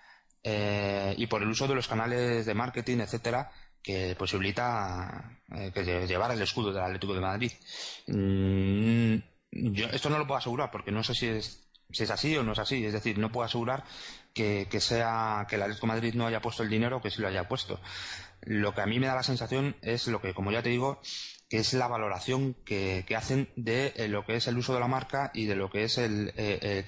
eh, 0.42 1.14
y 1.16 1.26
por 1.26 1.42
el 1.42 1.48
uso 1.48 1.66
de 1.66 1.74
los 1.74 1.88
canales 1.88 2.46
de 2.46 2.54
marketing, 2.54 2.98
etcétera, 2.98 3.50
que 3.82 4.14
posibilita 4.16 5.38
que 5.74 6.06
llevar 6.06 6.30
el 6.32 6.42
escudo 6.42 6.72
del 6.72 6.84
Atlético 6.84 7.14
de 7.14 7.20
Madrid. 7.20 7.52
Mm, 8.06 9.16
yo 9.52 9.86
esto 9.86 10.10
no 10.10 10.18
lo 10.18 10.26
puedo 10.26 10.38
asegurar 10.38 10.70
porque 10.70 10.92
no 10.92 11.02
sé 11.02 11.14
si 11.14 11.26
es, 11.26 11.70
si 11.90 12.04
es 12.04 12.10
así 12.10 12.36
o 12.36 12.42
no 12.42 12.52
es 12.52 12.58
así. 12.58 12.84
Es 12.84 12.92
decir, 12.92 13.18
no 13.18 13.32
puedo 13.32 13.46
asegurar 13.46 13.84
que, 14.34 14.66
sea 14.80 15.46
que 15.48 15.56
el 15.56 15.62
Atlético 15.62 15.86
de 15.86 15.92
Madrid 15.92 16.14
no 16.14 16.26
haya 16.26 16.40
puesto 16.40 16.62
el 16.62 16.70
dinero 16.70 17.00
que 17.00 17.10
sí 17.10 17.20
lo 17.20 17.28
haya 17.28 17.48
puesto. 17.48 17.80
Lo 18.42 18.74
que 18.74 18.80
a 18.80 18.86
mí 18.86 18.98
me 19.00 19.06
da 19.06 19.14
la 19.14 19.22
sensación 19.22 19.76
es 19.82 20.06
lo 20.06 20.20
que, 20.20 20.34
como 20.34 20.52
ya 20.52 20.62
te 20.62 20.70
digo, 20.70 21.00
que 21.50 21.58
es 21.58 21.74
la 21.74 21.88
valoración 21.88 22.54
que, 22.64 23.04
hacen 23.16 23.48
de 23.56 23.92
eh, 23.96 24.06
lo 24.06 24.24
que 24.24 24.36
es 24.36 24.46
el 24.46 24.56
uso 24.56 24.72
de 24.72 24.78
la 24.78 24.86
marca 24.86 25.32
y 25.34 25.46
de 25.46 25.56
lo 25.56 25.68
que 25.68 25.82
es 25.82 25.98
el, 25.98 26.32
eh, 26.36 26.86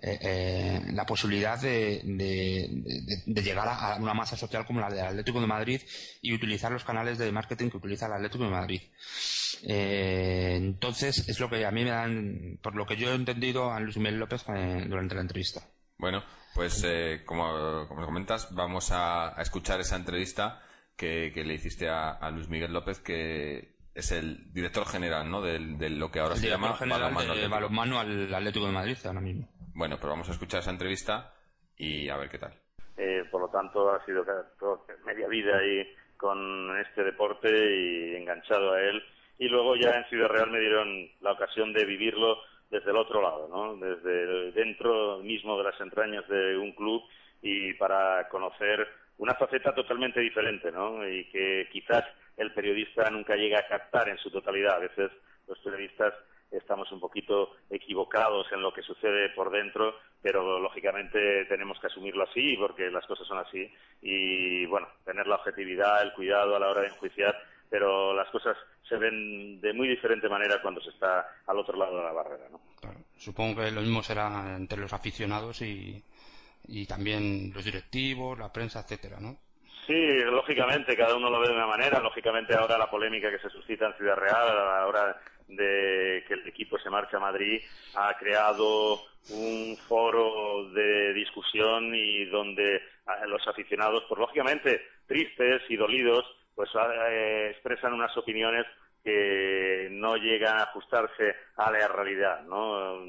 eh, 0.00 0.80
la 0.92 1.04
posibilidad 1.04 1.60
de, 1.60 2.00
llegar 3.26 3.66
a 3.68 3.96
una 3.96 4.14
masa 4.14 4.36
social 4.36 4.64
como 4.64 4.78
la 4.78 4.88
del 4.88 5.04
Atlético 5.04 5.40
de 5.40 5.48
Madrid 5.48 5.82
y 6.22 6.32
utilizar 6.32 6.70
los 6.70 6.84
canales 6.84 7.18
de 7.18 7.32
marketing 7.32 7.70
que 7.70 7.78
utiliza 7.78 8.06
el 8.06 8.12
Atlético 8.12 8.44
de 8.44 8.50
Madrid. 8.50 8.82
entonces, 9.64 11.28
es 11.28 11.40
lo 11.40 11.50
que 11.50 11.66
a 11.66 11.72
mí 11.72 11.82
me 11.82 11.90
dan, 11.90 12.60
por 12.62 12.76
lo 12.76 12.86
que 12.86 12.96
yo 12.96 13.10
he 13.10 13.16
entendido 13.16 13.72
a 13.72 13.80
Luis 13.80 13.96
Miguel 13.96 14.20
López 14.20 14.44
durante 14.46 15.16
la 15.16 15.22
entrevista. 15.22 15.66
Bueno, 15.98 16.22
pues 16.54 16.86
como, 17.26 17.88
comentas, 17.88 18.54
vamos 18.54 18.90
a, 18.92 19.34
escuchar 19.38 19.80
esa 19.80 19.96
entrevista 19.96 20.62
que, 20.96 21.32
le 21.34 21.54
hiciste 21.54 21.88
a, 21.88 22.10
a 22.12 22.30
Luis 22.30 22.48
Miguel 22.48 22.72
López, 22.72 23.00
que 23.00 23.73
es 23.94 24.10
el 24.12 24.52
director 24.52 24.84
general, 24.86 25.30
¿no? 25.30 25.40
De, 25.40 25.58
lo 25.90 26.10
que 26.10 26.18
ahora 26.18 26.36
se 26.36 26.48
llama 26.48 26.76
balonmano, 26.80 27.34
de, 27.34 27.48
balonmano 27.48 28.00
al 28.00 28.34
Atlético 28.34 28.66
de 28.66 28.72
Madrid 28.72 28.96
ahora 29.04 29.20
mismo. 29.20 29.48
Bueno, 29.74 29.96
pues 29.98 30.10
vamos 30.10 30.28
a 30.28 30.32
escuchar 30.32 30.60
esa 30.60 30.70
entrevista 30.70 31.32
y 31.76 32.08
a 32.08 32.16
ver 32.16 32.28
qué 32.28 32.38
tal. 32.38 32.52
Eh, 32.96 33.24
por 33.30 33.40
lo 33.40 33.48
tanto, 33.48 33.90
ha 33.90 34.04
sido 34.04 34.24
media 35.04 35.28
vida 35.28 35.58
ahí 35.58 35.86
con 36.16 36.78
este 36.80 37.04
deporte 37.04 37.48
y 37.48 38.16
enganchado 38.16 38.72
a 38.72 38.80
él. 38.80 39.02
Y 39.38 39.48
luego 39.48 39.76
ya 39.76 39.96
en 39.96 40.04
Ciudad 40.06 40.28
Real 40.28 40.50
me 40.50 40.60
dieron 40.60 41.08
la 41.20 41.32
ocasión 41.32 41.72
de 41.72 41.84
vivirlo 41.84 42.38
desde 42.70 42.90
el 42.90 42.96
otro 42.96 43.20
lado, 43.20 43.48
¿no? 43.48 43.76
Desde 43.76 44.52
dentro 44.52 45.18
mismo 45.18 45.58
de 45.58 45.64
las 45.64 45.80
entrañas 45.80 46.26
de 46.28 46.56
un 46.56 46.72
club 46.72 47.02
y 47.42 47.74
para 47.74 48.28
conocer 48.28 48.88
una 49.18 49.34
faceta 49.34 49.74
totalmente 49.74 50.20
diferente, 50.20 50.72
¿no? 50.72 51.06
Y 51.08 51.24
que 51.30 51.68
quizás 51.70 52.04
el 52.36 52.52
periodista 52.52 53.08
nunca 53.10 53.36
llega 53.36 53.60
a 53.60 53.68
captar 53.68 54.08
en 54.08 54.18
su 54.18 54.30
totalidad. 54.30 54.76
A 54.76 54.80
veces 54.80 55.10
los 55.46 55.58
periodistas 55.60 56.14
estamos 56.50 56.90
un 56.92 57.00
poquito 57.00 57.50
equivocados 57.70 58.46
en 58.52 58.62
lo 58.62 58.72
que 58.72 58.82
sucede 58.82 59.30
por 59.30 59.50
dentro, 59.50 59.94
pero 60.22 60.58
lógicamente 60.60 61.44
tenemos 61.46 61.78
que 61.80 61.88
asumirlo 61.88 62.24
así 62.24 62.56
porque 62.56 62.90
las 62.90 63.06
cosas 63.06 63.26
son 63.26 63.38
así 63.38 63.70
y 64.02 64.66
bueno, 64.66 64.88
tener 65.04 65.26
la 65.26 65.36
objetividad, 65.36 66.02
el 66.02 66.12
cuidado 66.12 66.56
a 66.56 66.60
la 66.60 66.70
hora 66.70 66.82
de 66.82 66.88
enjuiciar, 66.88 67.36
pero 67.68 68.14
las 68.14 68.28
cosas 68.30 68.56
se 68.88 68.96
ven 68.96 69.60
de 69.60 69.72
muy 69.72 69.88
diferente 69.88 70.28
manera 70.28 70.60
cuando 70.62 70.80
se 70.80 70.90
está 70.90 71.26
al 71.46 71.58
otro 71.58 71.76
lado 71.76 71.96
de 71.98 72.04
la 72.04 72.12
barrera, 72.12 72.48
¿no? 72.50 72.60
Supongo 73.16 73.62
que 73.62 73.70
lo 73.70 73.80
mismo 73.80 74.02
será 74.02 74.54
entre 74.56 74.78
los 74.78 74.92
aficionados 74.92 75.62
y, 75.62 76.02
y 76.66 76.86
también 76.86 77.52
los 77.54 77.64
directivos, 77.64 78.38
la 78.38 78.52
prensa, 78.52 78.80
etcétera, 78.80 79.18
¿no? 79.20 79.38
Sí, 79.86 80.18
lógicamente, 80.24 80.96
cada 80.96 81.16
uno 81.16 81.28
lo 81.28 81.40
ve 81.40 81.48
de 81.48 81.54
una 81.54 81.66
manera. 81.66 82.00
Lógicamente, 82.00 82.54
ahora 82.54 82.78
la 82.78 82.90
polémica 82.90 83.30
que 83.30 83.38
se 83.38 83.50
suscita 83.50 83.86
en 83.86 83.94
Ciudad 83.94 84.16
Real 84.16 84.48
a 84.48 84.78
la 84.80 84.86
hora 84.86 85.20
de 85.48 86.24
que 86.26 86.34
el 86.34 86.48
equipo 86.48 86.78
se 86.78 86.88
marcha 86.88 87.18
a 87.18 87.20
Madrid 87.20 87.60
ha 87.96 88.14
creado 88.18 89.02
un 89.30 89.76
foro 89.88 90.70
de 90.70 91.12
discusión 91.12 91.94
y 91.94 92.24
donde 92.26 92.82
los 93.26 93.46
aficionados, 93.46 94.04
pues 94.08 94.18
lógicamente 94.18 94.82
tristes 95.06 95.62
y 95.68 95.76
dolidos, 95.76 96.24
pues 96.54 96.70
eh, 96.74 97.48
expresan 97.50 97.92
unas 97.92 98.16
opiniones 98.16 98.64
que 99.02 99.88
no 99.90 100.16
llegan 100.16 100.56
a 100.58 100.62
ajustarse 100.62 101.36
a 101.56 101.70
la 101.70 101.88
realidad, 101.88 102.42
¿no? 102.44 103.00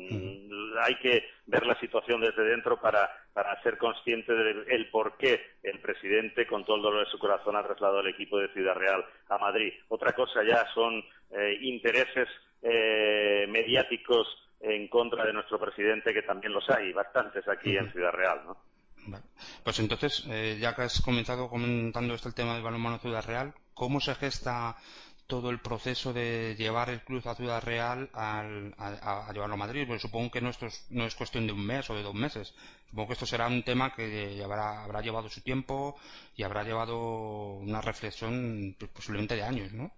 Hay 0.81 0.95
que 1.01 1.23
ver 1.45 1.65
la 1.65 1.79
situación 1.79 2.19
desde 2.19 2.43
dentro 2.43 2.79
para, 2.81 3.09
para 3.35 3.61
ser 3.63 3.77
consciente 3.77 4.33
del 4.33 4.89
por 4.89 5.17
qué 5.17 5.57
el 5.61 5.81
presidente, 5.81 6.47
con 6.47 6.63
todo 6.63 6.77
el 6.77 6.83
dolor 6.83 7.05
de 7.05 7.11
su 7.11 7.19
corazón, 7.19 7.57
ha 7.57 7.63
trasladado 7.63 7.99
al 7.99 8.07
equipo 8.07 8.39
de 8.39 8.47
Ciudad 8.53 8.75
Real 8.75 9.03
a 9.27 9.37
Madrid. 9.37 9.73
Otra 9.89 10.13
cosa 10.13 10.39
ya 10.41 10.65
son 10.73 11.03
eh, 11.31 11.57
intereses 11.59 12.29
eh, 12.61 13.45
mediáticos 13.49 14.25
en 14.61 14.87
contra 14.87 15.25
de 15.25 15.33
nuestro 15.33 15.59
presidente, 15.59 16.13
que 16.13 16.21
también 16.21 16.53
los 16.53 16.63
hay, 16.69 16.93
bastantes 16.93 17.45
aquí 17.49 17.75
en 17.75 17.91
Ciudad 17.91 18.13
Real, 18.13 18.41
¿no? 18.45 18.57
Pues 19.65 19.79
entonces, 19.79 20.25
eh, 20.29 20.57
ya 20.57 20.73
que 20.73 20.83
has 20.83 21.01
comenzado 21.01 21.49
comentando 21.49 22.13
este 22.13 22.29
el 22.29 22.35
tema 22.35 22.53
del 22.53 22.63
balonmano 22.63 22.99
Ciudad 22.99 23.27
Real, 23.27 23.53
¿cómo 23.73 23.99
se 23.99 24.15
gesta 24.15 24.77
todo 25.27 25.49
el 25.49 25.59
proceso 25.59 26.13
de 26.13 26.55
llevar 26.55 26.89
el 26.89 27.01
club 27.01 27.27
a 27.27 27.35
Ciudad 27.35 27.63
Real 27.63 28.09
a, 28.13 28.43
llevarlo 29.33 29.55
a 29.55 29.57
Madrid. 29.57 29.85
Porque 29.87 29.99
supongo 30.01 30.31
que 30.31 30.41
no, 30.41 30.49
esto 30.49 30.67
es, 30.67 30.87
no 30.91 31.05
es 31.05 31.15
cuestión 31.15 31.47
de 31.47 31.53
un 31.53 31.65
mes 31.65 31.89
o 31.89 31.95
de 31.95 32.03
dos 32.03 32.13
meses. 32.13 32.55
Supongo 32.89 33.07
que 33.07 33.13
esto 33.13 33.25
será 33.25 33.47
un 33.47 33.63
tema 33.63 33.93
que 33.93 34.41
habrá 34.43 35.01
llevado 35.01 35.29
su 35.29 35.41
tiempo 35.41 35.95
y 36.35 36.43
habrá 36.43 36.63
llevado 36.63 37.55
una 37.55 37.81
reflexión 37.81 38.75
pues, 38.77 38.91
posiblemente 38.91 39.35
de 39.35 39.43
años, 39.43 39.73
¿no? 39.73 39.91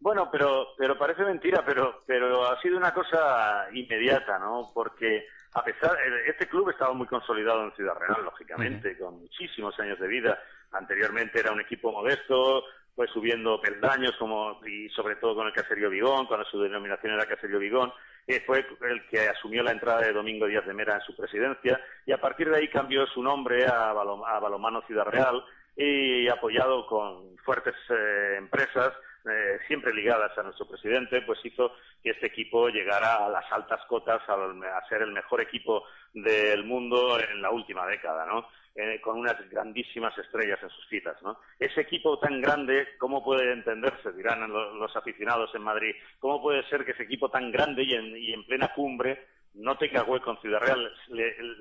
Bueno, 0.00 0.28
pero, 0.30 0.74
pero 0.76 0.98
parece 0.98 1.22
mentira, 1.24 1.64
pero, 1.64 2.02
pero 2.06 2.46
ha 2.46 2.60
sido 2.60 2.76
una 2.76 2.92
cosa 2.92 3.66
inmediata, 3.72 4.38
¿no? 4.38 4.70
Porque 4.74 5.26
a 5.54 5.64
pesar, 5.64 5.96
este 6.26 6.48
club 6.48 6.68
estaba 6.68 6.92
muy 6.92 7.06
consolidado 7.06 7.64
en 7.64 7.72
Ciudad 7.72 7.96
Real, 7.98 8.24
lógicamente, 8.24 8.98
con 8.98 9.20
muchísimos 9.20 9.78
años 9.78 9.98
de 10.00 10.08
vida. 10.08 10.38
Anteriormente 10.72 11.38
era 11.38 11.52
un 11.52 11.60
equipo 11.60 11.92
modesto, 11.92 12.64
fue 12.94 13.08
subiendo 13.08 13.60
peldaños 13.60 14.14
como 14.18 14.60
y 14.66 14.88
sobre 14.90 15.16
todo 15.16 15.34
con 15.34 15.46
el 15.46 15.52
Caserío 15.52 15.90
Vigón, 15.90 16.26
cuando 16.26 16.46
su 16.46 16.60
denominación 16.60 17.14
era 17.14 17.26
Caserío 17.26 17.58
Vigón, 17.58 17.92
eh, 18.26 18.42
fue 18.46 18.64
el 18.82 19.06
que 19.08 19.28
asumió 19.28 19.62
la 19.62 19.72
entrada 19.72 20.00
de 20.02 20.12
Domingo 20.12 20.46
Díaz 20.46 20.64
de 20.66 20.74
Mera 20.74 20.94
en 20.94 21.00
su 21.02 21.14
presidencia 21.14 21.80
y 22.06 22.12
a 22.12 22.20
partir 22.20 22.48
de 22.48 22.58
ahí 22.58 22.68
cambió 22.68 23.06
su 23.06 23.22
nombre 23.22 23.66
a, 23.66 23.92
Balomano 23.92 24.82
Ciudad 24.86 25.06
Real 25.06 25.44
y 25.76 26.28
apoyado 26.28 26.86
con 26.86 27.36
fuertes 27.44 27.74
eh, 27.90 28.36
empresas 28.38 28.92
eh, 29.26 29.58
siempre 29.66 29.94
ligadas 29.94 30.36
a 30.36 30.42
nuestro 30.42 30.66
presidente, 30.66 31.22
pues 31.22 31.38
hizo 31.44 31.72
que 32.02 32.10
este 32.10 32.26
equipo 32.26 32.68
llegara 32.68 33.24
a 33.24 33.28
las 33.30 33.50
altas 33.50 33.80
cotas, 33.86 34.20
a, 34.28 34.88
ser 34.88 35.02
el 35.02 35.12
mejor 35.12 35.40
equipo 35.40 35.84
del 36.12 36.64
mundo 36.64 37.18
en 37.18 37.40
la 37.40 37.50
última 37.50 37.86
década, 37.86 38.26
¿no? 38.26 38.46
Eh, 38.74 39.00
con 39.00 39.18
unas 39.18 39.36
grandísimas 39.48 40.16
estrellas 40.18 40.58
en 40.62 40.68
sus 40.68 40.86
filas, 40.88 41.16
¿no? 41.22 41.38
Ese 41.58 41.80
equipo 41.80 42.18
tan 42.18 42.40
grande, 42.40 42.88
¿cómo 42.98 43.24
puede 43.24 43.52
entenderse? 43.52 44.12
Dirán 44.12 44.46
los, 44.52 44.94
aficionados 44.96 45.54
en 45.54 45.62
Madrid. 45.62 45.94
¿Cómo 46.18 46.42
puede 46.42 46.62
ser 46.68 46.84
que 46.84 46.90
ese 46.90 47.04
equipo 47.04 47.30
tan 47.30 47.50
grande 47.50 47.82
y 47.84 47.94
en, 47.94 48.16
y 48.16 48.32
en 48.32 48.44
plena 48.44 48.72
cumbre 48.74 49.26
no 49.54 49.78
tenga 49.78 50.02
hueco 50.02 50.32
en 50.32 50.40
Ciudad 50.40 50.60
Real, 50.60 50.92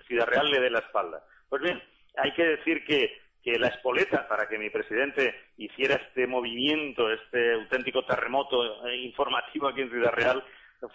Ciudad 0.07 0.27
Real 0.27 0.49
le 0.49 0.59
dé 0.59 0.69
la 0.69 0.79
espalda? 0.79 1.23
Pues 1.47 1.61
bien, 1.61 1.81
hay 2.17 2.33
que 2.33 2.43
decir 2.43 2.83
que 2.83 3.22
que 3.43 3.59
la 3.59 3.67
espoleta 3.67 4.27
para 4.27 4.47
que 4.47 4.57
mi 4.57 4.69
presidente 4.69 5.35
hiciera 5.57 5.95
este 5.95 6.25
movimiento, 6.27 7.11
este 7.11 7.53
auténtico 7.53 8.05
terremoto 8.05 8.87
eh, 8.87 8.95
informativo 8.97 9.67
aquí 9.67 9.81
en 9.81 9.89
Ciudad 9.89 10.13
Real, 10.13 10.43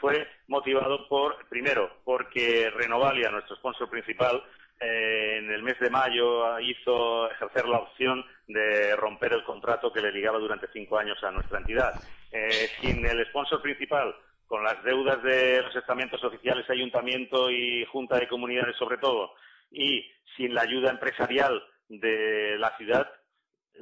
fue 0.00 0.26
motivado 0.48 1.08
por, 1.08 1.46
primero, 1.48 1.90
porque 2.04 2.70
Renovalia, 2.70 3.30
nuestro 3.30 3.56
sponsor 3.56 3.88
principal, 3.88 4.42
eh, 4.80 5.38
en 5.38 5.50
el 5.50 5.62
mes 5.62 5.78
de 5.80 5.90
mayo 5.90 6.58
hizo 6.60 7.30
ejercer 7.30 7.66
la 7.66 7.78
opción 7.78 8.24
de 8.46 8.94
romper 8.96 9.32
el 9.32 9.44
contrato 9.44 9.92
que 9.92 10.00
le 10.00 10.12
ligaba 10.12 10.38
durante 10.38 10.68
cinco 10.72 10.98
años 10.98 11.22
a 11.24 11.30
nuestra 11.30 11.58
entidad. 11.58 11.94
Eh, 12.30 12.68
sin 12.80 13.04
el 13.04 13.26
sponsor 13.26 13.60
principal, 13.60 14.14
con 14.46 14.62
las 14.62 14.82
deudas 14.84 15.22
de 15.22 15.62
los 15.62 15.74
estamentos 15.74 16.22
oficiales, 16.22 16.68
ayuntamiento 16.70 17.50
y 17.50 17.84
junta 17.86 18.18
de 18.18 18.28
comunidades 18.28 18.76
sobre 18.76 18.98
todo, 18.98 19.34
y 19.70 20.10
sin 20.36 20.54
la 20.54 20.62
ayuda 20.62 20.90
empresarial 20.90 21.62
de 21.88 22.56
la 22.58 22.76
ciudad, 22.76 23.10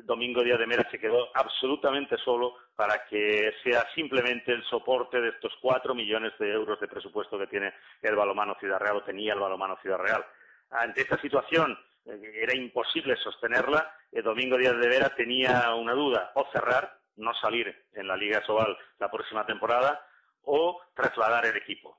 Domingo 0.04 0.42
Díaz 0.42 0.58
de 0.58 0.66
Mera 0.66 0.88
se 0.90 0.98
quedó 0.98 1.28
absolutamente 1.34 2.16
solo 2.18 2.54
para 2.74 3.06
que 3.06 3.52
sea 3.62 3.86
simplemente 3.94 4.52
el 4.52 4.62
soporte 4.64 5.20
de 5.20 5.30
estos 5.30 5.52
cuatro 5.60 5.94
millones 5.94 6.32
de 6.38 6.52
euros 6.52 6.78
de 6.80 6.88
presupuesto 6.88 7.38
que 7.38 7.46
tiene 7.46 7.72
el 8.02 8.14
balomano 8.14 8.56
Ciudad 8.60 8.78
Real 8.78 8.96
o 8.96 9.04
tenía 9.04 9.32
el 9.32 9.40
balomano 9.40 9.78
Ciudad 9.80 9.98
Real. 9.98 10.24
Ante 10.70 11.02
esta 11.02 11.20
situación 11.20 11.78
eh, 12.04 12.32
era 12.42 12.54
imposible 12.54 13.16
sostenerla. 13.16 13.90
El 14.12 14.22
Domingo 14.22 14.58
Díaz 14.58 14.78
de 14.78 14.88
Vera 14.88 15.08
tenía 15.10 15.74
una 15.74 15.92
duda, 15.92 16.32
o 16.34 16.46
cerrar, 16.52 16.98
no 17.16 17.32
salir 17.34 17.74
en 17.94 18.06
la 18.06 18.16
Liga 18.16 18.44
Sobal 18.44 18.76
la 18.98 19.10
próxima 19.10 19.46
temporada, 19.46 20.06
o 20.42 20.80
trasladar 20.94 21.46
el 21.46 21.56
equipo. 21.56 21.98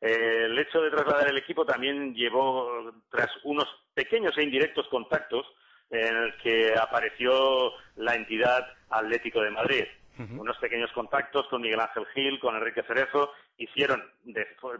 Eh, 0.00 0.44
el 0.46 0.58
hecho 0.58 0.82
de 0.82 0.90
trasladar 0.90 1.28
el 1.28 1.38
equipo 1.38 1.64
también 1.64 2.14
llevó, 2.14 2.92
tras 3.08 3.30
unos 3.44 3.66
pequeños 3.96 4.36
e 4.36 4.42
indirectos 4.44 4.86
contactos, 4.88 5.46
en 5.90 6.16
el 6.16 6.36
que 6.42 6.74
apareció 6.78 7.72
la 7.96 8.14
entidad 8.14 8.68
Atlético 8.90 9.40
de 9.40 9.50
Madrid. 9.50 9.84
Unos 10.18 10.56
pequeños 10.58 10.90
contactos 10.92 11.46
con 11.48 11.60
Miguel 11.60 11.80
Ángel 11.80 12.06
Gil, 12.14 12.40
con 12.40 12.56
Enrique 12.56 12.82
Cerezo, 12.84 13.32
hicieron, 13.58 14.02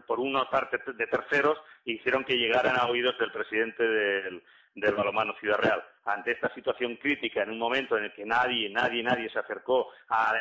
por 0.07 0.19
una 0.19 0.49
parte 0.49 0.79
de 0.93 1.05
terceros, 1.05 1.59
hicieron 1.85 2.23
que 2.23 2.37
llegaran 2.37 2.75
a 2.75 2.87
oídos 2.87 3.17
del 3.19 3.31
presidente 3.31 3.87
del, 3.87 4.41
del 4.73 4.95
balomano 4.95 5.35
Ciudad 5.39 5.59
Real. 5.59 5.83
Ante 6.05 6.31
esta 6.31 6.51
situación 6.55 6.95
crítica, 6.95 7.43
en 7.43 7.51
un 7.51 7.59
momento 7.59 7.97
en 7.97 8.05
el 8.05 8.13
que 8.13 8.25
nadie, 8.25 8.69
nadie, 8.69 9.03
nadie 9.03 9.29
se 9.29 9.37
acercó 9.37 9.91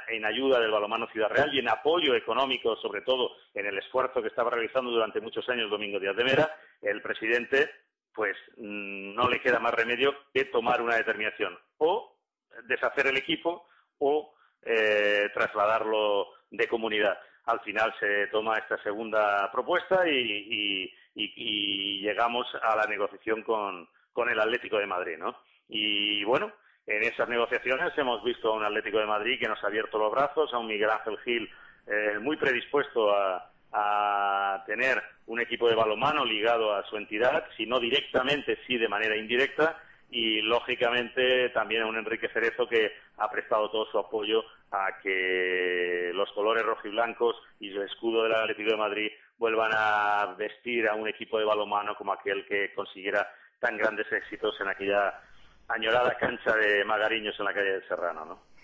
en 0.09 0.25
ayuda 0.25 0.61
del 0.61 0.71
balomano 0.71 1.09
Ciudad 1.09 1.29
Real 1.29 1.53
y 1.53 1.59
en 1.59 1.69
apoyo 1.69 2.15
económico, 2.15 2.77
sobre 2.77 3.03
todo 3.03 3.33
en 3.53 3.67
el 3.67 3.77
esfuerzo 3.77 4.23
que 4.23 4.29
estaba 4.29 4.51
realizando 4.51 4.91
durante 4.91 5.21
muchos 5.21 5.47
años 5.51 5.71
Domingo 5.71 6.01
Díaz 6.01 6.17
de 6.17 6.25
Mera, 6.25 6.57
el 6.81 7.03
presidente 7.03 7.69
pues 8.17 8.37
mm, 8.57 9.15
no 9.15 9.29
le 9.29 9.41
queda 9.41 9.61
más 9.61 9.75
remedio 9.75 10.15
que 10.33 10.47
tomar 10.47 10.81
una 10.81 10.97
determinación 10.97 11.57
o 11.79 12.17
deshacer 12.65 13.07
el 13.07 13.19
equipo 13.19 13.69
o 13.99 14.35
eh, 14.63 15.29
trasladarlo 15.35 16.29
de 16.51 16.67
comunidad. 16.67 17.19
Al 17.45 17.61
final 17.61 17.95
se 18.01 18.27
toma 18.29 18.59
esta 18.59 18.83
segunda 18.83 19.51
propuesta 19.53 20.09
y, 20.09 20.93
llegamos 21.15 22.47
a 22.63 22.77
la 22.77 22.85
negociación 22.85 23.43
con, 23.43 23.89
el 24.29 24.41
Atlético 24.41 24.79
de 24.79 24.87
Madrid, 24.87 25.19
¿no? 25.19 25.37
Y 25.69 26.25
bueno, 26.25 26.53
en 26.87 27.03
esas 27.03 27.29
negociaciones 27.29 27.93
hemos 27.97 28.23
visto 28.25 28.49
a 28.49 28.57
un 28.57 28.65
Atlético 28.65 28.99
de 28.99 29.07
Madrid 29.07 29.39
que 29.39 29.49
nos 29.49 29.63
ha 29.63 29.67
abierto 29.67 29.99
los 29.99 30.13
brazos, 30.13 30.53
a 30.53 30.59
un 30.59 30.67
Miguel 30.67 30.91
Ángel 30.91 31.19
Gil 31.19 31.51
eh, 31.87 32.19
muy 32.21 32.37
predispuesto 32.37 33.15
a, 33.15 33.51
a 33.73 34.63
tener 34.67 35.03
un 35.27 35.41
equipo 35.41 35.69
de 35.69 35.75
balonmano 35.75 36.25
ligado 36.25 36.75
a 36.75 36.85
su 36.85 36.97
entidad, 36.97 37.45
si 37.57 37.67
no 37.67 37.81
directamente, 37.81 38.59
sí 38.67 38.79
de 38.79 38.89
manera 38.89 39.17
indirecta, 39.17 39.79
y 40.11 40.41
lógicamente 40.41 41.51
también 41.51 41.83
a 41.83 41.87
un 41.87 41.97
Enrique 41.97 42.29
Cerezo 42.29 42.69
que 42.69 42.93
ha 43.19 43.31
prestado 43.31 43.71
todo 43.71 43.87
su 43.87 43.99
apoyo 43.99 44.45
a 44.71 44.99
que 45.03 46.11
los 46.15 46.31
colores 46.33 46.65
rojiblancos 46.65 47.37
y 47.59 47.71
el 47.71 47.83
escudo 47.83 48.23
del 48.23 48.35
Atlético 48.35 48.71
de 48.71 48.77
Madrid 48.77 49.11
vuelvan 49.39 49.73
a 49.75 50.35
vestir 50.39 50.89
a 50.89 50.95
un 50.95 51.09
equipo 51.09 51.39
de 51.39 51.45
balonmano 51.45 51.97
como 51.97 52.13
aquel 52.13 52.47
que 52.47 52.73
consiguiera 52.75 53.29
tan 53.59 53.77
grandes 53.77 54.11
éxitos 54.13 54.59
en 54.61 54.69
aquella 54.69 55.21
añorada 55.69 56.17
cancha 56.17 56.55
de 56.55 56.85
Magariños 56.85 57.39
en 57.39 57.45
la 57.45 57.55
calle 57.55 57.73
del 57.73 57.89
Serrano, 57.89 58.25
¿no? 58.25 58.56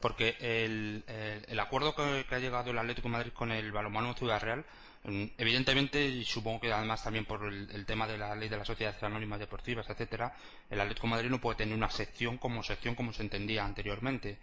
Porque 0.00 0.36
el, 0.40 1.04
el, 1.48 1.60
acuerdo 1.60 1.94
que, 1.94 2.24
ha 2.34 2.38
llegado 2.38 2.70
el 2.70 2.78
Atlético 2.78 3.08
de 3.08 3.12
Madrid 3.12 3.32
con 3.32 3.52
el 3.52 3.72
balonmano 3.72 4.14
Ciudad 4.14 4.40
Real, 4.40 4.64
mm, 5.04 5.24
evidentemente, 5.38 6.04
y 6.04 6.24
supongo 6.24 6.60
que 6.60 6.72
además 6.72 7.02
también 7.02 7.24
por 7.24 7.44
el, 7.46 7.86
tema 7.86 8.06
de 8.06 8.18
la 8.18 8.34
ley 8.34 8.48
de 8.48 8.56
las 8.56 8.66
sociedades 8.66 9.02
anónimas 9.02 9.38
deportivas, 9.38 9.88
etcétera, 9.88 10.34
el 10.70 10.80
Atlético 10.80 11.06
de 11.06 11.10
Madrid 11.12 11.30
no 11.30 11.40
puede 11.40 11.58
tener 11.58 11.74
una 11.74 11.90
sección 11.90 12.38
como 12.38 12.62
sección 12.62 12.94
como 12.94 13.12
se 13.12 13.22
entendía 13.22 13.64
anteriormente. 13.64 14.38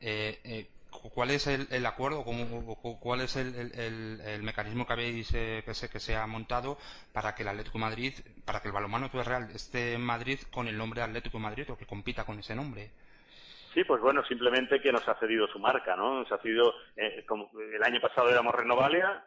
Eh, 0.00 0.40
eh, 0.44 0.68
¿Cuál 0.90 1.30
es 1.30 1.46
el, 1.46 1.86
acuerdo? 1.86 2.24
¿Cuál 2.24 3.20
es 3.20 3.36
el, 3.36 4.42
mecanismo 4.42 4.86
que 4.86 4.92
habéis 4.92 5.32
eh, 5.34 5.62
que, 5.64 5.74
se, 5.74 5.88
que 5.88 6.00
se 6.00 6.16
ha 6.16 6.26
montado 6.26 6.78
para 7.12 7.34
que 7.34 7.42
el 7.42 7.48
Atlético 7.48 7.78
de 7.78 7.84
Madrid, 7.84 8.14
para 8.44 8.60
que 8.60 8.68
el 8.68 8.72
balonmano 8.72 9.08
Ciudad 9.08 9.26
Real 9.26 9.50
esté 9.54 9.94
en 9.94 10.00
Madrid 10.00 10.40
con 10.50 10.66
el 10.66 10.76
nombre 10.76 11.02
Atlético 11.02 11.38
de 11.38 11.42
Madrid 11.42 11.70
o 11.70 11.76
que 11.76 11.86
compita 11.86 12.24
con 12.24 12.38
ese 12.38 12.54
nombre? 12.54 12.90
Sí, 13.74 13.84
pues 13.84 14.00
bueno, 14.00 14.24
simplemente 14.24 14.80
que 14.80 14.92
nos 14.92 15.06
ha 15.08 15.14
cedido 15.18 15.46
su 15.48 15.58
marca, 15.58 15.96
¿no? 15.96 16.20
Nos 16.20 16.32
ha 16.32 16.38
cedido, 16.38 16.74
eh, 16.96 17.24
como 17.26 17.50
el 17.58 17.82
año 17.82 18.00
pasado 18.00 18.30
éramos 18.30 18.54
Renovalia, 18.54 19.24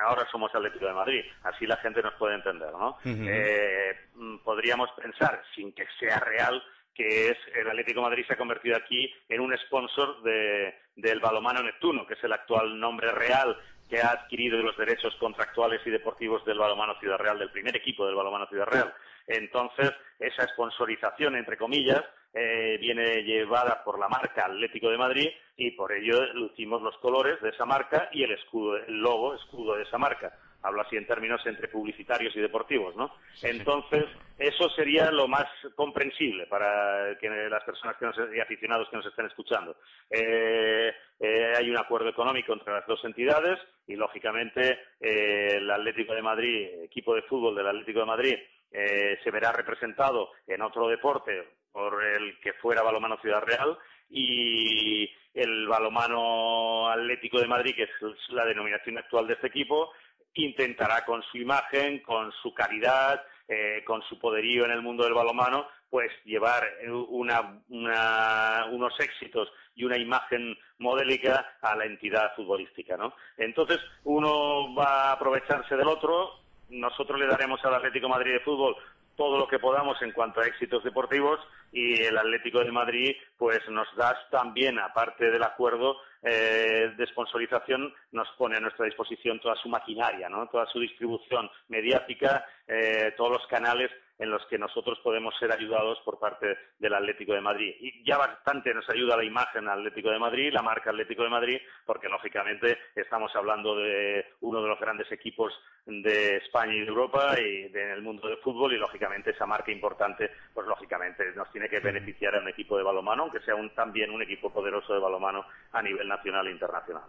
ahora 0.00 0.26
somos 0.30 0.54
Atlético 0.54 0.86
de 0.86 0.92
Madrid. 0.92 1.24
Así 1.42 1.66
la 1.66 1.76
gente 1.76 2.02
nos 2.02 2.14
puede 2.14 2.34
entender, 2.34 2.72
¿no? 2.72 2.98
Eh, 3.04 3.96
mm, 4.14 4.38
podríamos 4.38 4.90
pensar, 4.92 5.42
sin 5.54 5.72
que 5.72 5.86
sea 5.98 6.18
real, 6.20 6.62
que 6.94 7.30
es 7.30 7.38
el 7.54 7.68
Atlético 7.68 8.00
de 8.00 8.08
Madrid 8.08 8.24
se 8.26 8.34
ha 8.34 8.38
convertido 8.38 8.76
aquí 8.76 9.12
en 9.28 9.40
un 9.40 9.56
sponsor 9.58 10.22
de, 10.22 10.74
del 10.96 11.20
balomano 11.20 11.62
Neptuno, 11.62 12.06
que 12.06 12.14
es 12.14 12.24
el 12.24 12.32
actual 12.32 12.78
nombre 12.78 13.10
real 13.12 13.56
que 13.88 14.00
ha 14.00 14.10
adquirido 14.10 14.58
los 14.62 14.76
derechos 14.76 15.14
contractuales 15.16 15.80
y 15.84 15.90
deportivos 15.90 16.42
del 16.46 16.58
balomano 16.58 16.98
Ciudad 16.98 17.18
Real, 17.18 17.38
del 17.38 17.50
primer 17.50 17.76
equipo 17.76 18.06
del 18.06 18.14
balomano 18.14 18.46
Ciudad 18.46 18.66
Real. 18.66 18.94
Entonces, 19.26 19.92
esa 20.18 20.48
sponsorización, 20.48 21.36
entre 21.36 21.58
comillas, 21.58 22.02
eh, 22.34 22.78
viene 22.80 23.22
llevada 23.24 23.82
por 23.84 23.98
la 23.98 24.08
marca 24.08 24.46
Atlético 24.46 24.88
de 24.88 24.96
Madrid 24.96 25.28
y 25.56 25.72
por 25.72 25.92
ello 25.92 26.32
lucimos 26.32 26.80
los 26.80 26.96
colores 26.96 27.40
de 27.42 27.50
esa 27.50 27.66
marca 27.66 28.08
y 28.12 28.22
el 28.22 28.32
escudo, 28.32 28.76
el 28.76 29.00
logo, 29.00 29.34
escudo 29.34 29.76
de 29.76 29.82
esa 29.82 29.98
marca. 29.98 30.32
Hablo 30.62 30.80
así 30.80 30.96
en 30.96 31.06
términos 31.06 31.44
entre 31.44 31.68
publicitarios 31.68 32.34
y 32.36 32.40
deportivos, 32.40 32.94
¿no? 32.96 33.12
Entonces, 33.42 34.04
eso 34.38 34.70
sería 34.70 35.10
lo 35.10 35.26
más 35.26 35.46
comprensible 35.74 36.46
para 36.46 37.18
que 37.18 37.28
las 37.28 37.64
personas 37.64 37.96
que 37.96 38.06
nos, 38.06 38.16
y 38.32 38.40
aficionados 38.40 38.88
que 38.88 38.96
nos 38.96 39.06
estén 39.06 39.26
escuchando. 39.26 39.76
Eh, 40.08 40.94
eh, 41.18 41.52
hay 41.58 41.68
un 41.68 41.76
acuerdo 41.76 42.08
económico 42.08 42.52
entre 42.52 42.72
las 42.72 42.86
dos 42.86 43.04
entidades 43.04 43.58
y, 43.88 43.96
lógicamente, 43.96 44.78
el 45.00 45.68
Atlético 45.68 46.14
de 46.14 46.22
Madrid, 46.22 46.84
equipo 46.84 47.14
de 47.14 47.22
fútbol 47.22 47.56
del 47.56 47.66
Atlético 47.66 48.00
de 48.00 48.06
Madrid, 48.06 48.36
se 48.70 49.30
verá 49.30 49.52
representado 49.52 50.30
en 50.46 50.62
otro 50.62 50.88
deporte 50.88 51.42
por 51.72 52.04
el 52.04 52.38
que 52.40 52.52
fuera 52.54 52.82
Balomano 52.82 53.18
Ciudad 53.20 53.42
Real 53.42 53.78
y 54.10 55.10
el 55.34 55.66
Balomano 55.66 56.88
Atlético 56.88 57.40
de 57.40 57.48
Madrid, 57.48 57.74
que 57.74 57.84
es 57.84 57.90
la 58.28 58.44
denominación 58.44 58.98
actual 58.98 59.26
de 59.26 59.34
este 59.34 59.46
equipo, 59.46 59.90
intentará 60.34 61.04
con 61.04 61.22
su 61.22 61.38
imagen, 61.38 62.00
con 62.00 62.32
su 62.42 62.54
calidad, 62.54 63.22
eh, 63.48 63.82
con 63.84 64.02
su 64.02 64.18
poderío 64.18 64.64
en 64.64 64.70
el 64.70 64.82
mundo 64.82 65.04
del 65.04 65.14
balomano, 65.14 65.66
pues 65.90 66.10
llevar 66.24 66.66
unos 66.88 69.00
éxitos 69.00 69.52
y 69.74 69.84
una 69.84 69.98
imagen 69.98 70.56
modélica 70.78 71.58
a 71.60 71.76
la 71.76 71.84
entidad 71.84 72.34
futbolística, 72.34 72.96
¿no? 72.96 73.14
Entonces, 73.36 73.78
uno 74.04 74.74
va 74.74 75.10
a 75.10 75.12
aprovecharse 75.12 75.76
del 75.76 75.88
otro, 75.88 76.40
nosotros 76.70 77.20
le 77.20 77.26
daremos 77.26 77.62
al 77.64 77.74
Atlético 77.74 78.08
Madrid 78.08 78.32
de 78.32 78.40
Fútbol 78.40 78.76
todo 79.16 79.38
lo 79.38 79.46
que 79.46 79.58
podamos 79.58 80.00
en 80.00 80.12
cuanto 80.12 80.40
a 80.40 80.46
éxitos 80.46 80.82
deportivos 80.82 81.38
y 81.72 82.02
el 82.02 82.16
Atlético 82.16 82.60
de 82.60 82.70
Madrid 82.70 83.16
pues 83.36 83.60
nos 83.70 83.88
da 83.96 84.16
también, 84.30 84.78
aparte 84.78 85.30
del 85.30 85.42
acuerdo 85.42 85.96
eh, 86.22 86.92
de 86.96 87.06
sponsorización, 87.08 87.92
nos 88.12 88.28
pone 88.38 88.56
a 88.56 88.60
nuestra 88.60 88.86
disposición 88.86 89.40
toda 89.40 89.56
su 89.56 89.68
maquinaria, 89.68 90.28
¿no? 90.28 90.46
toda 90.48 90.66
su 90.66 90.78
distribución 90.78 91.50
mediática, 91.68 92.46
eh, 92.66 93.12
todos 93.16 93.32
los 93.32 93.46
canales 93.48 93.90
en 94.22 94.30
los 94.30 94.46
que 94.46 94.56
nosotros 94.56 95.00
podemos 95.02 95.34
ser 95.36 95.52
ayudados 95.52 95.98
por 96.04 96.20
parte 96.20 96.56
del 96.78 96.94
Atlético 96.94 97.32
de 97.32 97.40
Madrid. 97.40 97.74
Y 97.80 98.04
ya 98.04 98.18
bastante 98.18 98.72
nos 98.72 98.88
ayuda 98.88 99.16
la 99.16 99.24
imagen 99.24 99.68
Atlético 99.68 100.10
de 100.10 100.18
Madrid, 100.20 100.52
la 100.52 100.62
marca 100.62 100.90
Atlético 100.90 101.24
de 101.24 101.28
Madrid, 101.28 101.58
porque 101.84 102.08
lógicamente 102.08 102.78
estamos 102.94 103.34
hablando 103.34 103.74
de 103.74 104.26
uno 104.42 104.62
de 104.62 104.68
los 104.68 104.78
grandes 104.78 105.10
equipos 105.10 105.52
de 105.86 106.36
España 106.36 106.72
y 106.72 106.80
de 106.80 106.86
Europa 106.86 107.34
y 107.40 107.64
en 107.64 107.90
el 107.90 108.02
mundo 108.02 108.28
del 108.28 108.38
fútbol 108.38 108.72
y 108.72 108.78
lógicamente 108.78 109.30
esa 109.30 109.46
marca 109.46 109.72
importante, 109.72 110.30
pues 110.54 110.68
lógicamente 110.68 111.24
nos 111.34 111.50
tiene 111.50 111.68
que 111.68 111.80
beneficiar 111.80 112.36
a 112.36 112.40
un 112.40 112.48
equipo 112.48 112.76
de 112.76 112.84
balomano, 112.84 113.24
aunque 113.24 113.40
sea 113.40 113.54
también 113.74 114.10
un 114.12 114.22
equipo 114.22 114.52
poderoso 114.52 114.94
de 114.94 115.00
balomano 115.00 115.44
a 115.72 115.82
nivel 115.82 116.06
nacional 116.16 116.46
e 116.46 116.52
internacional. 116.52 117.02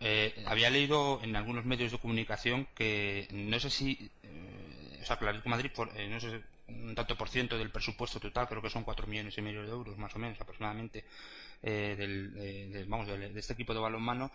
Eh, 0.00 0.44
había 0.46 0.70
leído 0.70 1.20
en 1.22 1.36
algunos 1.36 1.64
medios 1.64 1.92
de 1.92 1.98
comunicación 1.98 2.66
que 2.74 3.28
no 3.32 3.58
sé 3.58 3.70
si 3.70 4.10
eh, 4.22 4.98
o 5.02 5.04
sea, 5.04 5.18
el 5.20 5.42
Madrid, 5.44 5.70
por, 5.74 5.88
eh, 5.96 6.08
no 6.08 6.20
sé, 6.20 6.42
un 6.68 6.94
tanto 6.94 7.16
por 7.16 7.28
ciento 7.28 7.58
del 7.58 7.70
presupuesto 7.70 8.20
total, 8.20 8.48
creo 8.48 8.62
que 8.62 8.70
son 8.70 8.84
cuatro 8.84 9.06
millones 9.06 9.36
y 9.36 9.42
medio 9.42 9.62
de 9.62 9.70
euros, 9.70 9.98
más 9.98 10.14
o 10.14 10.18
menos, 10.18 10.40
aproximadamente, 10.40 11.04
eh, 11.62 11.94
del, 11.98 12.86
vamos, 12.86 13.08
de, 13.08 13.38
este 13.38 13.52
equipo 13.52 13.74
de 13.74 13.80
balonmano, 13.80 14.30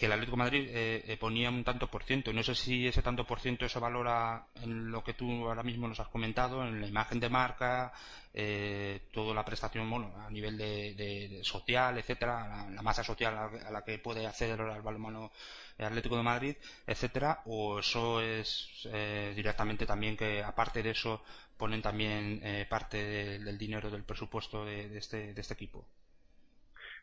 que 0.00 0.06
el 0.06 0.12
Atlético 0.12 0.36
de 0.38 0.44
Madrid 0.44 0.68
eh, 0.70 1.04
eh, 1.08 1.16
ponía 1.18 1.50
un 1.50 1.62
tanto 1.62 1.86
por 1.90 2.04
ciento. 2.04 2.32
No 2.32 2.42
sé 2.42 2.54
si 2.54 2.88
ese 2.88 3.02
tanto 3.02 3.26
por 3.26 3.38
ciento 3.38 3.68
se 3.68 3.78
valora 3.78 4.46
en 4.54 4.90
lo 4.90 5.04
que 5.04 5.12
tú 5.12 5.46
ahora 5.46 5.62
mismo 5.62 5.86
nos 5.86 6.00
has 6.00 6.08
comentado, 6.08 6.66
en 6.66 6.80
la 6.80 6.86
imagen 6.86 7.20
de 7.20 7.28
marca, 7.28 7.92
eh, 8.32 9.02
toda 9.12 9.34
la 9.34 9.44
prestación 9.44 9.90
bueno, 9.90 10.10
a 10.26 10.30
nivel 10.30 10.56
de, 10.56 11.40
social, 11.42 11.98
etcétera, 11.98 12.70
la, 12.70 12.80
masa 12.80 13.04
social 13.04 13.36
a, 13.36 13.70
la 13.70 13.84
que 13.84 13.98
puede 13.98 14.26
acceder 14.26 14.58
el 14.58 14.80
balonmano 14.80 15.32
Atlético 15.78 16.16
de 16.16 16.22
Madrid, 16.22 16.56
etcétera, 16.86 17.42
o 17.44 17.80
eso 17.80 18.22
es 18.22 18.88
eh, 18.90 19.34
directamente 19.36 19.84
también 19.84 20.16
que 20.16 20.42
aparte 20.42 20.82
de 20.82 20.92
eso 20.92 21.22
ponen 21.58 21.82
también 21.82 22.42
parte 22.70 23.38
del 23.38 23.58
dinero 23.58 23.90
del 23.90 24.04
presupuesto 24.04 24.64
de, 24.64 24.96
este, 24.96 25.34
de 25.34 25.40
este 25.42 25.52
equipo. 25.52 25.84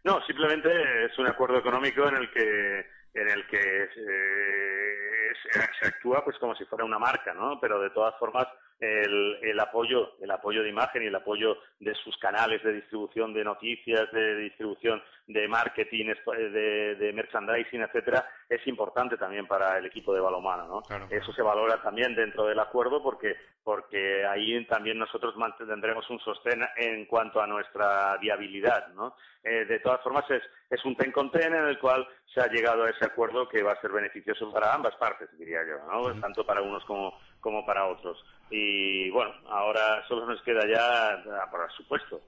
No, 0.04 0.22
simplemente 0.26 1.06
es 1.06 1.18
un 1.18 1.28
acuerdo 1.28 1.58
económico 1.58 2.08
en 2.08 2.18
el 2.18 2.32
que 2.32 2.98
en 3.14 3.30
el 3.30 3.48
que 3.48 3.84
eh, 3.84 5.32
se 5.80 5.88
actúa 5.88 6.24
pues 6.24 6.38
como 6.38 6.56
si 6.56 6.66
fuera 6.66 6.86
una 6.86 7.00
marca, 7.00 7.34
¿no? 7.34 7.60
Pero 7.60 7.82
de 7.82 7.90
todas 7.90 8.16
formas 8.20 8.48
el, 8.80 9.40
el, 9.42 9.60
apoyo, 9.60 10.14
el 10.22 10.30
apoyo 10.30 10.62
de 10.62 10.70
imagen 10.70 11.04
y 11.04 11.08
el 11.08 11.16
apoyo 11.16 11.58
de 11.80 11.96
sus 11.96 12.16
canales 12.18 12.64
de 12.64 12.74
distribución 12.74 13.34
de 13.34 13.44
noticias, 13.44 14.12
de 14.12 14.36
distribución 14.36 15.02
de 15.28 15.48
marketing, 15.48 16.14
de, 16.26 16.96
de 16.96 17.14
merchandising, 17.14 17.82
etcétera, 17.82 18.26
es 18.48 18.66
importante 18.66 19.18
también 19.18 19.46
para 19.46 19.78
el 19.78 19.86
equipo 19.86 20.14
de 20.14 20.22
balomano, 20.22 20.68
¿no? 20.68 21.08
Eso 21.10 21.34
se 21.34 21.42
valora 21.42 21.82
también 21.82 22.16
dentro 22.16 22.46
del 22.46 22.60
acuerdo 22.60 23.04
porque 23.04 23.36
porque 23.64 24.26
ahí 24.26 24.66
también 24.66 24.98
nosotros 24.98 25.36
mantendremos 25.36 26.10
un 26.10 26.20
sostén 26.22 26.62
en 26.78 27.06
cuanto 27.06 27.42
a 27.42 27.48
nuestra 27.48 28.16
viabilidad, 28.16 28.88
¿no? 28.94 29.18
Eh, 29.44 29.66
de 29.66 29.80
todas 29.80 30.02
formas 30.02 30.24
es, 30.32 30.42
es 30.70 30.84
un 30.86 30.96
ten 30.96 31.12
con 31.12 31.30
ten 31.30 31.54
en 31.54 31.66
el 31.66 31.78
cual 31.78 32.08
se 32.34 32.40
ha 32.40 32.48
llegado 32.48 32.84
a 32.84 32.90
ese 32.90 33.06
acuerdo 33.06 33.50
que 33.50 33.64
va 33.64 33.74
a 33.74 33.82
ser 33.82 33.92
beneficioso 33.92 34.54
para 34.54 34.74
ambas 34.74 34.96
partes, 34.96 35.30
diría 35.38 35.60
yo, 35.68 35.86
¿no? 35.92 36.22
Tanto 36.22 36.46
para 36.46 36.62
unos 36.62 36.86
como, 36.86 37.20
como 37.42 37.66
para 37.66 37.88
otros. 37.88 38.24
Y 38.50 39.10
bueno, 39.10 39.34
ahora 39.50 40.02
solo 40.08 40.26
nos 40.26 40.42
queda 40.44 40.66
ya, 40.66 41.22
por 41.52 41.70
supuesto, 41.74 42.22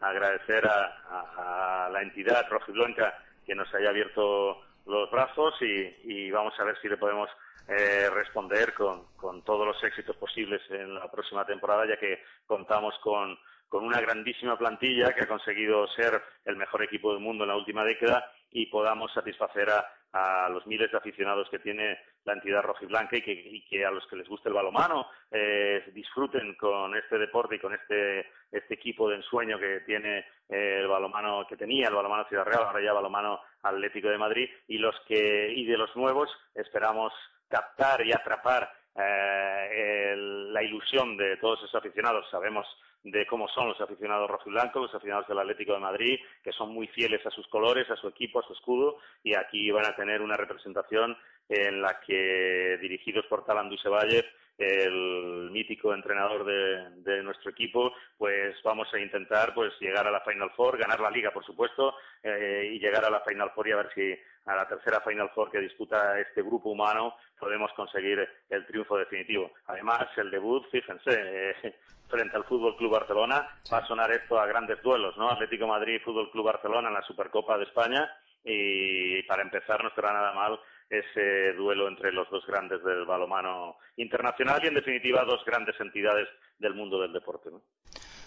agradecer 0.00 0.66
a, 0.66 1.88
la 1.92 2.02
entidad 2.02 2.48
rojiblanca 2.48 3.18
que 3.46 3.54
nos 3.54 3.72
haya 3.74 3.90
abierto 3.90 4.62
los 4.86 5.10
brazos 5.10 5.54
y, 5.60 6.30
vamos 6.30 6.54
a 6.58 6.64
ver 6.64 6.76
si 6.80 6.88
le 6.88 6.96
podemos 6.96 7.28
eh, 7.68 8.08
responder 8.12 8.74
con, 8.74 9.06
todos 9.44 9.66
los 9.66 9.82
éxitos 9.84 10.16
posibles 10.16 10.60
en 10.70 10.94
la 10.94 11.10
próxima 11.10 11.44
temporada, 11.46 11.86
ya 11.86 11.98
que 11.98 12.22
contamos 12.46 12.94
con, 13.02 13.38
con 13.68 13.84
una 13.84 14.00
grandísima 14.00 14.58
plantilla 14.58 15.14
que 15.14 15.22
ha 15.24 15.28
conseguido 15.28 15.86
ser 15.88 16.22
el 16.44 16.56
mejor 16.56 16.82
equipo 16.82 17.12
del 17.12 17.22
mundo 17.22 17.44
en 17.44 17.48
la 17.48 17.56
última 17.56 17.84
década 17.84 18.30
y 18.50 18.66
podamos 18.66 19.12
satisfacer 19.12 19.70
a, 19.70 19.86
a 20.14 20.48
los 20.48 20.64
miles 20.66 20.90
de 20.92 20.96
aficionados 20.96 21.48
que 21.50 21.58
tiene 21.58 21.98
la 22.24 22.34
entidad 22.34 22.62
rojiblanca 22.62 23.16
y 23.16 23.22
que, 23.22 23.32
y 23.32 23.64
que 23.64 23.84
a 23.84 23.90
los 23.90 24.06
que 24.06 24.14
les 24.14 24.28
guste 24.28 24.48
el 24.48 24.54
balomano 24.54 25.08
eh, 25.30 25.90
disfruten 25.92 26.54
con 26.54 26.94
este 26.96 27.18
deporte 27.18 27.56
y 27.56 27.58
con 27.58 27.74
este, 27.74 28.20
este 28.52 28.74
equipo 28.74 29.08
de 29.08 29.16
ensueño 29.16 29.58
que 29.58 29.80
tiene 29.80 30.18
eh, 30.48 30.78
el 30.80 30.86
balomano 30.86 31.44
que 31.48 31.56
tenía 31.56 31.88
el 31.88 31.94
balomano 31.94 32.28
Ciudad 32.28 32.44
Real 32.44 32.62
ahora 32.62 32.80
ya 32.80 32.92
balomano 32.92 33.40
Atlético 33.62 34.08
de 34.08 34.18
Madrid 34.18 34.48
y 34.68 34.78
los 34.78 34.94
que 35.08 35.52
y 35.52 35.66
de 35.66 35.76
los 35.76 35.94
nuevos 35.96 36.30
esperamos 36.54 37.12
captar 37.48 38.06
y 38.06 38.12
atrapar 38.12 38.70
eh, 38.96 40.14
la 40.16 40.62
ilusión 40.62 41.16
de 41.16 41.36
todos 41.38 41.58
esos 41.58 41.74
aficionados. 41.74 42.24
Sabemos 42.30 42.66
de 43.04 43.26
cómo 43.26 43.48
son 43.48 43.68
los 43.68 43.80
aficionados 43.80 44.30
rojiblancos, 44.30 44.82
los 44.82 44.94
aficionados 44.94 45.28
del 45.28 45.38
Atlético 45.38 45.74
de 45.74 45.80
Madrid, 45.80 46.18
que 46.42 46.52
son 46.52 46.72
muy 46.72 46.88
fieles 46.88 47.24
a 47.26 47.30
sus 47.30 47.46
colores, 47.48 47.88
a 47.90 47.96
su 47.96 48.08
equipo, 48.08 48.40
a 48.40 48.46
su 48.46 48.54
escudo, 48.54 48.96
y 49.22 49.36
aquí 49.36 49.70
van 49.70 49.84
a 49.84 49.94
tener 49.94 50.22
una 50.22 50.36
representación 50.36 51.16
en 51.48 51.82
la 51.82 52.00
que, 52.00 52.78
dirigidos 52.80 53.26
por 53.26 53.44
Talan 53.44 53.68
Dusevalle, 53.68 54.24
el 54.58 55.50
mítico 55.50 55.94
entrenador 55.94 56.44
de, 56.44 57.22
nuestro 57.22 57.50
equipo, 57.50 57.92
pues 58.18 58.56
vamos 58.62 58.92
a 58.92 58.98
intentar 58.98 59.54
pues 59.54 59.72
llegar 59.80 60.06
a 60.06 60.10
la 60.10 60.20
Final 60.20 60.50
Four, 60.54 60.78
ganar 60.78 61.00
la 61.00 61.10
liga, 61.10 61.30
por 61.30 61.44
supuesto, 61.44 61.94
eh, 62.22 62.70
y 62.74 62.78
llegar 62.78 63.04
a 63.04 63.10
la 63.10 63.20
Final 63.20 63.50
Four 63.54 63.68
y 63.68 63.72
a 63.72 63.76
ver 63.76 63.90
si 63.94 64.14
a 64.46 64.54
la 64.54 64.68
tercera 64.68 65.00
Final 65.00 65.30
Four 65.34 65.50
que 65.50 65.60
disputa 65.60 66.20
este 66.20 66.42
grupo 66.42 66.70
humano 66.70 67.16
podemos 67.38 67.72
conseguir 67.72 68.28
el 68.50 68.66
triunfo 68.66 68.98
definitivo. 68.98 69.52
Además, 69.66 70.06
el 70.16 70.30
debut, 70.30 70.66
fíjense, 70.70 71.10
eh, 71.10 71.74
frente 72.08 72.36
al 72.36 72.44
Fútbol 72.44 72.76
Club 72.76 72.92
Barcelona, 72.92 73.48
va 73.72 73.78
a 73.78 73.86
sonar 73.86 74.10
esto 74.12 74.38
a 74.38 74.46
grandes 74.46 74.82
duelos, 74.82 75.16
¿no? 75.16 75.30
Atlético 75.30 75.66
Madrid, 75.66 76.00
Fútbol 76.04 76.30
Club 76.30 76.46
Barcelona 76.46 76.88
en 76.88 76.94
la 76.94 77.02
Supercopa 77.02 77.56
de 77.56 77.64
España 77.64 78.10
y 78.44 79.22
para 79.22 79.42
empezar 79.42 79.82
no 79.82 79.90
será 79.94 80.12
nada 80.12 80.32
mal 80.34 80.60
ese 80.90 81.52
duelo 81.54 81.88
entre 81.88 82.12
los 82.12 82.28
dos 82.30 82.46
grandes 82.46 82.82
del 82.84 83.04
balomano 83.04 83.76
internacional 83.96 84.60
y 84.62 84.68
en 84.68 84.74
definitiva 84.74 85.24
dos 85.24 85.44
grandes 85.44 85.78
entidades 85.80 86.28
del 86.58 86.74
mundo 86.74 87.00
del 87.00 87.12
deporte. 87.12 87.50
¿no? 87.50 87.62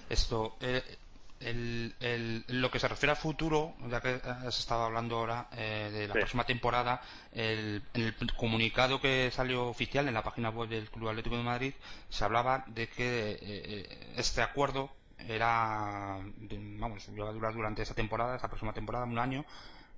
Esto, 0.09 0.57
eh, 0.61 0.81
el, 1.39 2.43
lo 2.47 2.71
que 2.71 2.79
se 2.79 2.87
refiere 2.87 3.13
a 3.13 3.15
futuro, 3.15 3.73
ya 3.89 4.01
que 4.01 4.19
has 4.23 4.59
estado 4.59 4.83
hablando 4.83 5.17
ahora 5.17 5.47
eh, 5.55 5.89
de 5.91 6.07
la 6.07 6.13
próxima 6.13 6.45
temporada, 6.45 7.01
el, 7.31 7.83
en 7.93 8.03
el 8.03 8.15
comunicado 8.35 8.99
que 8.99 9.29
salió 9.31 9.67
oficial 9.67 10.07
en 10.07 10.13
la 10.13 10.23
página 10.23 10.49
web 10.49 10.69
del 10.69 10.89
Club 10.89 11.09
Atlético 11.09 11.37
de 11.37 11.43
Madrid 11.43 11.73
se 12.09 12.25
hablaba 12.25 12.63
de 12.67 12.87
que 12.87 13.37
eh, 13.41 14.13
este 14.17 14.41
acuerdo 14.41 14.89
era, 15.27 16.19
vamos, 16.79 17.07
iba 17.09 17.29
a 17.29 17.33
durar 17.33 17.53
durante 17.53 17.81
esa 17.81 17.95
temporada, 17.95 18.35
esta 18.35 18.47
próxima 18.47 18.73
temporada, 18.73 19.05
un 19.05 19.19
año, 19.19 19.45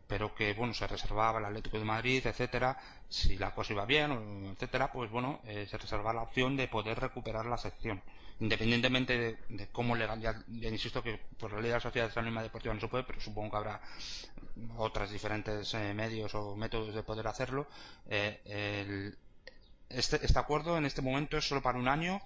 pero 0.10 0.34
que 0.34 0.54
bueno 0.54 0.74
se 0.74 0.88
reservaba 0.88 1.38
el 1.38 1.46
Atlético 1.46 1.78
de 1.78 1.86
Madrid, 1.86 2.26
etcétera, 2.26 2.76
si 3.08 3.38
la 3.38 3.54
cosa 3.54 3.74
iba 3.74 3.86
bien, 3.86 4.12
etcétera, 4.54 4.92
pues 4.92 5.12
bueno, 5.12 5.40
eh, 5.46 5.68
se 5.70 5.78
reservaba 5.78 6.14
la 6.14 6.24
opción 6.24 6.58
de 6.58 6.68
poder 6.68 7.00
recuperar 7.00 7.46
la 7.46 7.60
sección, 7.60 8.02
independientemente 8.40 9.38
de, 9.48 9.68
cómo 9.72 9.96
legal, 9.96 10.20
ya, 10.20 10.34
insisto 10.68 11.04
que 11.04 11.20
por 11.38 11.54
la 11.54 11.62
ley 11.62 11.68
de 11.68 11.76
la 11.76 11.80
sociedad 11.80 12.12
anónima 12.16 12.42
deportiva 12.42 12.74
no 12.74 12.80
se 12.80 12.88
puede, 12.88 13.04
pero 13.04 13.22
supongo 13.22 13.52
que 13.52 13.58
habrá 13.58 13.82
otros 14.78 15.12
diferentes 15.12 15.72
eh, 15.76 15.94
medios 15.94 16.34
o 16.34 16.56
métodos 16.56 16.96
de 16.96 17.04
poder 17.04 17.28
hacerlo. 17.28 17.68
Eh, 18.10 19.14
este, 19.90 20.26
este 20.26 20.40
acuerdo 20.40 20.76
en 20.80 20.86
este 20.86 21.04
momento 21.04 21.38
es 21.38 21.48
solo 21.48 21.62
para 21.62 21.78
un 21.78 21.88
año 21.88 22.20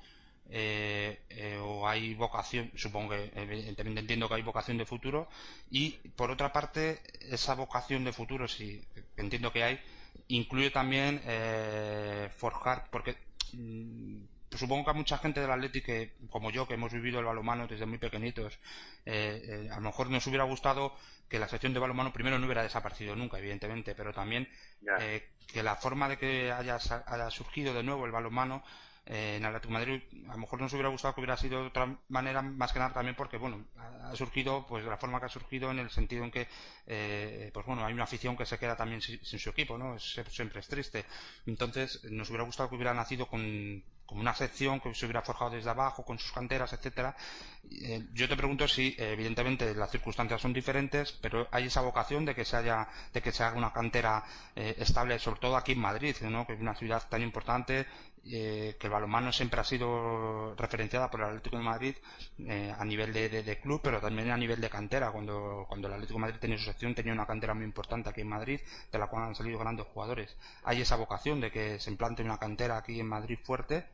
eh, 0.50 1.20
eh, 1.30 1.58
o 1.62 1.88
hay 1.88 2.14
vocación, 2.16 2.72
supongo 2.76 3.12
que 3.12 3.32
evidentemente 3.36 4.02
entiendo 4.02 4.28
que 4.28 4.36
hay 4.36 4.42
vocación 4.42 4.78
de 4.78 4.86
futuro 4.86 5.28
y 5.72 5.92
por 6.16 6.30
otra 6.32 6.52
parte 6.52 7.02
esa 7.22 7.56
vocación 7.56 8.04
de 8.04 8.14
futuro, 8.14 8.48
si 8.48 8.86
entiendo 9.18 9.52
que 9.52 9.64
hay, 9.64 9.80
incluye 10.28 10.70
también 10.70 11.22
eh, 11.26 12.30
forjar, 12.36 12.88
porque 12.92 13.16
mm, 13.54 14.18
supongo 14.52 14.86
que 14.86 14.92
a 14.92 14.94
mucha 14.94 15.18
gente 15.18 15.40
del 15.40 15.50
Atlético, 15.50 15.92
como 16.30 16.52
yo, 16.52 16.68
que 16.68 16.76
hemos 16.76 16.92
vivido 16.92 17.20
el 17.20 17.26
balonmano 17.26 17.66
desde 17.66 17.86
muy 17.86 17.98
pequeñitos, 17.98 18.60
a 19.08 19.76
lo 19.76 19.82
mejor 19.82 20.12
nos 20.12 20.28
hubiera 20.28 20.44
gustado 20.44 20.96
que 21.30 21.40
la 21.40 21.48
sección 21.48 21.74
de 21.74 21.80
balonmano 21.80 22.14
primero 22.14 22.38
no 22.38 22.46
hubiera 22.46 22.62
desaparecido 22.62 23.16
nunca, 23.16 23.40
evidentemente, 23.40 23.96
pero 23.96 24.14
también 24.14 24.48
que 25.48 25.64
la 25.64 25.76
forma 25.78 26.10
de 26.10 26.18
que 26.18 26.52
haya, 26.52 26.78
haya 27.08 27.30
surgido 27.32 27.74
de 27.74 27.82
nuevo 27.82 28.06
el 28.06 28.12
balonmano 28.12 28.64
eh, 29.06 29.36
en 29.38 29.46
Atlético 29.46 29.74
Madrid 29.74 30.02
a 30.30 30.34
lo 30.34 30.38
mejor 30.38 30.62
nos 30.62 30.72
hubiera 30.74 30.90
gustado 30.90 31.14
que 31.14 31.22
hubiera 31.22 31.36
sido 31.36 31.62
de 31.62 31.68
otra 31.68 31.98
manera 32.08 32.42
más 32.42 32.72
que 32.72 32.80
nada 32.80 32.94
también 32.94 33.16
porque 33.16 33.38
bueno 33.38 33.66
ha 34.04 34.16
surgido 34.16 34.66
pues 34.66 34.84
de 34.84 34.90
la 34.90 34.98
forma 34.98 35.20
que 35.20 35.26
ha 35.26 35.30
surgido 35.30 35.72
en 35.72 35.80
el 35.80 35.90
sentido 35.90 36.24
en 36.24 36.32
que 36.32 36.48
eh, 36.88 37.52
pues 37.54 37.66
bueno 37.66 37.86
hay 37.86 37.94
una 37.94 38.04
afición 38.04 38.38
que 38.38 38.46
se 38.46 38.58
queda 38.58 38.76
también 38.76 39.02
sin, 39.02 39.20
su 39.24 39.50
equipo 39.50 39.78
no 39.78 40.00
siempre 40.00 40.60
es 40.62 40.68
triste 40.68 41.06
entonces 41.46 42.04
nos 42.06 42.30
hubiera 42.30 42.46
gustado 42.46 42.70
que 42.70 42.76
hubiera 42.76 42.94
nacido 42.94 43.28
con 43.28 43.84
una 44.14 44.34
sección 44.34 44.80
que 44.80 44.94
se 44.94 45.06
hubiera 45.06 45.22
forjado 45.22 45.52
desde 45.52 45.70
abajo 45.70 46.04
con 46.04 46.20
sus 46.20 46.32
canteras, 46.32 46.74
etcétera. 46.74 47.16
Eh, 47.72 48.06
yo 48.14 48.28
te 48.28 48.36
pregunto 48.36 48.68
si, 48.68 48.96
evidentemente, 48.98 49.74
las 49.74 49.92
circunstancias 49.92 50.42
son 50.42 50.54
diferentes, 50.54 51.12
pero 51.14 51.48
hay 51.52 51.66
esa 51.66 51.82
vocación 51.82 52.26
de 52.26 52.36
que 52.36 52.46
se 52.46 52.58
haya, 52.58 52.88
de 53.14 53.22
que 53.22 53.32
se 53.32 53.44
haga 53.44 53.58
una 53.58 53.74
cantera 53.74 54.24
eh, 54.56 54.76
estable, 54.78 55.18
sobre 55.20 55.40
todo 55.40 55.58
aquí 55.58 55.72
en 55.74 55.80
Madrid, 55.80 56.16
¿no? 56.22 56.46
que 56.46 56.54
es 56.54 56.62
una 56.62 56.76
ciudad 56.76 57.08
tan 57.10 57.22
importante, 57.22 57.86
eh, 58.26 58.76
que 58.80 58.88
el 58.88 58.94
balonmano 58.94 59.32
siempre 59.32 59.60
ha 59.60 59.64
sido 59.64 60.56
referenciada 60.56 61.10
por 61.10 61.22
el 61.22 61.28
Atlético 61.28 61.58
de 61.58 61.64
Madrid 61.64 61.96
a 62.78 62.86
nivel 62.86 63.14
de, 63.14 63.60
club, 63.62 63.82
pero 63.84 64.00
también 64.00 64.32
a 64.32 64.38
nivel 64.38 64.62
de 64.62 64.70
cantera. 64.70 65.12
Cuando, 65.12 65.66
cuando 65.68 65.88
el 65.88 65.94
Atlético 65.96 66.20
de 66.20 66.26
Madrid 66.26 66.40
tenía 66.40 66.58
su 66.58 66.66
sección, 66.66 66.96
tenía 66.96 67.14
una 67.14 67.26
cantera 67.26 67.54
muy 67.54 67.66
importante 67.66 68.10
aquí 68.10 68.22
en 68.22 68.30
Madrid, 68.30 68.60
de 68.92 69.00
la 69.00 69.08
cual 69.08 69.24
han 69.24 69.36
salido 69.36 69.60
grandes 69.60 69.86
jugadores. 69.88 70.38
Hay 70.64 70.82
esa 70.82 70.96
vocación 70.96 71.42
de 71.42 71.52
que 71.52 71.80
se 71.80 71.92
implante 71.92 72.24
una 72.24 72.38
cantera 72.38 72.78
aquí 72.78 73.00
en 73.00 73.08
Madrid 73.08 73.40
fuerte 73.44 73.86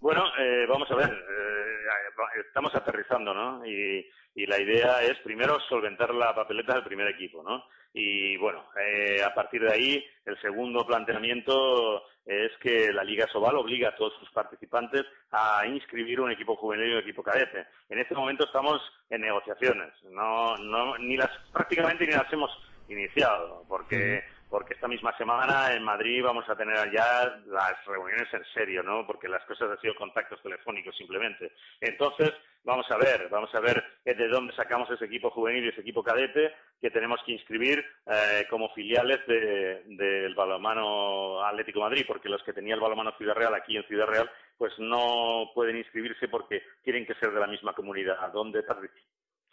bueno, 0.00 0.24
eh, 0.38 0.64
vamos 0.66 0.90
a 0.90 0.94
ver, 0.94 1.10
eh, 1.10 2.40
estamos 2.46 2.74
aterrizando, 2.74 3.34
¿no? 3.34 3.64
Y, 3.66 4.06
la 4.46 4.58
idea 4.58 5.02
es 5.02 5.18
primero 5.18 5.60
solventar 5.68 6.14
la 6.14 6.34
papeleta 6.34 6.72
del 6.72 6.84
primer 6.84 7.08
equipo, 7.08 7.42
¿no? 7.42 7.62
Y 7.92 8.36
bueno, 8.36 8.64
eh, 8.80 9.22
a 9.22 9.34
partir 9.34 9.62
de 9.62 9.72
ahí, 9.72 10.04
el 10.24 10.40
segundo 10.40 10.86
planteamiento 10.86 12.04
es 12.24 12.52
que 12.60 12.92
la 12.92 13.02
Liga 13.02 13.26
Sobal 13.32 13.56
obliga 13.56 13.88
a 13.88 13.96
todos 13.96 14.12
sus 14.20 14.30
participantes 14.30 15.04
a 15.32 15.66
inscribir 15.66 16.20
un 16.20 16.30
equipo 16.30 16.54
juvenil 16.54 16.90
y 16.90 16.92
un 16.92 17.00
equipo 17.00 17.22
cadete. 17.22 17.66
En 17.88 17.98
este 17.98 18.14
momento 18.14 18.44
estamos 18.44 18.80
en 19.08 19.22
negociaciones, 19.22 19.92
no, 20.10 20.56
no, 20.56 20.96
ni 20.98 21.16
las, 21.16 21.30
prácticamente 21.52 22.06
ni 22.06 22.12
las 22.12 22.32
hemos 22.32 22.50
iniciado, 22.88 23.64
porque 23.68 24.22
porque 24.50 24.74
esta 24.74 24.88
misma 24.88 25.16
semana 25.16 25.72
en 25.72 25.84
Madrid 25.84 26.22
vamos 26.24 26.46
a 26.48 26.56
tener 26.56 26.76
ya 26.92 27.40
las 27.46 27.84
reuniones 27.86 28.26
en 28.34 28.44
serio, 28.52 28.82
¿no? 28.82 29.06
Porque 29.06 29.28
las 29.28 29.44
cosas 29.44 29.70
han 29.70 29.80
sido 29.80 29.94
contactos 29.94 30.42
telefónicos 30.42 30.96
simplemente. 30.96 31.52
Entonces, 31.80 32.32
vamos 32.64 32.84
a 32.90 32.96
ver, 32.98 33.28
vamos 33.30 33.54
a 33.54 33.60
ver 33.60 33.82
de 34.04 34.28
dónde 34.28 34.52
sacamos 34.54 34.90
ese 34.90 35.04
equipo 35.04 35.30
juvenil 35.30 35.64
y 35.64 35.68
ese 35.68 35.82
equipo 35.82 36.02
cadete 36.02 36.52
que 36.80 36.90
tenemos 36.90 37.20
que 37.24 37.32
inscribir 37.32 37.84
eh, 38.06 38.44
como 38.50 38.70
filiales 38.70 39.24
del 39.26 40.34
balonmano 40.34 41.44
Atlético 41.44 41.80
Madrid, 41.80 42.04
porque 42.06 42.28
los 42.28 42.42
que 42.42 42.52
tenía 42.52 42.74
el 42.74 42.80
balonmano 42.80 43.12
Ciudad 43.16 43.36
Real 43.36 43.54
aquí 43.54 43.76
en 43.76 43.84
Ciudad 43.84 44.08
Real, 44.08 44.28
pues 44.58 44.72
no 44.78 45.52
pueden 45.54 45.76
inscribirse 45.76 46.26
porque 46.26 46.62
tienen 46.82 47.06
que 47.06 47.14
ser 47.14 47.30
de 47.30 47.40
la 47.40 47.46
misma 47.46 47.72
comunidad 47.72 48.32
donde 48.32 48.64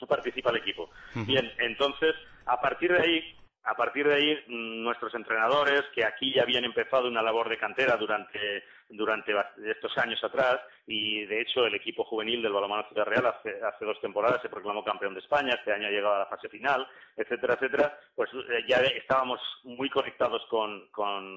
participa 0.07 0.49
el 0.49 0.57
equipo. 0.57 0.89
Bien, 1.13 1.51
entonces, 1.59 2.15
a 2.45 2.59
partir 2.59 2.91
de 2.91 2.99
ahí, 2.99 3.37
a 3.67 3.75
partir 3.75 4.07
de 4.07 4.15
ahí, 4.15 4.33
mm, 4.47 4.81
nuestros 4.81 5.13
entrenadores, 5.13 5.83
que 5.93 6.05
aquí 6.05 6.33
ya 6.33 6.43
habían 6.43 6.63
empezado 6.63 7.07
una 7.07 7.21
labor 7.21 7.49
de 7.49 7.57
cantera 7.57 7.97
durante, 7.97 8.63
durante 8.87 9.33
estos 9.69 9.97
años 9.97 10.23
atrás, 10.23 10.61
y 10.87 11.25
de 11.25 11.41
hecho 11.41 11.65
el 11.65 11.75
equipo 11.75 12.05
juvenil 12.05 12.41
del 12.41 12.53
Balonmano 12.53 12.87
Ciudad 12.87 13.05
Real 13.05 13.25
hace, 13.25 13.61
hace, 13.61 13.83
dos 13.83 13.99
temporadas 13.99 14.41
se 14.41 14.47
proclamó 14.47 14.85
campeón 14.85 15.13
de 15.13 15.19
España, 15.19 15.55
este 15.55 15.73
año 15.73 15.87
ha 15.87 15.91
llegado 15.91 16.15
a 16.15 16.19
la 16.19 16.25
fase 16.27 16.47
final, 16.47 16.87
etcétera, 17.17 17.55
etcétera, 17.55 17.99
pues 18.15 18.29
eh, 18.33 18.63
ya 18.69 18.77
estábamos 18.77 19.41
muy 19.63 19.89
conectados 19.89 20.45
con, 20.49 20.87
con 20.87 21.35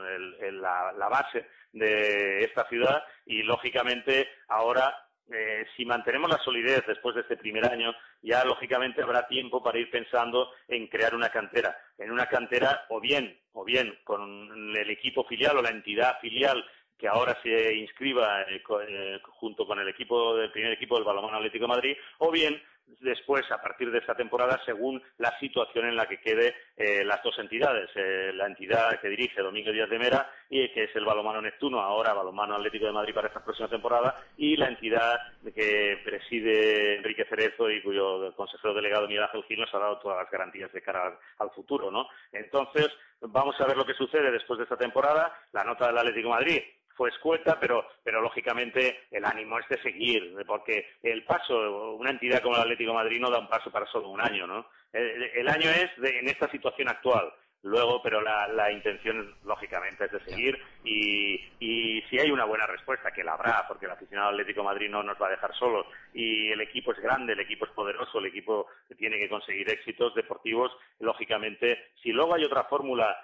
la, 0.61 0.93
la 0.93 1.09
base 1.09 1.48
de 1.73 2.44
esta 2.44 2.65
ciudad 2.69 3.02
y 3.27 3.43
lógicamente 3.43 4.28
ahora 4.47 4.94
eh, 5.32 5.66
si 5.77 5.85
mantenemos 5.85 6.31
la 6.31 6.39
solidez 6.39 6.85
después 6.86 7.15
de 7.15 7.23
este 7.23 7.36
primer 7.36 7.65
año, 7.65 7.94
ya 8.23 8.44
lógicamente 8.44 9.02
habrá 9.02 9.27
tiempo 9.27 9.62
para 9.62 9.78
ir 9.78 9.90
pensando 9.90 10.51
en 10.69 10.89
crear 10.89 11.15
una 11.15 11.31
cantera. 11.31 11.77
En 11.98 12.11
una 12.11 12.27
cantera, 12.27 12.86
o 12.89 13.01
bien, 13.01 13.39
o 13.52 13.65
bien 13.65 13.98
con 14.05 14.77
el 14.77 14.90
equipo 14.90 15.24
filial 15.24 15.59
o 15.59 15.62
la 15.62 15.70
entidad 15.70 16.19
filial 16.20 16.65
que 17.01 17.09
ahora 17.09 17.36
se 17.43 17.74
inscriba 17.74 18.43
eh, 18.43 18.62
eh, 18.89 19.20
junto 19.31 19.66
con 19.66 19.78
el 19.78 19.89
equipo 19.89 20.36
del 20.36 20.52
primer 20.52 20.73
equipo 20.73 20.97
del 20.97 21.05
Balonmano 21.05 21.39
Atlético 21.39 21.65
de 21.65 21.69
Madrid, 21.69 21.97
o 22.19 22.31
bien 22.31 22.62
después, 23.01 23.51
a 23.51 23.61
partir 23.61 23.91
de 23.91 23.99
esta 23.99 24.15
temporada, 24.15 24.61
según 24.65 25.03
la 25.19 25.39
situación 25.39 25.87
en 25.87 25.97
la 25.97 26.07
que 26.07 26.21
quede 26.21 26.55
eh, 26.77 27.05
las 27.05 27.23
dos 27.23 27.39
entidades. 27.39 27.91
Eh, 27.95 28.33
la 28.35 28.47
entidad 28.47 29.01
que 29.01 29.09
dirige 29.09 29.43
Domingo 29.43 29.73
Díaz 29.73 29.89
de 29.89 29.99
Mera, 29.99 30.31
y 30.49 30.69
que 30.73 30.85
es 30.85 30.97
el 30.97 31.05
Balomano 31.05 31.41
Neptuno, 31.41 31.81
ahora 31.81 32.12
Balomano 32.12 32.55
Atlético 32.55 32.87
de 32.87 32.93
Madrid 32.93 33.15
para 33.15 33.29
esta 33.29 33.45
próxima 33.45 33.69
temporada, 33.69 34.25
y 34.37 34.57
la 34.57 34.69
entidad 34.69 35.19
que 35.55 35.99
preside 36.05 36.97
Enrique 36.97 37.25
Cerezo 37.27 37.71
y 37.71 37.83
cuyo 37.83 38.35
consejero 38.35 38.75
delegado 38.75 39.07
Miguel 39.07 39.25
Ángel 39.25 39.45
Gil 39.45 39.61
nos 39.61 39.75
ha 39.75 39.79
dado 39.79 39.99
todas 39.99 40.19
las 40.19 40.31
garantías 40.31 40.73
de 40.73 40.83
cara 40.83 41.19
al 41.39 41.51
futuro. 41.51 41.91
¿no? 41.91 42.09
Entonces, 42.33 42.89
vamos 43.21 43.55
a 43.61 43.67
ver 43.67 43.77
lo 43.77 43.87
que 43.87 43.95
sucede 43.95 44.31
después 44.31 44.59
de 44.59 44.65
esta 44.65 44.77
temporada. 44.77 45.33
La 45.53 45.65
nota 45.65 45.87
del 45.87 45.99
Atlético 45.99 46.29
de 46.29 46.35
Madrid 46.35 46.62
fue 47.01 47.09
escueta, 47.09 47.59
pero, 47.59 47.86
pero 48.05 48.20
lógicamente 48.20 49.05
el 49.10 49.24
ánimo 49.24 49.59
es 49.59 49.66
de 49.70 49.81
seguir, 49.81 50.36
porque 50.47 50.86
el 51.02 51.24
paso, 51.24 51.94
una 51.94 52.10
entidad 52.10 52.43
como 52.43 52.56
el 52.56 52.60
Atlético 52.60 52.90
de 52.90 52.98
Madrid 52.98 53.18
no 53.18 53.31
da 53.31 53.39
un 53.39 53.48
paso 53.48 53.70
para 53.70 53.86
solo 53.86 54.10
un 54.10 54.20
año, 54.20 54.47
¿no? 54.47 54.66
El, 54.93 55.48
año 55.48 55.70
es 55.70 55.90
en 55.97 56.28
esta 56.28 56.51
situación 56.51 56.89
actual 56.90 57.32
luego, 57.62 58.03
pero 58.03 58.20
la, 58.20 58.49
la, 58.49 58.70
intención, 58.73 59.35
lógicamente, 59.45 60.05
es 60.05 60.12
de 60.12 60.20
seguir. 60.24 60.59
Y, 60.85 61.35
y, 61.59 62.03
si 62.09 62.19
hay 62.19 62.31
una 62.31 62.45
buena 62.45 62.66
respuesta, 62.66 63.11
que 63.11 63.24
la 63.24 63.35
habrá, 63.35 63.66
porque 63.69 63.87
el 63.87 63.93
aficionado 63.93 64.31
Atlético 64.31 64.65
Madrid 64.65 64.89
no 64.89 65.03
nos 65.03 65.20
va 65.20 65.28
a 65.28 65.31
dejar 65.31 65.55
solos. 65.55 65.87
Y 66.15 66.51
el 66.51 66.61
equipo 66.61 66.93
es 66.93 67.01
grande, 67.01 67.35
el 67.35 67.41
equipo 67.41 67.66
es 67.66 67.70
poderoso, 67.73 68.19
el 68.19 68.27
equipo 68.27 68.66
tiene 68.97 69.19
que 69.19 69.28
conseguir 69.28 69.69
éxitos 69.70 70.15
deportivos, 70.15 70.73
lógicamente, 70.99 71.91
si 72.03 72.12
luego 72.12 72.35
hay 72.35 72.45
otra 72.45 72.65
fórmula 72.65 73.16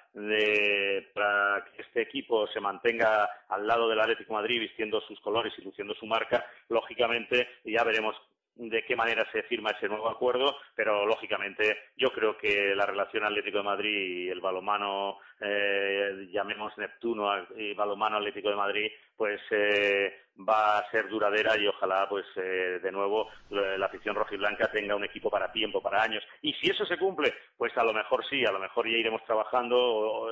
para 1.14 1.64
que 1.64 1.82
este 1.82 2.02
equipo 2.02 2.46
se 2.48 2.60
mantenga 2.60 3.28
al 3.48 3.66
lado 3.66 3.88
del 3.88 4.00
Atlético 4.00 4.34
Madrid 4.34 4.60
vistiendo 4.60 5.00
sus 5.02 5.20
colores 5.20 5.52
y 5.58 5.62
luciendo 5.62 5.94
su 5.94 6.06
marca, 6.06 6.46
lógicamente 6.68 7.48
ya 7.64 7.84
veremos 7.84 8.16
de 8.56 8.84
qué 8.84 8.96
manera 8.96 9.26
se 9.32 9.42
firma 9.44 9.70
ese 9.70 9.88
nuevo 9.88 10.08
acuerdo, 10.08 10.56
pero 10.74 11.06
lógicamente 11.06 11.76
yo 11.96 12.10
creo 12.10 12.36
que 12.36 12.74
la 12.74 12.86
relación 12.86 13.24
Atlético 13.24 13.58
de 13.58 13.64
Madrid 13.64 14.24
y 14.26 14.28
el 14.28 14.40
balomano, 14.40 15.18
eh, 15.40 16.28
llamemos 16.32 16.76
Neptuno 16.78 17.30
y 17.56 17.74
balomano 17.74 18.16
Atlético 18.16 18.48
de 18.48 18.56
Madrid, 18.56 18.90
pues 19.16 19.40
eh, 19.50 20.26
va 20.48 20.78
a 20.78 20.90
ser 20.90 21.08
duradera 21.08 21.56
y 21.58 21.66
ojalá 21.66 22.06
pues 22.08 22.24
eh, 22.36 22.80
de 22.82 22.92
nuevo 22.92 23.28
la, 23.50 23.86
afición 23.86 24.14
rojiblanca 24.14 24.70
tenga 24.70 24.96
un 24.96 25.04
equipo 25.04 25.30
para 25.30 25.52
tiempo, 25.52 25.80
para 25.80 26.02
años. 26.02 26.22
Y 26.42 26.52
si 26.54 26.70
eso 26.70 26.84
se 26.86 26.98
cumple, 26.98 27.34
pues 27.56 27.76
a 27.76 27.84
lo 27.84 27.92
mejor 27.92 28.24
sí, 28.28 28.44
a 28.44 28.52
lo 28.52 28.58
mejor 28.58 28.88
ya 28.88 28.96
iremos 28.96 29.24
trabajando 29.24 30.26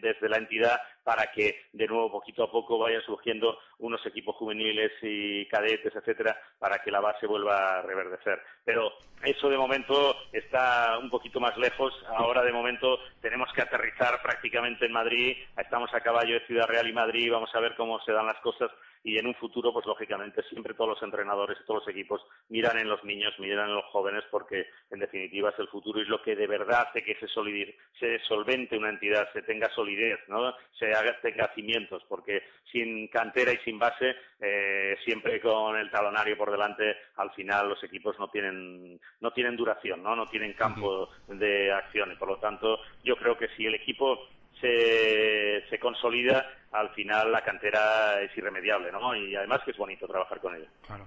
desde 0.00 0.28
la 0.28 0.36
entidad 0.36 0.80
para 1.02 1.30
que 1.32 1.66
de 1.72 1.86
nuevo 1.86 2.10
poquito 2.10 2.44
a 2.44 2.50
poco 2.50 2.78
vayan 2.78 3.02
surgiendo 3.02 3.58
unos 3.78 4.04
equipos 4.06 4.36
juveniles 4.36 4.92
y 5.02 5.46
cadetes, 5.46 5.94
etcétera, 5.94 6.36
para 6.58 6.78
que 6.78 6.90
la 6.90 7.00
base 7.00 7.26
vuelva 7.26 7.78
a 7.78 7.82
reverdecer. 7.82 8.40
Pero 8.64 8.92
eso 9.22 9.48
de 9.48 9.56
momento 9.56 10.16
está 10.32 10.98
un 10.98 11.10
poquito 11.10 11.40
más 11.40 11.56
lejos. 11.56 11.94
Ahora 12.08 12.42
de 12.42 12.52
momento 12.52 12.98
tenemos 13.20 13.52
que 13.52 13.62
aterrizar 13.62 14.15
prácticamente 14.22 14.86
en 14.86 14.92
Madrid. 14.92 15.36
Estamos 15.56 15.92
a 15.94 16.00
caballo 16.00 16.34
de 16.34 16.46
Ciudad 16.46 16.66
Real 16.66 16.88
y 16.88 16.92
Madrid. 16.92 17.32
Vamos 17.32 17.54
a 17.54 17.60
ver 17.60 17.74
cómo 17.76 18.00
se 18.00 18.12
dan 18.12 18.26
las 18.26 18.38
cosas 18.40 18.70
y 19.06 19.18
en 19.18 19.26
un 19.28 19.36
futuro, 19.36 19.72
pues 19.72 19.86
lógicamente, 19.86 20.42
siempre 20.50 20.74
todos 20.74 20.90
los 20.90 21.02
entrenadores 21.04 21.56
y 21.60 21.64
todos 21.64 21.86
los 21.86 21.94
equipos 21.94 22.20
miran 22.48 22.76
en 22.76 22.88
los 22.88 23.04
niños, 23.04 23.38
miran 23.38 23.68
en 23.68 23.76
los 23.76 23.84
jóvenes, 23.84 24.24
porque 24.32 24.66
en 24.90 24.98
definitiva 24.98 25.50
es 25.50 25.58
el 25.60 25.68
futuro 25.68 26.00
y 26.00 26.02
es 26.02 26.08
lo 26.08 26.20
que 26.20 26.34
de 26.34 26.48
verdad 26.48 26.88
hace 26.88 27.04
que 27.04 27.14
se, 27.14 27.28
se 27.28 28.18
solvente 28.24 28.76
una 28.76 28.88
entidad, 28.88 29.32
se 29.32 29.42
tenga 29.42 29.70
solidez, 29.70 30.18
¿no? 30.26 30.52
se 30.76 30.92
haga, 30.92 31.16
tenga 31.22 31.54
cimientos, 31.54 32.02
porque 32.08 32.42
sin 32.72 33.06
cantera 33.06 33.52
y 33.52 33.58
sin 33.58 33.78
base, 33.78 34.16
eh, 34.40 34.96
siempre 35.04 35.40
con 35.40 35.76
el 35.76 35.88
talonario 35.88 36.36
por 36.36 36.50
delante, 36.50 36.96
al 37.14 37.30
final 37.30 37.68
los 37.68 37.84
equipos 37.84 38.18
no 38.18 38.26
tienen, 38.26 39.00
no 39.20 39.30
tienen 39.30 39.54
duración, 39.54 40.02
¿no? 40.02 40.16
no 40.16 40.26
tienen 40.26 40.54
campo 40.54 41.10
de 41.28 41.70
acción 41.70 42.10
y 42.10 42.16
por 42.16 42.26
lo 42.26 42.38
tanto 42.38 42.80
yo 43.04 43.14
creo 43.14 43.38
que 43.38 43.50
si 43.56 43.66
el 43.66 43.76
equipo 43.76 44.26
se, 44.60 45.64
se 45.68 45.78
consolida, 45.78 46.50
al 46.76 46.90
final 46.90 47.32
la 47.32 47.42
cantera 47.42 48.20
es 48.20 48.36
irremediable, 48.36 48.92
¿no? 48.92 49.14
Y 49.14 49.34
además 49.34 49.60
que 49.64 49.70
es 49.70 49.76
bonito 49.76 50.06
trabajar 50.06 50.40
con 50.40 50.54
ella. 50.54 50.68
Claro. 50.86 51.06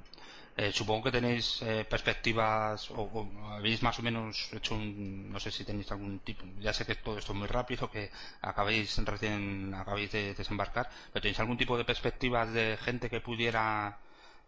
Eh, 0.57 0.73
supongo 0.73 1.05
que 1.05 1.11
tenéis 1.11 1.61
eh, 1.61 1.85
perspectivas 1.89 2.91
o, 2.91 3.29
habéis 3.51 3.81
más 3.81 3.97
o 3.99 4.01
menos 4.01 4.51
hecho 4.53 4.75
un, 4.75 5.31
no 5.31 5.39
sé 5.39 5.51
si 5.51 5.63
tenéis 5.63 5.89
algún 5.91 6.19
tipo, 6.19 6.43
ya 6.59 6.73
sé 6.73 6.85
que 6.85 6.95
todo 6.95 7.17
esto 7.17 7.31
es 7.31 7.39
muy 7.39 7.47
rápido, 7.47 7.89
que 7.89 8.11
acabéis 8.41 8.97
recién, 9.05 9.73
acabáis 9.73 10.11
de 10.11 10.33
desembarcar, 10.33 10.89
pero 11.13 11.21
tenéis 11.21 11.39
algún 11.39 11.57
tipo 11.57 11.77
de 11.77 11.85
perspectivas 11.85 12.51
de 12.51 12.75
gente 12.75 13.09
que 13.09 13.21
pudiera 13.21 13.99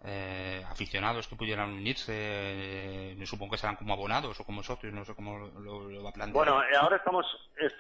eh, 0.03 0.64
aficionados 0.68 1.28
que 1.28 1.36
pudieran 1.36 1.69
unirse, 1.73 2.11
eh, 2.11 3.26
supongo 3.26 3.52
que 3.52 3.60
serán 3.60 3.76
como 3.76 3.94
abonados 3.94 4.40
o 4.40 4.44
como 4.44 4.64
socios, 4.64 4.91
no 4.91 5.06
sé 5.06 5.14
cómo 5.14 5.38
lo, 5.60 6.03
va 6.03 6.10
a 6.10 6.14
plantear. 6.14 6.34
Bueno, 6.34 6.64
eh, 6.64 6.76
ahora 6.80 6.98
estamos, 6.98 7.26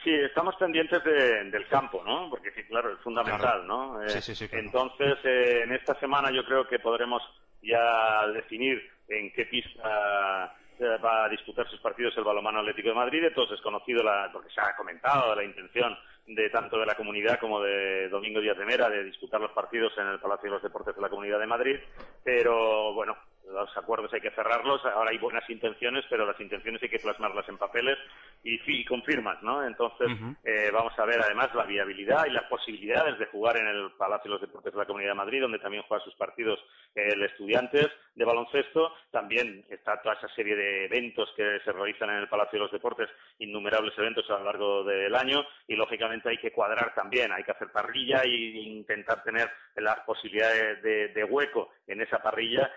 sí, 0.03 0.13
estamos 0.13 0.55
pendientes 0.57 1.03
del 1.03 1.67
campo, 1.67 2.03
¿no? 2.05 2.29
Porque 2.29 2.51
sí, 2.51 2.63
claro, 2.65 2.93
es 2.93 2.99
fundamental, 2.99 3.65
¿no? 3.65 3.99
Entonces, 4.03 5.17
en 5.23 5.73
esta 5.73 5.95
semana 5.99 6.29
yo 6.31 6.45
creo 6.45 6.67
que 6.67 6.77
podremos 6.77 7.23
ya 7.63 8.27
definir 8.27 8.87
en 9.07 9.31
qué 9.33 9.45
pista 9.45 10.55
va 11.03 11.25
a 11.25 11.29
disputar 11.29 11.67
sus 11.69 11.79
partidos 11.79 12.15
el 12.17 12.23
balomano 12.23 12.59
Atlético 12.59 12.89
de 12.89 12.95
Madrid. 12.95 13.23
Entonces 13.23 13.57
es 13.57 13.63
conocido, 13.63 14.03
la, 14.03 14.29
porque 14.31 14.49
se 14.53 14.61
ha 14.61 14.75
comentado 14.75 15.33
la 15.35 15.43
intención 15.43 15.97
de 16.27 16.49
tanto 16.49 16.79
de 16.79 16.85
la 16.85 16.95
comunidad 16.95 17.39
como 17.39 17.61
de 17.61 18.09
Domingo 18.09 18.39
Díaz 18.39 18.57
de 18.57 18.65
Mera 18.65 18.89
de 18.89 19.03
disputar 19.03 19.41
los 19.41 19.51
partidos 19.51 19.93
en 19.97 20.07
el 20.07 20.19
Palacio 20.19 20.49
de 20.49 20.55
los 20.55 20.63
Deportes 20.63 20.95
de 20.95 21.01
la 21.01 21.09
Comunidad 21.09 21.39
de 21.39 21.47
Madrid. 21.47 21.77
Pero 22.23 22.93
bueno, 22.93 23.15
los 23.49 23.77
acuerdos 23.77 24.13
hay 24.13 24.21
que 24.21 24.31
cerrarlos, 24.31 24.83
ahora 24.85 25.11
hay 25.11 25.17
buenas 25.17 25.47
intenciones, 25.49 26.05
pero 26.09 26.25
las 26.25 26.39
intenciones 26.39 26.81
hay 26.81 26.89
que 26.89 26.99
plasmarlas 26.99 27.47
en 27.49 27.57
papeles 27.57 27.97
y, 28.43 28.59
y 28.65 28.85
confirmas, 28.85 29.41
¿no? 29.43 29.65
Entonces, 29.65 30.07
eh, 30.43 30.69
vamos 30.71 30.97
a 30.97 31.05
ver 31.05 31.19
además 31.21 31.53
la 31.53 31.63
viabilidad 31.63 32.25
y 32.25 32.31
las 32.31 32.45
posibilidades 32.45 33.19
de 33.19 33.25
jugar 33.27 33.57
en 33.57 33.67
el 33.67 33.91
Palacio 33.97 34.29
de 34.29 34.33
los 34.35 34.41
Deportes 34.41 34.73
de 34.73 34.79
la 34.79 34.85
Comunidad 34.85 35.11
de 35.11 35.15
Madrid, 35.15 35.41
donde 35.41 35.59
también 35.59 35.83
juega 35.87 36.03
sus 36.03 36.15
partidos 36.15 36.59
el 36.95 37.23
Estudiantes 37.23 37.87
de 38.15 38.25
baloncesto. 38.25 38.93
También 39.11 39.65
está 39.69 40.01
toda 40.01 40.15
esa 40.15 40.29
serie 40.29 40.55
de 40.55 40.85
eventos 40.85 41.31
que 41.35 41.59
se 41.63 41.71
realizan 41.71 42.09
en 42.09 42.17
el 42.17 42.29
Palacio 42.29 42.57
de 42.57 42.63
los 42.65 42.71
Deportes, 42.71 43.09
innumerables 43.39 43.97
eventos 43.97 44.29
a 44.29 44.39
lo 44.39 44.45
largo 44.45 44.83
del 44.83 45.13
año, 45.15 45.45
y 45.67 45.75
lógicamente 45.75 46.29
hay 46.29 46.37
que 46.37 46.51
cuadrar 46.51 46.93
también, 46.95 47.31
hay 47.31 47.43
que 47.43 47.51
hacer 47.51 47.71
parrilla 47.71 48.21
e 48.23 48.29
intentar 48.29 49.23
tener 49.23 49.49
las 49.75 49.99
posibilidades 50.01 50.81
de 50.81 51.23
hueco 51.23 51.69
en 51.87 52.01
esa 52.01 52.21
parrilla 52.21 52.71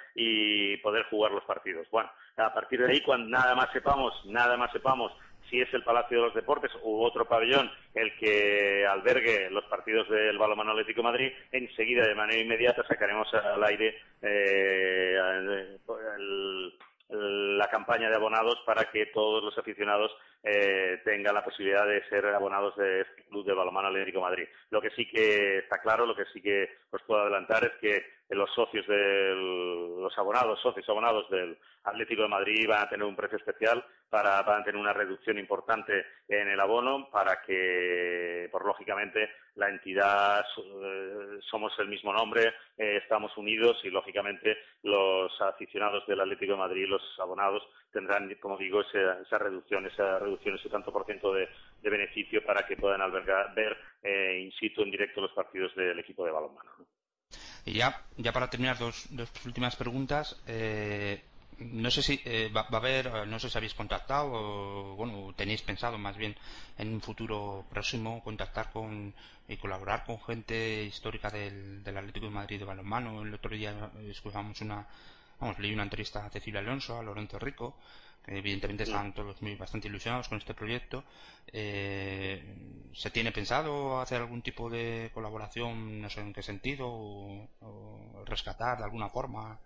y 0.54 0.76
poder 0.78 1.04
jugar 1.04 1.32
los 1.32 1.44
partidos. 1.44 1.88
Bueno, 1.90 2.10
a 2.36 2.52
partir 2.52 2.80
de 2.80 2.92
ahí, 2.92 3.00
cuando 3.00 3.28
nada 3.28 3.54
más 3.54 3.72
sepamos, 3.72 4.12
nada 4.26 4.56
más 4.56 4.70
sepamos 4.72 5.12
si 5.50 5.60
es 5.60 5.72
el 5.74 5.82
Palacio 5.82 6.18
de 6.18 6.26
los 6.26 6.34
Deportes 6.34 6.70
u 6.82 7.02
otro 7.02 7.26
pabellón 7.26 7.70
el 7.94 8.16
que 8.16 8.86
albergue 8.86 9.50
los 9.50 9.64
partidos 9.64 10.08
del 10.08 10.38
Balonmano 10.38 10.70
Atlético 10.70 11.02
de 11.02 11.10
Madrid, 11.10 11.32
enseguida, 11.52 12.06
de 12.06 12.14
manera 12.14 12.40
inmediata, 12.40 12.86
sacaremos 12.86 13.32
al 13.34 13.62
aire 13.64 13.98
eh, 14.22 15.18
la 17.08 17.68
campaña 17.68 18.08
de 18.08 18.16
abonados 18.16 18.56
para 18.64 18.90
que 18.90 19.06
todos 19.06 19.42
los 19.44 19.56
aficionados 19.58 20.10
eh, 20.42 21.00
tengan 21.04 21.34
la 21.34 21.44
posibilidad 21.44 21.86
de 21.86 22.06
ser 22.08 22.26
abonados 22.26 22.76
de 22.76 23.02
este 23.02 23.22
Club 23.24 23.46
de 23.46 23.54
Balonmano 23.54 23.88
Atlético 23.88 24.20
Madrid. 24.20 24.46
Lo 24.70 24.80
que 24.80 24.90
sí 24.90 25.06
que 25.08 25.58
está 25.58 25.78
claro, 25.78 26.06
lo 26.06 26.16
que 26.16 26.24
sí 26.32 26.40
que 26.40 26.68
os 26.90 27.02
puedo 27.02 27.22
adelantar 27.22 27.64
es 27.64 27.72
que 27.80 28.04
los 28.30 28.52
socios 28.54 28.86
del, 28.86 30.00
los 30.00 30.16
abonados, 30.18 30.60
socios 30.60 30.88
abonados 30.88 31.28
del 31.30 31.58
Atlético 31.84 32.22
de 32.22 32.28
Madrid 32.28 32.66
van 32.68 32.82
a 32.82 32.88
tener 32.88 33.04
un 33.04 33.16
precio 33.16 33.36
especial 33.38 33.84
para, 34.08 34.42
van 34.42 34.62
a 34.62 34.64
tener 34.64 34.80
una 34.80 34.92
reducción 34.92 35.38
importante 35.38 36.06
en 36.28 36.48
el 36.48 36.60
abono 36.60 37.10
para 37.10 37.42
que, 37.42 38.48
por 38.50 38.64
lógicamente, 38.64 39.28
la 39.56 39.68
entidad 39.68 40.44
eh, 40.56 41.38
somos 41.50 41.72
el 41.78 41.88
mismo 41.88 42.12
nombre, 42.12 42.54
eh, 42.78 43.00
estamos 43.02 43.36
unidos 43.36 43.78
y 43.84 43.90
lógicamente 43.90 44.56
los 44.82 45.32
aficionados 45.40 46.06
del 46.06 46.20
Atlético 46.20 46.52
de 46.52 46.58
Madrid, 46.58 46.86
los 46.88 47.02
abonados, 47.20 47.62
tendrán, 47.92 48.32
como 48.40 48.56
digo, 48.56 48.80
esa, 48.80 49.20
esa 49.20 49.38
reducción, 49.38 49.86
esa 49.86 50.18
reducción, 50.18 50.56
ese 50.56 50.68
tanto 50.68 50.92
por 50.92 51.04
ciento 51.06 51.32
de, 51.32 51.48
beneficio 51.82 52.42
para 52.44 52.66
que 52.66 52.76
puedan 52.76 53.02
albergar, 53.02 53.54
ver 53.54 53.76
eh, 54.02 54.40
in 54.40 54.52
situ 54.52 54.82
en 54.82 54.90
directo 54.90 55.20
los 55.20 55.32
partidos 55.32 55.74
del 55.74 55.98
equipo 55.98 56.24
de 56.24 56.32
balonmano. 56.32 56.70
Y 57.66 57.72
ya, 57.74 58.02
ya 58.16 58.32
para 58.32 58.50
terminar, 58.50 58.78
dos, 58.78 59.06
dos 59.10 59.28
últimas 59.44 59.76
preguntas. 59.76 60.36
Eh, 60.46 61.22
no 61.58 61.90
sé 61.90 62.02
si 62.02 62.20
eh, 62.24 62.50
va, 62.54 62.66
a 62.70 62.76
haber, 62.76 63.06
eh, 63.06 63.26
no 63.26 63.38
sé 63.38 63.48
si 63.48 63.56
habéis 63.56 63.74
contactado 63.74 64.28
o, 64.32 64.96
bueno, 64.96 65.32
tenéis 65.36 65.62
pensado 65.62 65.96
más 65.98 66.16
bien 66.16 66.36
en 66.78 66.92
un 66.92 67.00
futuro 67.00 67.64
próximo 67.70 68.22
contactar 68.22 68.72
con 68.72 69.14
y 69.46 69.56
colaborar 69.56 70.04
con 70.04 70.20
gente 70.20 70.84
histórica 70.84 71.30
del, 71.30 71.84
del 71.84 71.98
Atlético 71.98 72.26
de 72.26 72.32
Madrid 72.32 72.58
de 72.58 72.64
balonmano. 72.64 73.22
El 73.22 73.34
otro 73.34 73.50
día 73.50 73.90
escuchamos 74.08 74.60
una, 74.62 74.86
vamos, 75.38 75.58
leí 75.58 75.72
una 75.72 75.82
entrevista 75.84 76.24
a 76.24 76.30
Cecilia 76.30 76.60
Alonso, 76.60 76.98
a 76.98 77.02
Lorenzo 77.02 77.38
Rico, 77.38 77.76
evidentemente 78.26 78.84
están 78.84 79.12
todos 79.12 79.40
muy 79.42 79.54
bastante 79.54 79.88
ilusionados 79.88 80.28
con 80.28 80.38
este 80.38 80.54
proyecto. 80.54 81.04
Eh, 81.52 82.42
¿Se 82.92 83.10
tiene 83.10 83.32
pensado 83.32 84.00
hacer 84.00 84.20
algún 84.20 84.42
tipo 84.42 84.70
de 84.70 85.10
colaboración, 85.12 86.00
no 86.00 86.08
sé 86.08 86.20
en 86.20 86.32
qué 86.32 86.42
sentido, 86.42 86.86
o, 86.88 88.24
rescatar 88.26 88.78
de 88.78 88.84
alguna 88.84 89.08
forma 89.10 89.58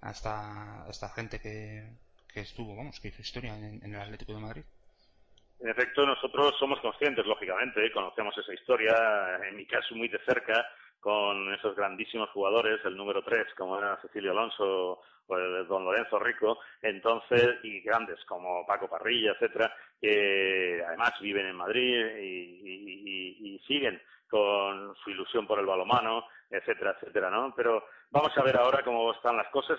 a 0.00 0.10
esta, 0.10 1.08
gente 1.14 1.40
que, 1.40 1.84
estuvo, 2.34 2.76
vamos, 2.76 3.00
que 3.00 3.08
hizo 3.08 3.20
historia 3.20 3.56
en, 3.56 3.82
el 3.82 4.00
Atlético 4.00 4.32
de 4.32 4.40
Madrid? 4.40 4.62
En 5.60 5.68
efecto, 5.68 6.06
nosotros 6.06 6.54
somos 6.58 6.80
conscientes, 6.80 7.26
lógicamente, 7.26 7.90
conocemos 7.92 8.36
esa 8.38 8.54
historia, 8.54 8.94
en 9.48 9.56
mi 9.56 9.66
caso 9.66 9.94
muy 9.96 10.08
de 10.08 10.20
cerca, 10.20 10.64
con 11.00 11.52
esos 11.54 11.76
grandísimos 11.76 12.30
jugadores, 12.30 12.80
el 12.84 12.96
número 12.96 13.22
3, 13.22 13.54
como 13.56 13.78
era 13.78 14.00
Cecilio 14.02 14.32
Alonso 14.32 15.00
pues, 15.26 15.68
don 15.68 15.84
Lorenzo 15.84 16.18
Rico, 16.18 16.58
entonces, 16.80 17.56
y 17.62 17.80
grandes 17.80 18.24
como 18.24 18.66
Paco 18.66 18.88
Parrilla, 18.88 19.32
etcétera, 19.32 19.72
que 20.00 20.82
además 20.86 21.12
viven 21.20 21.46
en 21.46 21.56
Madrid 21.56 22.06
y, 22.18 23.60
siguen 23.66 24.00
con 24.30 24.94
su 24.96 25.10
ilusión 25.10 25.46
por 25.46 25.58
el 25.58 25.66
balomano, 25.66 26.24
etcétera, 26.50 26.96
etcétera, 26.96 27.28
¿no? 27.28 27.52
Pero 27.54 27.84
vamos 28.10 28.32
a 28.38 28.42
ver 28.42 28.56
ahora 28.56 28.82
cómo 28.82 29.12
están 29.12 29.36
las 29.36 29.48
cosas. 29.48 29.78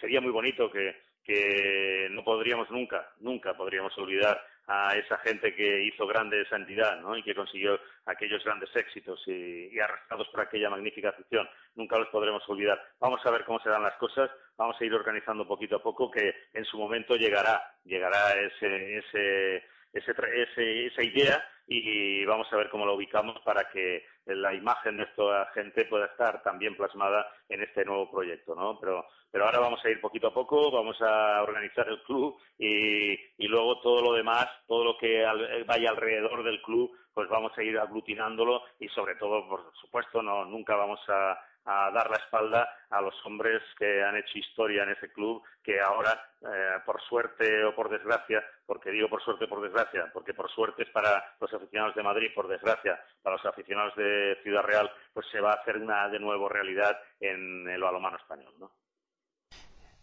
Sería 0.00 0.20
muy 0.20 0.30
bonito 0.30 0.70
que, 0.70 0.94
que 1.24 2.06
no 2.12 2.22
podríamos 2.22 2.70
nunca, 2.70 3.10
nunca 3.18 3.56
podríamos 3.56 3.96
olvidar 3.98 4.40
a 4.68 4.94
esa 4.96 5.16
gente 5.18 5.54
que 5.54 5.84
hizo 5.84 6.06
grande 6.06 6.42
esa 6.42 6.56
entidad 6.56 7.00
¿no? 7.00 7.16
y 7.16 7.22
que 7.22 7.34
consiguió 7.34 7.80
aquellos 8.04 8.44
grandes 8.44 8.68
éxitos 8.76 9.20
y, 9.26 9.78
arrastrados 9.80 10.28
por 10.28 10.42
aquella 10.42 10.68
magnífica 10.68 11.08
afición. 11.08 11.48
Nunca 11.74 11.98
los 11.98 12.08
podremos 12.08 12.46
olvidar. 12.48 12.78
Vamos 13.00 13.24
a 13.24 13.30
ver 13.30 13.44
cómo 13.44 13.60
se 13.60 13.70
dan 13.70 13.82
las 13.82 13.96
cosas, 13.96 14.30
vamos 14.58 14.76
a 14.78 14.84
ir 14.84 14.92
organizando 14.92 15.48
poquito 15.48 15.76
a 15.76 15.82
poco 15.82 16.10
que 16.10 16.34
en 16.52 16.64
su 16.66 16.76
momento 16.76 17.16
llegará, 17.16 17.62
llegará 17.84 18.32
ese, 18.34 18.98
ese, 18.98 19.64
ese, 19.94 20.86
esa 20.86 21.02
idea 21.02 21.42
y 21.68 22.24
vamos 22.24 22.50
a 22.50 22.56
ver 22.56 22.70
cómo 22.70 22.86
la 22.86 22.92
ubicamos 22.92 23.38
para 23.44 23.68
que 23.68 24.04
la 24.24 24.54
imagen 24.54 24.96
de 24.96 25.02
esta 25.04 25.46
gente 25.52 25.84
pueda 25.84 26.06
estar 26.06 26.42
también 26.42 26.74
plasmada 26.74 27.26
en 27.48 27.62
este 27.62 27.84
nuevo 27.84 28.10
proyecto, 28.10 28.54
¿no? 28.54 28.78
Pero, 28.80 29.06
pero 29.30 29.44
ahora 29.44 29.60
vamos 29.60 29.84
a 29.84 29.90
ir 29.90 30.00
poquito 30.00 30.28
a 30.28 30.34
poco, 30.34 30.70
vamos 30.70 30.96
a 31.02 31.42
organizar 31.42 31.86
el 31.88 32.02
club 32.02 32.38
y, 32.58 33.12
y 33.12 33.48
luego 33.48 33.80
todo 33.80 34.00
lo 34.00 34.14
demás, 34.14 34.46
todo 34.66 34.82
lo 34.82 34.98
que 34.98 35.22
vaya 35.66 35.90
alrededor 35.90 36.42
del 36.42 36.62
club, 36.62 36.90
pues 37.12 37.28
vamos 37.28 37.52
a 37.58 37.62
ir 37.62 37.78
aglutinándolo 37.78 38.62
y 38.80 38.88
sobre 38.88 39.16
todo, 39.16 39.46
por 39.46 39.72
supuesto, 39.80 40.22
no 40.22 40.46
nunca 40.46 40.74
vamos 40.74 41.00
a, 41.08 41.38
a 41.68 41.90
dar 41.90 42.08
la 42.08 42.16
espalda 42.16 42.66
a 42.88 43.00
los 43.02 43.14
hombres 43.26 43.62
que 43.78 44.02
han 44.02 44.16
hecho 44.16 44.38
historia 44.38 44.84
en 44.84 44.90
ese 44.90 45.12
club, 45.12 45.42
que 45.62 45.78
ahora, 45.80 46.18
eh, 46.40 46.80
por 46.86 46.98
suerte 47.02 47.62
o 47.64 47.74
por 47.74 47.90
desgracia, 47.90 48.42
porque 48.64 48.90
digo 48.90 49.08
por 49.08 49.22
suerte 49.22 49.44
o 49.44 49.48
por 49.48 49.60
desgracia, 49.60 50.10
porque 50.12 50.32
por 50.32 50.50
suerte 50.50 50.84
es 50.84 50.90
para 50.90 51.36
los 51.38 51.52
aficionados 51.52 51.94
de 51.94 52.02
Madrid, 52.02 52.30
por 52.34 52.48
desgracia 52.48 52.98
para 53.22 53.36
los 53.36 53.44
aficionados 53.44 53.94
de 53.96 54.38
Ciudad 54.42 54.62
Real, 54.62 54.90
pues 55.12 55.26
se 55.30 55.40
va 55.40 55.52
a 55.52 55.56
hacer 55.56 55.76
una 55.76 56.08
de 56.08 56.18
nuevo 56.18 56.48
realidad 56.48 56.98
en 57.20 57.68
el 57.68 57.82
balonmano 57.82 58.16
español, 58.16 58.54
¿no? 58.58 58.72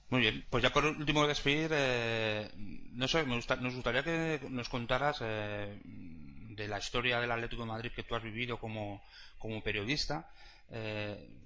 Muy 0.09 0.21
bien, 0.21 0.45
pues 0.51 0.61
ya 0.61 0.69
por 0.69 0.85
último 0.85 1.25
despedir, 1.25 1.71
eh, 1.73 2.47
no 2.91 3.07
sé, 3.07 3.23
me 3.23 3.37
nos 3.37 3.75
gustaría 3.75 4.03
que 4.03 4.39
nos 4.51 4.69
contaras 4.69 5.17
eh, 5.21 5.79
de 5.83 6.67
la 6.67 6.77
historia 6.77 7.19
del 7.19 7.31
Atlético 7.31 7.63
de 7.63 7.69
Madrid 7.69 7.91
que 7.95 8.03
tú 8.03 8.13
has 8.13 8.21
vivido 8.21 8.59
como, 8.59 9.03
como 9.39 9.63
periodista. 9.63 10.29
Eh, 10.69 11.44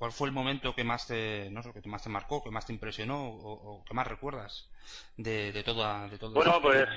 ¿Cuál 0.00 0.12
fue 0.12 0.28
el 0.28 0.32
momento 0.32 0.74
que 0.74 0.82
más 0.82 1.06
te, 1.06 1.50
no 1.50 1.62
sé, 1.62 1.74
que 1.74 1.86
más 1.86 2.02
te 2.02 2.08
marcó, 2.08 2.42
que 2.42 2.50
más 2.50 2.64
te 2.64 2.72
impresionó 2.72 3.22
o, 3.22 3.84
que 3.84 3.92
más 3.92 4.06
recuerdas 4.06 4.70
de, 5.18 5.52
de 5.52 5.62
toda, 5.62 6.08
de 6.08 6.16
todo 6.16 6.32
Bueno, 6.32 6.58
pues 6.62 6.88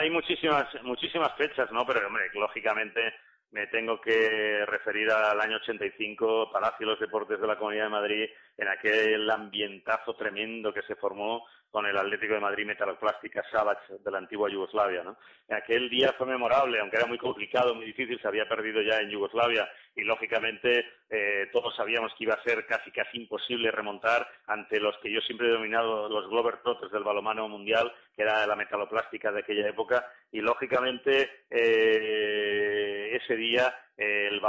hay 0.00 0.08
muchísimas, 0.08 0.66
muchísimas 0.84 1.36
fechas, 1.36 1.70
¿no? 1.70 1.84
Pero, 1.84 2.06
hombre, 2.06 2.22
lógicamente 2.32 3.12
me 3.50 3.66
tengo 3.66 4.00
que 4.00 4.64
referir 4.64 5.10
al 5.10 5.38
año 5.38 5.56
85, 5.56 6.50
Palacio 6.50 6.86
de 6.86 6.92
los 6.92 7.00
Deportes 7.00 7.38
de 7.40 7.46
la 7.46 7.58
Comunidad 7.58 7.84
de 7.84 7.90
Madrid, 7.90 8.24
en 8.56 8.68
aquel 8.68 9.30
ambientazo 9.30 10.14
tremendo 10.16 10.72
que 10.72 10.82
se 10.82 10.96
formó 10.96 11.44
con 11.70 11.84
el 11.86 11.96
Atlético 11.96 12.34
de 12.34 12.40
Madrid 12.40 12.66
Metaloplástica 12.66 13.42
Savage 13.50 13.98
de 14.02 14.10
la 14.10 14.18
antigua 14.18 14.50
Yugoslavia. 14.50 15.02
¿no? 15.02 15.18
Aquel 15.50 15.90
día 15.90 16.14
fue 16.16 16.26
memorable, 16.26 16.80
aunque 16.80 16.96
era 16.96 17.06
muy 17.06 17.18
complicado, 17.18 17.74
muy 17.74 17.86
difícil, 17.86 18.20
se 18.20 18.28
había 18.28 18.48
perdido 18.48 18.80
ya 18.82 18.98
en 19.00 19.10
Yugoslavia 19.10 19.68
y 19.98 20.04
lógicamente 20.04 20.86
eh, 21.10 21.48
todos 21.52 21.74
sabíamos 21.74 22.14
que 22.14 22.24
iba 22.24 22.34
a 22.34 22.42
ser 22.44 22.64
casi 22.66 22.90
casi 22.92 23.18
imposible 23.18 23.70
remontar 23.72 24.26
ante 24.46 24.78
los 24.78 24.96
que 24.98 25.12
yo 25.12 25.20
siempre 25.22 25.48
he 25.48 25.50
denominado 25.50 26.08
los 26.08 26.28
Glover 26.28 26.58
Trotters 26.62 26.92
del 26.92 27.02
balomano 27.02 27.48
mundial, 27.48 27.92
que 28.14 28.22
era 28.22 28.46
la 28.46 28.54
metaloplástica 28.54 29.32
de 29.32 29.40
aquella 29.40 29.68
época. 29.68 30.06
Y 30.30 30.40
lógicamente 30.40 31.28
eh, 31.50 33.18
ese 33.20 33.36
día 33.36 33.74
el, 33.96 34.40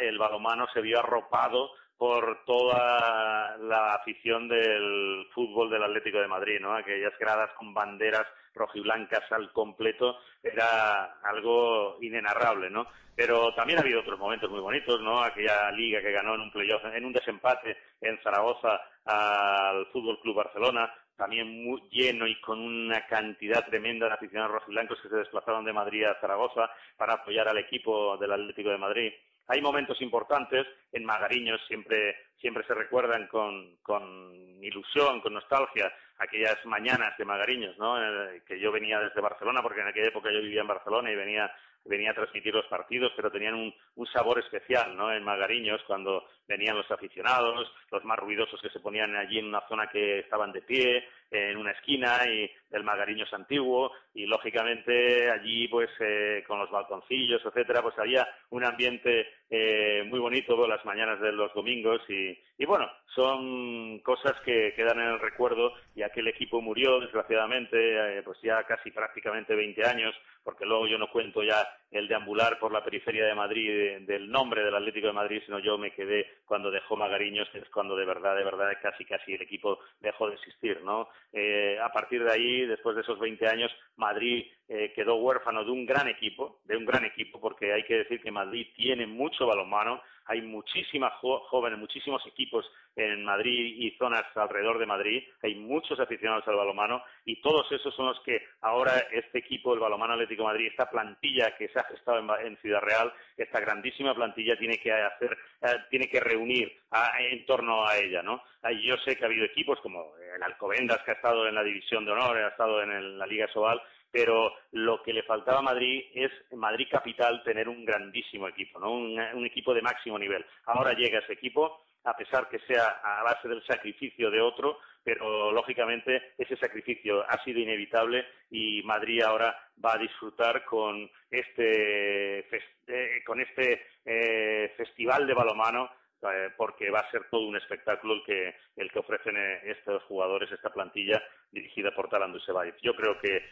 el 0.00 0.18
balomano 0.18 0.66
se 0.74 0.80
vio 0.80 0.98
arropado 0.98 1.70
por 1.98 2.44
toda 2.44 3.56
la 3.58 3.94
afición 3.94 4.48
del 4.48 5.26
fútbol 5.34 5.70
del 5.70 5.82
Atlético 5.82 6.18
de 6.18 6.28
Madrid, 6.28 6.60
¿no? 6.60 6.74
Aquellas 6.74 7.18
gradas 7.18 7.50
con 7.58 7.72
banderas 7.72 8.26
rojiblancas 8.54 9.30
al 9.32 9.52
completo 9.52 10.18
era 10.42 11.18
algo 11.22 11.98
inenarrable, 12.00 12.70
¿no? 12.70 12.86
Pero 13.14 13.54
también 13.54 13.78
ha 13.78 13.82
habido 13.82 14.00
otros 14.00 14.18
momentos 14.18 14.50
muy 14.50 14.60
bonitos, 14.60 15.00
¿no? 15.00 15.22
Aquella 15.22 15.70
liga 15.72 16.02
que 16.02 16.12
ganó 16.12 16.34
en 16.34 16.42
un 16.42 16.52
playoff, 16.52 16.84
en 16.84 17.04
un 17.04 17.12
desempate 17.12 17.76
en 18.00 18.20
Zaragoza 18.22 18.80
al 19.04 19.86
Fútbol 19.86 20.20
Club 20.20 20.36
Barcelona, 20.36 20.92
también 21.16 21.64
muy 21.64 21.82
lleno 21.90 22.26
y 22.26 22.40
con 22.40 22.60
una 22.60 23.06
cantidad 23.06 23.64
tremenda 23.66 24.06
de 24.06 24.14
aficionados 24.14 24.52
rojiblancos 24.52 25.00
que 25.00 25.08
se 25.08 25.16
desplazaron 25.16 25.64
de 25.64 25.72
Madrid 25.72 26.04
a 26.04 26.20
Zaragoza 26.20 26.70
para 26.96 27.14
apoyar 27.14 27.48
al 27.48 27.58
equipo 27.58 28.16
del 28.18 28.32
Atlético 28.32 28.70
de 28.70 28.78
Madrid. 28.78 29.12
Hay 29.48 29.62
momentos 29.62 30.00
importantes, 30.02 30.66
en 30.92 31.04
Magariños 31.04 31.60
siempre, 31.68 32.16
siempre 32.40 32.64
se 32.66 32.74
recuerdan 32.74 33.28
con, 33.28 33.76
con 33.82 34.32
ilusión, 34.62 35.20
con 35.20 35.34
nostalgia, 35.34 35.92
aquellas 36.18 36.56
mañanas 36.64 37.16
de 37.16 37.24
Magariños, 37.24 37.78
¿no? 37.78 37.96
Eh, 38.02 38.42
que 38.46 38.58
yo 38.58 38.72
venía 38.72 38.98
desde 38.98 39.20
Barcelona, 39.20 39.62
porque 39.62 39.82
en 39.82 39.88
aquella 39.88 40.08
época 40.08 40.32
yo 40.32 40.40
vivía 40.40 40.62
en 40.62 40.66
Barcelona 40.66 41.12
y 41.12 41.16
venía 41.16 41.52
venía 41.88 42.10
a 42.10 42.14
transmitir 42.14 42.54
los 42.54 42.66
partidos, 42.66 43.12
pero 43.16 43.30
tenían 43.30 43.54
un, 43.54 43.74
sabor 44.12 44.38
especial, 44.38 44.96
¿no? 44.96 45.12
En 45.12 45.24
Magariños, 45.24 45.82
cuando 45.86 46.26
venían 46.46 46.76
los 46.76 46.90
aficionados, 46.90 47.70
los 47.90 48.04
más 48.04 48.18
ruidosos 48.18 48.60
que 48.62 48.70
se 48.70 48.80
ponían 48.80 49.14
allí 49.16 49.38
en 49.38 49.46
una 49.46 49.66
zona 49.68 49.88
que 49.88 50.20
estaban 50.20 50.52
de 50.52 50.62
pie, 50.62 51.04
en 51.30 51.56
una 51.56 51.72
esquina 51.72 52.20
y 52.26 52.50
del 52.76 52.84
Magariños 52.84 53.32
antiguo 53.32 53.90
y 54.14 54.26
lógicamente 54.26 55.30
allí 55.30 55.66
pues 55.68 55.88
eh, 55.98 56.44
con 56.46 56.58
los 56.58 56.70
balconcillos 56.70 57.40
etcétera 57.42 57.80
pues 57.80 57.98
había 57.98 58.28
un 58.50 58.64
ambiente 58.64 59.26
eh, 59.48 60.04
muy 60.06 60.18
bonito 60.18 60.66
las 60.66 60.84
mañanas 60.84 61.18
de 61.20 61.32
los 61.32 61.54
domingos 61.54 62.02
y, 62.08 62.38
y, 62.58 62.66
bueno 62.66 62.86
son 63.14 64.00
cosas 64.00 64.34
que 64.44 64.74
quedan 64.74 65.00
en 65.00 65.08
el 65.14 65.20
recuerdo 65.20 65.72
y 65.94 66.02
aquel 66.02 66.28
equipo 66.28 66.60
murió 66.60 67.00
desgraciadamente 67.00 68.18
eh, 68.18 68.22
pues 68.22 68.38
ya 68.42 68.62
casi 68.64 68.90
prácticamente 68.90 69.54
20 69.54 69.86
años 69.86 70.14
porque 70.44 70.66
luego 70.66 70.86
yo 70.86 70.98
no 70.98 71.10
cuento 71.10 71.42
ya 71.42 71.66
el 71.90 72.08
deambular 72.08 72.58
por 72.58 72.72
la 72.72 72.84
periferia 72.84 73.26
de 73.26 73.34
Madrid 73.34 73.98
del 74.06 74.30
nombre 74.30 74.64
del 74.64 74.74
Atlético 74.74 75.08
de 75.08 75.12
Madrid, 75.12 75.42
sino 75.44 75.58
yo 75.58 75.78
me 75.78 75.92
quedé 75.92 76.26
cuando 76.44 76.70
dejó 76.70 76.96
Magariños, 76.96 77.48
que 77.50 77.58
es 77.58 77.70
cuando 77.70 77.96
de 77.96 78.04
verdad, 78.04 78.36
de 78.36 78.44
verdad, 78.44 78.72
casi 78.82 79.04
casi 79.04 79.34
el 79.34 79.42
equipo 79.42 79.78
dejó 80.00 80.28
de 80.28 80.34
existir, 80.34 80.82
¿no? 80.82 81.08
Eh, 81.32 81.78
a 81.80 81.90
partir 81.90 82.24
de 82.24 82.32
ahí, 82.32 82.66
después 82.66 82.96
de 82.96 83.02
esos 83.02 83.18
20 83.18 83.46
años, 83.46 83.70
Madrid 83.96 84.46
eh, 84.68 84.92
quedó 84.94 85.14
huérfano 85.16 85.64
de 85.64 85.70
un 85.70 85.86
gran 85.86 86.08
equipo, 86.08 86.58
de 86.64 86.76
un 86.76 86.84
gran 86.84 87.04
equipo, 87.04 87.40
porque 87.40 87.72
hay 87.72 87.84
que 87.84 87.98
decir 87.98 88.20
que 88.20 88.32
Madrid 88.32 88.66
tiene 88.74 89.06
mucho 89.06 89.46
balonmano, 89.46 90.02
hay 90.24 90.42
muchísimas 90.42 91.12
jóvenes, 91.20 91.78
muchísimos 91.78 92.20
equipos 92.26 92.68
en 92.96 93.24
Madrid 93.24 93.76
y 93.78 93.92
zonas 93.96 94.24
alrededor 94.34 94.78
de 94.78 94.86
Madrid, 94.86 95.22
hay 95.42 95.54
muchos 95.54 96.00
aficionados 96.00 96.48
al 96.48 96.56
balonmano 96.56 97.02
y 97.24 97.40
todos 97.40 97.70
esos 97.70 97.94
son 97.94 98.06
los 98.06 98.20
que 98.24 98.42
ahora 98.60 99.06
este 99.12 99.38
equipo, 99.38 99.72
el 99.72 99.78
Balomano 99.78 100.14
Atlético 100.14 100.42
de 100.42 100.48
Madrid, 100.48 100.66
esta 100.66 100.90
plantilla 100.90 101.54
que 101.56 101.68
se 101.68 101.78
ha 101.78 101.84
gestado 101.84 102.18
en, 102.40 102.56
Ciudad 102.56 102.80
Real, 102.80 103.12
esta 103.36 103.60
grandísima 103.60 104.14
plantilla 104.14 104.58
tiene 104.58 104.78
que 104.78 104.92
hacer, 104.92 105.38
eh, 105.62 105.76
tiene 105.90 106.08
que 106.08 106.18
reunir 106.18 106.72
en 107.20 107.46
torno 107.46 107.86
a 107.86 107.96
ella, 107.98 108.22
¿no? 108.22 108.42
Yo 108.82 108.96
sé 109.04 109.16
que 109.16 109.24
ha 109.24 109.28
habido 109.28 109.44
equipos 109.44 109.78
como 109.80 110.14
el 110.34 110.42
Alcobendas 110.42 111.02
que 111.04 111.12
ha 111.12 111.14
estado 111.14 111.46
en 111.46 111.54
la 111.54 111.62
División 111.62 112.04
de 112.04 112.12
Honor, 112.12 112.36
ha 112.38 112.48
estado 112.48 112.82
en 112.82 113.18
la 113.18 113.26
Liga 113.26 113.46
Sobal, 113.52 113.80
pero 114.16 114.50
lo 114.72 115.02
que 115.02 115.12
le 115.12 115.24
faltaba 115.24 115.58
a 115.58 115.62
Madrid 115.62 116.04
es 116.14 116.32
Madrid 116.52 116.86
Capital 116.90 117.42
tener 117.44 117.68
un 117.68 117.84
grandísimo 117.84 118.48
equipo, 118.48 118.78
¿no? 118.78 118.92
un, 118.92 119.44
equipo 119.44 119.74
de 119.74 119.82
máximo 119.82 120.18
nivel. 120.18 120.42
Ahora 120.64 120.94
llega 120.94 121.18
ese 121.18 121.34
equipo, 121.34 121.84
a 122.04 122.16
pesar 122.16 122.48
que 122.48 122.58
sea 122.60 123.02
a 123.04 123.22
base 123.24 123.46
del 123.46 123.62
sacrificio 123.66 124.30
de 124.30 124.40
otro, 124.40 124.78
pero 125.04 125.52
lógicamente 125.52 126.32
ese 126.38 126.56
sacrificio 126.56 127.26
ha 127.28 127.44
sido 127.44 127.60
inevitable 127.60 128.24
y 128.50 128.82
Madrid 128.84 129.20
ahora 129.20 129.54
va 129.84 129.96
a 129.96 129.98
disfrutar 129.98 130.64
con 130.64 131.10
este, 131.30 132.38
eh, 132.38 133.22
con 133.22 133.38
este 133.38 133.82
eh, 134.02 134.72
festival 134.78 135.26
de 135.26 135.34
balomano 135.34 135.90
eh, 136.22 136.50
porque 136.56 136.90
va 136.90 137.00
a 137.00 137.10
ser 137.10 137.28
todo 137.30 137.46
un 137.46 137.56
espectáculo 137.56 138.14
el 138.14 138.24
que, 138.24 138.54
el 138.76 138.90
que 138.90 138.98
ofrecen 138.98 139.36
eh, 139.36 139.60
estos 139.64 140.02
jugadores, 140.04 140.50
esta 140.50 140.70
plantilla 140.70 141.22
dirigida 141.52 141.94
por 141.94 142.08
Talandu 142.08 142.40
Sebaif. 142.40 142.74
Yo 142.82 142.94
creo 142.94 143.18
que 143.20 143.44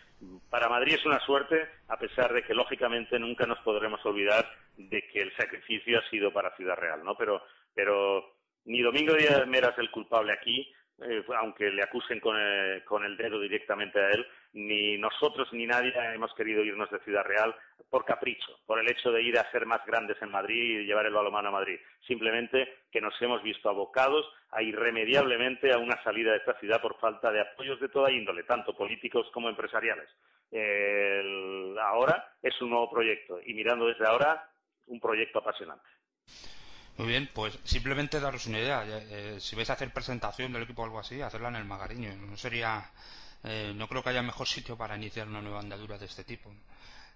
para 0.51 0.69
Madrid 0.69 0.95
es 0.95 1.07
una 1.07 1.21
suerte, 1.21 1.69
a 1.89 1.99
pesar 1.99 2.33
de 2.33 2.43
que 2.43 2.55
lógicamente 2.55 3.19
nunca 3.19 3.47
nos 3.47 3.59
podremos 3.61 4.05
olvidar 4.07 4.49
de 4.77 5.03
que 5.09 5.21
el 5.21 5.37
sacrificio 5.37 5.99
ha 5.99 6.11
sido 6.11 6.33
para 6.33 6.57
Ciudad 6.57 6.77
Real, 6.77 7.05
¿no? 7.05 7.17
Pero, 7.17 7.43
pero 7.75 8.35
ni 8.65 8.83
Domingo 8.83 9.15
Díaz 9.15 9.47
Mera 9.47 9.69
es 9.71 9.79
el 9.79 9.91
culpable 9.91 10.33
aquí, 10.33 10.73
eh, 11.03 11.25
aunque 11.41 11.71
le 11.71 11.83
acusen 11.83 12.21
con 12.21 12.37
el, 12.37 13.17
dedo 13.17 13.41
directamente 13.41 13.99
a 13.99 14.11
él, 14.11 14.25
ni 14.53 14.97
nosotros 14.97 15.49
ni 15.53 15.67
nadie 15.67 15.93
hemos 16.15 16.33
querido 16.35 16.63
irnos 16.63 16.89
de 16.91 17.01
Ciudad 17.01 17.25
Real 17.25 17.55
por 17.91 18.05
capricho, 18.05 18.61
por 18.65 18.79
el 18.79 18.89
hecho 18.89 19.11
de 19.11 19.23
ir 19.23 19.37
a 19.37 19.51
ser 19.51 19.67
más 19.67 19.85
grandes 19.85 20.21
en 20.23 20.31
Madrid 20.31 20.81
y 20.81 20.87
llevar 20.87 21.07
el 21.07 21.13
balonmano 21.13 21.49
a 21.49 21.53
Madrid. 21.53 21.81
Simplemente 22.07 22.77
que 22.93 23.01
nos 23.01 23.21
hemos 23.21 23.43
visto 23.43 23.69
abocados 23.69 24.25
a 24.51 24.63
irremediablemente 24.63 25.73
a 25.73 25.79
una 25.79 26.01
salida 26.05 26.31
de 26.31 26.39
esta 26.39 26.59
ciudad 26.61 26.81
por 26.81 26.99
falta 27.01 27.33
de 27.33 27.41
apoyos 27.41 27.81
de 27.81 27.89
toda 27.89 28.13
índole, 28.13 28.45
tanto 28.45 28.77
políticos 28.77 29.29
como 29.33 29.49
empresariales. 29.49 30.09
ahora 31.81 32.35
es 32.41 32.61
un 32.63 32.71
nuevo 32.71 32.89
proyecto 32.89 33.41
y 33.45 33.53
mirando 33.55 33.87
desde 33.87 34.07
ahora, 34.07 34.49
un 34.87 35.01
proyecto 35.01 35.41
apasionante. 35.41 35.89
Muy 36.97 37.09
bien, 37.09 37.29
pues 37.35 37.59
simplemente 37.65 38.21
daros 38.21 38.47
una 38.47 38.61
idea. 38.61 38.85
Eh, 38.87 39.37
si 39.41 39.57
vais 39.57 39.69
a 39.71 39.73
hacer 39.73 39.93
presentación 39.93 40.53
del 40.53 40.63
equipo 40.63 40.83
o 40.83 40.85
algo 40.85 41.01
así, 41.01 41.21
hacerla 41.21 41.49
en 41.49 41.57
el 41.57 41.65
Magariño. 41.65 42.15
No 42.15 42.37
sería, 42.37 42.85
eh, 43.43 43.73
no 43.75 43.89
creo 43.89 44.03
que 44.03 44.11
haya 44.11 44.23
mejor 44.23 44.47
sitio 44.47 44.77
para 44.77 44.97
iniciar 44.97 45.27
una 45.27 45.43
nueva 45.43 45.61
andadura 45.61 45.99
de 45.99 46.07
este 46.07 46.23
tipo. 46.23 46.53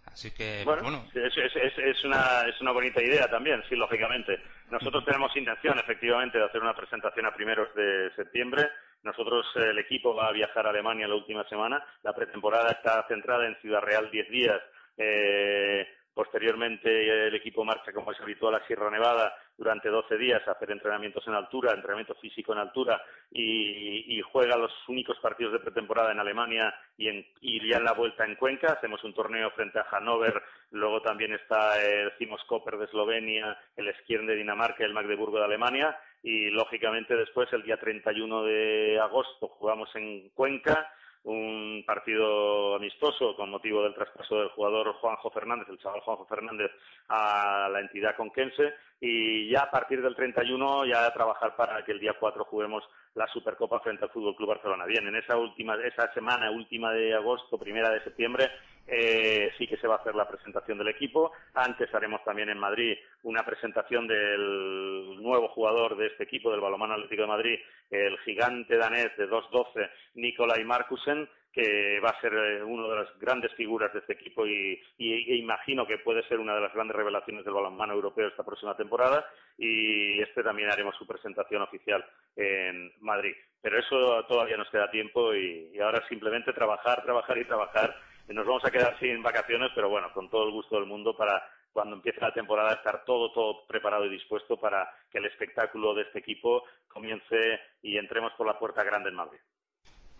Así 0.06 0.32
que, 0.32 0.62
pues 0.64 0.82
bueno, 0.82 1.04
Es, 1.14 2.04
una, 2.04 2.40
es 2.48 2.60
una 2.60 2.72
bonita 2.72 3.00
idea 3.02 3.28
también, 3.28 3.62
sí, 3.68 3.76
lógicamente. 3.76 4.40
Nosotros 4.70 5.04
tenemos 5.04 5.36
intención, 5.36 5.78
efectivamente, 5.78 6.38
de 6.38 6.44
hacer 6.44 6.62
una 6.62 6.74
presentación 6.74 7.26
a 7.26 7.34
primeros 7.34 7.72
de 7.74 8.10
septiembre. 8.16 8.68
Nosotros, 9.02 9.46
el 9.54 9.78
equipo 9.78 10.14
va 10.14 10.28
a 10.28 10.32
viajar 10.32 10.66
a 10.66 10.70
Alemania 10.70 11.06
la 11.06 11.14
última 11.14 11.46
semana. 11.48 11.84
La 12.02 12.14
pretemporada 12.14 12.70
está 12.70 13.06
centrada 13.06 13.46
en 13.46 13.56
Ciudad 13.60 13.82
Real 13.82 14.10
10 14.10 14.30
días. 14.30 14.60
Eh, 14.96 15.86
Posteriormente 16.18 17.28
el 17.28 17.34
equipo 17.36 17.64
marcha, 17.64 17.92
como 17.92 18.10
es 18.10 18.20
habitual, 18.20 18.52
a 18.56 18.66
Sierra 18.66 18.90
Nevada 18.90 19.32
durante 19.58 19.88
12 19.88 20.16
días 20.16 20.46
hacer 20.46 20.70
entrenamientos 20.70 21.26
en 21.26 21.34
altura, 21.34 21.74
entrenamiento 21.74 22.14
físico 22.14 22.52
en 22.52 22.60
altura 22.60 23.02
y, 23.30 24.20
juega 24.32 24.56
los 24.56 24.72
únicos 24.88 25.18
partidos 25.20 25.52
de 25.52 25.58
pretemporada 25.58 26.12
en 26.12 26.20
Alemania 26.20 26.74
y, 26.96 27.08
en, 27.08 27.26
ya 27.40 27.78
en 27.78 27.84
la 27.84 27.92
vuelta 27.92 28.24
en 28.24 28.36
Cuenca. 28.36 28.74
Hacemos 28.74 29.02
un 29.04 29.14
torneo 29.14 29.50
frente 29.50 29.78
a 29.78 29.84
Hannover, 29.84 30.40
luego 30.70 31.00
también 31.00 31.32
está 31.32 31.82
el 31.82 32.12
Cimos 32.18 32.42
Koper 32.44 32.76
de 32.76 32.84
Eslovenia, 32.84 33.58
el 33.76 33.92
Skiern 33.96 34.26
de 34.26 34.36
Dinamarca 34.36 34.84
el 34.84 34.92
Magdeburgo 34.92 35.38
de 35.38 35.44
Alemania 35.44 35.98
y 36.22 36.50
lógicamente 36.50 37.16
después 37.16 37.52
el 37.52 37.62
día 37.62 37.78
31 37.78 38.44
de 38.44 39.00
agosto 39.00 39.48
jugamos 39.48 39.88
en 39.96 40.28
Cuenca 40.30 40.88
un 41.24 41.82
partido 41.86 42.76
amistoso 42.76 43.34
con 43.36 43.50
motivo 43.50 43.82
del 43.82 43.94
traspaso 43.94 44.38
del 44.38 44.48
jugador 44.50 44.94
Juanjo 44.94 45.30
Fernández, 45.30 45.68
el 45.68 45.78
chaval 45.78 46.00
Juanjo 46.00 46.26
Fernández, 46.26 46.70
a 47.08 47.68
la 47.70 47.80
entidad 47.80 48.16
conquense 48.16 48.74
y 49.00 49.50
ya 49.50 49.60
a 49.62 49.70
partir 49.70 50.02
del 50.02 50.16
31 50.16 50.86
ya 50.86 51.06
a 51.06 51.12
trabajar 51.12 51.54
para 51.56 51.84
que 51.84 51.92
el 51.92 52.00
día 52.00 52.16
4 52.18 52.44
juguemos 52.44 52.82
la 53.14 53.26
Supercopa 53.28 53.80
frente 53.80 54.04
al 54.04 54.10
Fútbol 54.10 54.36
Club 54.36 54.50
Barcelona. 54.50 54.86
Bien, 54.86 55.06
en 55.06 55.16
esa 55.16 55.36
última, 55.36 55.74
esa 55.76 56.12
semana 56.12 56.50
última 56.50 56.92
de 56.92 57.14
agosto, 57.14 57.58
primera 57.58 57.90
de 57.90 58.02
septiembre, 58.02 58.50
eh, 58.88 59.50
sí 59.58 59.66
que 59.66 59.76
se 59.76 59.86
va 59.86 59.96
a 59.96 59.98
hacer 59.98 60.14
la 60.14 60.28
presentación 60.28 60.78
del 60.78 60.88
equipo. 60.88 61.32
Antes 61.54 61.94
haremos 61.94 62.24
también 62.24 62.48
en 62.48 62.58
Madrid 62.58 62.96
una 63.22 63.44
presentación 63.44 64.06
del 64.06 65.22
nuevo 65.22 65.48
jugador 65.48 65.96
de 65.96 66.06
este 66.06 66.24
equipo, 66.24 66.50
del 66.50 66.60
Balomano 66.60 66.94
Atlético 66.94 67.22
de 67.22 67.28
Madrid, 67.28 67.58
el 67.90 68.18
gigante 68.20 68.76
danés 68.78 69.16
de 69.18 69.28
2-12, 69.28 69.90
Nikolai 70.14 70.64
Markusen, 70.64 71.28
que 71.52 71.98
va 72.00 72.10
a 72.10 72.20
ser 72.20 72.32
eh, 72.32 72.62
una 72.62 72.86
de 72.88 72.96
las 72.96 73.18
grandes 73.18 73.52
figuras 73.54 73.92
de 73.92 74.00
este 74.00 74.12
equipo 74.12 74.46
y, 74.46 74.80
e 74.98 75.36
imagino 75.36 75.86
que 75.86 75.98
puede 75.98 76.22
ser 76.28 76.38
una 76.38 76.54
de 76.54 76.60
las 76.60 76.72
grandes 76.72 76.96
revelaciones 76.96 77.44
del 77.44 77.54
balonmano 77.54 77.94
europeo 77.94 78.28
esta 78.28 78.44
próxima 78.44 78.76
temporada 78.76 79.26
y 79.56 80.20
este 80.20 80.42
también 80.42 80.70
haremos 80.70 80.94
su 80.96 81.06
presentación 81.06 81.62
oficial 81.62 82.04
en 82.36 82.92
Madrid. 83.00 83.34
Pero 83.60 83.78
eso 83.78 84.24
todavía 84.28 84.56
nos 84.56 84.70
queda 84.70 84.90
tiempo 84.90 85.34
y, 85.34 85.72
y 85.74 85.80
ahora 85.80 86.06
simplemente 86.08 86.52
trabajar, 86.52 87.02
trabajar 87.02 87.38
y 87.38 87.44
trabajar. 87.44 87.96
Nos 88.28 88.46
vamos 88.46 88.64
a 88.64 88.70
quedar 88.70 88.98
sin 88.98 89.22
vacaciones, 89.22 89.70
pero 89.74 89.88
bueno, 89.88 90.12
con 90.12 90.28
todo 90.28 90.44
el 90.44 90.52
gusto 90.52 90.76
del 90.76 90.86
mundo 90.86 91.16
para 91.16 91.42
cuando 91.72 91.96
empiece 91.96 92.20
la 92.20 92.32
temporada 92.32 92.74
estar 92.74 93.04
todo, 93.04 93.32
todo 93.32 93.66
preparado 93.66 94.04
y 94.04 94.10
dispuesto 94.10 94.58
para 94.58 94.88
que 95.10 95.18
el 95.18 95.26
espectáculo 95.26 95.94
de 95.94 96.02
este 96.02 96.18
equipo 96.18 96.64
comience 96.88 97.60
y 97.82 97.96
entremos 97.96 98.32
por 98.36 98.46
la 98.46 98.58
puerta 98.58 98.82
grande 98.82 99.10
en 99.10 99.16
Madrid. 99.16 99.38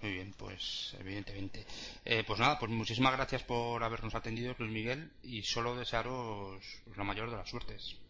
Muy 0.00 0.12
bien, 0.12 0.32
pues 0.38 0.96
evidentemente. 1.00 1.64
Eh, 2.04 2.22
pues 2.26 2.38
nada, 2.38 2.56
pues 2.58 2.70
muchísimas 2.70 3.16
gracias 3.16 3.42
por 3.42 3.82
habernos 3.82 4.14
atendido, 4.14 4.54
Luis 4.58 4.70
Miguel, 4.70 5.10
y 5.22 5.42
solo 5.42 5.74
desearos 5.74 6.62
la 6.96 7.04
mayor 7.04 7.30
de 7.30 7.36
las 7.36 7.50
suertes. 7.50 8.00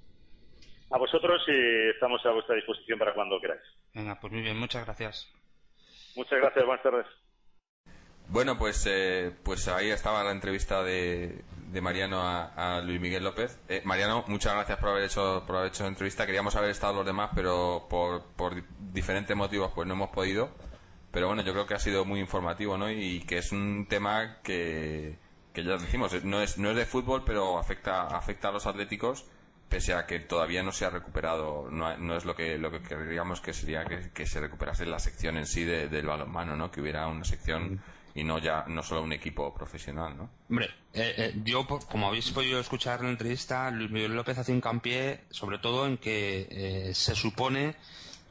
A 0.90 0.98
vosotros 0.98 1.42
y 1.48 1.88
estamos 1.90 2.24
a 2.24 2.30
vuestra 2.30 2.56
disposición 2.56 2.98
para 2.98 3.14
cuando 3.14 3.40
queráis. 3.40 3.62
Venga, 3.94 4.18
pues 4.20 4.32
muy 4.32 4.42
bien, 4.42 4.58
muchas 4.58 4.84
gracias. 4.84 5.32
Muchas 6.14 6.38
gracias, 6.38 6.64
buenas 6.64 6.82
tardes. 6.82 7.06
Bueno, 8.28 8.58
pues, 8.58 8.84
eh, 8.86 9.32
pues 9.42 9.68
ahí 9.68 9.90
estaba 9.90 10.22
la 10.22 10.32
entrevista 10.32 10.82
de, 10.82 11.44
de 11.72 11.80
Mariano 11.80 12.20
a, 12.22 12.80
Luis 12.84 13.00
Miguel 13.00 13.24
López. 13.24 13.58
Eh, 13.68 13.80
Mariano, 13.84 14.24
muchas 14.28 14.54
gracias 14.54 14.78
por 14.78 14.90
haber 14.90 15.04
hecho 15.04 15.44
por 15.46 15.56
haber 15.56 15.68
hecho 15.68 15.84
la 15.84 15.88
entrevista. 15.88 16.26
Queríamos 16.26 16.54
haber 16.54 16.70
estado 16.70 16.94
los 16.94 17.06
demás, 17.06 17.30
pero 17.34 17.86
por, 17.88 18.24
por 18.36 18.62
diferentes 18.92 19.34
motivos 19.34 19.72
pues 19.74 19.88
no 19.88 19.94
hemos 19.94 20.10
podido. 20.10 20.50
Pero 21.10 21.28
bueno, 21.28 21.42
yo 21.42 21.52
creo 21.52 21.66
que 21.66 21.74
ha 21.74 21.78
sido 21.78 22.04
muy 22.04 22.20
informativo, 22.20 22.76
¿no? 22.76 22.90
Y 22.90 23.20
que 23.20 23.38
es 23.38 23.50
un 23.50 23.86
tema 23.88 24.38
que, 24.42 25.18
que 25.54 25.64
ya 25.64 25.78
decimos, 25.78 26.12
no 26.24 26.42
es, 26.42 26.58
no 26.58 26.70
es 26.70 26.76
de 26.76 26.84
fútbol, 26.84 27.24
pero 27.24 27.58
afecta, 27.58 28.08
afecta 28.08 28.48
a 28.48 28.52
los 28.52 28.66
atléticos, 28.66 29.24
pese 29.70 29.94
a 29.94 30.06
que 30.06 30.20
todavía 30.20 30.62
no 30.62 30.72
se 30.72 30.84
ha 30.84 30.90
recuperado, 30.90 31.70
no, 31.70 31.96
no 31.96 32.16
es 32.16 32.26
lo 32.26 32.36
que, 32.36 32.58
lo 32.58 32.70
que 32.70 32.80
queríamos 32.82 33.40
que 33.40 33.54
sería 33.54 33.84
que, 33.86 34.26
se 34.26 34.40
recuperase 34.40 34.84
la 34.84 34.98
sección 34.98 35.38
en 35.38 35.46
sí 35.46 35.64
del 35.64 36.06
balonmano, 36.06 36.56
¿no? 36.56 36.70
Que 36.70 36.82
hubiera 36.82 37.06
una 37.08 37.24
sección 37.24 37.80
y 38.18 38.24
no 38.24 38.38
ya 38.38 38.64
no 38.66 38.82
solo 38.82 39.02
un 39.02 39.12
equipo 39.12 39.54
profesional, 39.54 40.16
¿no? 40.16 40.28
Hombre, 40.50 40.66
eh, 40.92 41.14
eh, 41.16 41.34
yo, 41.44 41.66
como 41.66 42.08
habéis 42.08 42.30
podido 42.32 42.58
escuchar 42.58 42.98
en 43.00 43.06
la 43.06 43.12
entrevista, 43.12 43.70
Luis 43.70 43.90
Miguel 43.90 44.16
López 44.16 44.36
hace 44.38 44.52
hincapié 44.52 45.20
sobre 45.30 45.58
todo 45.58 45.86
en 45.86 45.98
que 45.98 46.48
eh, 46.50 46.94
se 46.94 47.14
supone 47.14 47.76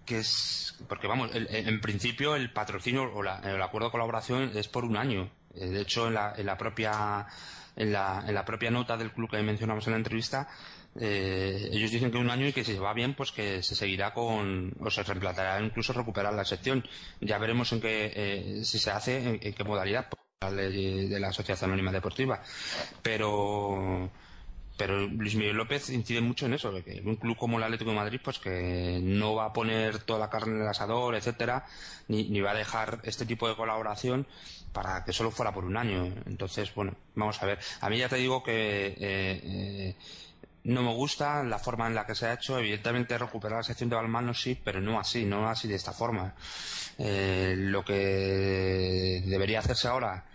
que 0.06 0.20
es 0.20 0.76
porque 0.88 1.08
vamos 1.08 1.32
en 1.34 1.82
principio 1.82 2.36
el 2.36 2.52
patrocinio 2.52 3.04
o 3.04 3.22
el 3.22 3.62
acuerdo 3.62 3.88
de 3.88 3.92
colaboración 3.92 4.52
es 4.56 4.68
por 4.68 4.86
un 4.86 4.96
año 4.96 5.30
eh, 5.54 5.68
de 5.68 5.82
hecho 5.82 6.08
en 6.08 6.14
la, 6.14 6.34
en 6.38 6.46
la 6.46 6.58
propia 6.58 7.28
en 7.76 7.92
la, 7.92 8.24
en 8.26 8.34
la 8.34 8.46
propia 8.46 8.72
nota 8.72 8.96
del 8.96 9.12
club 9.12 9.30
que 9.30 9.42
mencionamos 9.42 9.86
en 9.88 9.94
la 9.94 9.98
entrevista 9.98 10.48
eh, 11.00 11.70
ellos 11.72 11.92
dicen 11.92 12.12
que 12.12 12.18
un 12.18 12.30
año 12.30 12.48
y 12.48 12.54
que 12.54 12.64
si 12.64 12.76
va 12.78 12.94
bien 12.94 13.14
pues 13.14 13.32
que 13.32 13.62
se 13.64 13.76
seguirá 13.76 14.14
con 14.14 14.74
o 14.80 14.90
se 14.90 15.04
reemplazará 15.04 15.62
incluso 15.62 15.94
recuperar 15.94 16.34
la 16.34 16.46
sección 16.46 16.84
ya 17.22 17.38
veremos 17.38 17.72
en 17.74 17.82
qué 17.82 18.12
eh, 18.16 18.66
si 18.66 18.80
se 18.80 18.92
hace 18.92 19.40
en, 19.42 19.54
qué 19.54 19.64
modalidad 19.64 20.08
de 20.40 21.20
la 21.20 21.30
asociación 21.30 21.72
anónima 21.72 21.92
deportiva 21.92 22.42
pero 23.02 24.10
pero 24.78 25.08
Luis 25.08 25.36
Miguel 25.36 25.58
López 25.58 25.90
incide 25.90 26.22
mucho 26.22 26.46
en 26.46 26.54
eso, 26.54 26.72
que 26.84 27.02
un 27.04 27.16
club 27.16 27.36
como 27.36 27.58
el 27.58 27.64
Atlético 27.64 27.90
de 27.90 27.96
Madrid, 27.96 28.22
pues 28.24 28.38
que 28.38 29.00
no 29.02 29.34
va 29.34 29.46
a 29.46 29.54
poner 29.54 29.98
toda 30.04 30.20
la 30.20 30.30
carne 30.30 30.56
en 30.56 30.62
el 30.62 30.68
asador, 30.68 31.16
etcétera, 31.16 31.66
ni, 32.08 32.30
ni 32.30 32.42
va 32.42 32.52
a 32.52 32.54
dejar 32.54 33.00
este 33.04 33.26
tipo 33.26 33.50
de 33.50 33.56
colaboración 33.56 34.28
para 34.74 35.04
que 35.04 35.14
solo 35.14 35.32
fuera 35.32 35.52
por 35.52 35.66
un 35.66 35.78
año. 35.78 36.14
Entonces, 36.28 36.74
bueno, 36.76 36.94
vamos 37.16 37.42
a 37.42 37.48
ver. 37.48 37.60
A 37.82 37.90
mí 37.90 37.98
ya 37.98 38.10
te 38.10 38.18
digo 38.18 38.44
que 38.44 38.88
eh, 38.88 38.96
eh, 39.00 39.96
no 40.64 40.84
me 40.84 40.94
gusta 40.94 41.44
la 41.44 41.60
forma 41.60 41.88
en 41.88 41.96
la 41.96 42.06
que 42.06 42.16
se 42.16 42.28
ha 42.28 42.34
hecho. 42.34 42.60
Evidentemente, 42.60 43.18
recuperar 43.18 43.58
la 43.58 43.64
sección 43.64 43.90
de 43.90 43.96
balmano 43.96 44.34
sí, 44.34 44.60
pero 44.62 44.82
no 44.82 45.00
así, 45.00 45.26
no 45.26 45.48
así 45.48 45.68
de 45.68 45.76
esta 45.76 45.94
forma. 45.94 46.36
Eh, 46.98 47.56
lo 47.58 47.86
que 47.86 49.24
debería 49.26 49.60
hacerse 49.60 49.88
ahora 49.88 50.26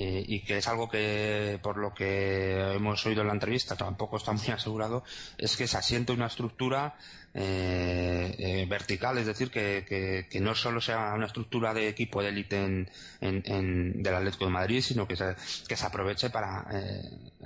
eh, 0.00 0.24
y 0.28 0.42
que 0.42 0.58
es 0.58 0.68
algo 0.68 0.88
que, 0.88 1.58
por 1.60 1.76
lo 1.76 1.92
que 1.92 2.76
hemos 2.76 3.04
oído 3.04 3.22
en 3.22 3.26
la 3.26 3.32
entrevista, 3.32 3.74
tampoco 3.74 4.16
está 4.16 4.30
muy 4.30 4.46
asegurado, 4.52 5.02
es 5.36 5.56
que 5.56 5.66
se 5.66 5.76
asiente 5.76 6.12
una 6.12 6.26
estructura 6.26 6.94
eh, 7.34 8.32
eh, 8.38 8.66
vertical, 8.68 9.18
es 9.18 9.26
decir, 9.26 9.50
que, 9.50 10.24
que, 10.30 10.40
no 10.40 10.54
solo 10.54 10.80
sea 10.80 11.14
una 11.14 11.26
estructura 11.26 11.74
de 11.74 11.88
equipo 11.88 12.22
de 12.22 12.28
élite 12.28 12.64
en, 12.64 12.88
en, 13.20 14.00
del 14.00 14.14
Atlético 14.14 14.44
de 14.44 14.52
Madrid, 14.52 14.82
sino 14.82 15.08
que 15.08 15.16
se, 15.16 15.34
que 15.66 15.76
se 15.76 15.86
aproveche 15.86 16.30
para 16.30 16.64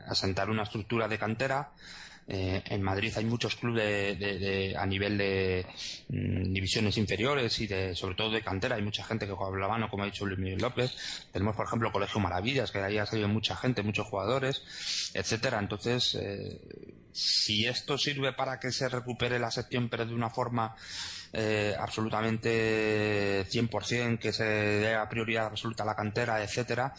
asentar 0.06 0.50
una 0.50 0.64
estructura 0.64 1.08
de 1.08 1.18
cantera 1.18 1.72
eh, 2.28 2.62
en 2.66 2.82
Madrid 2.82 3.12
hay 3.16 3.24
muchos 3.24 3.56
clubes 3.56 4.18
de, 4.18 4.74
a 4.78 4.86
nivel 4.86 5.18
de 5.18 5.66
mm, 6.08 6.52
divisiones 6.52 6.96
inferiores 6.96 7.58
y 7.60 7.66
de, 7.66 7.94
sobre 7.94 8.14
todo 8.14 8.30
de 8.30 8.42
cantera. 8.42 8.76
Hay 8.76 8.82
mucha 8.82 9.04
gente 9.04 9.26
que 9.26 9.32
juega 9.32 9.58
la 9.58 9.68
mano, 9.68 9.88
como 9.88 10.04
ha 10.04 10.06
dicho 10.06 10.24
Luis 10.24 10.38
Miguel 10.38 10.60
López. 10.60 10.94
Tenemos, 11.32 11.56
por 11.56 11.66
ejemplo, 11.66 11.90
Colegio 11.90 12.20
Maravillas, 12.20 12.70
que 12.70 12.78
de 12.78 12.84
ahí 12.84 12.98
ha 12.98 13.06
salido 13.06 13.28
mucha 13.28 13.56
gente, 13.56 13.82
muchos 13.82 14.06
jugadores, 14.06 14.62
etcétera. 15.14 15.58
Entonces, 15.58 16.14
eh, 16.14 16.60
si 17.12 17.66
esto 17.66 17.98
sirve 17.98 18.32
para 18.32 18.58
que 18.58 18.72
se 18.72 18.88
recupere 18.88 19.38
la 19.38 19.50
sección, 19.50 19.88
pero 19.88 20.06
de 20.06 20.14
una 20.14 20.30
forma 20.30 20.74
eh, 21.32 21.74
absolutamente 21.78 23.44
100%, 23.46 24.18
que 24.18 24.32
se 24.32 24.44
dé 24.44 24.94
a 24.94 25.08
prioridad 25.08 25.46
absoluta 25.46 25.82
a 25.82 25.86
la 25.86 25.96
cantera, 25.96 26.42
etcétera, 26.42 26.94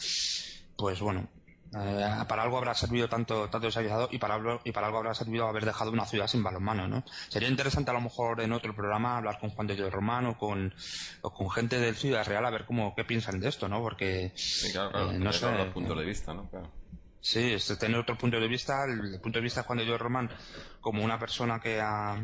pues 0.76 1.00
bueno, 1.00 1.30
eh, 1.76 2.26
para 2.28 2.44
algo 2.44 2.58
habrá 2.58 2.74
servido 2.76 3.10
tanto, 3.10 3.50
tanto 3.50 3.68
y 4.12 4.18
para, 4.20 4.36
algo, 4.36 4.62
y 4.64 4.72
para 4.72 4.88
algo 4.88 5.00
habrá 5.00 5.14
servido 5.16 5.48
haber 5.48 5.66
dejado 5.66 5.92
una 5.92 6.06
ciudad 6.06 6.28
sin 6.28 6.44
balonmano, 6.44 6.88
¿no? 6.88 7.04
Sería 7.30 7.50
interesante 7.50 7.90
a 7.90 7.94
lo 7.94 8.02
mejor 8.02 8.42
en 8.42 8.52
otro 8.52 8.76
programa 8.76 9.18
hablar 9.18 9.40
con 9.40 9.50
Juan 9.50 9.68
de 9.68 9.76
Dios 9.76 9.92
Romano 9.92 10.32
o 10.32 10.38
con, 10.38 10.74
o 11.22 11.34
con 11.34 11.50
gente 11.50 11.80
del 11.80 11.96
Ciudad 11.96 12.28
Real 12.28 12.46
a 12.46 12.52
ver 12.52 12.66
cómo, 12.66 12.94
qué 12.96 13.04
piensan 13.06 13.40
de 13.40 13.50
esto, 13.50 13.68
¿no? 13.68 13.82
Porque, 13.82 14.32
sí, 14.36 14.72
claro, 14.72 15.12
eh, 15.12 15.18
no 15.18 15.34
sé, 15.34 15.48
puntos 15.74 15.98
de 15.98 16.06
vista, 16.06 16.34
¿no? 16.34 16.50
Sí, 17.20 17.54
es 17.54 17.76
tener 17.80 17.98
otro 17.98 18.18
punto 18.18 18.40
de 18.40 18.48
vista, 18.48 18.84
el, 18.84 19.20
punto 19.20 19.40
de 19.40 19.44
vista 19.44 19.62
de 19.62 19.68
Juan 19.68 19.80
de 19.80 19.86
Dios 19.86 20.00
Román 20.00 20.30
como 20.80 21.04
una 21.04 21.18
persona 21.18 21.60
que 21.60 21.80
ha, 21.82 22.22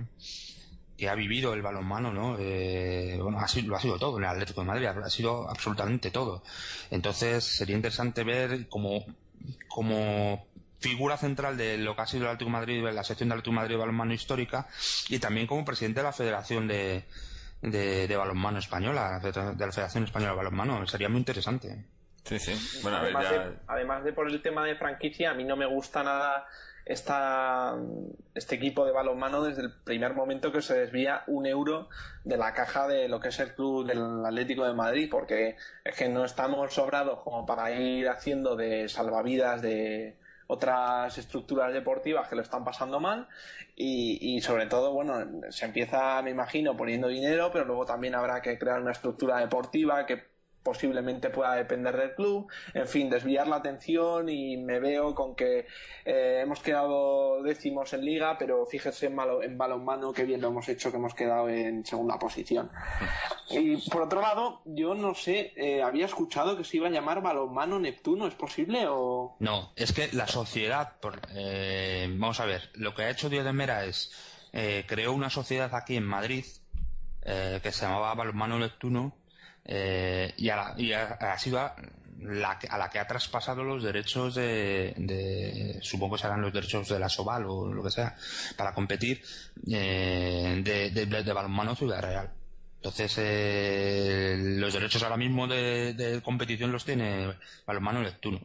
que 0.95 1.09
ha 1.09 1.15
vivido 1.15 1.53
el 1.53 1.61
balonmano, 1.61 2.13
¿no? 2.13 2.35
Eh, 2.37 3.17
bueno, 3.19 3.39
ha 3.39 3.47
sido, 3.47 3.69
lo 3.69 3.77
ha 3.77 3.81
sido 3.81 3.97
todo 3.97 4.17
en 4.17 4.25
el 4.25 4.29
Atlético 4.29 4.61
de 4.61 4.67
Madrid, 4.67 4.87
ha 4.87 5.09
sido 5.09 5.49
absolutamente 5.49 6.11
todo. 6.11 6.43
Entonces 6.91 7.45
sería 7.45 7.77
interesante 7.77 8.23
ver 8.23 8.67
cómo 8.67 9.05
como 9.67 10.47
figura 10.79 11.17
central 11.17 11.57
de 11.57 11.77
lo 11.77 11.95
que 11.95 12.01
ha 12.01 12.05
sido 12.07 12.23
el 12.23 12.29
Atlético 12.29 12.51
Madrid, 12.51 12.83
la 12.83 13.03
sección 13.03 13.29
del 13.29 13.39
Atlético 13.39 13.55
Madrid 13.55 13.73
de 13.75 13.79
balonmano 13.79 14.13
histórica, 14.13 14.67
y 15.09 15.19
también 15.19 15.47
como 15.47 15.65
presidente 15.65 15.99
de 15.99 16.03
la 16.05 16.13
Federación 16.13 16.67
de, 16.67 17.05
de, 17.61 18.15
Balonmano 18.15 18.59
Española, 18.59 19.19
de 19.19 19.31
la 19.31 19.71
Federación 19.71 20.05
Española 20.05 20.31
de 20.31 20.37
Balonmano. 20.37 20.87
Sería 20.87 21.09
muy 21.09 21.19
interesante. 21.19 21.85
Sí, 22.23 22.39
sí. 22.39 22.79
Bueno, 22.83 22.97
además, 22.97 23.29
de, 23.29 23.57
además 23.67 24.03
de 24.03 24.13
por 24.13 24.29
el 24.29 24.41
tema 24.41 24.65
de 24.65 24.75
franquicia, 24.75 25.31
a 25.31 25.33
mí 25.33 25.43
no 25.43 25.55
me 25.55 25.65
gusta 25.65 26.03
nada 26.03 26.45
esta, 26.89 27.77
este 28.33 28.55
equipo 28.55 28.83
de 28.83 28.91
balonmano 28.91 29.43
desde 29.43 29.61
el 29.61 29.71
primer 29.71 30.15
momento 30.15 30.51
que 30.51 30.63
se 30.63 30.73
desvía 30.73 31.21
un 31.27 31.45
euro 31.45 31.87
de 32.23 32.35
la 32.35 32.53
caja 32.55 32.87
de 32.87 33.07
lo 33.07 33.19
que 33.19 33.27
es 33.27 33.39
el 33.39 33.53
club 33.53 33.85
del 33.85 34.25
Atlético 34.25 34.65
de 34.65 34.73
Madrid, 34.73 35.07
porque 35.09 35.55
es 35.85 35.95
que 35.95 36.09
no 36.09 36.25
estamos 36.25 36.73
sobrados 36.73 37.19
como 37.19 37.45
para 37.45 37.71
ir 37.71 38.09
haciendo 38.09 38.55
de 38.55 38.89
salvavidas 38.89 39.61
de 39.61 40.17
otras 40.47 41.15
estructuras 41.19 41.71
deportivas 41.71 42.27
que 42.27 42.35
lo 42.35 42.41
están 42.41 42.63
pasando 42.63 42.99
mal. 42.99 43.27
Y, 43.75 44.17
y 44.35 44.41
sobre 44.41 44.65
todo, 44.65 44.91
bueno, 44.91 45.13
se 45.51 45.65
empieza, 45.65 46.19
me 46.23 46.31
imagino, 46.31 46.75
poniendo 46.75 47.07
dinero, 47.07 47.51
pero 47.53 47.65
luego 47.65 47.85
también 47.85 48.15
habrá 48.15 48.41
que 48.41 48.57
crear 48.57 48.81
una 48.81 48.93
estructura 48.93 49.37
deportiva 49.37 50.07
que 50.07 50.28
posiblemente 50.63 51.29
pueda 51.29 51.55
depender 51.55 51.95
del 51.95 52.15
club, 52.15 52.47
en 52.73 52.87
fin, 52.87 53.09
desviar 53.09 53.47
la 53.47 53.57
atención 53.57 54.29
y 54.29 54.57
me 54.57 54.79
veo 54.79 55.15
con 55.15 55.35
que 55.35 55.67
eh, 56.05 56.41
hemos 56.43 56.59
quedado 56.59 57.41
décimos 57.43 57.93
en 57.93 58.05
liga, 58.05 58.37
pero 58.37 58.65
fíjese 58.65 59.07
en, 59.07 59.17
en 59.43 59.57
balonmano 59.57 60.11
que 60.11 60.25
bien 60.25 60.41
lo 60.41 60.49
hemos 60.49 60.67
hecho, 60.69 60.91
que 60.91 60.97
hemos 60.97 61.13
quedado 61.13 61.49
en 61.49 61.85
segunda 61.85 62.19
posición. 62.19 62.69
Y 63.49 63.77
por 63.89 64.03
otro 64.03 64.21
lado, 64.21 64.61
yo 64.65 64.95
no 64.95 65.15
sé, 65.15 65.53
eh, 65.55 65.81
había 65.81 66.05
escuchado 66.05 66.57
que 66.57 66.63
se 66.63 66.77
iba 66.77 66.87
a 66.87 66.91
llamar 66.91 67.21
balonmano 67.21 67.79
Neptuno, 67.79 68.27
¿es 68.27 68.35
posible 68.35 68.85
o...? 68.87 69.37
No, 69.39 69.71
es 69.75 69.93
que 69.93 70.09
la 70.11 70.27
sociedad, 70.27 70.99
por, 70.99 71.21
eh, 71.35 72.07
vamos 72.11 72.39
a 72.39 72.45
ver, 72.45 72.69
lo 72.73 72.93
que 72.93 73.03
ha 73.03 73.09
hecho 73.09 73.29
Dios 73.29 73.45
de 73.45 73.53
Mera 73.53 73.85
es, 73.85 74.11
creó 74.51 75.13
una 75.13 75.29
sociedad 75.29 75.73
aquí 75.73 75.95
en 75.95 76.05
Madrid, 76.05 76.45
que 77.21 77.71
se 77.71 77.85
llamaba 77.85 78.15
Balonmano 78.15 78.57
Neptuno, 78.57 79.18
eh, 79.71 80.33
y, 80.37 80.49
ha 80.49 81.37
sido 81.37 81.59
a 81.59 81.75
la, 82.21 82.59
a 82.69 82.77
la 82.79 82.89
que 82.89 82.97
ha 82.97 83.05
traspasado 83.05 83.63
los 83.63 83.83
derechos 83.83 84.33
de, 84.33 85.77
supongo 85.83 86.15
que 86.15 86.23
serán 86.23 86.41
los 86.41 86.51
derechos 86.51 86.89
de 86.89 86.97
la 86.97 87.07
Soval 87.07 87.45
o 87.45 87.71
lo 87.71 87.83
que 87.83 87.91
sea, 87.91 88.15
para 88.57 88.73
competir 88.73 89.21
eh, 89.69 90.59
de, 90.63 91.05
de, 91.05 91.33
balonmano 91.33 91.75
Ciudad 91.75 92.01
Real. 92.01 92.31
Entonces, 92.77 93.13
eh, 93.19 94.37
los 94.57 94.73
derechos 94.73 95.03
ahora 95.03 95.17
mismo 95.17 95.47
de, 95.47 96.19
competición 96.23 96.71
los 96.71 96.83
tiene 96.83 97.35
Balonmano 97.67 98.01
Neptuno. 98.01 98.41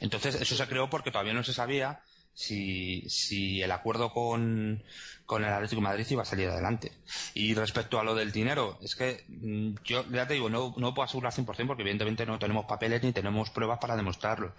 Entonces, 0.00 0.34
eso 0.34 0.56
se 0.56 0.66
creó 0.66 0.90
porque 0.90 1.10
todavía 1.10 1.32
no 1.32 1.42
se 1.42 1.54
sabía 1.54 2.02
si, 2.34 3.04
si 3.08 3.62
el 3.62 3.70
acuerdo 3.70 4.12
con, 4.12 4.82
con 5.24 5.44
el 5.44 5.52
Atlético 5.52 5.80
de 5.80 5.88
Madrid 5.88 6.06
iba 6.10 6.22
a 6.22 6.26
salir 6.26 6.48
adelante. 6.48 6.92
Y 7.32 7.54
respecto 7.54 7.98
a 7.98 8.04
lo 8.04 8.14
del 8.14 8.32
dinero, 8.32 8.78
es 8.82 8.94
que 8.96 9.24
mm, 9.28 9.76
yo 9.84 10.04
ya 10.10 10.26
te 10.26 10.34
digo, 10.34 10.50
no, 10.50 10.74
no 10.76 10.94
puedo 10.94 11.04
asegurar 11.04 11.32
100% 11.32 11.66
porque 11.66 11.82
evidentemente 11.82 12.26
no 12.26 12.38
tenemos 12.38 12.66
papeles 12.66 13.02
ni 13.02 13.12
tenemos 13.12 13.50
pruebas 13.50 13.78
para 13.78 13.96
demostrarlo. 13.96 14.54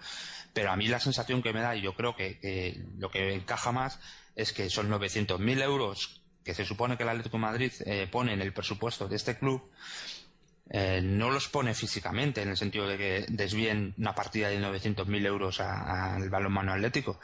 Pero 0.52 0.70
a 0.70 0.76
mí 0.76 0.88
la 0.88 1.00
sensación 1.00 1.42
que 1.42 1.52
me 1.52 1.60
da, 1.60 1.76
y 1.76 1.82
yo 1.82 1.94
creo 1.94 2.16
que, 2.16 2.82
lo 2.98 3.10
que 3.10 3.34
encaja 3.34 3.72
más, 3.72 4.00
es 4.34 4.52
que 4.52 4.70
son 4.70 4.90
900.000 4.90 5.62
euros 5.62 6.22
que 6.42 6.54
se 6.54 6.64
supone 6.64 6.96
que 6.96 7.02
el 7.02 7.08
Atlético 7.08 7.38
Madrid 7.38 7.72
eh, 7.84 8.08
pone 8.10 8.32
en 8.32 8.40
el 8.40 8.52
presupuesto 8.52 9.08
de 9.08 9.16
este 9.16 9.36
club, 9.36 9.68
eh, 10.70 11.00
no 11.02 11.30
los 11.30 11.48
pone 11.48 11.74
físicamente, 11.74 12.42
en 12.42 12.48
el 12.48 12.56
sentido 12.56 12.88
de 12.88 12.96
que 12.96 13.26
desvíen 13.28 13.94
una 13.98 14.14
partida 14.14 14.48
de 14.48 14.60
900.000 14.60 15.26
euros 15.26 15.60
al 15.60 16.28
balonmano 16.30 16.72
atlético. 16.72 17.20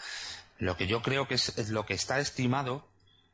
Lo 0.62 0.76
que 0.76 0.86
yo 0.86 1.02
creo 1.02 1.26
que 1.26 1.34
es, 1.34 1.70
lo 1.70 1.84
que 1.84 1.94
está 1.94 2.20
estimado, 2.20 2.86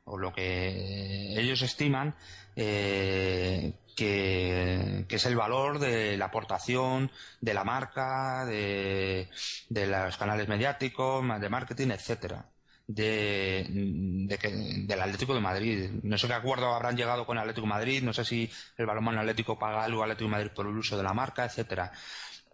o 0.04 0.16
lo 0.16 0.32
que 0.32 1.38
ellos 1.38 1.60
estiman, 1.60 2.14
eh, 2.56 3.74
que, 3.94 5.04
es 5.06 5.26
el 5.26 5.36
valor 5.36 5.78
de 5.78 6.16
la 6.16 6.24
aportación 6.24 7.10
de 7.42 7.52
la 7.52 7.64
marca, 7.64 8.46
de, 8.46 9.28
los 9.68 10.16
canales 10.16 10.48
mediáticos, 10.48 11.22
de 11.38 11.48
marketing, 11.50 11.88
etcétera. 11.90 12.46
De, 12.86 13.66
del 13.68 15.02
Atlético 15.02 15.34
de 15.34 15.40
Madrid. 15.40 15.90
No 16.04 16.16
sé 16.16 16.28
qué 16.28 16.32
acuerdo 16.32 16.74
habrán 16.74 16.96
llegado 16.96 17.26
con 17.26 17.36
el 17.36 17.42
Atlético 17.42 17.66
de 17.66 17.74
Madrid, 17.74 18.02
no 18.02 18.14
sé 18.14 18.24
si 18.24 18.50
el 18.78 18.86
balonmano 18.86 19.20
atlético 19.20 19.58
paga 19.58 19.84
algo 19.84 20.02
al 20.02 20.12
Atlético 20.12 20.30
de 20.30 20.36
Madrid 20.38 20.52
por 20.54 20.66
el 20.66 20.78
uso 20.78 20.96
de 20.96 21.02
la 21.02 21.12
marca, 21.12 21.44
etcétera. 21.44 21.92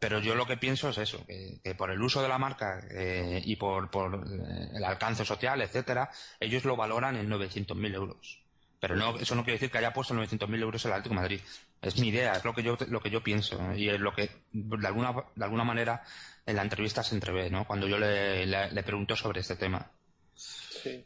Pero 0.04 0.20
yo 0.20 0.34
lo 0.34 0.46
que 0.46 0.58
pienso 0.58 0.90
es 0.90 0.98
eso, 0.98 1.24
que, 1.26 1.74
por 1.74 1.90
el 1.90 2.02
uso 2.02 2.20
de 2.20 2.28
la 2.28 2.36
marca 2.36 2.86
eh, 2.90 3.40
y 3.42 3.56
por, 3.56 3.84
eh, 3.86 4.68
el 4.74 4.84
alcance 4.84 5.24
social, 5.24 5.62
etcétera, 5.62 6.10
ellos 6.38 6.66
lo 6.66 6.76
valoran 6.76 7.16
en 7.16 7.30
900.000 7.30 7.94
euros. 7.94 8.42
Pero 8.80 8.96
no, 8.96 9.16
eso 9.16 9.34
no 9.34 9.44
quiere 9.44 9.54
decir 9.54 9.70
que 9.70 9.78
haya 9.78 9.94
puesto 9.94 10.12
900.000 10.12 10.60
euros 10.60 10.84
el 10.84 10.92
Atlético 10.92 11.14
de 11.14 11.20
Madrid. 11.22 11.40
Es 11.80 11.98
mi 11.98 12.08
idea, 12.08 12.34
es 12.34 12.44
lo 12.44 12.54
que 12.54 12.62
yo, 12.62 12.76
lo 12.88 13.00
que 13.00 13.08
yo 13.08 13.22
pienso. 13.22 13.58
Y 13.74 13.88
es 13.88 13.98
lo 13.98 14.12
que, 14.14 14.28
de 14.52 14.86
alguna, 14.86 15.14
de 15.34 15.44
alguna 15.44 15.64
manera, 15.64 16.02
en 16.44 16.56
la 16.56 16.62
entrevista 16.62 17.02
se 17.02 17.14
entrevé, 17.14 17.48
¿no? 17.48 17.66
Cuando 17.66 17.88
yo 17.88 17.96
le, 17.96 18.44
le 18.44 18.82
pregunto 18.82 19.16
sobre 19.16 19.40
este 19.40 19.56
tema. 19.56 19.90
Sí. 20.34 21.02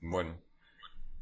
Bueno, 0.00 0.38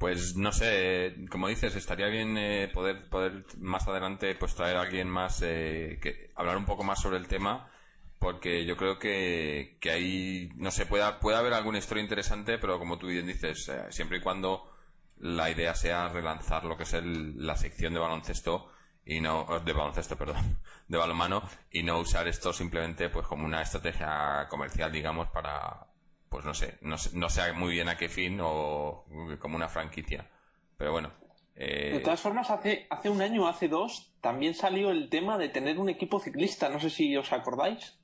pues 0.01 0.35
no 0.35 0.51
sé, 0.51 1.15
como 1.31 1.49
dices, 1.49 1.77
estaría 1.77 2.07
bien 2.07 2.39
eh, 2.39 2.71
poder, 2.73 3.11
poder 3.11 3.45
más 3.59 3.87
adelante 3.87 4.35
pues 4.35 4.55
traer 4.55 4.79
a 4.79 4.81
alguien 4.81 5.11
más 5.11 5.43
eh, 5.43 5.99
que 6.01 6.33
hablar 6.37 6.57
un 6.57 6.65
poco 6.65 6.83
más 6.85 7.03
sobre 7.03 7.19
el 7.19 7.29
tema, 7.29 7.71
porque 8.19 8.65
yo 8.65 8.79
creo 8.79 8.99
que, 8.99 9.77
que 9.79 9.91
ahí, 9.91 10.49
no 10.57 10.71
sé, 10.71 10.87
puede, 10.87 11.05
puede 11.21 11.37
haber 11.37 11.53
alguna 11.53 11.79
historia 11.79 12.03
interesante, 12.03 12.57
pero 12.57 12.79
como 12.79 12.99
tú 12.99 13.09
bien 13.09 13.27
dices, 13.27 13.69
eh, 13.69 13.89
siempre 13.91 14.19
y 14.19 14.21
cuando 14.23 14.73
la 15.19 15.51
idea 15.51 15.75
sea 15.75 16.09
relanzar 16.09 16.65
lo 16.65 16.79
que 16.79 16.85
es 16.85 16.95
la 17.05 17.57
sección 17.57 17.93
de 17.93 18.01
baloncesto 18.01 18.73
y 19.05 19.21
no 19.21 19.47
de 19.63 19.73
baloncesto, 19.75 20.17
perdón, 20.17 20.63
de 20.89 20.97
balonmano 20.97 21.43
y 21.71 21.83
no 21.83 21.99
usar 21.99 22.27
esto 22.27 22.55
simplemente 22.55 23.11
pues 23.11 23.27
como 23.27 23.45
una 23.45 23.61
estrategia 23.61 24.47
comercial, 24.49 24.91
digamos, 24.91 25.29
para 25.29 25.90
pues 26.31 26.45
no 26.45 26.55
sé, 26.55 26.79
no, 26.81 26.97
sé- 26.97 27.11
no 27.19 27.29
sé 27.29 27.53
muy 27.53 27.73
bien 27.73 27.89
a 27.91 27.99
qué 27.99 28.09
fin 28.09 28.39
o 28.41 29.05
como 29.41 29.57
una 29.57 29.69
franquicia. 29.69 30.31
Pero 30.79 30.93
bueno. 30.93 31.13
eh, 31.57 31.91
De 31.95 32.01
todas 32.01 32.21
formas, 32.21 32.49
hace, 32.51 32.87
hace 32.89 33.11
un 33.11 33.21
año 33.21 33.45
o 33.45 33.49
hace 33.49 33.69
dos 33.69 34.15
también 34.23 34.55
salió 34.55 34.91
el 34.93 35.11
tema 35.11 35.37
de 35.37 35.49
tener 35.51 35.79
un 35.79 35.89
equipo 35.91 36.21
ciclista. 36.21 36.69
No 36.71 36.79
sé 36.81 36.89
si 36.89 37.15
os 37.17 37.33
acordáis. 37.33 37.99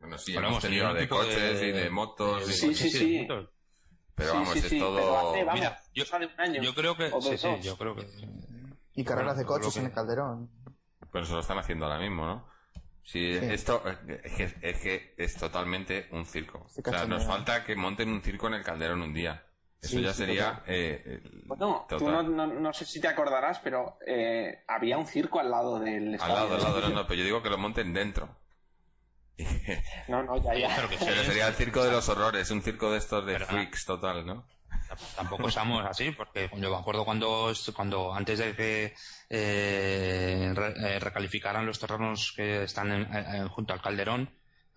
bueno, 0.00 0.18
sí, 0.18 0.32
Bueno, 0.32 0.48
hemos 0.48 0.62
tenido 0.62 0.92
de 0.94 1.08
coches 1.08 1.60
de- 1.60 1.68
y 1.68 1.72
de 1.72 1.90
motos. 1.90 2.46
de- 2.46 2.52
y- 2.52 2.56
Sí, 2.56 2.74
sí, 2.74 2.90
sí. 2.90 3.26
Pero 4.16 4.30
Sí, 4.30 4.36
vamos, 4.36 4.52
sí, 4.52 4.58
es 4.60 4.64
sí, 4.68 4.78
todo. 4.78 4.96
pero 4.96 5.16
hace, 5.30 5.44
vamos, 5.44 5.60
Mira, 5.60 5.82
yo- 5.92 6.04
cosa 6.04 6.18
de 6.20 6.26
un 6.26 6.40
año. 6.40 6.62
Yo 6.62 6.74
creo 6.74 6.96
que. 6.96 7.10
Sí, 7.20 7.36
sí, 7.38 7.48
yo 7.62 7.76
creo 7.76 7.96
que. 7.96 8.06
Y 8.94 9.04
carreras 9.04 9.36
de 9.36 9.44
coches 9.44 9.76
en 9.76 9.86
el 9.86 9.92
Calderón. 9.92 10.50
Pero 11.12 11.24
eso 11.24 11.34
lo 11.34 11.40
están 11.40 11.58
haciendo 11.58 11.84
ahora 11.86 11.98
mismo, 11.98 12.24
¿no? 12.24 12.48
Sí, 13.04 13.38
Sí. 13.38 13.46
esto 13.50 13.82
eh, 13.86 14.20
es 14.24 14.32
que, 14.32 14.68
es 14.68 14.80
que 14.80 15.14
es 15.18 15.34
totalmente 15.36 16.08
un 16.10 16.24
circo. 16.24 16.66
Sí, 16.70 16.80
o 16.84 16.90
sea, 16.90 17.04
nos 17.04 17.24
falta 17.26 17.62
que 17.64 17.76
monten 17.76 18.08
un 18.08 18.22
circo 18.22 18.46
en 18.48 18.54
el 18.54 18.64
Calderón 18.64 19.02
un 19.02 19.12
día. 19.12 19.46
Eso 19.80 19.96
Sí, 19.98 20.02
ya 20.02 20.14
sí, 20.14 20.24
sería. 20.24 20.62
eh, 20.66 21.02
el- 21.22 21.42
Bueno, 21.44 21.86
tú 21.86 22.08
no, 22.08 22.22
no, 22.22 22.46
no 22.46 22.72
sé 22.72 22.86
si 22.86 23.02
te 23.02 23.08
acordarás, 23.08 23.58
pero 23.58 23.98
eh, 24.06 24.64
había 24.66 24.96
un 24.96 25.06
circo 25.06 25.38
al 25.38 25.50
lado 25.50 25.78
del 25.78 26.14
Al 26.18 26.28
lado, 26.32 26.54
al 26.54 26.62
lado, 26.62 26.80
no, 26.80 26.88
no, 26.88 27.06
pero 27.06 27.18
yo 27.18 27.24
digo 27.24 27.42
que 27.42 27.50
lo 27.50 27.58
monten 27.58 27.92
dentro. 27.92 28.34
No, 30.08 30.22
no, 30.22 30.36
ya, 30.42 30.54
ya. 30.54 30.74
Pero 30.76 30.88
que 30.88 30.96
Pero 30.96 31.22
sería 31.24 31.48
el 31.48 31.54
circo 31.54 31.84
de 31.84 31.90
los 31.90 32.08
horrores, 32.08 32.50
un 32.50 32.62
circo 32.62 32.90
de 32.90 32.98
estos 32.98 33.26
de 33.26 33.34
Pero, 33.34 33.46
ah, 33.48 33.52
freaks 33.52 33.84
total, 33.84 34.24
¿no? 34.24 34.46
Tampoco 35.16 35.48
estamos 35.48 35.84
así, 35.86 36.10
porque 36.12 36.48
yo 36.56 36.70
me 36.70 36.76
acuerdo 36.76 37.04
cuando, 37.04 37.52
cuando 37.74 38.14
antes 38.14 38.38
de 38.38 38.54
que 38.54 38.94
eh, 39.30 40.52
re- 40.54 40.74
eh, 40.96 40.98
recalificaran 41.00 41.66
los 41.66 41.78
terrenos 41.78 42.32
que 42.36 42.64
están 42.64 42.92
en- 42.92 43.14
en- 43.14 43.48
junto 43.48 43.72
al 43.72 43.80
Calderón, 43.82 44.30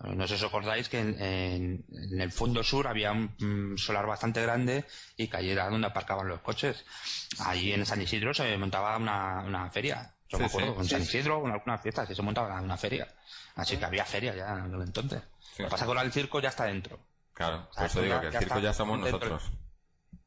eh, 0.04 0.14
no 0.14 0.26
sé 0.26 0.36
si 0.38 0.44
os 0.44 0.48
acordáis 0.50 0.88
que 0.88 1.00
en, 1.00 1.20
en- 1.22 1.84
en 2.12 2.20
el 2.20 2.32
fondo 2.32 2.62
sur 2.62 2.86
había 2.88 3.12
un 3.12 3.74
solar 3.76 4.06
bastante 4.06 4.42
grande 4.42 4.84
y 5.16 5.28
que 5.28 5.36
allí 5.36 5.50
era 5.50 5.68
donde 5.68 5.86
aparcaban 5.86 6.28
los 6.28 6.40
coches. 6.40 6.84
Allí 7.40 7.72
en 7.72 7.84
San 7.86 8.00
Isidro 8.02 8.32
se 8.34 8.56
montaba 8.58 8.96
una, 8.96 9.40
una 9.44 9.70
feria. 9.70 10.14
Yo 10.28 10.36
Sí, 10.38 10.42
me 10.42 10.46
acuerdo, 10.46 10.72
sí, 10.74 10.78
en 10.80 10.84
sí, 10.84 10.90
San 10.90 11.02
sí. 11.02 11.08
Isidro, 11.18 11.46
en 11.46 11.52
algunas 11.52 11.80
fiestas, 11.80 12.08
que 12.08 12.14
se 12.14 12.22
montaba 12.22 12.60
una 12.60 12.76
feria. 12.76 13.08
Así 13.56 13.76
que 13.76 13.84
había 13.84 14.04
feria 14.04 14.34
ya 14.34 14.52
en 14.52 14.60
aquel 14.66 14.82
entonces. 14.82 15.22
Sí. 15.56 15.62
Lo 15.62 15.68
que 15.68 15.70
pasa 15.70 15.76
es 15.76 15.86
que 15.86 15.88
ahora 15.88 16.02
el 16.02 16.12
circo 16.12 16.40
ya 16.40 16.50
está 16.50 16.64
dentro. 16.64 16.98
Claro, 17.32 17.68
por 17.74 17.84
eso 17.86 18.00
ya- 18.00 18.04
digo 18.06 18.20
que 18.20 18.26
el 18.26 18.32
ya 18.32 18.38
circo 18.40 18.54
está 18.56 18.64
ya 18.68 18.72
somos 18.74 19.02
dentro. 19.04 19.40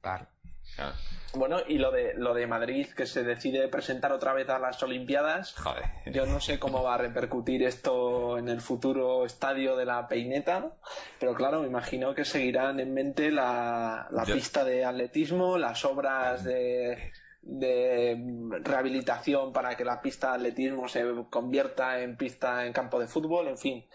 Nosotros. 0.03 0.27
Claro. 0.27 0.27
Claro. 0.75 0.93
Bueno, 1.33 1.57
y 1.67 1.77
lo 1.77 1.91
de, 1.91 2.13
lo 2.15 2.33
de 2.33 2.47
Madrid, 2.47 2.87
que 2.95 3.05
se 3.05 3.23
decide 3.23 3.67
presentar 3.67 4.11
otra 4.13 4.33
vez 4.33 4.47
a 4.49 4.57
las 4.59 4.81
Olimpiadas. 4.83 5.53
Joder. 5.55 5.85
Yo 6.07 6.25
no 6.25 6.39
sé 6.39 6.59
cómo 6.59 6.83
va 6.83 6.95
a 6.95 6.97
repercutir 6.97 7.63
esto 7.63 8.37
en 8.37 8.47
el 8.49 8.61
futuro 8.61 9.25
estadio 9.25 9.75
de 9.75 9.85
la 9.85 10.07
Peineta, 10.07 10.71
pero 11.19 11.33
claro, 11.33 11.61
me 11.61 11.67
imagino 11.67 12.13
que 12.15 12.25
seguirán 12.25 12.79
en 12.79 12.93
mente 12.93 13.31
la, 13.31 14.07
la 14.11 14.23
Yo- 14.23 14.35
pista 14.35 14.63
de 14.63 14.83
atletismo, 14.85 15.57
las 15.57 15.83
obras 15.85 16.43
de, 16.43 17.11
de 17.41 18.17
rehabilitación 18.61 19.51
para 19.53 19.75
que 19.75 19.85
la 19.85 20.01
pista 20.01 20.29
de 20.31 20.35
atletismo 20.35 20.87
se 20.87 21.03
convierta 21.29 21.99
en 22.01 22.15
pista 22.17 22.65
en 22.65 22.73
campo 22.73 22.99
de 22.99 23.07
fútbol, 23.07 23.47
en 23.47 23.57
fin. 23.57 23.85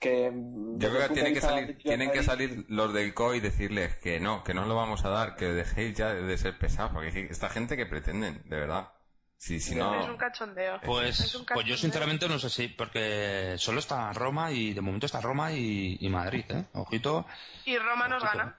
Que, 0.00 0.32
Yo 0.32 0.88
creo 0.90 1.08
que 1.08 1.14
tienen 1.14 1.34
que 1.34 1.40
salir, 1.42 1.76
tienen 1.78 2.10
que 2.10 2.22
salir 2.22 2.64
los 2.68 2.92
del 2.94 3.12
COI 3.12 3.36
y 3.36 3.40
decirles 3.40 3.96
que 3.96 4.18
no, 4.18 4.42
que 4.42 4.54
no 4.54 4.62
os 4.62 4.68
lo 4.68 4.74
vamos 4.74 5.04
a 5.04 5.10
dar, 5.10 5.36
que 5.36 5.44
dejéis 5.46 5.94
ya 5.98 6.14
de 6.14 6.38
ser 6.38 6.58
pesados, 6.58 6.92
porque 6.92 7.08
es 7.08 7.14
que 7.14 7.26
esta 7.26 7.50
gente 7.50 7.76
que 7.76 7.84
pretenden, 7.84 8.42
de 8.48 8.56
verdad. 8.60 8.88
Si, 9.36 9.60
si 9.60 9.72
Es 9.72 9.76
no, 9.76 10.04
un 10.06 10.16
cachondeo. 10.16 10.76
Es 10.76 10.82
Pues, 10.84 11.34
un 11.34 11.44
pues 11.46 11.66
yo 11.66 11.76
sinceramente 11.76 12.28
no 12.28 12.38
sé 12.38 12.48
si, 12.50 12.68
porque 12.68 13.54
solo 13.58 13.78
está 13.80 14.10
Roma 14.14 14.52
y 14.52 14.72
de 14.74 14.80
momento 14.80 15.04
está 15.06 15.20
Roma 15.20 15.52
y, 15.52 15.98
y 16.00 16.08
Madrid, 16.08 16.44
¿eh? 16.48 16.64
Ojito, 16.72 17.26
Y 17.66 17.76
Roma 17.78 18.08
nos 18.08 18.22
gana. 18.22 18.58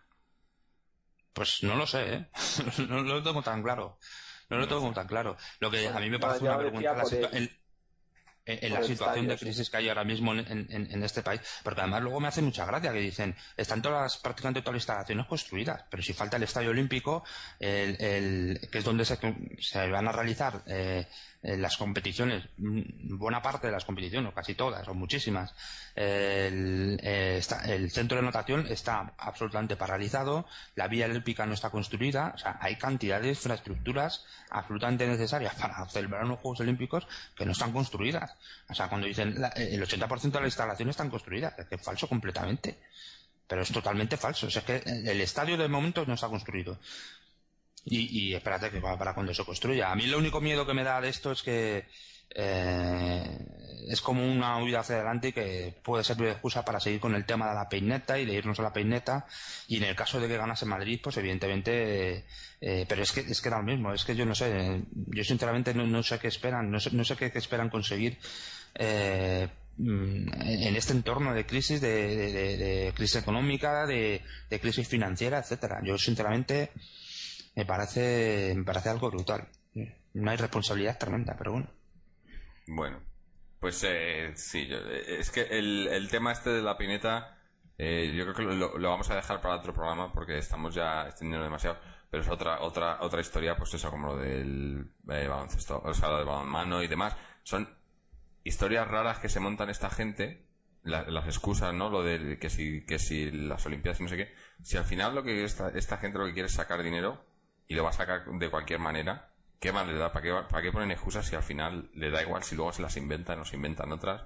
Pues 1.33 1.59
no 1.63 1.75
lo 1.75 1.87
sé, 1.87 2.13
¿eh? 2.13 2.25
no, 2.89 3.01
lo 3.01 3.23
tengo 3.23 3.41
tan 3.41 3.63
claro. 3.63 3.97
No 4.49 4.57
lo 4.57 4.67
tengo 4.67 4.91
tan 4.91 5.07
claro. 5.07 5.37
Lo 5.59 5.71
que 5.71 5.87
a 5.87 5.99
mí 5.99 6.09
me 6.09 6.19
parece 6.19 6.43
una 6.43 6.57
vergüenza 6.57 6.93
la 6.93 7.01
por 7.03 7.11
situa- 7.11 7.29
el- 7.31 7.37
el- 7.43 7.60
en, 8.45 8.73
la 8.73 8.79
situación 8.87 9.27
de 9.27 9.37
crisis 9.37 9.69
que 9.69 9.77
hay 9.77 9.89
ahora 9.89 10.03
mismo 10.03 10.33
en, 10.33 10.39
en- 10.49 10.87
en 10.91 11.03
este 11.03 11.21
país, 11.21 11.41
porque 11.63 11.81
además 11.81 12.01
luego 12.01 12.19
me 12.19 12.27
hace 12.27 12.41
mucha 12.41 12.65
gracia 12.65 12.91
que 12.91 12.99
dicen, 12.99 13.35
están 13.55 13.81
todas 13.81 14.17
prácticamente 14.17 14.61
todas 14.61 14.73
las 14.75 14.81
instalaciones 14.83 15.25
construidas, 15.27 15.83
pero 15.89 16.01
si 16.03 16.13
falta 16.13 16.37
el 16.37 16.43
Estadio 16.43 16.71
Olímpico, 16.71 17.23
el, 17.59 17.95
el- 18.01 18.69
que 18.71 18.79
es 18.79 18.83
donde 18.83 19.05
se, 19.05 19.17
se 19.59 19.87
van 19.89 20.07
a 20.07 20.11
realizar 20.11 20.63
eh, 20.67 21.07
eh, 21.43 21.57
las 21.57 21.77
competiciones, 21.77 22.43
mm, 22.57 23.17
buena 23.17 23.41
parte 23.41 23.67
de 23.67 23.73
las 23.73 23.85
competiciones, 23.85 24.31
o 24.31 24.33
casi 24.35 24.53
todas, 24.55 24.87
o 24.87 24.93
muchísimas, 24.93 25.53
el, 25.95 26.99
eh, 27.01 27.41
centro 27.89 28.17
de 28.17 28.23
natación 28.23 28.67
está 28.67 29.13
absolutamente 29.17 29.75
paralizado, 29.75 30.45
la 30.75 30.87
vía 30.87 31.05
olímpica 31.05 31.45
no 31.45 31.53
está 31.53 31.69
construida, 31.69 32.33
o 32.35 32.37
sea, 32.37 32.57
hay 32.61 32.75
cantidad 32.75 33.19
de 33.21 33.29
infraestructuras 33.29 34.23
absolutamente 34.49 35.07
necesarias 35.07 35.55
para 35.55 35.85
celebrar 35.89 36.25
unos 36.25 36.39
Juegos 36.39 36.59
Olímpicos 36.61 37.07
que 37.35 37.45
no 37.45 37.51
están 37.53 37.71
construidas. 37.71 38.35
O 38.69 38.73
sea, 38.73 38.87
cuando 38.87 39.07
dicen 39.07 39.39
la- 39.41 39.49
el 39.49 39.81
80% 39.81 40.37
de 40.39 40.43
las 40.45 40.53
instalaciones 40.53 40.93
están 40.93 41.09
construidas, 41.09 41.57
es 41.57 41.65
que 41.67 41.75
es 41.75 41.81
falso 41.81 42.07
completamente. 42.07 42.77
Pero 43.47 43.63
es 43.63 43.71
totalmente 43.73 44.15
falso. 44.15 44.47
O 44.47 44.49
sea, 44.49 44.61
es 44.61 44.65
que 44.81 44.89
el 44.89 45.19
estadio 45.19 45.57
de 45.57 45.67
momento 45.67 46.05
no 46.05 46.13
está 46.13 46.29
construido. 46.29 46.79
Y, 47.85 48.27
y 48.29 48.33
espérate 48.35 48.69
que 48.69 48.79
va 48.79 48.97
para 48.97 49.13
cuando 49.13 49.33
se 49.33 49.43
construya. 49.43 49.91
A 49.91 49.95
mí 49.95 50.05
lo 50.05 50.17
único 50.19 50.39
miedo 50.39 50.65
que 50.67 50.73
me 50.73 50.83
da 50.83 51.01
de 51.01 51.09
esto 51.09 51.31
es 51.31 51.41
que 51.41 51.85
eh, 52.33 53.23
es 53.89 54.01
como 54.01 54.23
una 54.23 54.57
huida 54.63 54.81
hacia 54.81 54.95
adelante 54.97 55.29
y 55.29 55.33
que 55.33 55.73
puede 55.83 56.03
servir 56.03 56.27
de 56.27 56.31
excusa 56.33 56.63
para 56.63 56.79
seguir 56.79 56.99
con 56.99 57.15
el 57.15 57.25
tema 57.25 57.49
de 57.49 57.55
la 57.55 57.67
peineta 57.67 58.19
y 58.19 58.25
de 58.25 58.33
irnos 58.35 58.59
a 58.59 58.63
la 58.63 58.71
peineta. 58.73 59.25
Y 59.67 59.77
en 59.77 59.83
el 59.85 59.95
caso 59.95 60.19
de 60.19 60.27
que 60.27 60.37
ganase 60.37 60.65
Madrid, 60.65 60.99
pues 61.03 61.17
evidentemente, 61.17 62.25
eh, 62.61 62.85
pero 62.87 63.01
es 63.01 63.11
que 63.11 63.21
es 63.21 63.41
que 63.41 63.49
da 63.49 63.57
lo 63.57 63.63
mismo. 63.63 63.91
Es 63.93 64.05
que 64.05 64.15
yo 64.15 64.25
no 64.25 64.35
sé, 64.35 64.83
yo 65.07 65.23
sinceramente 65.23 65.73
no, 65.73 66.03
sé 66.03 66.19
qué 66.19 66.27
esperan, 66.27 66.69
no 66.69 66.79
sé, 66.79 66.91
no 66.91 67.03
sé 67.03 67.15
qué, 67.15 67.31
esperan 67.33 67.69
conseguir. 67.69 68.17
Eh, 68.75 69.47
mm, 69.77 70.33
en 70.41 70.75
este 70.75 70.93
entorno 70.93 71.33
de 71.33 71.45
crisis, 71.47 71.81
de, 71.81 72.15
de- 72.15 72.31
de- 72.31 72.57
de 72.57 72.93
crisis 72.93 73.15
económica, 73.23 73.85
de 73.87 74.21
crisis 74.61 74.87
financiera, 74.87 75.39
etcétera. 75.39 75.81
Yo 75.83 75.97
sinceramente 75.97 76.71
me 77.55 77.65
parece, 77.65 78.53
me 78.55 78.63
parece 78.63 78.89
algo 78.89 79.09
brutal. 79.11 79.47
Una 80.13 80.33
irresponsabilidad 80.33 80.97
tremenda, 80.97 81.35
pero 81.37 81.53
bueno. 81.53 81.67
Bueno, 82.67 82.99
pues 83.59 83.83
eh, 83.87 84.31
sí, 84.35 84.67
yo- 84.67 84.77
eh, 84.77 85.19
es 85.19 85.31
que 85.31 85.41
el, 85.43 85.87
el 85.87 86.09
tema 86.09 86.31
este 86.31 86.49
de 86.49 86.61
la 86.61 86.77
pineta, 86.77 87.37
eh, 87.77 88.13
yo 88.15 88.23
creo 88.23 88.35
que 88.35 88.55
lo, 88.55 88.77
lo 88.77 88.89
vamos 88.89 89.09
a 89.09 89.15
dejar 89.15 89.41
para 89.41 89.55
otro 89.55 89.73
programa 89.73 90.11
porque 90.11 90.37
estamos 90.37 90.75
ya 90.75 91.07
extendiendo 91.07 91.43
demasiado, 91.43 91.77
pero 92.09 92.23
es 92.23 92.29
otra 92.29 92.61
otra 92.61 92.97
otra 93.01 93.21
historia, 93.21 93.55
pues 93.57 93.73
eso, 93.73 93.89
como 93.89 94.07
lo 94.07 94.17
del 94.17 94.91
eh, 95.09 95.27
baloncesto, 95.27 95.81
o 95.83 95.93
sea, 95.93 96.09
lo 96.09 96.17
del 96.17 96.25
balonmano 96.27 96.83
y 96.83 96.87
demás. 96.87 97.15
Son 97.43 97.67
historias 98.43 98.87
raras 98.87 99.19
que 99.19 99.29
se 99.29 99.39
montan 99.39 99.69
esta 99.69 99.89
gente, 99.89 100.45
la- 100.83 101.03
las 101.03 101.25
excusas, 101.25 101.73
¿no? 101.73 101.89
Lo 101.89 102.03
de 102.03 102.37
que 102.39 102.49
si, 102.49 102.85
que 102.85 102.99
si 102.99 103.31
las 103.31 103.65
Olimpiadas 103.65 103.99
y 103.99 104.03
no 104.03 104.09
sé 104.09 104.17
qué. 104.17 104.33
Si 104.61 104.77
al 104.77 104.85
final 104.85 105.15
lo 105.15 105.23
que 105.23 105.43
esta, 105.43 105.69
esta 105.69 105.97
gente 105.97 106.17
lo 106.19 106.25
que 106.25 106.33
quiere 106.33 106.47
es 106.47 106.53
sacar 106.53 106.83
dinero 106.83 107.25
y 107.71 107.75
lo 107.75 107.83
va 107.85 107.91
a 107.91 107.93
sacar 107.93 108.25
de 108.25 108.49
cualquier 108.49 108.79
manera, 108.79 109.29
¿qué 109.59 109.71
más 109.71 109.87
le 109.87 109.93
da? 109.97 110.11
¿Para 110.11 110.23
qué, 110.23 110.33
¿Para 110.49 110.61
qué 110.61 110.71
ponen 110.73 110.91
excusas 110.91 111.25
si 111.25 111.35
al 111.37 111.43
final 111.43 111.89
le 111.93 112.09
da 112.11 112.21
igual 112.21 112.43
si 112.43 112.55
luego 112.55 112.73
se 112.73 112.81
las 112.81 112.97
inventan 112.97 113.39
o 113.39 113.45
se 113.45 113.55
inventan 113.55 113.91
otras? 113.93 114.23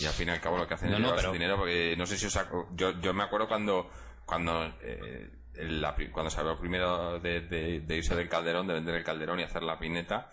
Y 0.00 0.06
al 0.06 0.12
fin 0.12 0.26
y 0.28 0.32
al 0.32 0.40
cabo 0.40 0.58
lo 0.58 0.66
que 0.66 0.74
hacen 0.74 0.90
No, 0.90 0.96
es 0.96 1.00
no, 1.00 1.06
llevarse 1.06 1.22
pero- 1.26 1.32
dinero 1.32 1.56
porque 1.56 1.94
no 1.96 2.04
sé 2.06 2.18
si 2.18 2.26
os 2.26 2.36
ac- 2.36 2.66
yo, 2.74 2.98
yo 3.00 3.14
me 3.14 3.22
acuerdo 3.22 3.46
cuando, 3.46 3.88
cuando, 4.26 4.64
eh, 4.82 5.30
la 5.54 5.94
cuando 6.12 6.30
se 6.30 6.40
habló 6.40 6.58
primero 6.58 7.20
de, 7.20 7.42
de- 7.42 7.80
de 7.80 7.96
irse 7.96 8.16
del 8.16 8.28
calderón, 8.28 8.66
de 8.66 8.74
vender 8.74 8.96
el 8.96 9.04
calderón 9.04 9.38
y 9.38 9.44
hacer 9.44 9.62
la 9.62 9.78
pineta, 9.78 10.28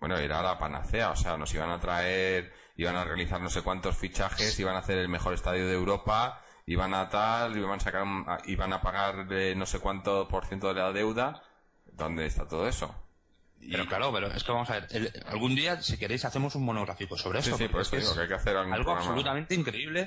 bueno, 0.00 0.16
era 0.16 0.40
la 0.42 0.58
panacea, 0.58 1.10
o 1.10 1.16
sea, 1.16 1.36
nos 1.36 1.52
iban 1.52 1.68
a 1.70 1.78
traer, 1.78 2.52
iban 2.76 2.96
a 2.96 3.04
realizar 3.04 3.40
no 3.42 3.50
sé 3.50 3.60
cuántos 3.60 3.98
fichajes, 3.98 4.58
iban 4.58 4.76
a 4.76 4.78
hacer 4.78 4.96
el 4.96 5.08
mejor 5.08 5.34
estadio 5.34 5.66
de 5.66 5.74
Europa, 5.74 6.40
iban 6.66 6.94
a 6.94 7.08
tal, 7.10 7.56
iban 7.56 7.72
a 7.78 7.80
sacar, 7.80 8.04
iban 8.46 8.72
a 8.72 8.80
pagar 8.80 9.26
eh, 9.30 9.54
no 9.56 9.66
sé 9.66 9.78
cuánto 9.80 10.26
por 10.28 10.46
ciento 10.46 10.68
de 10.68 10.80
la 10.80 10.92
deuda. 10.92 11.42
¿Dónde 11.98 12.26
está 12.26 12.46
todo 12.48 12.66
eso? 12.68 12.94
Y- 13.60 13.72
Pero 13.72 13.86
claro, 13.86 14.12
pero 14.12 14.28
es 14.28 14.44
que 14.44 14.52
vamos 14.52 14.70
a 14.70 14.74
ver, 14.74 14.86
el- 14.92 15.12
algún 15.26 15.56
día, 15.56 15.82
si 15.82 15.98
queréis, 15.98 16.24
hacemos 16.24 16.54
un 16.54 16.64
monográfico 16.64 17.18
sobre 17.18 17.42
sí, 17.42 17.48
eso. 17.48 17.58
sí, 17.58 17.68
por 17.68 17.80
es 17.82 17.88
eso 17.88 17.96
digo 17.96 18.14
que 18.14 18.20
hay 18.22 18.28
que 18.28 18.34
hacer 18.34 18.56
algo 18.56 18.72
programa. 18.76 18.98
absolutamente 19.00 19.54
increíble 19.56 20.02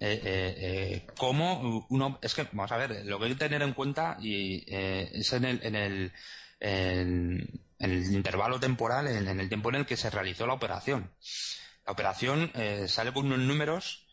eh, 0.00 0.20
eh, 0.24 0.54
eh, 0.58 1.06
cómo 1.16 1.86
uno 1.88 2.18
es 2.20 2.34
que 2.34 2.42
vamos 2.52 2.72
a 2.72 2.76
ver 2.76 3.06
lo 3.06 3.18
que 3.18 3.24
hay 3.26 3.30
que 3.32 3.38
tener 3.38 3.62
en 3.62 3.72
cuenta 3.74 4.16
y 4.20 4.64
eh, 4.66 5.08
es 5.14 5.32
en 5.32 5.44
el 5.44 5.60
en 5.62 5.74
el 5.76 6.12
en, 6.58 7.48
en 7.78 7.90
el 7.90 8.12
intervalo 8.12 8.58
temporal 8.58 9.06
en, 9.06 9.28
en 9.28 9.38
el 9.40 9.48
tiempo 9.48 9.68
en 9.70 9.76
el 9.76 9.86
que 9.86 9.96
se 9.96 10.10
realizó 10.10 10.46
la 10.46 10.54
operación 10.54 11.10
la 11.86 11.92
operación 11.92 12.50
eh, 12.54 12.86
sale 12.88 13.12
con 13.12 13.26
unos 13.26 13.38
números 13.38 14.06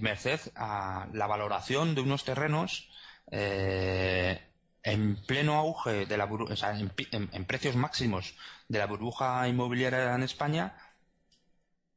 merced 0.00 0.40
a 0.56 1.08
la 1.12 1.26
valoración 1.26 1.94
de 1.94 2.00
unos 2.02 2.24
terrenos 2.24 2.88
eh, 3.30 4.40
en 4.84 5.16
pleno 5.26 5.54
auge 5.54 6.06
de 6.06 6.16
la 6.16 6.26
buru- 6.28 6.50
o 6.50 6.56
sea, 6.56 6.78
en, 6.78 6.92
en- 7.12 7.30
en 7.32 7.44
precios 7.44 7.76
máximos 7.76 8.34
de 8.68 8.78
la 8.78 8.86
burbuja 8.86 9.46
inmobiliaria 9.48 10.14
en 10.14 10.22
España 10.22 10.74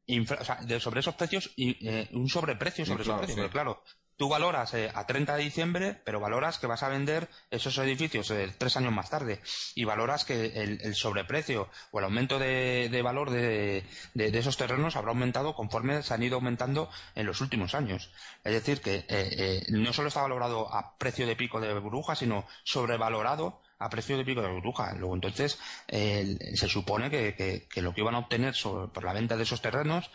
infra- 0.07 0.39
o 0.41 0.45
sea, 0.45 0.55
de- 0.61 0.79
sobre 0.79 0.99
esos 0.99 1.15
precios 1.15 1.51
y 1.55 1.87
eh, 1.87 2.09
un 2.13 2.29
sobreprecio 2.29 2.85
sobre 2.85 3.03
esos 3.03 3.17
precios 3.17 3.35
sí. 3.35 3.41
porque 3.41 3.51
claro 3.51 3.83
tú 4.17 4.29
valoras 4.29 4.73
eh, 4.73 4.91
a 4.93 5.05
30 5.05 5.35
de 5.35 5.43
diciembre, 5.43 6.01
pero 6.03 6.19
valoras 6.19 6.57
que 6.57 6.67
vas 6.67 6.83
a 6.83 6.89
vender 6.89 7.27
esos 7.51 7.77
edificios 7.77 8.31
eh, 8.31 8.53
tres 8.57 8.77
años 8.77 8.93
más 8.93 9.09
tarde 9.09 9.41
y 9.75 9.83
valoras 9.83 10.25
que 10.25 10.45
el, 10.45 10.95
sobreprecio 10.95 11.69
o 11.91 11.99
el 11.99 12.05
aumento 12.05 12.39
de, 12.39 13.01
valor 13.03 13.29
de, 13.29 13.83
esos 14.15 14.57
terrenos 14.57 14.95
habrá 14.95 15.09
aumentado 15.09 15.53
conforme 15.53 16.01
se 16.03 16.13
han 16.13 16.23
ido 16.23 16.35
aumentando 16.35 16.89
en 17.15 17.25
los 17.25 17.41
últimos 17.41 17.75
años. 17.75 18.11
Es 18.43 18.53
decir, 18.53 18.81
que 18.81 19.05
eh, 19.09 19.65
no 19.69 19.91
solo 19.93 20.07
está 20.07 20.21
valorado 20.21 20.73
a 20.73 20.97
precio 20.97 21.27
de 21.27 21.35
pico 21.35 21.59
de 21.59 21.77
burbuja, 21.77 22.15
sino 22.15 22.45
sobrevalorado 22.63 23.61
a 23.79 23.89
precio 23.89 24.17
de 24.17 24.23
pico 24.23 24.41
de 24.41 24.51
burbuja. 24.51 24.93
Luego, 24.93 25.15
entonces, 25.15 25.59
se 25.87 26.67
supone 26.69 27.09
que, 27.09 27.67
lo 27.75 27.93
que 27.93 28.01
iban 28.01 28.15
a 28.15 28.19
obtener 28.19 28.55
por 28.63 29.03
la 29.03 29.13
venta 29.13 29.35
de 29.35 29.43
esos 29.43 29.61
terrenos 29.61 30.09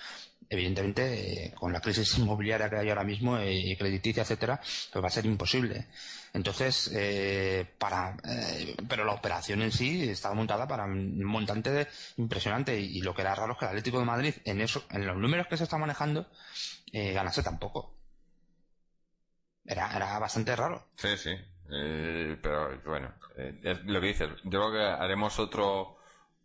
evidentemente, 0.49 1.47
eh, 1.47 1.55
con 1.55 1.73
la 1.73 1.81
crisis 1.81 2.19
inmobiliaria 2.19 2.69
que 2.69 2.77
hay 2.77 2.89
ahora 2.89 3.05
mismo 3.05 3.39
eh, 3.39 3.53
y 3.53 3.77
crediticia, 3.77 4.23
etcétera, 4.23 4.61
pues 4.93 5.05
va 5.05 5.09
a 5.09 5.11
ser 5.11 5.27
imposible. 5.27 5.87
Entonces, 6.33 6.91
eh, 6.95 7.67
para, 7.79 8.17
pero 8.89 9.05
la 9.05 9.13
operación 9.13 9.63
en 9.63 9.73
sí 9.73 10.09
estaba 10.09 10.35
montada 10.35 10.67
para 10.67 10.85
un 10.85 11.25
montante 11.25 11.89
impresionante 12.17 12.79
y, 12.79 13.01
lo 13.01 13.15
que 13.15 13.23
era 13.23 13.35
raro 13.35 13.53
es 13.53 13.59
que 13.59 13.65
el 13.65 13.71
Atlético 13.71 13.99
de 13.99 14.05
Madrid, 14.05 14.35
en 14.45 14.61
eso, 14.61 14.85
en 14.91 15.07
los 15.07 15.17
números 15.17 15.49
que 15.49 15.57
se 15.57 15.65
está 15.65 15.77
manejando, 15.77 16.29
ganase 16.93 17.43
tampoco. 17.43 17.97
Era, 19.65 19.95
era 19.95 20.19
bastante 20.19 20.55
raro. 20.55 20.87
Sí, 20.97 21.17
sí. 21.17 21.35
pero 21.69 22.81
bueno, 22.85 23.13
lo 23.87 24.01
que 24.01 24.07
dices, 24.07 24.29
yo 24.45 24.51
creo 24.51 24.73
que 24.73 25.03
haremos 25.03 25.37
otro 25.41 26.00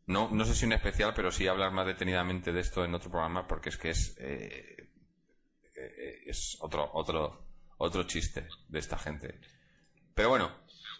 no, 0.07 0.29
no 0.31 0.45
sé 0.45 0.53
si 0.53 0.65
un 0.65 0.73
especial, 0.73 1.13
pero 1.15 1.31
sí 1.31 1.47
hablar 1.47 1.71
más 1.71 1.87
detenidamente 1.87 2.51
de 2.51 2.61
esto 2.61 2.85
en 2.85 2.93
otro 2.93 3.09
programa 3.09 3.47
porque 3.47 3.69
es 3.69 3.77
que 3.77 3.89
es, 3.89 4.15
eh, 4.19 4.89
eh, 5.75 6.23
es 6.25 6.57
otro, 6.61 6.89
otro, 6.93 7.45
otro 7.77 8.03
chiste 8.03 8.47
de 8.67 8.79
esta 8.79 8.97
gente. 8.97 9.39
Pero 10.13 10.29
bueno, 10.29 10.51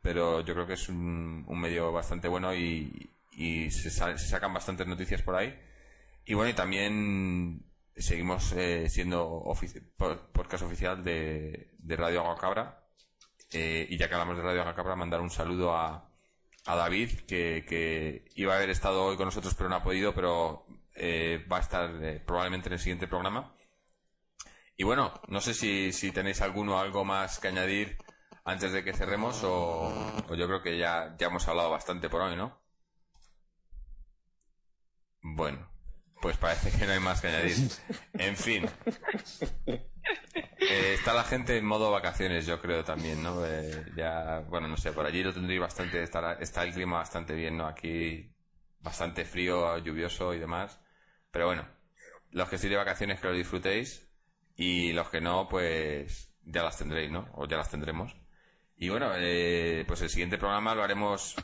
pero 0.00 0.40
yo 0.40 0.54
creo 0.54 0.66
que 0.66 0.74
es 0.74 0.88
un, 0.88 1.44
medio 1.48 1.92
bastante 1.92 2.28
bueno 2.28 2.54
y, 2.54 3.10
se, 3.70 3.90
sacan 3.90 4.54
bastantes 4.54 4.86
noticias 4.86 5.22
por 5.22 5.36
ahí. 5.36 5.58
Y 6.24 6.34
bueno, 6.34 6.50
y 6.50 6.54
también 6.54 7.64
seguimos 7.96 8.52
eh, 8.52 8.88
siendo 8.88 9.42
por, 9.96 10.48
caso 10.48 10.66
oficial 10.66 11.02
de, 11.02 11.70
Radio 11.96 12.20
Agua 12.20 12.84
Eh, 13.52 13.86
y 13.90 13.98
ya 13.98 14.08
que 14.08 14.14
hablamos 14.14 14.36
de 14.36 14.42
Radio 14.42 14.62
Agua 14.62 14.96
mandar 14.96 15.20
un 15.20 15.30
saludo 15.30 15.76
a, 15.76 16.08
a 16.66 16.76
David, 16.76 17.10
que, 17.26 18.24
iba 18.34 18.54
a 18.54 18.56
haber 18.56 18.70
estado 18.70 19.04
hoy 19.04 19.16
con 19.16 19.26
nosotros, 19.26 19.54
pero 19.54 19.68
no 19.68 19.76
ha 19.76 19.82
podido, 19.82 20.14
pero 20.14 20.66
eh, 20.94 21.44
va 21.50 21.58
a 21.58 21.60
estar 21.60 21.90
eh, 22.02 22.22
probablemente 22.24 22.68
en 22.68 22.74
el 22.74 22.78
siguiente 22.78 23.08
programa. 23.08 23.52
Y 24.82 24.84
bueno, 24.84 25.12
no 25.28 25.40
sé 25.40 25.54
si, 25.54 25.92
si 25.92 26.10
tenéis 26.10 26.40
alguno 26.40 26.80
algo 26.80 27.04
más 27.04 27.38
que 27.38 27.46
añadir 27.46 27.98
antes 28.44 28.72
de 28.72 28.82
que 28.82 28.92
cerremos 28.92 29.40
o, 29.44 30.12
yo 30.34 30.48
creo 30.48 30.60
que 30.60 30.76
ya, 30.76 31.14
ya 31.16 31.28
hemos 31.28 31.46
hablado 31.46 31.70
bastante 31.70 32.08
por 32.08 32.20
hoy, 32.20 32.34
¿no? 32.34 32.60
Bueno, 35.20 35.70
pues 36.20 36.36
parece 36.36 36.76
que 36.76 36.84
no 36.84 36.94
hay 36.94 36.98
más 36.98 37.20
que 37.20 37.28
añadir. 37.28 37.56
En 38.14 38.36
fin. 38.36 38.68
Eh, 40.58 40.94
está 40.94 41.14
la 41.14 41.22
gente 41.22 41.56
en 41.56 41.64
modo 41.64 41.92
vacaciones, 41.92 42.44
yo 42.44 42.60
creo 42.60 42.82
también, 42.82 43.22
¿no? 43.22 43.46
Eh, 43.46 43.84
ya, 43.96 44.40
bueno, 44.48 44.66
no 44.66 44.76
sé, 44.76 44.90
por 44.90 45.06
allí 45.06 45.22
lo 45.22 45.32
tendréis 45.32 45.60
bastante, 45.60 46.02
está, 46.02 46.32
está 46.40 46.64
el 46.64 46.72
clima 46.72 46.98
bastante 46.98 47.36
bien, 47.36 47.56
¿no? 47.56 47.68
Aquí 47.68 48.34
bastante 48.80 49.24
frío, 49.24 49.78
lluvioso 49.78 50.34
y 50.34 50.40
demás. 50.40 50.80
Pero 51.30 51.46
bueno, 51.46 51.68
los 52.32 52.48
que 52.48 52.56
estéis 52.56 52.72
de 52.72 52.78
vacaciones 52.78 53.20
que 53.20 53.28
lo 53.28 53.34
disfrutéis 53.34 54.11
y 54.62 54.92
los 54.92 55.08
que 55.08 55.20
no, 55.20 55.48
pues 55.48 56.32
ya 56.44 56.62
las 56.62 56.78
tendréis, 56.78 57.10
¿no? 57.10 57.28
O 57.34 57.46
ya 57.46 57.56
las 57.56 57.70
tendremos. 57.70 58.16
Y 58.76 58.88
bueno, 58.88 59.10
eh, 59.16 59.84
pues 59.88 60.02
el 60.02 60.08
siguiente 60.08 60.38
programa 60.38 60.74
lo 60.74 60.84
haremos 60.84 61.34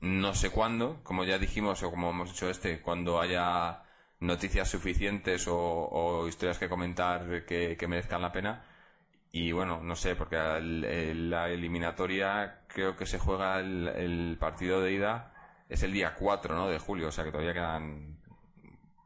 no 0.00 0.34
sé 0.34 0.50
cuándo, 0.50 1.00
como 1.02 1.24
ya 1.24 1.38
dijimos 1.38 1.82
o 1.82 1.90
como 1.90 2.10
hemos 2.10 2.32
hecho 2.32 2.50
este, 2.50 2.82
cuando 2.82 3.20
haya 3.20 3.82
noticias 4.20 4.68
suficientes 4.68 5.46
o, 5.48 6.26
historias 6.28 6.58
que 6.58 6.68
comentar 6.68 7.44
que, 7.46 7.86
merezcan 7.88 8.22
la 8.22 8.32
pena. 8.32 8.64
Y 9.32 9.52
bueno, 9.52 9.82
no 9.82 9.96
sé, 9.96 10.14
porque 10.16 10.36
la 10.36 11.48
eliminatoria 11.50 12.62
creo 12.68 12.96
que 12.96 13.06
se 13.06 13.18
juega 13.18 13.60
el, 13.60 14.36
partido 14.38 14.80
de 14.82 14.92
ida, 14.92 15.34
es 15.68 15.82
el 15.82 15.92
día 15.92 16.14
4 16.14 16.54
¿no? 16.54 16.68
de 16.68 16.78
julio, 16.78 17.08
o 17.08 17.12
sea 17.12 17.24
que 17.24 17.32
todavía 17.32 17.54
quedan 17.54 18.18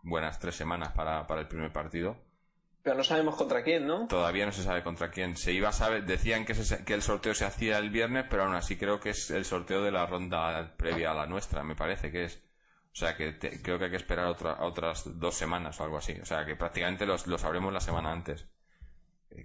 buenas 0.02 0.38
tres 0.38 0.56
semanas 0.56 0.92
para, 0.92 1.26
para 1.26 1.40
el 1.42 1.48
primer 1.48 1.72
partido. 1.72 2.29
Pero 2.82 2.96
no 2.96 3.04
sabemos 3.04 3.36
contra 3.36 3.62
quién, 3.62 3.86
¿no? 3.86 4.06
Todavía 4.06 4.46
no 4.46 4.52
se 4.52 4.62
sabe 4.62 4.82
contra 4.82 5.10
quién. 5.10 5.36
Se 5.36 5.52
iba 5.52 5.68
a 5.68 5.72
saber, 5.72 6.04
decían 6.04 6.46
que, 6.46 6.54
que 6.86 6.94
el 6.94 7.02
sorteo 7.02 7.34
se 7.34 7.44
hacía 7.44 7.78
el 7.78 7.90
viernes, 7.90 8.26
pero 8.30 8.44
aún 8.44 8.54
así 8.54 8.76
creo 8.76 9.00
que 9.00 9.10
es 9.10 9.30
el 9.30 9.44
sorteo 9.44 9.82
de 9.82 9.90
la 9.90 10.06
ronda 10.06 10.74
previa 10.78 11.10
a 11.10 11.14
la 11.14 11.26
nuestra, 11.26 11.62
me 11.62 11.76
parece 11.76 12.10
que 12.10 12.24
es. 12.24 12.42
O 12.92 12.96
sea 12.96 13.16
que 13.16 13.38
creo 13.38 13.78
que 13.78 13.84
hay 13.84 13.90
que 13.90 13.96
esperar 13.96 14.26
otra, 14.26 14.62
otras 14.62 15.18
dos 15.20 15.34
semanas 15.34 15.78
o 15.78 15.84
algo 15.84 15.98
así. 15.98 16.12
O 16.20 16.24
sea 16.24 16.44
que 16.44 16.56
prácticamente 16.56 17.06
lo 17.06 17.18
sabremos 17.18 17.72
la 17.72 17.80
semana 17.80 18.10
antes. 18.10 18.48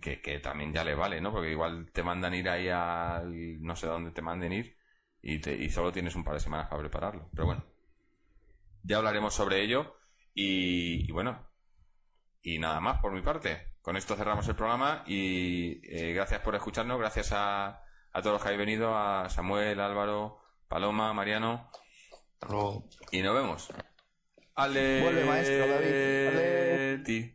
Que, 0.02 0.20
que, 0.20 0.40
también 0.40 0.74
ya 0.74 0.84
le 0.84 0.95
vale, 0.95 1.22
¿no? 1.22 1.32
Porque 1.32 1.52
igual 1.52 1.91
te 1.91 2.02
mandan 2.02 2.34
ir 2.34 2.49
ahí 2.49 2.70
al 2.70 3.62
no 3.62 3.76
sé 3.76 3.86
dónde 3.86 4.12
te 4.12 4.24
manden 4.24 4.52
ir 4.52 4.76
y, 5.22 5.40
te, 5.40 5.56
y 5.56 5.70
solo 5.70 5.91
tienes 5.91 6.16
un 6.16 6.24
par 6.24 6.34
de 6.34 6.40
semanas 6.40 6.70
para 6.70 6.82
prepararlo. 6.82 7.30
Pero 7.32 7.45
bueno, 7.45 7.64
ya 8.82 8.98
hablaremos 8.98 9.36
sobre 9.36 9.62
ello 9.62 9.95
y 10.34 11.12
bueno, 11.12 11.48
y 12.46 12.60
nada 12.60 12.80
más 12.80 13.02
por 13.02 13.12
mi 13.12 13.22
parte. 13.22 13.74
Con 13.82 13.98
esto 13.98 14.16
cerramos 14.16 14.48
el 14.48 14.56
programa 14.56 15.04
y 15.08 15.82
eh, 15.84 16.14
gracias 16.14 16.42
por 16.42 16.56
escucharnos, 16.56 17.00
gracias 17.00 17.32
a, 17.32 17.82
a 18.12 18.22
todos 18.22 18.34
los 18.34 18.42
que 18.42 18.50
habéis 18.50 18.60
venido, 18.60 18.96
a 18.96 19.28
Samuel, 19.30 19.80
Álvaro, 19.80 20.40
Paloma, 20.68 21.12
Mariano. 21.14 21.72
Y 23.12 23.22
nos 23.24 23.36
vemos. 23.36 23.74
Ale... 24.54 25.02
Vuelve 25.02 25.26
maestro 25.26 25.68
David. 25.68 27.34